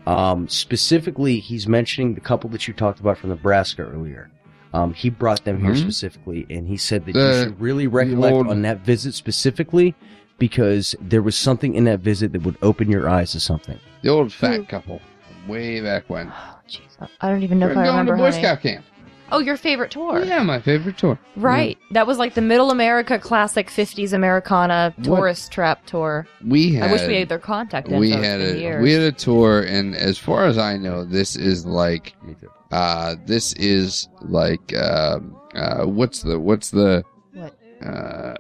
Um, 0.08 0.48
specifically, 0.48 1.40
he's 1.40 1.68
mentioning 1.68 2.14
the 2.14 2.22
couple 2.22 2.50
that 2.52 2.68
you 2.68 2.74
talked 2.74 3.00
about 3.00 3.18
from 3.18 3.32
Nebraska 3.32 3.82
earlier. 3.82 4.30
Um, 4.76 4.94
he 4.94 5.10
brought 5.10 5.46
them 5.46 5.62
here 5.62 5.72
Mhm. 5.72 5.80
specifically, 5.80 6.46
and 6.50 6.68
he 6.68 6.76
said 6.76 7.06
that 7.06 7.14
The- 7.14 7.20
you 7.20 7.44
should 7.46 7.62
really 7.62 7.88
recollect 7.88 8.34
old- 8.34 8.48
on 8.48 8.62
that 8.64 8.80
visit 8.86 9.14
specifically 9.14 9.96
because 10.38 10.96
there 11.00 11.22
was 11.22 11.36
something 11.38 11.76
in 11.76 11.86
that 11.86 12.02
visit 12.02 12.34
that 12.34 12.44
would 12.44 12.58
open 12.62 12.92
your 12.92 13.08
eyes 13.08 13.32
to 13.32 13.40
something. 13.40 13.80
The 14.02 14.10
old 14.10 14.34
fat 14.34 14.68
couple, 14.68 15.00
way 15.48 15.80
back 15.80 16.04
when. 16.10 16.28
Oh, 16.68 16.68
jeez. 16.68 17.08
I 17.22 17.30
don't 17.30 17.44
even 17.44 17.60
know 17.60 17.68
We're 17.68 17.74
if 17.74 17.78
I 17.78 17.86
going 17.86 18.06
to. 18.08 18.12
Boy 18.14 18.18
honey. 18.32 18.42
Scout 18.42 18.62
camp. 18.62 18.84
Oh, 19.32 19.40
your 19.40 19.58
favorite 19.58 19.90
tour. 19.92 20.24
Yeah, 20.24 20.44
my 20.44 20.60
favorite 20.60 20.98
tour. 20.98 21.18
Right. 21.36 21.78
That 21.92 22.06
was 22.06 22.18
like 22.20 22.36
the 22.36 22.42
Middle 22.42 22.70
America 22.72 23.18
classic 23.18 23.70
50s 23.70 24.14
Americana 24.14 24.94
What- 24.98 25.04
tourist 25.06 25.52
trap 25.52 25.86
tour. 25.88 26.28
We 26.46 26.74
had. 26.76 26.90
I 26.90 26.92
wish 26.92 27.08
we 27.08 27.16
had 27.20 27.30
their 27.30 27.40
contact 27.40 27.88
info. 27.88 28.00
we 28.00 28.12
had 28.12 28.40
a 28.42 28.58
years. 28.60 28.84
we 28.84 28.92
had 28.94 29.02
a 29.02 29.12
tour, 29.12 29.62
and 29.62 29.96
as 29.96 30.18
far 30.18 30.46
as 30.46 30.58
I 30.58 30.78
know, 30.78 31.04
this 31.04 31.36
is 31.36 31.66
like 31.66 32.14
Me 32.24 32.36
too. 32.40 32.50
uh 32.72 33.16
this 33.26 33.54
is 33.54 34.08
like 34.22 34.76
um 34.78 35.36
uh 35.56 35.86
what's 35.86 36.22
the 36.22 36.40
what's 36.40 36.70
the 36.70 37.04
What? 37.34 37.54
uh 37.84 38.36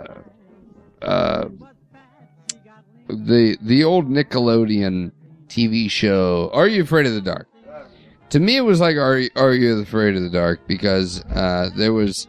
uh 1.01 1.45
the 3.07 3.57
the 3.61 3.83
old 3.83 4.09
Nickelodeon 4.09 5.11
TV 5.47 5.89
show 5.89 6.49
Are 6.53 6.67
You 6.67 6.83
Afraid 6.83 7.05
of 7.05 7.13
the 7.13 7.21
Dark? 7.21 7.47
To 8.31 8.39
me, 8.39 8.57
it 8.57 8.61
was 8.61 8.79
like 8.79 8.97
Are 8.97 9.17
You, 9.17 9.29
Are 9.35 9.53
You 9.53 9.79
Afraid 9.79 10.15
of 10.15 10.23
the 10.23 10.29
Dark 10.29 10.59
because 10.67 11.23
uh 11.25 11.69
there 11.75 11.93
was 11.93 12.27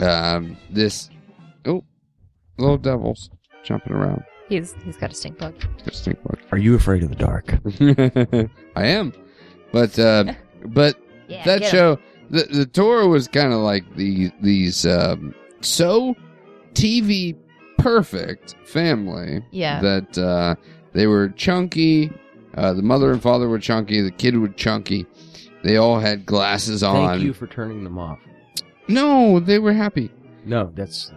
um 0.00 0.56
this 0.70 1.10
oh 1.66 1.84
little 2.58 2.78
devils 2.78 3.30
jumping 3.62 3.92
around. 3.92 4.24
He's 4.48 4.74
he's 4.84 4.96
got 4.96 5.12
a 5.12 5.14
stink 5.14 5.38
bug. 5.38 5.54
Stink 5.92 6.22
bug. 6.22 6.38
Are 6.52 6.58
you 6.58 6.74
afraid 6.74 7.02
of 7.02 7.10
the 7.10 7.16
dark? 7.16 7.54
I 8.76 8.86
am, 8.86 9.12
but 9.72 9.98
uh, 9.98 10.32
but 10.66 10.96
Yeah, 11.28 11.42
that 11.44 11.60
get 11.60 11.72
'em. 11.72 11.78
show, 11.78 11.98
the 12.30 12.42
the 12.44 12.66
tour 12.66 13.08
was 13.08 13.26
kind 13.28 13.52
of 13.54 13.60
like 13.60 13.84
the 13.96 14.30
these 14.42 14.84
um, 14.86 15.34
so 15.62 16.14
TV 16.74 17.34
perfect 17.78 18.56
family 18.66 19.42
Yeah. 19.50 19.80
that 19.80 20.18
uh, 20.18 20.54
they 20.92 21.06
were 21.06 21.30
chunky. 21.30 22.12
Uh, 22.56 22.72
the 22.72 22.82
mother 22.82 23.12
and 23.12 23.20
father 23.22 23.48
were 23.48 23.58
chunky. 23.58 24.00
The 24.00 24.10
kid 24.10 24.36
was 24.36 24.50
chunky. 24.56 25.06
They 25.62 25.76
all 25.76 25.98
had 25.98 26.26
glasses 26.26 26.82
on. 26.82 27.08
Thank 27.08 27.22
you 27.22 27.32
for 27.32 27.46
turning 27.46 27.84
them 27.84 27.98
off. 27.98 28.18
No, 28.88 29.40
they 29.40 29.58
were 29.58 29.72
happy. 29.72 30.10
No, 30.44 30.70
that's 30.74 31.12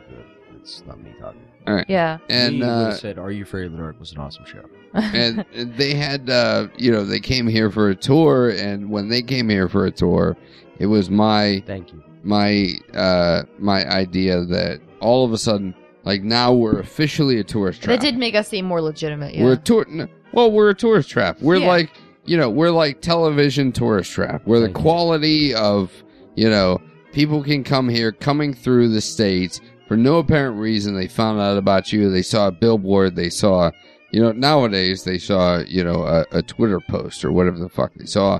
that's 0.53 0.83
not 0.85 1.01
me 1.01 1.13
talking. 1.19 1.85
yeah. 1.87 2.17
And 2.29 2.59
me 2.59 2.65
uh, 2.65 2.91
said, 2.91 3.19
"Are 3.19 3.31
you 3.31 3.43
afraid 3.43 3.65
of 3.65 3.73
the 3.73 3.77
dark?" 3.77 3.99
was 3.99 4.13
an 4.13 4.19
awesome 4.19 4.45
show. 4.45 4.63
and 4.93 5.45
they 5.53 5.93
had 5.93 6.29
uh 6.29 6.67
you 6.77 6.91
know 6.91 7.03
they 7.03 7.19
came 7.19 7.45
here 7.45 7.69
for 7.69 7.89
a 7.89 7.95
tour 7.95 8.49
and 8.51 8.89
when 8.89 9.09
they 9.09 9.21
came 9.21 9.49
here 9.49 9.67
for 9.67 9.85
a 9.85 9.91
tour 9.91 10.35
it 10.79 10.85
was 10.85 11.09
my 11.09 11.61
Thank 11.67 11.91
you. 11.91 12.01
my 12.23 12.69
uh 12.93 13.43
my 13.59 13.85
idea 13.89 14.45
that 14.45 14.79
all 15.01 15.25
of 15.25 15.33
a 15.33 15.37
sudden 15.37 15.75
like 16.03 16.23
now 16.23 16.53
we're 16.53 16.79
officially 16.79 17.37
a 17.39 17.43
tourist 17.43 17.83
trap 17.83 17.99
That 17.99 18.05
did 18.05 18.17
make 18.17 18.33
us 18.33 18.47
seem 18.47 18.65
more 18.65 18.81
legitimate. 18.81 19.35
Yeah. 19.35 19.43
we're 19.43 19.53
a 19.53 19.57
tour 19.57 19.85
no, 19.89 20.07
well 20.37 20.51
we're 20.51 20.69
a 20.69 20.75
tourist 20.75 21.09
trap. 21.09 21.37
We're 21.41 21.57
Yeah. 21.57 21.67
like 21.67 21.89
you 22.25 22.37
know 22.37 22.49
we're 22.49 22.69
like 22.71 23.01
television 23.01 23.71
tourist 23.71 24.11
trap. 24.11 24.43
Where 24.45 24.59
the 24.59 24.69
quality 24.69 25.53
of 25.55 25.91
you 26.35 26.49
know 26.49 26.79
people 27.11 27.43
can 27.43 27.63
come 27.63 27.89
here 27.89 28.11
coming 28.11 28.53
through 28.53 28.89
the 28.89 29.01
states 29.01 29.59
for 29.87 29.97
no 29.97 30.17
apparent 30.19 30.57
reason. 30.57 30.93
They 30.95 31.07
found 31.07 31.39
out 31.41 31.57
about 31.57 31.91
you. 31.91 32.11
They 32.11 32.21
saw 32.21 32.47
a 32.49 32.51
billboard. 32.51 33.15
They 33.15 33.29
saw 33.29 33.71
you 34.11 34.21
know 34.21 34.31
nowadays 34.31 35.03
they 35.03 35.17
saw 35.17 35.57
you 35.67 35.83
know 35.83 36.03
a, 36.03 36.25
a 36.31 36.41
twitter 36.41 36.79
post 36.79 37.25
or 37.25 37.31
whatever 37.33 37.57
the 37.57 37.67
fuck 37.67 37.93
they 37.95 38.05
saw 38.05 38.39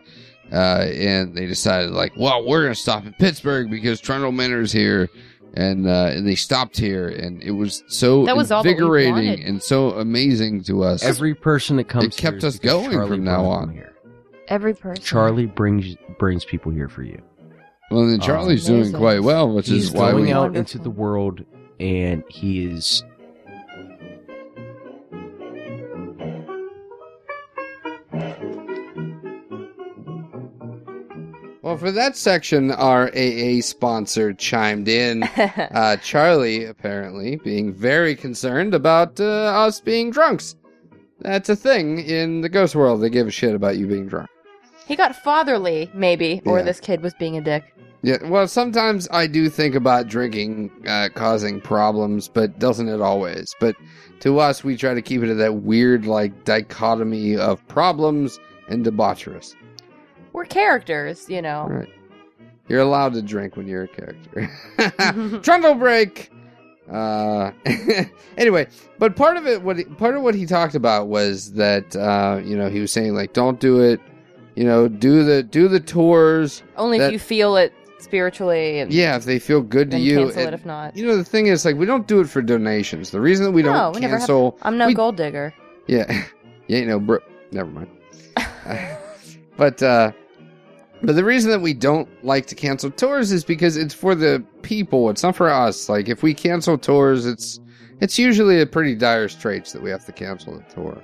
uh, 0.53 0.85
and 0.95 1.35
they 1.35 1.45
decided 1.45 1.91
like 1.91 2.13
well 2.15 2.47
we're 2.47 2.61
gonna 2.63 2.73
stop 2.73 3.05
in 3.05 3.11
pittsburgh 3.19 3.69
because 3.69 3.99
trundle 3.99 4.31
Manor's 4.31 4.71
here 4.71 5.09
and 5.53 5.87
uh, 5.87 6.11
and 6.13 6.27
they 6.27 6.35
stopped 6.35 6.77
here 6.77 7.07
and 7.09 7.41
it 7.41 7.51
was 7.51 7.83
so 7.87 8.25
That 8.25 8.37
was 8.37 8.51
all 8.51 8.61
invigorating 8.61 9.13
wanted. 9.13 9.39
and 9.39 9.61
so 9.63 9.91
amazing 9.91 10.63
to 10.65 10.83
us 10.83 11.03
Every 11.03 11.33
person 11.33 11.77
that 11.77 11.85
comes 11.85 12.05
It 12.05 12.15
kept 12.17 12.43
us 12.43 12.59
going 12.59 12.91
Charlie 12.91 13.17
from 13.17 13.23
now 13.23 13.45
on. 13.45 13.69
Here. 13.73 13.93
Every 14.49 14.73
person. 14.73 15.03
Charlie 15.03 15.45
brings 15.45 15.95
brings 16.19 16.45
people 16.45 16.71
here 16.71 16.89
for 16.89 17.03
you. 17.03 17.21
well 17.91 18.05
then 18.07 18.19
charlie's 18.19 18.65
doing 18.65 18.79
amazing. 18.81 18.99
quite 18.99 19.23
well 19.23 19.51
which 19.53 19.67
He's 19.67 19.85
is 19.85 19.91
why 19.91 20.11
going 20.11 20.25
we 20.25 20.31
out 20.31 20.41
Wonderful. 20.53 20.59
into 20.59 20.77
the 20.79 20.89
world, 20.89 21.43
and 21.79 22.23
he 22.29 22.65
is 22.65 23.03
Well, 31.67 31.75
for 31.75 31.91
that 31.91 32.15
section, 32.15 32.71
our 32.71 33.09
AA 33.13 33.59
sponsor 33.59 34.31
chimed 34.31 34.87
in. 34.87 35.27
Uh, 35.37 35.97
Charlie, 35.97 36.63
apparently, 36.63 37.35
being 37.43 37.73
very 37.73 38.15
concerned 38.15 38.73
about 38.73 39.19
uh, 39.19 39.25
us 39.25 39.81
being 39.81 40.09
drunks. 40.09 40.55
That's 41.19 41.49
a 41.49 41.57
thing 41.57 41.99
in 41.99 42.39
the 42.39 42.47
ghost 42.47 42.73
world. 42.73 43.01
They 43.01 43.09
give 43.09 43.27
a 43.27 43.31
shit 43.31 43.53
about 43.53 43.75
you 43.75 43.85
being 43.85 44.07
drunk. 44.07 44.29
he 44.87 44.95
got 44.95 45.13
fatherly, 45.17 45.91
maybe, 45.93 46.41
or 46.45 46.59
Yeah. 46.59 46.63
this 46.63 46.79
kid 46.79 47.01
was 47.01 47.13
being 47.15 47.35
a 47.35 47.41
dick. 47.41 47.65
Yeah, 48.01 48.17
well, 48.23 48.47
sometimes 48.47 49.09
I 49.11 49.27
do 49.27 49.49
think 49.49 49.75
about 49.75 50.07
drinking 50.07 50.71
uh, 50.87 51.09
causing 51.13 51.59
problems, 51.59 52.29
but 52.29 52.59
doesn't 52.59 52.87
it 52.87 53.01
always? 53.01 53.53
But 53.59 53.75
to 54.21 54.39
us, 54.39 54.63
we 54.63 54.77
try 54.77 54.93
to 54.93 55.01
keep 55.01 55.21
it 55.21 55.29
at 55.29 55.37
that 55.37 55.55
weird, 55.55 56.05
like, 56.05 56.45
dichotomy 56.45 57.35
of 57.35 57.67
problems 57.67 58.39
and 58.69 58.85
debaucherous. 58.85 59.53
We're 60.37 60.45
characters, 60.45 61.27
you 61.27 61.41
know. 61.41 61.65
Right. 61.67 61.89
You're 62.67 62.81
allowed 62.81 63.13
to 63.13 63.23
drink 63.23 63.57
when 63.57 63.65
you're 63.67 63.85
a 63.85 63.87
character. 63.87 64.51
Trundle 65.41 65.73
break. 65.73 66.29
Uh, 66.91 67.51
anyway, 68.37 68.67
but 68.99 69.15
part 69.15 69.35
of 69.37 69.47
it, 69.47 69.63
what 69.63 69.79
he, 69.79 69.83
part 69.85 70.15
of 70.15 70.21
what 70.21 70.35
he 70.35 70.45
talked 70.45 70.75
about 70.75 71.07
was 71.07 71.53
that 71.53 71.95
uh, 71.95 72.39
you 72.45 72.55
know 72.55 72.69
he 72.69 72.79
was 72.79 72.91
saying 72.91 73.15
like, 73.15 73.33
don't 73.33 73.59
do 73.59 73.81
it. 73.81 73.99
You 74.55 74.63
know, 74.65 74.87
do 74.87 75.23
the 75.23 75.41
do 75.41 75.67
the 75.67 75.79
tours. 75.79 76.61
Only 76.77 76.99
That- 76.99 77.07
if 77.07 77.13
you 77.13 77.19
feel 77.19 77.57
it 77.57 77.73
spiritually 77.97 78.77
and 78.79 78.93
Yeah, 78.93 79.15
if 79.15 79.25
they 79.25 79.39
feel 79.39 79.61
good 79.61 79.89
to 79.89 79.97
you. 79.97 80.17
cancel 80.25 80.39
And, 80.41 80.47
it 80.49 80.53
if 80.53 80.65
not. 80.67 80.95
you 80.95 81.07
know, 81.07 81.17
the 81.17 81.23
thing 81.23 81.47
is, 81.47 81.65
like, 81.65 81.75
we 81.77 81.87
don't 81.87 82.05
do 82.07 82.19
it 82.21 82.29
for 82.29 82.43
donations. 82.43 83.09
The 83.09 83.19
reason 83.19 83.43
that 83.45 83.51
we 83.53 83.63
no, 83.63 83.73
don't 83.73 83.95
we 83.95 84.01
never 84.01 84.11
have. 84.13 84.19
cancel, 84.19 84.57
I'm 84.61 84.77
no 84.77 84.85
we- 84.85 84.93
gold 84.93 85.15
digger. 85.17 85.51
yeah, 85.87 86.25
yeah, 86.67 86.77
you 86.77 86.85
know, 86.85 86.99
bro. 86.99 87.17
Never 87.51 87.71
mind. 87.71 87.89
but 89.57 89.81
uh, 89.81 90.11
but 91.01 91.15
the 91.15 91.23
reason 91.23 91.51
that 91.51 91.61
we 91.61 91.73
don't 91.73 92.07
like 92.23 92.47
to 92.47 92.55
cancel 92.55 92.89
tours 92.91 93.31
is 93.31 93.43
because 93.43 93.77
it's 93.77 93.93
for 93.93 94.15
the 94.15 94.43
people. 94.61 95.09
It's 95.09 95.23
not 95.23 95.35
for 95.35 95.49
us. 95.49 95.89
Like 95.89 96.09
if 96.09 96.23
we 96.23 96.33
cancel 96.33 96.77
tours, 96.77 97.25
it's 97.25 97.59
it's 97.99 98.17
usually 98.19 98.61
a 98.61 98.65
pretty 98.65 98.95
dire 98.95 99.27
straits 99.27 99.71
that 99.73 99.81
we 99.81 99.89
have 99.89 100.05
to 100.05 100.11
cancel 100.11 100.55
the 100.55 100.73
tour. 100.73 101.01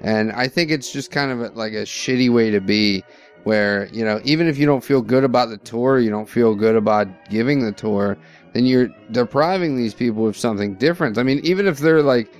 And 0.00 0.32
I 0.32 0.48
think 0.48 0.70
it's 0.70 0.92
just 0.92 1.10
kind 1.10 1.30
of 1.30 1.40
a, 1.40 1.48
like 1.50 1.72
a 1.72 1.84
shitty 1.84 2.32
way 2.32 2.50
to 2.50 2.60
be 2.60 3.02
where, 3.44 3.86
you 3.86 4.04
know, 4.04 4.20
even 4.24 4.48
if 4.48 4.58
you 4.58 4.66
don't 4.66 4.84
feel 4.84 5.02
good 5.02 5.24
about 5.24 5.50
the 5.50 5.58
tour, 5.58 5.98
you 5.98 6.10
don't 6.10 6.28
feel 6.28 6.54
good 6.54 6.76
about 6.76 7.08
giving 7.28 7.60
the 7.60 7.72
tour, 7.72 8.16
then 8.52 8.66
you're 8.66 8.88
depriving 9.12 9.76
these 9.76 9.94
people 9.94 10.26
of 10.26 10.36
something 10.36 10.74
different. 10.74 11.18
I 11.18 11.22
mean, 11.22 11.40
even 11.44 11.66
if 11.66 11.78
they're 11.78 12.02
like, 12.02 12.34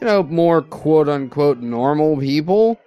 you 0.00 0.06
know, 0.06 0.22
more 0.22 0.62
quote 0.62 1.08
unquote 1.08 1.58
normal 1.58 2.16
people, 2.18 2.78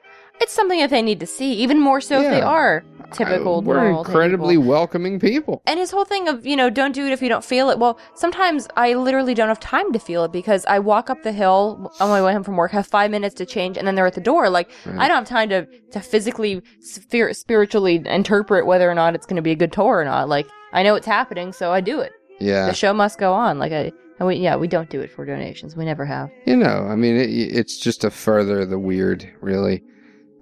It's 0.44 0.54
something 0.54 0.80
that 0.80 0.90
they 0.90 1.02
need 1.02 1.20
to 1.22 1.26
see, 1.26 1.54
even 1.54 1.80
more 1.80 2.02
so 2.02 2.22
if 2.22 2.30
they 2.30 2.42
are 2.42 2.84
typical 3.14 3.60
uh, 3.60 3.62
we're 3.62 3.90
incredibly 4.00 4.56
people. 4.56 4.70
welcoming 4.70 5.20
people. 5.20 5.62
And 5.68 5.80
his 5.80 5.92
whole 5.92 6.04
thing 6.04 6.28
of, 6.28 6.46
you 6.46 6.56
know, 6.56 6.70
don't 6.70 6.94
do 6.94 7.06
it 7.06 7.12
if 7.14 7.22
you 7.22 7.30
don't 7.30 7.46
feel 7.46 7.70
it. 7.70 7.78
Well, 7.78 8.00
sometimes 8.16 8.68
I 8.76 8.94
literally 8.94 9.34
don't 9.36 9.50
have 9.50 9.60
time 9.60 9.94
to 9.94 10.00
feel 10.00 10.24
it 10.26 10.32
because 10.32 10.66
I 10.66 10.80
walk 10.80 11.10
up 11.12 11.22
the 11.24 11.32
hill 11.32 11.92
on 12.00 12.10
my 12.10 12.22
way 12.24 12.34
home 12.34 12.44
from 12.44 12.58
work, 12.58 12.72
have 12.72 12.88
five 12.88 13.12
minutes 13.12 13.36
to 13.36 13.46
change, 13.46 13.78
and 13.78 13.86
then 13.88 13.94
they're 13.96 14.08
at 14.08 14.16
the 14.16 14.22
door. 14.22 14.50
Like, 14.50 14.70
Right. 14.86 14.98
I 15.00 15.08
don't 15.08 15.18
have 15.18 15.28
time 15.28 15.50
to, 15.50 15.66
to 15.92 16.00
physically, 16.02 16.62
spir- 16.82 17.34
spiritually 17.34 18.02
interpret 18.06 18.66
whether 18.66 18.90
or 18.90 18.96
not 18.96 19.14
it's 19.16 19.26
going 19.28 19.36
to 19.38 19.42
be 19.44 19.52
a 19.52 19.56
good 19.56 19.72
tour 19.72 20.00
or 20.00 20.06
not. 20.06 20.28
Like, 20.28 20.48
I 20.74 20.82
know 20.84 20.96
it's 20.96 21.08
happening, 21.08 21.54
so 21.54 21.72
I 21.72 21.82
do 21.82 22.00
it. 22.00 22.12
Yeah. 22.40 22.66
The 22.66 22.74
show 22.74 22.94
must 22.94 23.20
go 23.20 23.32
on. 23.34 23.60
Like, 23.60 23.72
I, 23.72 23.92
and 24.20 24.28
we, 24.28 24.36
yeah, 24.38 24.56
we 24.56 24.68
don't 24.68 24.90
do 24.90 25.02
it 25.02 25.12
for 25.12 25.24
donations. 25.26 25.76
We 25.76 25.86
never 25.86 26.06
have. 26.06 26.30
you 26.48 26.56
know, 26.56 26.88
I 26.90 26.96
mean, 26.96 27.16
it, 27.16 27.30
it's 27.30 27.78
just 27.78 28.02
to 28.02 28.10
further 28.10 28.66
the 28.66 28.80
weird, 28.80 29.30
really. 29.40 29.84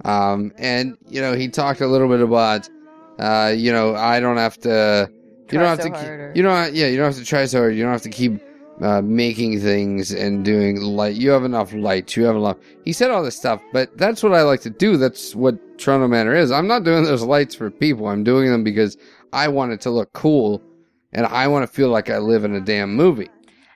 Um, 0.04 0.52
and 0.58 0.98
you 1.08 1.22
know, 1.22 1.34
he 1.34 1.48
talked 1.48 1.82
a 1.82 1.88
little 1.88 2.08
bit 2.08 2.22
about, 2.22 2.70
uh, 3.20 3.54
you 3.56 3.72
know, 3.72 3.96
I 3.96 4.20
don't 4.20 4.38
have 4.38 4.58
to, 4.60 5.10
you 5.12 5.48
Try 5.48 5.60
don't 5.60 5.68
have 5.68 5.78
so 5.78 5.84
to, 5.84 5.90
keep, 5.90 6.00
hard 6.00 6.20
or- 6.20 6.32
you 6.36 6.44
don't, 6.44 6.74
yeah, 6.74 6.88
you 6.88 6.98
don't 6.98 7.06
have 7.08 7.16
to 7.16 7.26
try 7.26 7.46
so 7.46 7.60
hard. 7.60 7.76
You 7.76 7.84
don't 7.84 7.92
have 7.92 8.02
to 8.04 8.10
keep 8.10 8.42
uh, 8.82 9.02
making 9.02 9.60
things 9.60 10.12
and 10.12 10.44
doing 10.44 10.82
light. 10.82 11.16
You 11.16 11.30
have 11.32 11.44
enough 11.44 11.74
light. 11.74 12.16
You 12.16 12.24
have 12.24 12.36
enough. 12.36 12.58
He 12.84 12.94
said 12.94 13.12
all 13.12 13.22
this 13.24 13.36
stuff, 13.36 13.62
but 13.74 13.96
that's 13.98 14.24
what 14.24 14.34
I 14.34 14.42
like 14.42 14.62
to 14.62 14.70
do. 14.72 14.98
That's 14.98 15.36
what 15.36 15.78
Trundle 15.78 16.08
Manor 16.08 16.34
is. 16.36 16.52
I'm 16.52 16.68
not 16.68 16.84
doing 16.84 17.04
those 17.04 17.22
lights 17.22 17.54
for 17.54 17.70
people. 17.70 18.08
I'm 18.08 18.24
doing 18.24 18.50
them 18.52 18.64
because 18.64 18.98
I 19.34 19.50
want 19.50 19.72
it 19.74 19.82
to 19.82 19.92
look 19.92 20.14
cool, 20.14 20.64
and 21.14 21.28
I 21.28 21.48
want 21.48 21.64
to 21.64 21.68
feel 21.68 21.90
like 21.90 22.10
I 22.10 22.18
live 22.18 22.44
in 22.44 22.56
a 22.56 22.62
damn 22.62 22.96
movie. 22.96 23.30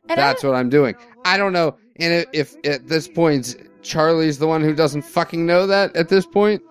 And 0.10 0.18
That's 0.18 0.44
what 0.44 0.56
I'm 0.56 0.70
doing. 0.70 0.96
I 1.24 1.38
don't 1.38 1.54
know. 1.54 1.78
And 1.98 2.14
if, 2.14 2.26
if 2.34 2.56
at 2.66 2.88
this 2.88 3.08
point 3.08 3.56
Charlie's 3.86 4.38
the 4.40 4.48
one 4.48 4.62
who 4.62 4.74
doesn't 4.76 5.04
fucking 5.04 5.46
know 5.46 5.68
that 5.68 5.96
at 5.96 6.10
this 6.10 6.26
point, 6.26 6.62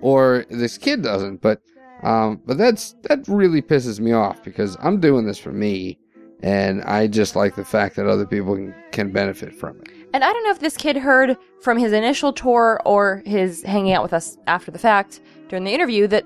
or 0.00 0.46
this 0.48 0.78
kid 0.78 1.02
doesn't, 1.02 1.42
but 1.42 1.60
Um, 2.02 2.40
but 2.46 2.56
that's 2.56 2.94
that 3.02 3.28
really 3.28 3.60
pisses 3.60 4.00
me 4.00 4.12
off 4.12 4.42
because 4.42 4.74
I'm 4.80 5.00
doing 5.00 5.26
this 5.26 5.38
for 5.38 5.52
me, 5.52 5.98
and 6.42 6.82
I 6.84 7.06
just 7.08 7.36
like 7.36 7.54
the 7.56 7.64
fact 7.64 7.96
that 7.96 8.06
other 8.06 8.24
people 8.24 8.54
can, 8.56 8.74
can 8.90 9.12
benefit 9.12 9.52
from 9.54 9.80
it. 9.82 9.88
And 10.14 10.24
I 10.24 10.32
don't 10.32 10.42
know 10.44 10.50
if 10.50 10.60
this 10.60 10.78
kid 10.78 10.96
heard 10.96 11.36
from 11.60 11.76
his 11.76 11.92
initial 11.92 12.32
tour 12.32 12.80
or 12.86 13.22
his 13.26 13.62
hanging 13.64 13.92
out 13.92 14.02
with 14.02 14.14
us 14.14 14.38
after 14.46 14.70
the 14.70 14.78
fact 14.78 15.20
during 15.48 15.64
the 15.64 15.74
interview 15.74 16.06
that 16.06 16.24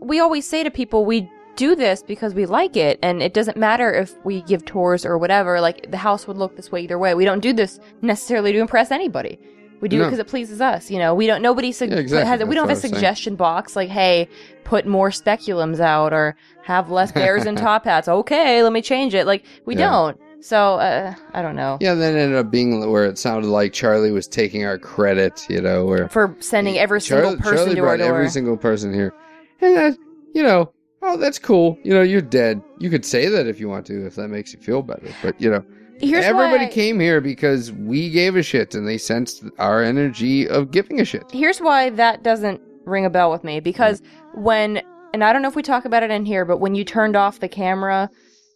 we 0.00 0.20
always 0.20 0.48
say 0.48 0.64
to 0.64 0.70
people 0.70 1.04
we 1.04 1.28
do 1.56 1.76
this 1.76 2.02
because 2.02 2.32
we 2.32 2.46
like 2.46 2.74
it 2.74 2.98
and 3.02 3.22
it 3.22 3.34
doesn't 3.34 3.58
matter 3.58 3.92
if 3.92 4.16
we 4.24 4.40
give 4.42 4.64
tours 4.64 5.04
or 5.04 5.18
whatever 5.18 5.60
like 5.60 5.90
the 5.90 5.98
house 5.98 6.26
would 6.26 6.38
look 6.38 6.56
this 6.56 6.72
way 6.72 6.80
either 6.80 6.98
way 6.98 7.12
we 7.14 7.26
don't 7.26 7.42
do 7.42 7.52
this 7.52 7.78
necessarily 8.00 8.52
to 8.52 8.58
impress 8.58 8.90
anybody 8.90 9.38
we 9.80 9.88
do 9.88 10.00
it 10.02 10.04
because 10.06 10.18
it 10.18 10.26
pleases 10.26 10.60
us 10.60 10.90
you 10.90 10.98
know 10.98 11.14
we 11.14 11.26
don't 11.26 11.42
nobody 11.42 11.72
sug- 11.72 11.90
Yeah, 11.90 11.96
exactly. 11.96 12.28
has, 12.28 12.44
we 12.44 12.54
don't 12.54 12.68
have 12.68 12.68
a 12.68 12.68
That's 12.68 12.68
what 12.68 12.70
I 12.70 12.72
was 12.72 12.80
saying. 12.82 12.94
suggestion 12.94 13.36
box 13.36 13.76
like 13.76 13.88
hey 13.88 14.28
put 14.64 14.86
more 14.86 15.10
speculums 15.10 15.80
out 15.80 16.12
or 16.12 16.36
have 16.62 16.90
less 16.90 17.12
bears 17.12 17.44
and 17.46 17.56
top 17.68 17.84
hats 17.84 18.06
okay 18.08 18.62
let 18.62 18.72
me 18.72 18.82
change 18.82 19.14
it 19.14 19.26
like 19.26 19.44
we 19.64 19.74
Yeah. 19.76 19.90
don't 19.90 20.20
so 20.42 20.74
uh, 20.76 21.14
i 21.34 21.42
don't 21.42 21.56
know 21.56 21.76
Yeah, 21.80 21.94
then 21.94 22.16
it 22.16 22.20
ended 22.20 22.38
up 22.38 22.50
being 22.50 22.90
where 22.90 23.04
it 23.06 23.18
sounded 23.18 23.48
like 23.48 23.72
Charlie 23.72 24.10
was 24.12 24.26
taking 24.26 24.64
our 24.64 24.78
credit, 24.78 25.44
you 25.50 25.60
know, 25.60 25.84
where 25.84 26.08
for 26.08 26.34
sending 26.40 26.78
every 26.78 27.00
single 27.00 27.36
person 27.36 27.56
Charlie 27.56 27.74
to 27.74 27.84
our 27.84 27.96
door. 27.98 28.06
every 28.08 28.30
single 28.30 28.56
person 28.56 28.94
here, 28.94 29.12
and 29.60 29.76
that, 29.76 29.98
you 30.34 30.42
know, 30.42 30.72
oh, 31.02 31.16
that's 31.18 31.38
cool. 31.38 31.78
You 31.82 31.92
know, 31.92 32.00
you're 32.02 32.22
dead. 32.22 32.62
You 32.78 32.88
could 32.88 33.04
say 33.04 33.28
that 33.28 33.46
if 33.46 33.60
you 33.60 33.68
want 33.68 33.84
to, 33.86 34.06
if 34.06 34.14
that 34.14 34.28
makes 34.28 34.54
you 34.54 34.60
feel 34.60 34.80
better. 34.82 35.08
But 35.22 35.38
you 35.40 35.50
know, 35.50 35.62
Here's 36.00 36.24
everybody 36.24 36.66
came 36.66 36.98
here 36.98 37.20
because 37.20 37.72
we 37.72 38.10
gave 38.10 38.36
a 38.36 38.42
shit, 38.42 38.74
and 38.74 38.88
they 38.88 38.98
sensed 38.98 39.44
our 39.58 39.82
energy 39.82 40.48
of 40.48 40.70
giving 40.70 41.00
a 41.00 41.04
shit. 41.04 41.24
Here's 41.30 41.60
why 41.60 41.90
that 41.90 42.22
doesn't 42.22 42.60
ring 42.84 43.04
a 43.04 43.10
bell 43.10 43.30
with 43.30 43.44
me 43.44 43.60
because 43.60 44.02
when 44.34 44.82
and 45.12 45.24
I 45.24 45.32
don't 45.32 45.42
know 45.42 45.48
if 45.48 45.56
we 45.56 45.62
talk 45.62 45.84
about 45.84 46.02
it 46.02 46.10
in 46.10 46.24
here, 46.24 46.44
but 46.44 46.58
when 46.58 46.74
you 46.74 46.84
turned 46.84 47.16
off 47.16 47.40
the 47.40 47.48
camera 47.48 48.10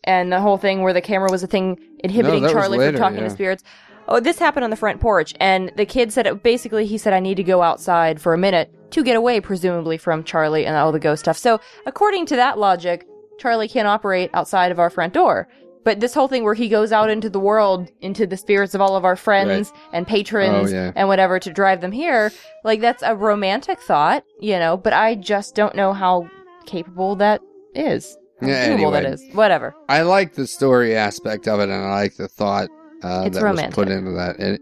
and 0.05 0.31
the 0.31 0.41
whole 0.41 0.57
thing 0.57 0.83
where 0.83 0.93
the 0.93 1.01
camera 1.01 1.31
was 1.31 1.43
a 1.43 1.47
thing 1.47 1.79
inhibiting 2.01 2.43
was 2.43 2.53
Charlie 2.53 2.79
later, 2.79 2.93
from 2.93 3.01
talking 3.01 3.19
yeah. 3.19 3.25
to 3.25 3.31
spirits. 3.31 3.65
Oh, 4.07 4.21
this 4.21 4.39
happened 4.39 4.65
on 4.65 4.71
the 4.71 4.77
front 4.77 5.01
porch, 5.01 5.33
and 5.41 5.73
the 5.77 5.87
kid 5.87 6.13
said 6.13 6.27
it, 6.27 6.43
basically 6.43 6.85
he 6.85 6.99
said 6.99 7.15
I 7.15 7.21
need 7.21 7.37
to 7.37 7.43
go 7.43 7.63
outside 7.63 8.21
for 8.21 8.35
a 8.35 8.39
minute 8.39 8.71
to 8.91 9.03
get 9.03 9.17
away, 9.17 9.41
presumably 9.41 9.97
from 9.97 10.23
Charlie 10.25 10.67
and 10.67 10.77
all 10.77 10.93
the 10.93 11.01
ghost 11.01 11.21
stuff. 11.21 11.39
So 11.39 11.59
according 11.87 12.27
to 12.27 12.37
that 12.37 12.59
logic, 12.59 13.07
Charlie 13.39 13.69
can't 13.69 13.89
operate 13.89 14.31
outside 14.35 14.71
of 14.71 14.79
our 14.79 14.91
front 14.91 15.15
door. 15.15 15.49
But 15.85 16.01
this 16.01 16.15
whole 16.15 16.29
thing 16.29 16.45
where 16.45 16.55
he 16.55 16.69
goes 16.69 16.93
out 16.93 17.11
into 17.11 17.29
the 17.29 17.39
world, 17.39 17.91
into 18.01 18.27
the 18.27 18.37
spirits 18.37 18.75
of 18.75 18.81
all 18.81 18.97
of 18.97 19.05
our 19.05 19.17
friends 19.17 19.73
and 19.93 20.07
patrons 20.07 20.73
Oh, 20.73 20.75
yeah. 20.75 20.93
and 20.97 21.09
whatever 21.09 21.39
to 21.39 21.53
drive 21.53 21.81
them 21.83 21.93
here, 21.93 22.33
like 22.65 22.81
that's 22.81 23.03
a 23.03 23.15
romantic 23.15 23.81
thought, 23.81 24.25
you 24.41 24.59
know, 24.59 24.77
but 24.79 24.93
I 24.95 25.15
just 25.15 25.55
don't 25.55 25.75
know 25.77 25.93
how 25.93 26.29
capable 26.67 27.17
that 27.17 27.43
is. 27.75 28.17
Yeah, 28.43 28.69
doable 28.69 28.97
anyway. 28.97 29.13
is. 29.13 29.25
Whatever. 29.35 29.75
I 29.89 30.03
like 30.03 30.35
the 30.35 30.47
story 30.47 30.97
aspect 30.97 31.47
of 31.47 31.61
it, 31.61 31.65
and 31.65 31.73
I 31.73 31.91
like 31.95 32.17
the 32.17 32.29
thought 32.29 32.69
uh, 33.03 33.29
that 33.29 33.43
was 33.43 33.75
put 33.75 33.89
into 33.89 34.11
that, 34.13 34.37
and, 34.39 34.59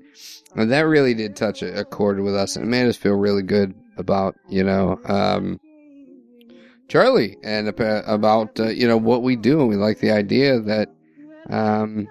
and 0.56 0.70
that 0.70 0.82
really 0.82 1.14
did 1.14 1.36
touch 1.36 1.62
a, 1.62 1.80
a 1.80 1.84
chord 1.84 2.20
with 2.20 2.34
us, 2.34 2.56
and 2.56 2.64
it 2.64 2.68
made 2.68 2.86
us 2.86 2.96
feel 2.96 3.14
really 3.14 3.42
good 3.42 3.74
about 3.96 4.34
you 4.48 4.62
know 4.64 5.00
um, 5.06 5.58
Charlie 6.88 7.36
and 7.42 7.68
about 7.68 8.58
uh, 8.60 8.68
you 8.68 8.86
know 8.86 8.96
what 8.98 9.22
we 9.22 9.36
do, 9.36 9.60
and 9.60 9.68
we 9.68 9.76
like 9.76 10.00
the 10.00 10.10
idea 10.10 10.60
that 10.60 10.88
um, 11.50 12.08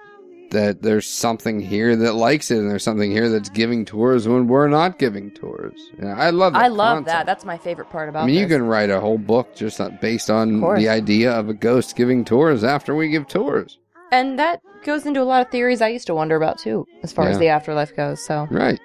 that 0.50 0.82
there's 0.82 1.08
something 1.08 1.60
here 1.60 1.96
that 1.96 2.14
likes 2.14 2.50
it, 2.50 2.58
and 2.58 2.70
there's 2.70 2.84
something 2.84 3.10
here 3.10 3.28
that's 3.28 3.48
giving 3.48 3.84
tours 3.84 4.28
when 4.28 4.46
we're 4.46 4.68
not 4.68 4.98
giving 4.98 5.30
tours. 5.30 5.90
Yeah, 6.00 6.14
I 6.16 6.30
love. 6.30 6.52
That 6.52 6.62
I 6.62 6.68
love 6.68 6.96
concept. 6.98 7.06
that. 7.06 7.26
That's 7.26 7.44
my 7.44 7.58
favorite 7.58 7.90
part 7.90 8.08
about 8.08 8.20
it. 8.20 8.22
I 8.22 8.26
mean, 8.26 8.38
you 8.38 8.46
can 8.46 8.62
write 8.62 8.90
a 8.90 9.00
whole 9.00 9.18
book 9.18 9.54
just 9.54 9.80
based 10.00 10.30
on 10.30 10.60
the 10.76 10.88
idea 10.88 11.32
of 11.32 11.48
a 11.48 11.54
ghost 11.54 11.96
giving 11.96 12.24
tours 12.24 12.64
after 12.64 12.94
we 12.94 13.08
give 13.08 13.26
tours. 13.26 13.78
And 14.12 14.38
that 14.38 14.60
goes 14.84 15.06
into 15.06 15.22
a 15.22 15.24
lot 15.24 15.40
of 15.40 15.50
theories 15.50 15.80
I 15.80 15.88
used 15.88 16.06
to 16.08 16.14
wonder 16.14 16.36
about 16.36 16.58
too, 16.58 16.86
as 17.02 17.12
far 17.12 17.28
as 17.28 17.38
the 17.38 17.48
afterlife 17.48 17.96
goes. 17.96 18.24
So 18.24 18.46
Right. 18.50 18.78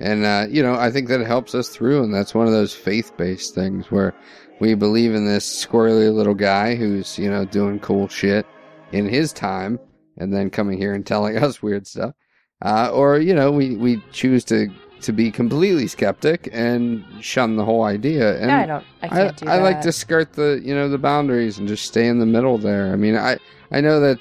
And, 0.00 0.24
uh, 0.24 0.46
you 0.48 0.62
know, 0.62 0.74
I 0.74 0.92
think 0.92 1.08
that 1.08 1.20
helps 1.26 1.56
us 1.56 1.70
through, 1.70 2.04
and 2.04 2.14
that's 2.14 2.32
one 2.34 2.46
of 2.46 2.52
those 2.52 2.72
faith 2.72 3.16
based 3.16 3.54
things 3.54 3.90
where 3.90 4.14
we 4.60 4.74
believe 4.74 5.14
in 5.14 5.26
this 5.26 5.66
squirrely 5.66 6.14
little 6.14 6.34
guy 6.34 6.76
who's, 6.76 7.18
you 7.18 7.28
know, 7.28 7.44
doing 7.44 7.80
cool 7.80 8.06
shit 8.06 8.46
in 8.92 9.08
his 9.08 9.32
time 9.32 9.78
and 10.16 10.32
then 10.32 10.50
coming 10.50 10.78
here 10.78 10.94
and 10.94 11.06
telling 11.06 11.36
us 11.42 11.62
weird 11.62 11.86
stuff. 11.86 12.14
Uh, 12.60 12.90
or, 12.92 13.18
you 13.18 13.34
know, 13.34 13.52
we, 13.52 13.76
we 13.76 14.02
choose 14.10 14.44
to, 14.44 14.68
to 15.00 15.12
be 15.12 15.30
completely 15.30 15.86
skeptic 15.86 16.48
and 16.52 17.04
shun 17.20 17.56
the 17.56 17.64
whole 17.64 17.84
idea. 17.84 18.36
And 18.38 18.50
yeah, 18.50 18.58
I 18.58 18.66
don't. 18.66 18.84
I 19.02 19.06
I, 19.06 19.08
can't 19.08 19.36
do 19.36 19.48
I 19.48 19.58
like 19.58 19.80
to 19.82 19.92
skirt 19.92 20.32
the 20.32 20.60
you 20.64 20.74
know 20.74 20.88
the 20.88 20.98
boundaries 20.98 21.58
and 21.58 21.68
just 21.68 21.84
stay 21.84 22.08
in 22.08 22.18
the 22.18 22.26
middle 22.26 22.58
there. 22.58 22.92
I 22.92 22.96
mean, 22.96 23.16
I 23.16 23.38
I 23.70 23.80
know 23.80 24.00
that 24.00 24.18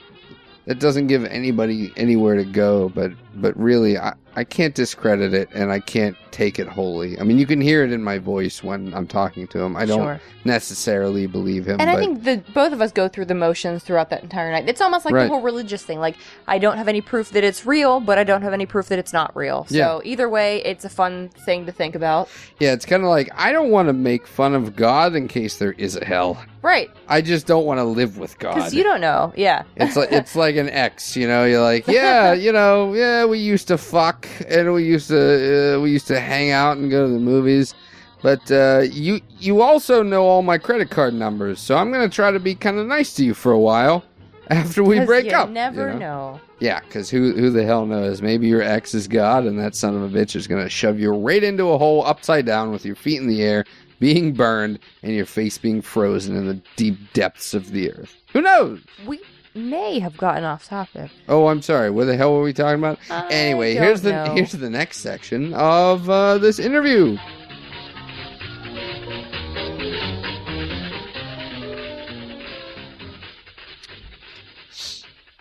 it 0.67 0.79
doesn't 0.79 1.07
give 1.07 1.25
anybody 1.25 1.91
anywhere 1.97 2.35
to 2.35 2.45
go, 2.45 2.89
but 2.89 3.11
but 3.41 3.57
really, 3.57 3.97
I 3.97 4.13
I 4.35 4.43
can't 4.43 4.75
discredit 4.75 5.33
it 5.33 5.49
and 5.55 5.71
I 5.71 5.79
can't 5.79 6.15
take 6.29 6.59
it 6.59 6.67
wholly. 6.67 7.19
I 7.19 7.23
mean, 7.23 7.39
you 7.39 7.47
can 7.47 7.59
hear 7.59 7.83
it 7.83 7.91
in 7.91 8.03
my 8.03 8.19
voice 8.19 8.61
when 8.63 8.93
I'm 8.93 9.07
talking 9.07 9.47
to 9.47 9.59
him. 9.59 9.75
I 9.75 9.85
don't 9.85 9.97
Sure. 10.03 10.21
necessarily 10.45 11.25
believe 11.25 11.65
him, 11.67 11.77
And 11.79 11.89
I 11.89 11.95
think 11.97 12.23
that 12.25 12.53
both 12.53 12.71
of 12.73 12.79
us 12.81 12.91
go 12.91 13.07
through 13.07 13.25
the 13.25 13.33
motions 13.33 13.83
throughout 13.83 14.11
that 14.11 14.21
entire 14.21 14.51
night. 14.51 14.65
It's 14.67 14.81
almost 14.81 15.05
like 15.05 15.15
Right. 15.15 15.23
the 15.23 15.29
whole 15.29 15.41
religious 15.41 15.81
thing. 15.83 15.99
Like 15.99 16.17
I 16.47 16.59
don't 16.59 16.77
have 16.77 16.87
any 16.87 17.01
proof 17.01 17.31
that 17.31 17.43
it's 17.43 17.65
real, 17.65 17.99
but 17.99 18.19
I 18.19 18.23
don't 18.23 18.43
have 18.43 18.53
any 18.53 18.65
proof 18.67 18.89
that 18.89 18.99
it's 18.99 19.13
not 19.13 19.35
real. 19.35 19.65
So 19.69 19.75
Yeah. 19.75 19.99
either 20.11 20.29
way, 20.29 20.61
it's 20.63 20.85
a 20.85 20.89
fun 20.89 21.29
thing 21.29 21.65
to 21.65 21.71
think 21.71 21.95
about. 21.95 22.29
yeah, 22.59 22.73
it's 22.73 22.85
kind 22.85 23.01
of 23.03 23.09
like 23.09 23.29
I 23.35 23.51
don't 23.51 23.69
want 23.71 23.87
to 23.89 23.93
make 23.93 24.27
fun 24.27 24.53
of 24.53 24.75
God 24.75 25.15
in 25.15 25.27
case 25.27 25.57
there 25.57 25.73
is 25.73 25.95
a 25.95 26.05
hell. 26.05 26.37
Right. 26.63 26.89
I 27.07 27.21
just 27.21 27.47
don't 27.47 27.65
want 27.65 27.79
to 27.79 27.83
live 27.85 28.17
with 28.17 28.37
God. 28.39 28.55
Because 28.55 28.73
you 28.75 28.83
don't 28.83 28.99
know. 28.99 29.31
Yeah. 29.35 29.63
It's 29.77 29.95
like 29.95 30.11
it's 30.11 30.35
like 30.35 30.55
an 30.57 30.69
ex, 30.85 31.15
you 31.15 31.27
know. 31.27 31.45
You're 31.45 31.61
like, 31.61 31.87
yeah, 31.87 32.33
you 32.33 32.51
know, 32.51 32.93
yeah. 32.93 33.25
We 33.27 33.39
used 33.39 33.67
to 33.67 33.77
fuck, 33.77 34.27
and 34.47 34.73
we 34.73 34.85
used 34.85 35.09
to 35.09 35.75
uh, 35.75 35.81
we 35.81 35.91
used 35.91 36.07
to 36.07 36.19
hang 36.19 36.51
out 36.51 36.77
and 36.77 36.89
go 36.89 37.05
to 37.05 37.11
the 37.11 37.19
movies. 37.19 37.73
But 38.21 38.51
uh, 38.51 38.83
you 38.89 39.21
you 39.39 39.61
also 39.61 40.01
know 40.01 40.23
all 40.23 40.41
my 40.41 40.57
credit 40.57 40.89
card 40.89 41.13
numbers, 41.13 41.59
so 41.59 41.77
I'm 41.77 41.91
gonna 41.91 42.09
try 42.09 42.31
to 42.31 42.39
be 42.39 42.55
kind 42.55 42.77
of 42.77 42.87
nice 42.87 43.13
to 43.15 43.25
you 43.25 43.33
for 43.33 43.51
a 43.51 43.59
while 43.59 44.03
after 44.49 44.83
we 44.83 44.99
break 45.05 45.31
up. 45.33 45.49
Never 45.49 45.93
you 45.93 45.93
know? 45.93 45.99
know. 45.99 46.41
Yeah, 46.59 46.79
because 46.79 47.09
who 47.09 47.33
who 47.33 47.51
the 47.51 47.63
hell 47.63 47.85
knows? 47.85 48.21
Maybe 48.21 48.47
your 48.47 48.63
ex 48.63 48.95
is 48.95 49.07
God, 49.07 49.45
and 49.45 49.59
that 49.59 49.75
son 49.75 49.95
of 49.95 50.01
a 50.01 50.09
bitch 50.09 50.35
is 50.35 50.47
gonna 50.47 50.69
shove 50.69 50.99
you 50.99 51.11
right 51.11 51.43
into 51.43 51.69
a 51.69 51.77
hole 51.77 52.05
upside 52.05 52.45
down 52.45 52.71
with 52.71 52.85
your 52.85 52.95
feet 52.95 53.21
in 53.21 53.27
the 53.27 53.43
air, 53.43 53.65
being 53.99 54.33
burned, 54.33 54.79
and 55.03 55.13
your 55.13 55.25
face 55.27 55.57
being 55.57 55.81
frozen 55.81 56.35
in 56.35 56.47
the 56.47 56.59
deep 56.75 56.97
depths 57.13 57.53
of 57.53 57.71
the 57.71 57.91
earth. 57.91 58.15
Who 58.33 58.41
knows? 58.41 58.81
We 59.05 59.21
may 59.57 59.99
have 59.99 60.15
gotten 60.17 60.43
off 60.43 60.65
topic. 60.65 61.11
Oh, 61.27 61.47
I'm 61.47 61.61
sorry. 61.61 61.89
What 61.89 62.05
the 62.05 62.15
hell 62.15 62.33
were 62.33 62.43
we 62.43 62.53
talking 62.53 62.79
about? 62.79 62.99
I 63.09 63.27
anyway, 63.29 63.73
don't 63.73 63.83
here's 63.83 64.01
the 64.01 64.11
know. 64.11 64.33
here's 64.33 64.51
the 64.51 64.69
next 64.69 64.99
section 64.99 65.53
of 65.53 66.09
uh, 66.09 66.37
this 66.37 66.59
interview. 66.59 67.17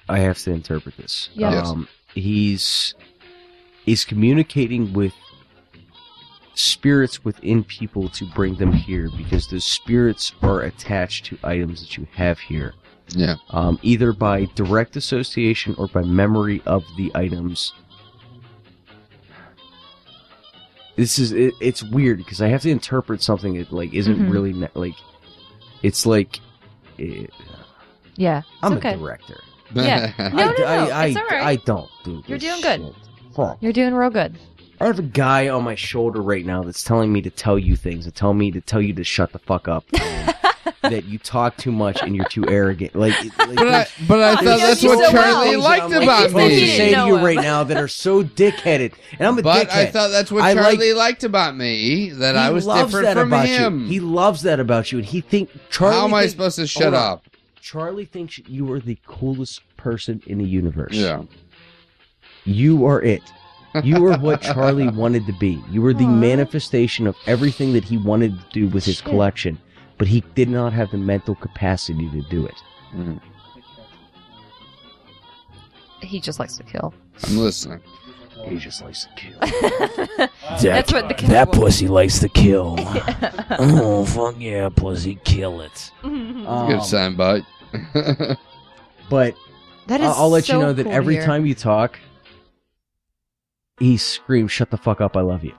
I 0.08 0.18
have 0.20 0.38
to 0.38 0.52
interpret 0.52 0.96
this. 0.96 1.30
Yes. 1.34 1.68
Um, 1.68 1.88
he's 2.14 2.94
he's 3.84 4.04
communicating 4.04 4.92
with 4.92 5.12
spirits 6.54 7.24
within 7.24 7.64
people 7.64 8.08
to 8.08 8.24
bring 8.34 8.54
them 8.54 8.72
here 8.72 9.10
because 9.16 9.46
the 9.48 9.60
spirits 9.60 10.32
are 10.42 10.62
attached 10.62 11.26
to 11.26 11.38
items 11.44 11.80
that 11.80 11.96
you 11.96 12.06
have 12.14 12.38
here, 12.38 12.74
Yeah. 13.10 13.36
um, 13.50 13.78
either 13.82 14.12
by 14.12 14.46
direct 14.56 14.96
association 14.96 15.74
or 15.78 15.86
by 15.88 16.02
memory 16.02 16.60
of 16.66 16.84
the 16.96 17.12
items. 17.14 17.72
This 20.96 21.18
is 21.18 21.32
it, 21.32 21.54
it's 21.60 21.82
weird 21.82 22.18
because 22.18 22.40
I 22.40 22.48
have 22.48 22.62
to 22.62 22.70
interpret 22.70 23.22
something 23.22 23.54
that 23.58 23.70
like 23.72 23.92
isn't 23.92 24.16
Mhm. 24.18 24.32
really 24.32 24.52
ne- 24.54 24.68
like 24.74 24.94
it's 25.82 26.06
like 26.06 26.40
eh, 26.98 27.26
Yeah. 28.16 28.38
It's 28.38 28.46
I'm 28.62 28.72
okay. 28.74 28.94
a 28.94 28.96
director. 28.96 29.40
Yeah. 29.74 30.12
No, 30.18 30.24
I, 30.24 30.30
no, 30.30 30.52
no, 30.58 30.64
I, 30.64 30.88
I, 30.88 31.06
it's 31.06 31.16
all 31.16 31.24
right. 31.30 31.42
I 31.42 31.56
don't 31.56 31.90
do 32.04 32.22
You're 32.26 32.38
this 32.38 32.48
doing 32.50 32.62
good. 32.62 32.80
shit. 32.94 33.34
Fuck. 33.34 33.58
You're 33.60 33.72
doing 33.74 33.92
real 33.94 34.08
good. 34.10 34.38
I 34.80 34.86
have 34.86 34.98
a 34.98 35.02
guy 35.02 35.48
on 35.48 35.64
my 35.64 35.74
shoulder 35.74 36.22
right 36.22 36.44
now 36.46 36.62
that's 36.62 36.82
telling 36.82 37.12
me 37.12 37.20
to 37.22 37.30
tell 37.30 37.58
you 37.58 37.76
things, 37.76 38.04
and 38.06 38.14
tell 38.14 38.32
me 38.34 38.50
to 38.52 38.60
tell 38.60 38.80
you 38.80 38.92
to 38.94 39.04
shut 39.04 39.32
the 39.32 39.38
fuck 39.38 39.68
up, 39.68 39.84
and 39.98 40.34
that 40.90 41.04
you 41.04 41.18
talk 41.18 41.56
too 41.56 41.72
much 41.72 42.02
and 42.02 42.14
you're 42.16 42.24
too 42.26 42.44
arrogant. 42.48 42.94
Like, 42.94 43.14
like 43.38 43.56
But 43.56 43.68
I 43.68 43.86
but 44.08 44.20
I 44.20 44.34
thought 44.34 44.40
he 44.40 44.44
knows 44.46 44.60
that's 44.60 44.82
what 44.84 44.98
so. 45.06 45.10
Charlie 45.12 45.50
things 45.50 45.62
liked 45.64 45.88
that 45.90 45.96
I'm 45.96 46.02
about 46.02 46.28
supposed 46.28 46.52
He 46.54 46.60
to 46.60 46.66
say 46.76 46.88
me. 46.90 46.94
to 46.94 47.06
you 47.06 47.16
right 47.18 47.36
now 47.36 47.64
that 47.64 47.76
are 47.76 47.88
so 47.88 48.22
dickheaded, 48.24 48.92
and 49.18 49.26
I'm 49.28 49.38
a 49.38 49.42
But 49.42 49.68
dickhead. 49.68 49.72
I 49.76 49.86
thought 49.86 50.08
that's 50.08 50.30
what 50.32 50.42
I 50.42 50.54
Charlie 50.54 50.92
liked 50.92 51.24
about 51.24 51.56
me. 51.56 52.10
That 52.10 52.34
he 52.34 52.40
I 52.40 52.50
was 52.50 52.66
loves 52.66 52.92
different 52.92 53.06
that 53.14 53.16
from 53.20 53.28
about 53.28 53.46
him. 53.46 53.82
you. 53.82 53.86
He 53.88 54.00
loves 54.00 54.42
that 54.42 54.60
about 54.60 54.92
you, 54.92 54.98
and 54.98 55.06
he 55.06 55.20
think 55.20 55.50
Charlie. 55.70 55.96
How 55.96 56.04
am 56.06 56.14
I 56.14 56.20
think- 56.22 56.30
supposed 56.32 56.56
to 56.56 56.66
shut 56.66 56.82
Hold 56.84 56.94
on. 56.94 57.12
up? 57.12 57.24
Charlie 57.60 58.04
thinks 58.04 58.38
you 58.46 58.70
are 58.72 58.78
the 58.80 58.96
coolest 59.06 59.60
person 59.76 60.22
in 60.26 60.38
the 60.38 60.44
universe. 60.44 60.92
Yeah. 60.92 61.22
You 62.44 62.86
are 62.86 63.02
it. 63.02 63.22
You 63.82 64.06
are 64.06 64.16
what 64.18 64.40
Charlie 64.40 64.88
wanted 64.88 65.26
to 65.26 65.32
be. 65.34 65.60
You 65.70 65.82
were 65.82 65.92
the 65.92 66.04
Aw. 66.06 66.08
manifestation 66.08 67.06
of 67.06 67.16
everything 67.26 67.72
that 67.74 67.84
he 67.84 67.98
wanted 67.98 68.38
to 68.38 68.44
do 68.52 68.68
with 68.68 68.84
his 68.84 68.96
Shit. 68.96 69.04
collection. 69.04 69.58
But 69.98 70.08
he 70.08 70.20
did 70.34 70.48
not 70.48 70.72
have 70.72 70.90
the 70.90 70.98
mental 70.98 71.34
capacity 71.34 72.08
to 72.10 72.20
do 72.22 72.46
it. 72.46 72.54
Mhm. 72.94 73.20
He 76.02 76.20
just 76.20 76.38
likes 76.38 76.56
to 76.56 76.62
kill. 76.62 76.92
I'm 77.26 77.38
listening. 77.38 77.80
He 78.46 78.56
just 78.58 78.82
likes 78.82 79.06
to 79.06 79.10
kill. 79.16 79.38
That's 80.60 80.92
what 80.92 81.08
the 81.08 81.14
killer 81.14 81.32
That 81.32 81.48
will- 81.48 81.62
pussy 81.64 81.88
likes 81.88 82.18
to 82.20 82.28
kill. 82.28 82.76
oh, 83.58 84.04
fuck 84.04 84.36
yeah, 84.38 84.68
pussy, 84.68 85.18
kill 85.24 85.62
it. 85.62 85.90
Good 86.02 86.46
Um, 86.46 86.80
sign 86.82 87.16
bite. 87.16 87.44
but 89.08 89.34
That 89.86 90.00
is 90.00 90.06
I'll, 90.06 90.24
I'll 90.24 90.30
let 90.30 90.44
so 90.44 90.54
you 90.54 90.58
know 90.60 90.72
that 90.74 90.82
cool 90.84 90.92
to 90.92 90.96
every 90.96 91.14
hear. 91.14 91.24
time 91.24 91.46
you 91.46 91.54
talk, 91.54 91.98
he 93.80 93.96
screams, 93.96 94.52
"Shut 94.52 94.70
the 94.70 94.76
fuck 94.78 95.00
up! 95.00 95.16
I 95.16 95.20
love 95.22 95.42
you." 95.44 95.54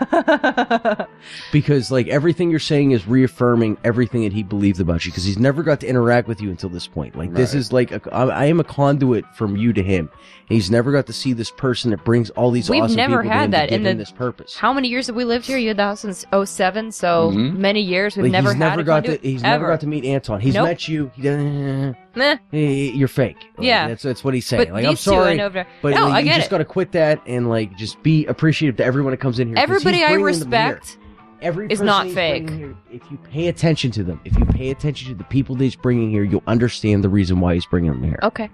because 1.52 1.90
like 1.90 2.08
everything 2.08 2.50
you're 2.50 2.58
saying 2.58 2.92
is 2.92 3.06
reaffirming 3.06 3.76
everything 3.84 4.22
that 4.22 4.32
he 4.32 4.42
believed 4.42 4.80
about 4.80 5.04
you 5.04 5.10
because 5.12 5.24
he's 5.24 5.38
never 5.38 5.62
got 5.62 5.80
to 5.80 5.86
interact 5.86 6.28
with 6.28 6.40
you 6.40 6.50
until 6.50 6.68
this 6.68 6.86
point 6.86 7.16
like 7.16 7.32
this 7.32 7.54
is 7.54 7.72
like 7.72 7.90
a, 7.92 8.00
I, 8.14 8.24
I 8.26 8.44
am 8.46 8.60
a 8.60 8.64
conduit 8.64 9.24
from 9.34 9.56
you 9.56 9.72
to 9.72 9.82
him 9.82 10.10
he's 10.48 10.70
never 10.70 10.92
got 10.92 11.06
to 11.06 11.12
see 11.12 11.32
this 11.32 11.50
person 11.50 11.90
that 11.90 12.04
brings 12.04 12.30
all 12.30 12.50
these 12.50 12.68
We've 12.70 12.82
awesome 12.82 12.96
never 12.96 13.18
people 13.22 13.30
to 13.30 13.36
had 13.36 13.44
him 13.46 13.50
that 13.52 13.66
to 13.66 13.70
give 13.78 13.86
in 13.86 13.96
the- 13.98 14.02
this 14.02 14.12
purpose 14.12 14.56
How 14.56 14.72
many 14.72 14.88
years 14.88 15.06
have 15.08 15.16
we 15.16 15.24
lived 15.24 15.46
here? 15.46 15.58
You 15.58 15.68
had 15.68 15.76
the 15.76 15.82
house 15.84 16.00
since 16.00 16.24
07, 16.44 16.92
so 16.92 17.30
Mhm. 17.32 17.56
many 17.56 17.80
years. 17.82 18.16
We've 18.16 18.24
like 18.24 18.32
never 18.32 18.50
he's 18.54 18.58
had 18.62 18.68
never 18.70 18.80
a 18.80 18.84
got 18.84 19.04
to 19.04 19.16
he's 19.18 19.42
ever. 19.42 19.50
never 19.52 19.66
got 19.68 19.80
to 19.80 19.86
meet 19.86 20.04
Anton 20.04 20.40
he's 20.40 20.54
Nope. 20.54 20.64
met 20.68 20.88
you 20.88 21.10
he 21.14 21.22
doesn't 21.22 21.96
Meh. 22.14 22.36
You're 22.52 23.08
fake 23.08 23.36
Like, 23.56 23.66
Yeah. 23.66 23.88
that's 23.88 24.02
that's 24.02 24.24
what 24.24 24.34
he's 24.34 24.46
saying 24.46 24.64
But 24.66 24.72
like 24.74 24.82
these 24.88 25.06
I'm 25.06 25.12
two, 25.12 25.18
I 25.20 25.22
sorry 25.24 25.36
know 25.36 25.48
they're- 25.48 25.66
but 25.82 25.94
No, 25.94 26.04
like, 26.06 26.14
I 26.14 26.18
you 26.20 26.24
get 26.26 26.36
just 26.36 26.48
it. 26.48 26.50
got 26.50 26.58
to 26.58 26.64
quit 26.64 26.92
that 26.92 27.20
and 27.26 27.48
like 27.48 27.76
just 27.76 28.02
be 28.02 28.26
appreciative 28.26 28.76
to 28.78 28.84
everyone 28.84 29.12
that 29.12 29.18
comes 29.18 29.38
in 29.38 29.48
here 29.48 29.56
'cause 29.56 29.62
he's 29.62 29.70
Everybody 29.86 30.04
I 30.04 30.08
bringing 30.16 30.38
them 30.40 30.50
here. 30.52 30.68
respect 30.68 30.98
Every 31.42 31.64
is 31.66 31.70
person 31.78 31.86
not 31.86 32.06
he's 32.06 32.14
fake. 32.14 32.50
Here, 32.50 32.74
if 32.92 33.02
you 33.10 33.16
pay 33.30 33.48
attention 33.48 33.90
to 33.92 34.02
them, 34.04 34.20
if 34.24 34.38
you 34.38 34.44
pay 34.44 34.70
attention 34.70 35.08
to 35.10 35.14
the 35.14 35.24
people 35.24 35.54
that 35.56 35.64
he's 35.64 35.76
bringing 35.76 36.10
here, 36.10 36.22
you'll 36.24 36.42
understand 36.46 37.02
the 37.02 37.08
reason 37.08 37.40
why 37.40 37.54
he's 37.54 37.64
bringing 37.66 37.92
them 37.92 38.02
here. 38.02 38.18
Okay. 38.22 38.50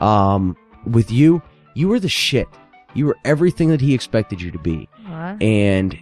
Um, 0.00 0.56
with 0.86 1.10
you, 1.10 1.42
you 1.74 1.88
were 1.88 2.00
the 2.00 2.08
shit. 2.08 2.48
You 2.94 3.06
were 3.06 3.16
everything 3.24 3.68
that 3.70 3.80
he 3.80 3.92
expected 3.92 4.40
you 4.40 4.50
to 4.52 4.58
be, 4.58 4.88
Alright. 5.08 5.42
and 5.42 5.98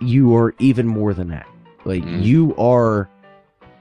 you 0.00 0.36
are 0.36 0.54
even 0.58 0.86
more 0.86 1.14
than 1.14 1.28
that. 1.28 1.46
Like 1.84 2.04
Mm. 2.04 2.22
you 2.22 2.54
are, 2.56 3.08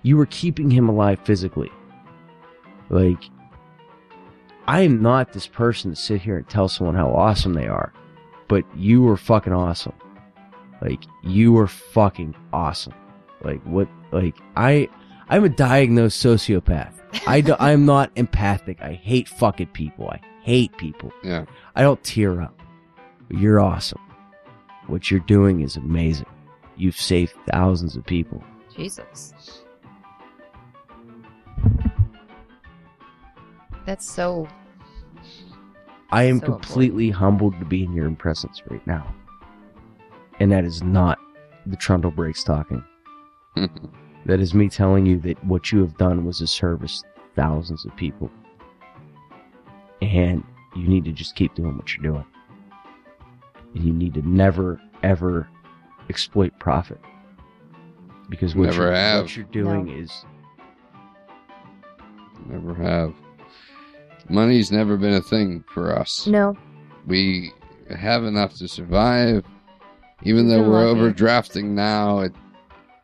you 0.01 0.17
were 0.17 0.25
keeping 0.27 0.71
him 0.71 0.89
alive 0.89 1.19
physically. 1.23 1.69
Like, 2.93 3.23
I 4.67 4.81
am 4.81 5.01
not 5.01 5.33
this 5.33 5.47
person 5.47 5.89
to 5.89 5.95
sit 5.95 6.21
here 6.21 6.37
and 6.37 6.47
tell 6.47 6.69
someone 6.69 6.95
how 6.95 7.09
awesome 7.09 7.53
they 7.53 7.67
are, 7.67 7.91
but 8.47 8.63
you 8.75 9.01
were 9.01 9.17
fucking 9.17 9.51
awesome. 9.51 9.93
Like 10.79 11.01
you 11.23 11.51
were 11.53 11.67
fucking 11.67 12.35
awesome. 12.53 12.93
Like 13.43 13.63
what? 13.63 13.87
Like 14.11 14.35
I, 14.55 14.89
I'm 15.27 15.43
a 15.43 15.49
diagnosed 15.49 16.23
sociopath. 16.23 16.93
I 17.25 17.41
do, 17.41 17.55
I'm 17.59 17.85
not 17.87 18.11
empathic. 18.15 18.79
I 18.79 18.93
hate 18.93 19.27
fucking 19.27 19.67
people. 19.67 20.09
I 20.09 20.21
hate 20.43 20.77
people. 20.77 21.11
Yeah. 21.23 21.45
I 21.75 21.81
don't 21.81 22.03
tear 22.03 22.41
up. 22.41 22.61
You're 23.29 23.59
awesome. 23.59 24.01
What 24.85 25.09
you're 25.09 25.21
doing 25.21 25.61
is 25.61 25.77
amazing. 25.77 26.27
You've 26.75 26.97
saved 26.97 27.33
thousands 27.49 27.95
of 27.95 28.05
people. 28.05 28.43
Jesus. 28.75 29.63
That's 33.85 34.09
so. 34.09 34.47
I 36.11 36.23
am 36.23 36.39
So 36.39 36.45
completely 36.45 37.09
humbled 37.09 37.57
to 37.59 37.65
be 37.65 37.83
in 37.83 37.93
your 37.93 38.09
presence 38.11 38.61
right 38.69 38.85
now. 38.85 39.13
And 40.39 40.51
that 40.51 40.63
is 40.63 40.83
not 40.83 41.17
the 41.65 41.75
Trundle 41.75 42.11
Breaks 42.11 42.43
talking. 42.43 42.83
That 44.25 44.39
is 44.39 44.53
me 44.53 44.69
telling 44.69 45.05
you 45.05 45.19
that 45.19 45.43
what 45.43 45.73
you 45.73 45.79
have 45.81 45.97
done 45.97 46.23
was 46.25 46.39
a 46.39 46.47
service 46.47 47.01
to 47.01 47.07
thousands 47.35 47.83
of 47.83 47.93
people. 47.97 48.31
And 50.01 50.45
you 50.77 50.87
need 50.87 51.03
to 51.03 51.11
just 51.11 51.35
keep 51.35 51.53
doing 51.55 51.75
what 51.75 51.93
you're 51.93 52.09
doing. 52.09 52.25
And 53.75 53.83
you 53.83 53.91
need 53.91 54.13
to 54.13 54.21
never, 54.21 54.79
ever 55.03 55.49
exploit 56.09 56.57
profit. 56.57 57.01
Because 58.29 58.55
what, 58.55 58.67
Never 58.67 58.83
you're, 58.83 58.93
have. 58.93 59.23
what 59.23 59.35
you're 59.35 59.45
doing 59.47 59.87
No. 59.87 59.93
is 59.93 60.25
never 62.47 62.73
have. 62.75 63.13
Money's 64.29 64.71
never 64.71 64.97
been 64.97 65.13
a 65.13 65.21
thing 65.21 65.63
for 65.73 65.97
us. 65.97 66.25
No. 66.27 66.57
We 67.05 67.51
have 67.95 68.23
enough 68.23 68.53
to 68.55 68.67
survive. 68.67 69.43
Even 70.23 70.47
though 70.47 70.61
We're 70.63 70.69
we're 70.69 70.93
lucky. 70.93 70.99
overdrafting 71.21 71.63
now, 71.65 72.19
it, 72.19 72.33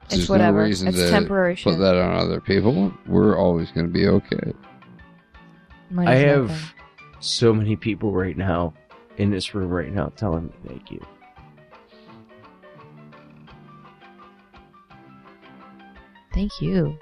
It's 0.05 0.15
there's 0.15 0.29
whatever. 0.29 0.59
no 0.59 0.63
reason 0.65 0.87
It's 0.87 0.97
to 0.97 1.09
temporary 1.09 1.53
put 1.55 1.71
shit. 1.71 1.79
that 1.79 1.95
on 1.97 2.15
other 2.15 2.39
people. 2.39 2.93
We're 3.07 3.37
always 3.37 3.71
going 3.71 3.87
to 3.87 3.91
be 3.91 4.07
okay. 4.07 4.53
Money's 5.89 6.09
I 6.09 6.15
have 6.15 6.47
nothing. 6.49 6.65
so 7.19 7.53
many 7.53 7.75
people 7.75 8.13
right 8.13 8.37
now 8.37 8.73
in 9.17 9.31
this 9.31 9.53
room 9.53 9.69
right 9.69 9.91
now 9.91 10.13
telling 10.15 10.45
me 10.45 10.53
thank 10.67 10.91
you. 10.91 11.05
Thank 16.33 16.61
you. 16.61 16.97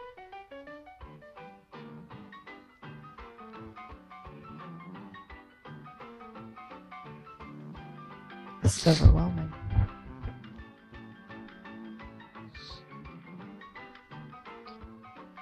This 8.68 8.85
is 8.85 9.02
overwhelming. 9.02 9.53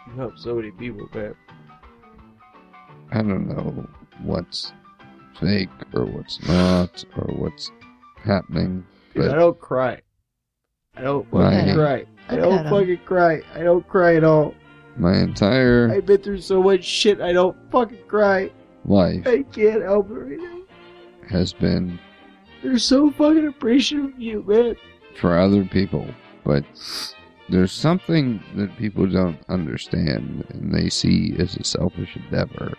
You 0.06 0.14
help 0.15 0.38
so 0.38 0.53
many 0.53 0.69
people, 0.69 1.10
man. 1.11 1.34
I 3.11 3.23
don't 3.23 3.47
know 3.47 3.89
what's 4.22 4.73
fake 5.39 5.69
or 5.95 6.06
what's 6.06 6.39
not 6.47 7.03
or 7.18 7.34
what's 7.34 7.72
happening. 8.23 8.85
Dude, 9.15 9.31
I 9.31 9.35
don't 9.38 9.60
cry. 9.60 10.03
I 10.95 11.02
don't 11.02 11.27
fucking 11.31 11.69
at 11.69 11.76
cry. 11.76 12.06
I 12.30 12.35
don't 12.35 12.60
at 12.60 12.69
fucking 12.69 12.99
cry. 13.06 13.41
I 13.56 13.64
don't 13.64 13.88
cry 13.88 14.18
at 14.18 14.23
all. 14.23 14.53
my 14.97 15.18
entire 15.18 15.91
I've 15.91 16.06
been 16.06 16.22
through 16.22 16.41
so 16.41 16.61
much 16.61 16.84
shit. 16.84 17.19
I 17.22 17.34
don't 17.34 17.57
fucking 17.72 18.06
cry. 18.07 18.52
life 18.85 19.26
I 19.26 19.41
can't 19.52 19.81
help 19.81 20.11
it 20.11 20.14
right 20.14 20.38
now. 20.38 20.61
has 21.27 21.53
been 21.53 21.99
They're 22.66 22.80
so 22.80 23.12
fucking 23.12 23.46
appreciative 23.46 24.16
of 24.16 24.20
you, 24.20 24.44
man. 24.48 24.76
for 25.22 25.38
other 25.38 25.64
people, 25.66 26.08
but 26.44 26.66
there's 27.48 27.72
something 27.72 28.42
that 28.56 28.76
people 28.76 29.06
don't 29.06 29.38
understand 29.50 30.46
and 30.50 30.74
they 30.74 30.90
see 30.90 31.36
as 31.38 31.56
a 31.58 31.64
selfish 31.64 32.16
endeavor. 32.16 32.74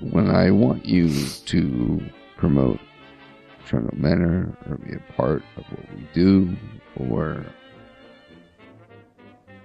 When 0.00 0.28
I 0.34 0.50
want 0.50 0.84
you 0.84 1.08
to 1.46 2.02
promote 2.36 2.80
Trundle 3.66 3.96
Manor 3.96 4.58
or 4.68 4.78
be 4.78 4.94
a 4.96 5.12
part 5.12 5.44
of 5.56 5.62
what 5.70 5.94
we 5.94 6.08
do, 6.12 6.56
or 6.96 7.46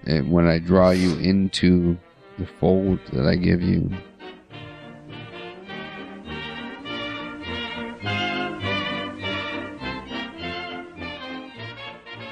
and 0.05 0.31
when 0.31 0.45
I 0.45 0.59
draw 0.59 0.91
you 0.91 1.15
into 1.15 1.97
the 2.37 2.45
fold 2.59 2.99
that 3.13 3.25
I 3.25 3.35
give 3.35 3.63
you, 3.63 3.89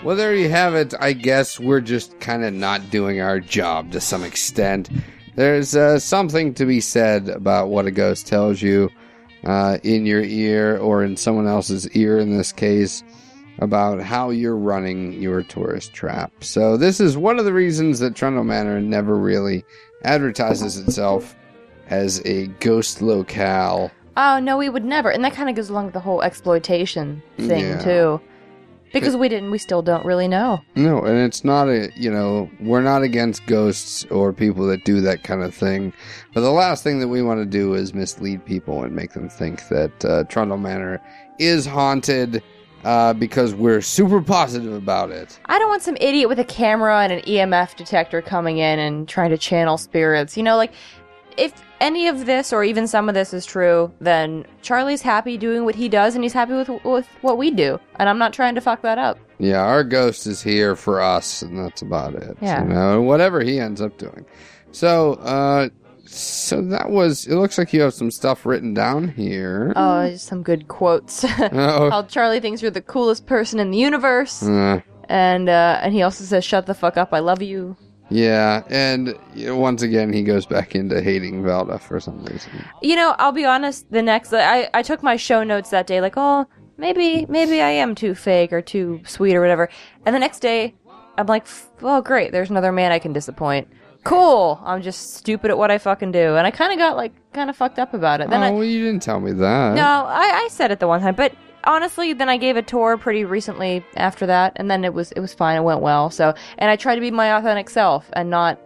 Well, 0.04 0.16
there 0.16 0.34
you 0.34 0.50
have 0.50 0.76
it. 0.76 0.94
I 1.00 1.12
guess 1.14 1.60
we're 1.60 1.82
just 1.82 2.20
kind 2.22 2.46
of 2.46 2.54
not 2.54 2.90
doing 2.90 3.20
our 3.20 3.40
job 3.40 3.92
to 3.92 4.00
some 4.00 4.24
extent. 4.24 4.90
There's 5.36 5.76
uh, 5.76 6.00
something 6.00 6.54
to 6.54 6.66
be 6.66 6.80
said 6.80 7.28
about 7.28 7.68
what 7.70 7.86
a 7.86 7.92
ghost 7.92 8.26
tells 8.26 8.62
you 8.62 8.90
uh, 9.44 9.78
in 9.84 10.06
your 10.06 10.22
ear 10.22 10.78
or 10.78 11.04
in 11.04 11.18
someone 11.18 11.48
else's 11.48 11.90
ear 11.92 12.18
in 12.18 12.36
this 12.36 12.54
case 12.54 13.04
about 13.60 14.02
how 14.02 14.30
you're 14.30 14.56
running 14.56 15.22
your 15.22 15.44
tourist 15.44 15.94
trap. 15.94 16.32
So, 16.40 16.78
this 16.78 17.02
is 17.02 17.18
one 17.18 17.38
of 17.38 17.44
the 17.44 17.54
reasons 17.54 18.00
that 18.00 18.16
Trundle 18.16 18.46
Manor 18.46 18.80
never 18.80 19.18
really 19.18 19.66
advertises 20.06 20.78
itself 20.78 21.36
as 21.88 22.22
a 22.26 22.48
ghost 22.62 23.02
locale. 23.02 23.92
Oh 24.16 24.40
no, 24.40 24.58
we 24.58 24.70
would 24.70 24.86
never, 24.86 25.10
and 25.10 25.26
that 25.26 25.34
kind 25.34 25.50
of 25.50 25.58
goes 25.58 25.70
along 25.70 25.86
with 25.86 25.94
the 25.94 26.00
whole 26.00 26.22
exploitation 26.22 27.22
thing 27.36 27.66
Yeah. 27.66 27.80
too, 27.80 28.22
because 28.94 29.16
we 29.16 29.30
didn't, 29.30 29.52
we 29.52 29.58
still 29.58 29.82
don't 29.82 30.06
really 30.06 30.28
know. 30.28 30.62
No, 30.76 31.04
and 31.04 31.18
it's 31.18 31.44
not 31.44 31.68
a, 31.68 31.92
you 31.96 32.12
know, 32.12 32.50
we're 32.60 32.82
not 32.82 33.04
against 33.04 33.46
ghosts 33.46 34.06
or 34.06 34.34
people 34.34 34.66
that 34.68 34.86
do 34.86 35.02
that 35.02 35.24
kind 35.24 35.44
of 35.44 35.54
thing. 35.54 35.94
But 36.34 36.42
the 36.42 36.52
last 36.52 36.84
thing 36.84 37.00
that 37.00 37.08
we 37.08 37.22
want 37.22 37.40
to 37.40 37.46
do 37.46 37.74
is 37.74 37.94
mislead 37.94 38.46
people 38.46 38.84
and 38.84 38.96
make 38.96 39.14
them 39.14 39.30
think 39.30 39.68
that 39.70 40.06
uh, 40.06 40.24
Trundle 40.26 40.58
Manor 40.58 41.02
is 41.38 41.66
haunted 41.66 42.44
uh, 42.84 43.14
because 43.14 43.54
we're 43.54 43.82
super 43.82 44.22
positive 44.22 44.74
about 44.74 45.12
it. 45.12 45.40
I 45.46 45.60
don't 45.60 45.70
want 45.70 45.82
some 45.82 45.98
idiot 46.00 46.30
with 46.30 46.40
a 46.40 46.46
camera 46.46 47.02
and 47.02 47.12
an 47.12 47.22
EMF 47.22 47.76
detector 47.76 48.22
coming 48.22 48.58
in 48.60 48.80
and 48.80 49.08
trying 49.08 49.32
to 49.32 49.38
channel 49.38 49.78
spirits. 49.78 50.38
You 50.38 50.44
know, 50.44 50.56
like 50.56 50.74
if 51.38 51.54
any 51.80 52.08
of 52.08 52.26
this 52.26 52.52
or 52.52 52.64
even 52.64 52.88
some 52.88 53.08
of 53.10 53.16
this 53.16 53.34
is 53.34 53.46
true, 53.46 53.92
then 54.02 54.46
Charlie's 54.62 55.02
happy 55.02 55.38
doing 55.38 55.64
what 55.66 55.76
he 55.76 55.88
does, 55.90 56.16
and 56.16 56.24
he's 56.24 56.34
happy 56.34 56.54
with 56.54 56.70
with 56.84 57.08
what 57.22 57.38
we 57.38 57.52
do, 57.52 57.80
and 57.98 58.10
I'm 58.10 58.18
not 58.18 58.34
trying 58.34 58.56
to 58.56 58.62
fuck 58.62 58.82
that 58.82 58.98
up. 58.98 59.18
Yeah, 59.38 59.62
our 59.62 59.84
ghost 59.84 60.28
is 60.28 60.42
here 60.42 60.76
for 60.76 61.02
us, 61.02 61.42
and 61.42 61.58
that's 61.58 61.82
about 61.82 62.14
it. 62.16 62.38
Yeah. 62.42 62.64
You 62.64 62.70
know, 62.70 63.02
whatever 63.02 63.42
he 63.42 63.60
ends 63.60 63.82
up 63.82 63.98
doing. 63.98 64.26
So, 64.72 65.14
uh, 65.14 65.70
so 66.06 66.62
that 66.62 66.90
was. 66.90 67.26
It 67.28 67.36
looks 67.36 67.58
like 67.58 67.72
you 67.72 67.82
have 67.82 67.94
some 67.94 68.12
stuff 68.12 68.46
written 68.46 68.74
down 68.74 69.08
here. 69.08 69.72
Oh, 69.76 70.14
some 70.16 70.44
good 70.44 70.68
quotes. 70.68 71.24
Oh. 71.40 71.90
How 71.90 72.04
Charlie 72.04 72.40
thinks 72.42 72.62
you're 72.62 72.72
the 72.72 72.82
coolest 72.82 73.26
person 73.26 73.60
in 73.60 73.72
the 73.72 73.78
universe, 73.78 74.44
Uh, 74.44 74.82
and 75.08 75.48
uh, 75.50 75.80
and 75.82 75.94
he 75.94 76.02
also 76.02 76.24
says, 76.26 76.44
"Shut 76.44 76.66
the 76.66 76.74
fuck 76.74 76.98
up, 76.98 77.14
I 77.14 77.20
love 77.20 77.42
you." 77.42 77.78
Yeah, 78.10 78.64
and 78.70 79.18
once 79.36 79.82
again, 79.82 80.12
he 80.12 80.24
goes 80.24 80.46
back 80.46 80.76
into 80.76 81.02
hating 81.02 81.44
Velda 81.44 81.80
for 81.80 82.00
some 82.00 82.24
reason. 82.26 82.52
You 82.82 82.96
know, 82.96 83.16
I'll 83.20 83.32
be 83.32 83.46
honest. 83.46 83.92
The 83.92 84.02
next, 84.02 84.34
I 84.34 84.70
I 84.74 84.82
took 84.82 85.04
my 85.04 85.16
show 85.16 85.44
notes 85.44 85.70
that 85.70 85.86
day, 85.86 86.02
like, 86.02 86.16
oh, 86.18 86.48
maybe 86.78 87.26
maybe 87.30 87.62
I 87.62 87.70
am 87.70 87.94
too 87.94 88.16
fake 88.16 88.52
or 88.52 88.62
too 88.62 89.02
sweet 89.06 89.36
or 89.36 89.42
whatever. 89.42 89.70
And 90.06 90.16
the 90.16 90.20
next 90.20 90.40
day, 90.40 90.76
I'm 91.18 91.28
like, 91.28 91.46
oh 91.82 92.02
great, 92.02 92.32
there's 92.32 92.50
another 92.50 92.72
man 92.72 92.92
I 92.92 93.00
can 93.00 93.14
disappoint. 93.14 93.68
Cool. 94.06 94.60
I'm 94.64 94.82
just 94.82 95.16
stupid 95.16 95.52
at 95.52 95.58
what 95.58 95.72
I 95.72 95.78
fucking 95.78 96.12
do, 96.14 96.36
and 96.36 96.48
I 96.48 96.52
kind 96.52 96.72
of 96.72 96.80
got 96.80 96.96
like 96.96 97.12
kind 97.34 97.50
of 97.50 97.56
fucked 97.56 97.80
up 97.80 97.94
about 97.94 98.22
it. 98.22 98.30
Then 98.30 98.42
oh, 98.42 98.46
I, 98.46 98.52
well, 98.52 98.64
you 98.64 98.86
didn't 98.86 99.04
tell 99.04 99.20
me 99.20 99.34
that. 99.34 99.76
no, 99.76 100.06
I, 100.08 100.46
I 100.46 100.48
said 100.50 100.72
it 100.72 100.80
the 100.80 100.88
one 100.88 101.02
time, 101.02 101.16
but 101.16 101.34
honestly, 101.64 102.14
then 102.14 102.30
I 102.30 102.38
gave 102.38 102.58
a 102.58 102.62
tour 102.62 102.98
pretty 102.98 103.26
recently 103.26 103.86
after 103.96 104.26
that, 104.26 104.54
and 104.56 104.70
then 104.70 104.84
it 104.86 104.94
was 104.94 105.12
it 105.14 105.20
was 105.20 105.34
fine. 105.34 105.58
It 105.58 105.64
went 105.64 105.82
well. 105.82 106.10
So, 106.10 106.34
and 106.58 106.70
I 106.72 106.76
tried 106.76 106.96
to 106.96 107.02
be 107.02 107.12
my 107.12 107.36
authentic 107.38 107.70
self 107.70 108.10
and 108.14 108.30
not 108.30 108.60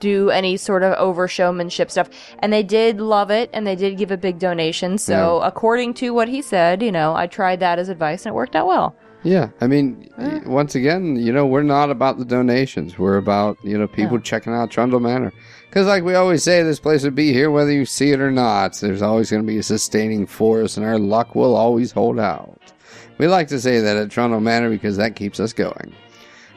do 0.00 0.30
any 0.30 0.56
sort 0.56 0.82
of 0.82 0.94
over 0.94 1.28
showmanship 1.28 1.88
stuff. 1.90 2.10
And 2.40 2.52
they 2.52 2.64
did 2.64 3.00
love 3.00 3.30
it, 3.30 3.48
and 3.52 3.66
they 3.66 3.76
did 3.76 3.96
give 3.96 4.10
a 4.10 4.16
big 4.16 4.38
donation. 4.38 4.98
So, 4.98 5.40
according 5.42 5.94
to 5.94 6.10
what 6.10 6.28
he 6.28 6.42
said, 6.42 6.82
you 6.82 6.90
know, 6.90 7.14
I 7.14 7.26
tried 7.28 7.60
that 7.60 7.78
as 7.78 7.88
advice, 7.88 8.26
and 8.26 8.32
it 8.32 8.36
worked 8.36 8.56
out 8.56 8.66
well. 8.66 8.96
Yeah, 9.24 9.50
I 9.60 9.68
mean, 9.68 10.10
y- 10.18 10.40
once 10.44 10.74
again, 10.74 11.14
you 11.14 11.32
know, 11.32 11.46
we're 11.46 11.62
not 11.62 11.90
about 11.90 12.18
the 12.18 12.24
donations. 12.24 12.98
We're 12.98 13.16
about 13.18 13.56
you 13.62 13.78
know 13.78 13.86
people 13.86 14.18
checking 14.18 14.52
out 14.52 14.70
Trundle 14.70 14.98
Manor. 14.98 15.32
Because, 15.72 15.86
like 15.86 16.04
we 16.04 16.14
always 16.14 16.42
say, 16.42 16.62
this 16.62 16.78
place 16.78 17.02
would 17.02 17.14
be 17.14 17.32
here 17.32 17.50
whether 17.50 17.72
you 17.72 17.86
see 17.86 18.10
it 18.10 18.20
or 18.20 18.30
not. 18.30 18.74
There's 18.74 19.00
always 19.00 19.30
going 19.30 19.42
to 19.42 19.46
be 19.46 19.56
a 19.56 19.62
sustaining 19.62 20.26
force, 20.26 20.76
and 20.76 20.84
our 20.84 20.98
luck 20.98 21.34
will 21.34 21.56
always 21.56 21.92
hold 21.92 22.20
out. 22.20 22.60
We 23.16 23.26
like 23.26 23.48
to 23.48 23.58
say 23.58 23.80
that 23.80 23.96
at 23.96 24.10
Trundle 24.10 24.40
Manor 24.40 24.68
because 24.68 24.98
that 24.98 25.16
keeps 25.16 25.40
us 25.40 25.54
going. 25.54 25.94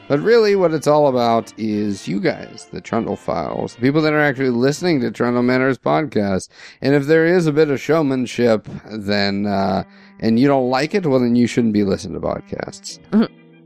But 0.06 0.20
really, 0.20 0.54
what 0.54 0.74
it's 0.74 0.86
all 0.86 1.08
about 1.08 1.50
is 1.58 2.06
you 2.06 2.20
guys, 2.20 2.68
the 2.70 2.82
Trundlephiles, 2.82 3.76
the 3.76 3.80
people 3.80 4.02
that 4.02 4.12
are 4.12 4.20
actually 4.20 4.50
listening 4.50 5.00
to 5.00 5.10
Trundle 5.10 5.42
Manor's 5.42 5.78
podcast. 5.78 6.50
And 6.82 6.94
if 6.94 7.06
there 7.06 7.24
is 7.24 7.46
a 7.46 7.52
bit 7.52 7.70
of 7.70 7.80
showmanship, 7.80 8.68
then, 8.84 9.46
uh, 9.46 9.84
and 10.20 10.38
you 10.38 10.46
don't 10.46 10.68
like 10.68 10.94
it, 10.94 11.06
well, 11.06 11.20
then 11.20 11.36
you 11.36 11.46
shouldn't 11.46 11.72
be 11.72 11.84
listening 11.84 12.20
to 12.20 12.26
podcasts. 12.26 12.98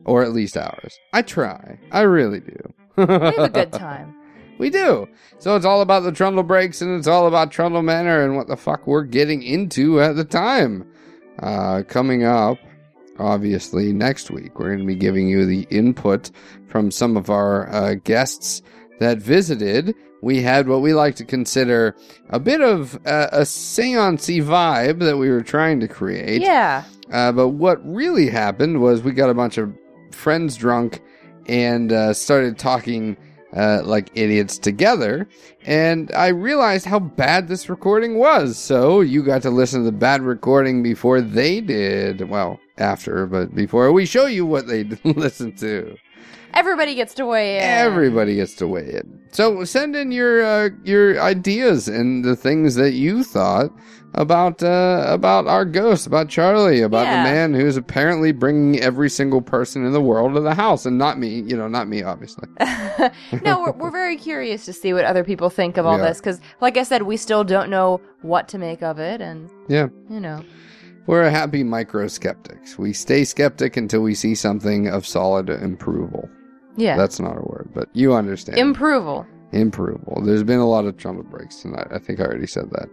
or 0.05 0.22
at 0.22 0.31
least 0.32 0.56
ours. 0.56 0.97
I 1.12 1.22
try. 1.22 1.81
I 1.90 2.02
really 2.02 2.39
do. 2.39 2.72
We 2.97 3.05
have 3.05 3.39
a 3.39 3.48
good 3.48 3.72
time. 3.89 4.14
We 4.60 4.68
do. 4.68 5.08
So 5.38 5.56
it's 5.56 5.64
all 5.64 5.80
about 5.80 6.00
the 6.00 6.12
Trundle 6.12 6.42
breaks 6.42 6.82
and 6.82 6.94
it's 6.98 7.06
all 7.06 7.26
about 7.26 7.50
Trundle 7.50 7.80
Manor 7.80 8.26
and 8.26 8.36
what 8.36 8.46
the 8.46 8.58
fuck 8.58 8.86
we're 8.86 9.04
getting 9.04 9.42
into 9.42 10.02
at 10.02 10.16
the 10.16 10.24
time. 10.24 10.86
Uh, 11.38 11.82
coming 11.88 12.24
up, 12.24 12.58
obviously, 13.18 13.90
next 13.94 14.30
week, 14.30 14.58
we're 14.58 14.68
going 14.68 14.80
to 14.80 14.84
be 14.84 14.94
giving 14.94 15.30
you 15.30 15.46
the 15.46 15.66
input 15.70 16.30
from 16.68 16.90
some 16.90 17.16
of 17.16 17.30
our 17.30 17.70
uh, 17.70 17.94
guests 18.04 18.60
that 18.98 19.16
visited. 19.16 19.94
We 20.20 20.42
had 20.42 20.68
what 20.68 20.82
we 20.82 20.92
like 20.92 21.16
to 21.16 21.24
consider 21.24 21.96
a 22.28 22.38
bit 22.38 22.60
of 22.60 23.00
uh, 23.06 23.28
a 23.32 23.46
seance 23.46 24.28
vibe 24.28 24.98
that 24.98 25.16
we 25.16 25.30
were 25.30 25.40
trying 25.40 25.80
to 25.80 25.88
create. 25.88 26.42
Yeah. 26.42 26.84
Uh, 27.10 27.32
but 27.32 27.48
what 27.48 27.80
really 27.82 28.28
happened 28.28 28.82
was 28.82 29.00
we 29.00 29.12
got 29.12 29.30
a 29.30 29.34
bunch 29.34 29.56
of 29.56 29.74
friends 30.10 30.54
drunk 30.58 31.00
and 31.46 31.92
uh, 31.92 32.12
started 32.12 32.58
talking 32.58 33.16
uh, 33.55 33.82
like 33.85 34.10
idiots 34.14 34.59
together. 34.59 35.28
And 35.64 36.10
I 36.12 36.28
realized 36.28 36.86
how 36.86 36.98
bad 37.01 37.48
this 37.48 37.68
recording 37.68 38.16
was. 38.16 38.59
So 38.59 39.01
you 39.01 39.22
got 39.22 39.43
to 39.43 39.51
listen 39.51 39.81
to 39.81 39.85
the 39.85 39.93
bad 39.93 40.22
recording 40.22 40.82
before 40.82 41.20
they 41.20 41.60
did. 41.60 42.28
Well, 42.28 42.60
after, 42.78 43.27
but 43.27 43.55
before 43.55 43.93
we 43.93 44.06
show 44.06 44.27
you 44.27 44.47
what 44.47 44.66
they 44.66 44.85
listened 45.05 45.59
to. 45.59 45.97
Everybody 46.55 46.94
gets 46.94 47.14
to 47.14 47.27
weigh 47.27 47.56
in. 47.59 47.62
Everybody 47.62 48.36
gets 48.36 48.55
to 48.56 48.66
weigh 48.66 48.90
in. 48.94 49.20
So 49.32 49.64
send 49.64 49.94
in 49.97 50.10
your 50.12 50.44
uh, 50.44 50.68
your 50.85 51.20
ideas 51.20 51.89
and 51.89 52.24
the 52.24 52.35
things 52.36 52.74
that 52.74 52.93
you 52.93 53.22
thought 53.24 53.70
about 54.14 54.60
uh, 54.62 55.05
about 55.09 55.47
our 55.47 55.64
ghost, 55.64 56.06
about 56.06 56.28
Charlie, 56.28 56.81
about 56.82 57.05
Yeah. 57.06 57.22
the 57.22 57.31
man 57.31 57.55
who's 57.55 57.77
apparently 57.77 58.32
bringing 58.32 58.81
every 58.81 59.09
single 59.09 59.40
person 59.40 59.85
in 59.86 59.93
the 59.93 60.01
world 60.01 60.35
to 60.35 60.40
the 60.40 60.55
house, 60.55 60.85
and 60.85 60.98
not 60.98 61.18
me. 61.18 61.43
You 61.43 61.56
know, 61.56 61.68
not 61.68 61.86
me, 61.86 62.02
obviously. 62.02 62.48
no, 63.44 63.60
we're, 63.60 63.72
we're 63.72 63.90
very 63.93 64.16
curious 64.16 64.64
to 64.64 64.72
see 64.72 64.93
what 64.93 65.05
other 65.05 65.22
people 65.22 65.48
think 65.48 65.77
of 65.77 65.86
all 65.86 65.94
are. 65.94 66.02
this 66.02 66.18
because, 66.18 66.40
like 66.60 66.77
I 66.77 66.82
said, 66.82 67.02
we 67.02 67.16
still 67.16 67.44
don't 67.44 67.70
know 67.70 68.01
what 68.22 68.48
to 68.48 68.59
make 68.59 68.82
of 68.82 68.98
it, 68.98 69.20
and 69.20 69.48
Yeah, 69.68 69.86
you 70.10 70.18
know, 70.18 70.44
we're 71.06 71.22
a 71.22 71.31
happy 71.31 71.62
micro 71.62 72.09
skeptics. 72.09 72.77
We 72.78 72.93
stay 72.93 73.22
skeptic 73.24 73.77
until 73.77 74.01
we 74.02 74.16
see 74.16 74.35
something 74.35 74.89
of 74.89 75.06
solid 75.06 75.47
improval. 75.47 76.28
Yeah, 76.81 76.97
That's 76.97 77.20
not 77.20 77.36
a 77.36 77.40
word, 77.43 77.70
but 77.74 77.89
you 77.93 78.15
understand. 78.15 78.59
improval. 78.59 79.27
improvable. 79.52 80.23
There's 80.24 80.43
been 80.44 80.59
a 80.61 80.69
lot 80.69 80.85
of 80.86 80.97
Trundle 80.97 81.24
breaks 81.24 81.57
tonight. 81.62 81.89
I 81.90 81.98
think 81.98 82.20
I 82.20 82.24
already 82.24 82.47
said 82.47 82.70
that. 82.70 82.89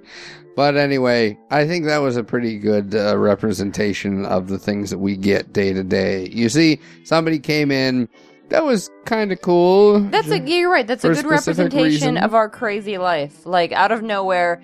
But 0.56 0.76
anyway, 0.76 1.38
I 1.52 1.68
think 1.68 1.86
that 1.86 2.00
was 2.00 2.18
a 2.18 2.24
pretty 2.24 2.58
good 2.58 2.96
uh, 2.96 3.16
representation 3.18 4.26
of 4.26 4.48
the 4.48 4.58
things 4.58 4.90
that 4.90 4.98
we 4.98 5.16
get 5.16 5.54
day 5.54 5.72
to 5.74 5.84
day. 5.84 6.28
You 6.30 6.50
see, 6.50 6.80
somebody 7.04 7.40
came 7.40 7.72
in. 7.72 8.10
That 8.50 8.64
was 8.66 8.90
kind 9.06 9.32
of 9.32 9.42
cool. 9.42 10.00
That's 10.00 10.30
a 10.30 10.40
yeah, 10.40 10.46
you're 10.60 10.72
right. 10.72 10.88
That's 10.88 11.04
a 11.04 11.14
good 11.14 11.26
representation 11.26 11.84
reason. 11.84 12.18
of 12.18 12.34
our 12.34 12.50
crazy 12.50 12.98
life. 12.98 13.46
Like 13.46 13.72
out 13.74 13.92
of 13.92 14.02
nowhere, 14.02 14.62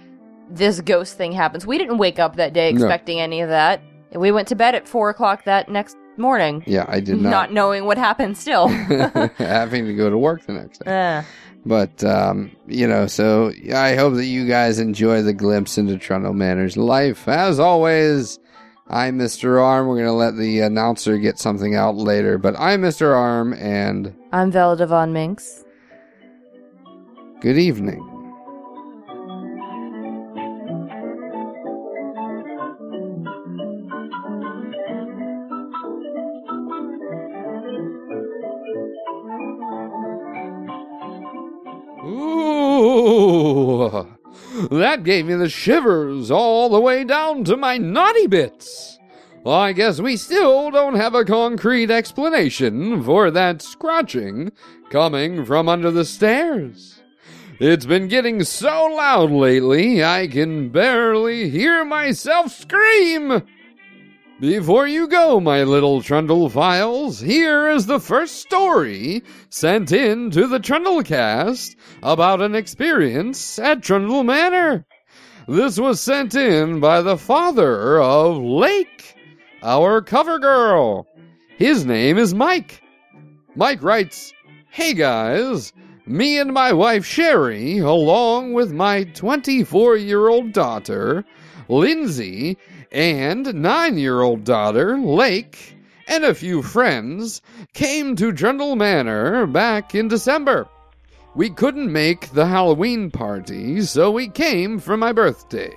this 0.50 0.80
ghost 0.82 1.18
thing 1.18 1.32
happens. 1.34 1.68
We 1.68 1.78
didn't 1.78 1.98
wake 1.98 2.18
up 2.18 2.38
that 2.38 2.54
day 2.54 2.72
No. 2.72 2.78
expecting 2.78 3.20
any 3.20 3.42
of 3.42 3.50
that. 3.50 3.82
We 4.16 4.32
went 4.32 4.48
to 4.50 4.56
bed 4.56 4.74
at 4.74 4.88
four 4.88 5.10
o'clock 5.10 5.44
that 5.46 5.70
next 5.70 5.98
morning, 6.18 6.64
Yeah, 6.68 6.86
I 6.88 7.00
did 7.00 7.18
not, 7.22 7.30
not. 7.30 7.54
knowing 7.54 7.86
what 7.86 7.98
happened. 7.98 8.38
Still, 8.38 8.68
having 9.38 9.86
to 9.86 9.94
go 9.96 10.10
to 10.10 10.18
work 10.18 10.46
the 10.46 10.54
next 10.54 10.80
day. 10.84 11.18
Uh, 11.20 11.24
But, 11.66 12.04
um, 12.04 12.52
you 12.68 12.88
know, 12.88 13.08
so 13.08 13.52
I 13.74 13.96
hope 13.96 14.16
that 14.16 14.26
you 14.26 14.46
guys 14.48 14.80
enjoy 14.80 15.22
the 15.22 15.32
glimpse 15.34 15.78
into 15.78 15.98
Trundle 15.98 16.34
Manor's 16.34 16.76
life. 16.76 17.26
As 17.28 17.58
always, 17.58 18.38
I'm 18.90 19.18
Mr. 19.18 19.64
Arm. 19.64 19.88
We're 19.88 19.96
going 19.96 20.08
to 20.08 20.12
let 20.12 20.36
the 20.36 20.60
announcer 20.60 21.18
get 21.18 21.40
something 21.40 21.74
out 21.74 21.96
later, 21.96 22.38
but 22.38 22.60
I'm 22.60 22.82
Mr. 22.82 23.16
Arm, 23.16 23.54
and 23.54 24.14
I'm 24.34 24.52
Velda 24.52 24.86
von 24.90 25.14
Minx. 25.14 25.64
good 27.40 27.58
evening. 27.58 28.10
That 44.80 45.04
gave 45.04 45.26
me 45.26 45.36
the 45.36 45.50
shivers 45.50 46.32
all 46.32 46.70
the 46.70 46.80
way 46.80 47.04
down 47.04 47.44
to 47.46 47.58
my 47.58 47.78
naughty 47.78 48.28
bits. 48.28 48.98
Well, 49.44 49.56
I 49.56 49.74
guess 49.74 50.00
we 50.00 50.16
still 50.16 50.72
don't 50.72 50.96
have 50.96 51.16
a 51.16 51.26
concrete 51.26 51.92
explanation 51.92 53.04
for 53.04 53.30
that 53.32 53.62
scratching 53.62 54.52
coming 54.90 55.44
from 55.44 55.68
under 55.68 55.92
the 55.92 56.06
stairs. 56.06 57.02
It's 57.60 57.86
been 57.86 58.08
getting 58.08 58.44
so 58.44 58.86
loud 58.86 59.32
lately, 59.32 60.04
I 60.04 60.28
can 60.28 60.70
barely 60.70 61.50
hear 61.50 61.84
myself 61.84 62.52
scream. 62.52 63.44
Before 64.40 64.88
you 64.88 65.08
go, 65.08 65.40
my 65.40 65.64
little 65.64 66.02
Trundlephiles, 66.02 67.24
here 67.24 67.70
is 67.70 67.86
the 67.86 68.00
first 68.00 68.38
story 68.42 69.22
sent 69.50 69.92
in 69.92 70.32
to 70.32 70.48
the 70.48 70.60
Trundlecast 70.60 71.76
about 72.02 72.42
an 72.42 72.56
experience 72.56 73.60
at 73.60 73.84
Trundle 73.84 74.24
Manor. 74.24 74.86
This 75.48 75.80
was 75.80 76.02
sent 76.02 76.34
in 76.34 76.80
by 76.80 77.02
the 77.02 77.16
father 77.18 78.02
of 78.02 78.38
Lake, 78.38 79.16
our 79.62 80.02
cover 80.02 80.40
girl. 80.40 81.06
His 81.58 81.86
name 81.86 82.18
is 82.18 82.34
Mike. 82.34 82.82
Mike 83.56 83.84
writes, 83.84 84.34
Hey 84.72 84.94
guys, 84.94 85.74
me 86.08 86.40
and 86.40 86.52
my 86.52 86.74
wife 86.74 87.06
Sherry, 87.06 87.78
along 87.78 88.54
with 88.54 88.74
my 88.74 89.04
24 89.04 89.96
year 89.98 90.28
old 90.28 90.54
daughter, 90.54 91.24
Lindsay, 91.70 92.58
and 92.94 93.54
nine 93.56 93.98
year 93.98 94.22
old 94.22 94.44
daughter, 94.44 94.98
Lake, 94.98 95.76
and 96.08 96.24
a 96.24 96.36
few 96.36 96.62
friends, 96.62 97.42
came 97.74 98.16
to 98.16 98.32
Trundle 98.32 98.76
Manor 98.76 99.48
back 99.48 99.96
in 99.96 100.08
December. 100.08 100.68
we 101.36 101.50
couldn't 101.50 101.92
make 101.92 102.30
the 102.34 102.46
Halloween 102.46 103.10
party, 103.10 103.82
so 103.82 104.12
we 104.12 104.28
came 104.28 104.78
for 104.78 104.96
my 104.96 105.12
birthday, 105.12 105.74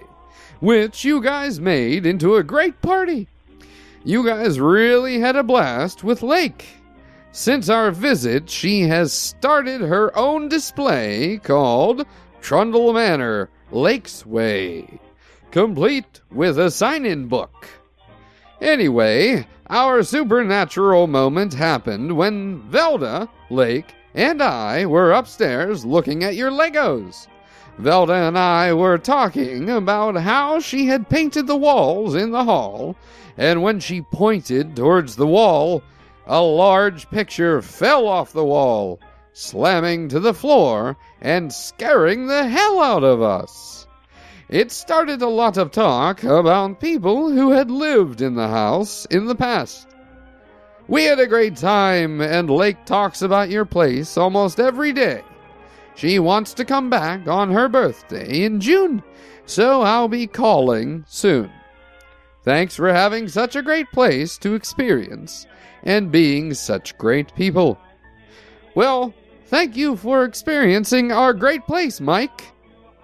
which 0.61 1.05
you 1.05 1.23
guys 1.23 1.59
made 1.61 2.05
into 2.05 2.37
a 2.37 2.43
great 2.43 2.81
party. 2.83 3.27
You 4.05 4.25
guys 4.25 4.61
really 4.61 5.19
had 5.19 5.35
a 5.35 5.43
blast 5.43 6.05
with 6.05 6.23
Lake. 6.23 6.67
Since 7.33 7.69
our 7.69 7.91
visit, 7.91 8.51
she 8.51 8.83
has 8.83 9.13
started 9.13 9.81
her 9.81 10.17
own 10.17 10.49
display 10.49 11.39
called 11.43 12.07
Trundle 12.41 12.93
Manor 12.93 13.49
Lakes 13.73 14.25
Way, 14.27 15.01
complete 15.57 16.21
with 16.31 16.59
a 16.59 16.71
sign 16.71 17.07
in 17.07 17.27
book. 17.29 17.67
Anyway, 18.61 19.47
our 19.71 20.03
supernatural 20.03 21.07
moment 21.07 21.55
happened 21.55 22.15
when 22.15 22.61
Velda, 22.71 23.27
Lake, 23.49 23.95
and 24.15 24.43
I 24.43 24.85
were 24.85 25.13
upstairs 25.13 25.83
looking 25.83 26.23
at 26.23 26.35
your 26.35 26.51
Legos. 26.51 27.27
Velda 27.81 28.29
and 28.29 28.37
I 28.37 28.75
were 28.75 28.99
talking 28.99 29.71
about 29.71 30.17
how 30.17 30.61
she 30.61 30.89
had 30.89 31.09
painted 31.09 31.47
the 31.47 31.57
walls 31.57 32.15
in 32.15 32.33
the 32.33 32.45
hall, 32.45 32.95
and 33.39 33.63
when 33.63 33.81
she 33.81 34.03
pointed 34.03 34.77
towards 34.77 35.17
the 35.17 35.27
wall, 35.27 35.83
a 36.27 36.43
large 36.43 37.09
picture 37.09 37.63
fell 37.63 38.07
off 38.07 38.31
the 38.35 38.45
wall, 38.45 39.01
slamming 39.33 40.11
to 40.11 40.21
the 40.21 40.35
floor 40.35 40.99
and 41.23 41.51
scaring 41.51 42.27
the 42.27 42.47
hell 42.47 42.83
out 42.83 43.05
of 43.05 43.23
us. 43.23 43.76
It 44.49 44.71
started 44.71 45.23
a 45.23 45.29
lot 45.29 45.57
of 45.57 45.73
talk 45.73 46.23
about 46.23 46.81
people 46.81 47.31
who 47.31 47.51
had 47.51 47.69
lived 47.69 48.21
in 48.21 48.37
the 48.37 48.47
house 48.47 49.05
in 49.07 49.27
the 49.27 49.35
past. 49.35 49.89
We 50.87 51.05
had 51.05 51.19
a 51.19 51.27
great 51.27 51.57
time, 51.57 52.21
and 52.21 52.49
Lake 52.49 52.85
talks 52.85 53.23
about 53.23 53.51
your 53.51 53.65
place 53.65 54.17
almost 54.17 54.61
every 54.61 54.93
day. 54.93 55.23
She 55.97 56.21
wants 56.21 56.55
to 56.55 56.65
come 56.65 56.89
back 56.89 57.27
on 57.27 57.51
her 57.51 57.69
birthday 57.69 58.45
in 58.45 58.61
June, 58.61 59.03
so 59.47 59.83
I'll 59.83 60.07
be 60.07 60.29
calling 60.29 61.05
soon. 61.09 61.51
Thanks 62.45 62.77
for 62.77 62.93
having 62.93 63.27
such 63.27 63.57
a 63.57 63.63
great 63.63 63.91
place 63.91 64.39
to 64.39 64.55
experience 64.55 65.49
and 65.83 66.13
being 66.13 66.55
such 66.55 66.97
great 66.99 67.35
people. 67.35 67.81
Well, 68.77 69.13
thank 69.47 69.77
you 69.77 69.97
for 69.97 70.23
experiencing 70.25 71.11
our 71.11 71.33
great 71.33 71.67
place, 71.67 72.01
Mike. 72.01 72.53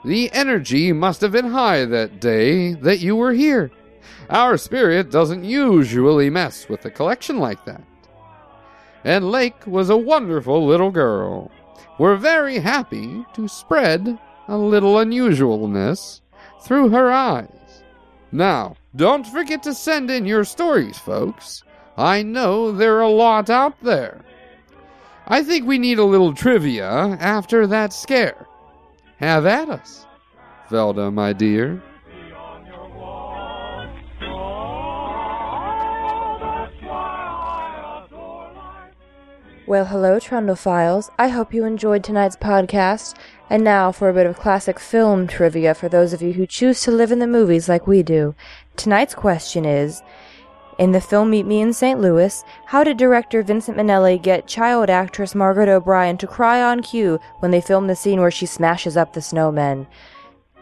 The 0.04 0.32
energy 0.32 0.92
must 0.92 1.20
have 1.20 1.32
been 1.32 1.50
high 1.50 1.84
that 1.84 2.20
day 2.20 2.74
that 2.74 2.98
you 2.98 3.14
were 3.14 3.32
here. 3.32 3.70
Our 4.30 4.56
spirit 4.56 5.10
doesn't 5.10 5.44
usually 5.44 6.28
mess 6.28 6.68
with 6.68 6.84
a 6.84 6.90
collection 6.90 7.38
like 7.38 7.64
that. 7.66 7.84
And 9.04 9.30
Lake 9.30 9.66
was 9.66 9.90
a 9.90 9.96
wonderful 9.96 10.66
little 10.66 10.90
girl. 10.90 11.50
We're 11.98 12.16
very 12.16 12.58
happy 12.58 13.24
to 13.34 13.46
spread 13.46 14.18
a 14.48 14.56
little 14.56 14.94
unusualness 14.94 16.20
through 16.62 16.88
her 16.88 17.12
eyes. 17.12 17.82
Now, 18.32 18.76
don't 18.96 19.26
forget 19.26 19.62
to 19.64 19.74
send 19.74 20.10
in 20.10 20.26
your 20.26 20.44
stories, 20.44 20.98
folks. 20.98 21.62
I 21.96 22.22
know 22.22 22.72
there 22.72 22.96
are 22.96 23.02
a 23.02 23.08
lot 23.08 23.50
out 23.50 23.80
there. 23.82 24.24
I 25.26 25.42
think 25.44 25.66
we 25.66 25.78
need 25.78 25.98
a 25.98 26.04
little 26.04 26.34
trivia 26.34 26.88
after 27.20 27.66
that 27.68 27.92
scare. 27.92 28.46
Have 29.22 29.46
at 29.46 29.70
us, 29.70 30.04
Velda, 30.68 31.12
my 31.12 31.32
dear. 31.32 31.80
Well, 39.64 39.84
hello, 39.84 40.18
Trundlephiles. 40.18 41.08
I 41.20 41.28
hope 41.28 41.54
you 41.54 41.64
enjoyed 41.64 42.02
tonight's 42.02 42.34
podcast. 42.34 43.16
And 43.48 43.62
now 43.62 43.92
for 43.92 44.08
a 44.08 44.12
bit 44.12 44.26
of 44.26 44.40
classic 44.40 44.80
film 44.80 45.28
trivia 45.28 45.74
for 45.74 45.88
those 45.88 46.12
of 46.12 46.20
you 46.20 46.32
who 46.32 46.44
choose 46.44 46.80
to 46.80 46.90
live 46.90 47.12
in 47.12 47.20
the 47.20 47.28
movies 47.28 47.68
like 47.68 47.86
we 47.86 48.02
do. 48.02 48.34
Tonight's 48.74 49.14
question 49.14 49.64
is 49.64 50.02
In 50.82 50.90
the 50.90 51.00
film 51.00 51.30
Meet 51.30 51.46
Me 51.46 51.60
in 51.60 51.72
St. 51.72 52.00
Louis, 52.00 52.42
how 52.66 52.82
did 52.82 52.96
director 52.96 53.40
Vincent 53.44 53.78
Minnelli 53.78 54.20
get 54.20 54.48
child 54.48 54.90
actress 54.90 55.32
Margaret 55.32 55.68
O'Brien 55.68 56.18
to 56.18 56.26
cry 56.26 56.60
on 56.60 56.82
cue 56.82 57.20
when 57.38 57.52
they 57.52 57.60
filmed 57.60 57.88
the 57.88 57.94
scene 57.94 58.18
where 58.20 58.32
she 58.32 58.46
smashes 58.46 58.96
up 58.96 59.12
the 59.12 59.20
snowmen? 59.20 59.86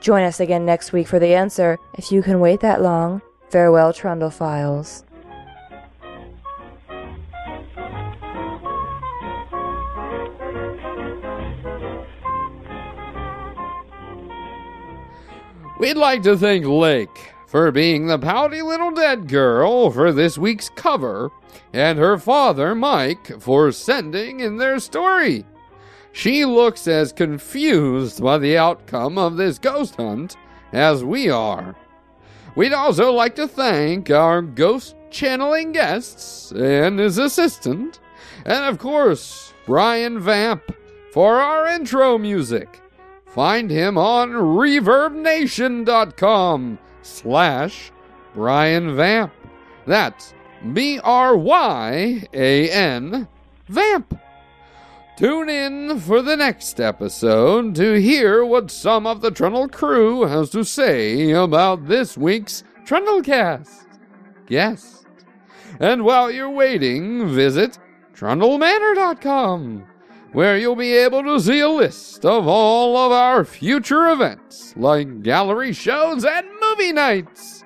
Join 0.03 0.23
us 0.23 0.39
again 0.39 0.67
next 0.67 0.93
week 0.93 1.09
for 1.09 1.19
the 1.19 1.33
answer. 1.33 1.79
If 1.97 2.13
you 2.13 2.23
can 2.23 2.39
wait 2.39 2.61
that 2.61 2.83
long, 2.83 3.23
farewell, 3.49 3.95
Trundlephiles. 3.95 5.05
We'd 15.79 15.97
like 15.97 16.23
to 16.25 16.37
thank 16.37 16.67
Lake 16.67 17.33
for 17.51 17.71
being 17.73 18.07
the 18.07 18.19
pouty 18.19 18.63
little 18.63 18.93
dead 18.93 19.27
girl 19.27 19.91
for 19.91 20.13
this 20.13 20.39
week's 20.39 20.69
cover, 20.69 21.33
and 21.73 21.99
her 21.99 22.17
father, 22.17 22.77
Mike, 22.77 23.41
for 23.41 23.73
sending 23.73 24.39
in 24.39 24.57
their 24.57 24.79
story. 24.79 25.45
She 26.13 26.45
looks 26.45 26.87
as 26.87 27.13
confused 27.13 28.23
by 28.23 28.39
the 28.39 28.57
outcome 28.57 29.19
of 29.19 29.37
this 29.37 29.59
ghost 29.59 29.97
hunt 29.97 30.37
as 30.73 31.03
we 31.03 31.29
are. 31.29 31.75
We'd 32.55 32.73
also 32.73 33.11
like 33.11 33.35
to 33.35 33.49
thank 33.49 34.13
our 34.13 34.43
ghost 34.43 34.95
channeling 35.11 35.73
guests 35.73 36.53
and 36.53 37.01
his 37.01 37.19
assistant, 37.19 37.99
and 38.45 38.65
of 38.65 38.79
course, 38.79 39.53
Bryan 39.67 40.21
Vamp 40.21 40.73
for 41.13 41.41
our 41.41 41.67
intro 41.67 42.17
music. 42.17 42.81
Find 43.27 43.73
him 43.73 43.99
on 43.99 44.31
reverbnation.com 44.31 46.79
slash 47.03 47.93
Bryan 48.35 48.97
Vamp. 48.97 49.33
That's 49.87 50.35
B-R-Y-A-N 50.73 51.09
Vamp. 53.69 54.19
Tune 55.17 55.49
in 55.51 56.01
for 56.01 56.23
the 56.23 56.37
next 56.37 56.81
episode 56.81 57.75
to 57.75 58.01
hear 58.01 58.45
what 58.45 58.71
some 58.71 59.07
of 59.07 59.21
the 59.21 59.31
Trundle 59.31 59.69
crew 59.69 60.23
has 60.23 60.49
to 60.51 60.65
say 60.65 61.33
about 61.33 61.89
this 61.89 62.17
week's 62.17 62.65
Trundlecast 62.87 63.87
guest. 64.47 65.07
And 65.79 66.05
while 66.05 66.31
you're 66.31 66.51
waiting, 66.51 67.29
visit 67.29 67.79
trundlemanor.com 68.15 69.90
where 70.33 70.57
you'll 70.57 70.77
be 70.77 70.95
able 70.95 71.23
to 71.25 71.41
see 71.41 71.61
a 71.61 71.69
list 71.69 72.25
of 72.25 72.47
all 72.47 72.97
of 72.97 73.13
our 73.13 73.45
future 73.45 74.09
events, 74.09 74.75
like 74.77 75.23
gallery 75.23 75.73
shows 75.73 76.25
and 76.25 76.47
movie 76.61 76.93
nights. 76.93 77.65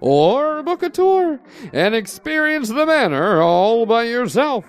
Or 0.00 0.62
book 0.62 0.82
a 0.82 0.90
tour 0.90 1.40
and 1.72 1.94
experience 1.94 2.68
the 2.68 2.86
manor 2.86 3.40
all 3.40 3.86
by 3.86 4.04
yourself. 4.04 4.64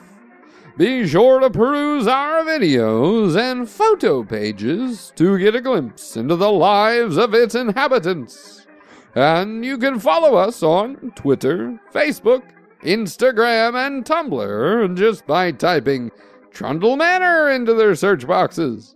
Be 0.78 1.08
sure 1.08 1.40
to 1.40 1.50
peruse 1.50 2.08
our 2.08 2.44
videos 2.44 3.36
and 3.36 3.68
photo 3.68 4.24
pages 4.24 5.12
to 5.16 5.38
get 5.38 5.56
a 5.56 5.62
glimpse 5.62 6.16
into 6.16 6.36
the 6.36 6.52
lives 6.52 7.18
of 7.18 7.34
its 7.34 7.56
inhabitants. 7.56 8.68
And 9.16 9.66
you 9.66 9.80
can 9.80 10.00
follow 10.00 10.36
us 10.36 10.62
on 10.62 11.12
Twitter, 11.16 11.80
Facebook, 11.92 12.44
Instagram, 12.84 13.76
and 13.76 14.06
Tumblr 14.06 14.96
just 14.96 15.26
by 15.26 15.52
typing 15.52 16.12
Trundle 16.58 16.96
Manor 16.96 17.52
into 17.52 17.76
their 17.76 17.94
search 17.94 18.26
boxes. 18.26 18.96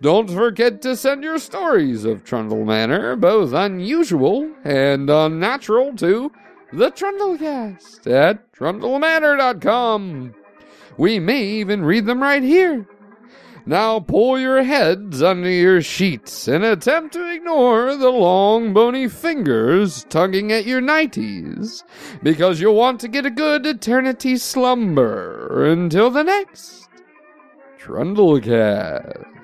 Don't 0.00 0.30
forget 0.30 0.80
to 0.82 0.94
send 0.94 1.24
your 1.24 1.40
stories 1.40 2.04
of 2.04 2.22
Trundle 2.22 2.64
Manor, 2.64 3.16
both 3.16 3.52
unusual 3.52 4.54
and 4.62 5.10
unnatural, 5.10 5.96
to 5.96 6.30
the 6.72 6.92
Trundlecast 6.92 8.06
at 8.06 8.52
trundlemanor.com. 8.52 10.36
We 10.96 11.18
may 11.18 11.42
even 11.42 11.84
read 11.84 12.06
them 12.06 12.22
right 12.22 12.44
here. 12.44 12.86
Now 13.66 13.98
pull 13.98 14.38
your 14.38 14.62
heads 14.62 15.20
under 15.20 15.50
your 15.50 15.82
sheets 15.82 16.46
and 16.46 16.64
attempt 16.64 17.14
to 17.14 17.34
ignore 17.34 17.96
the 17.96 18.10
long 18.10 18.72
bony 18.72 19.08
fingers 19.08 20.04
tugging 20.10 20.52
at 20.52 20.66
your 20.66 20.80
nighties, 20.80 21.82
because 22.22 22.60
you'll 22.60 22.76
want 22.76 23.00
to 23.00 23.08
get 23.08 23.26
a 23.26 23.30
good 23.30 23.66
eternity 23.66 24.36
slumber 24.36 25.64
until 25.64 26.10
the 26.10 26.22
next 26.22 26.83
Trundlecast. 27.84 29.43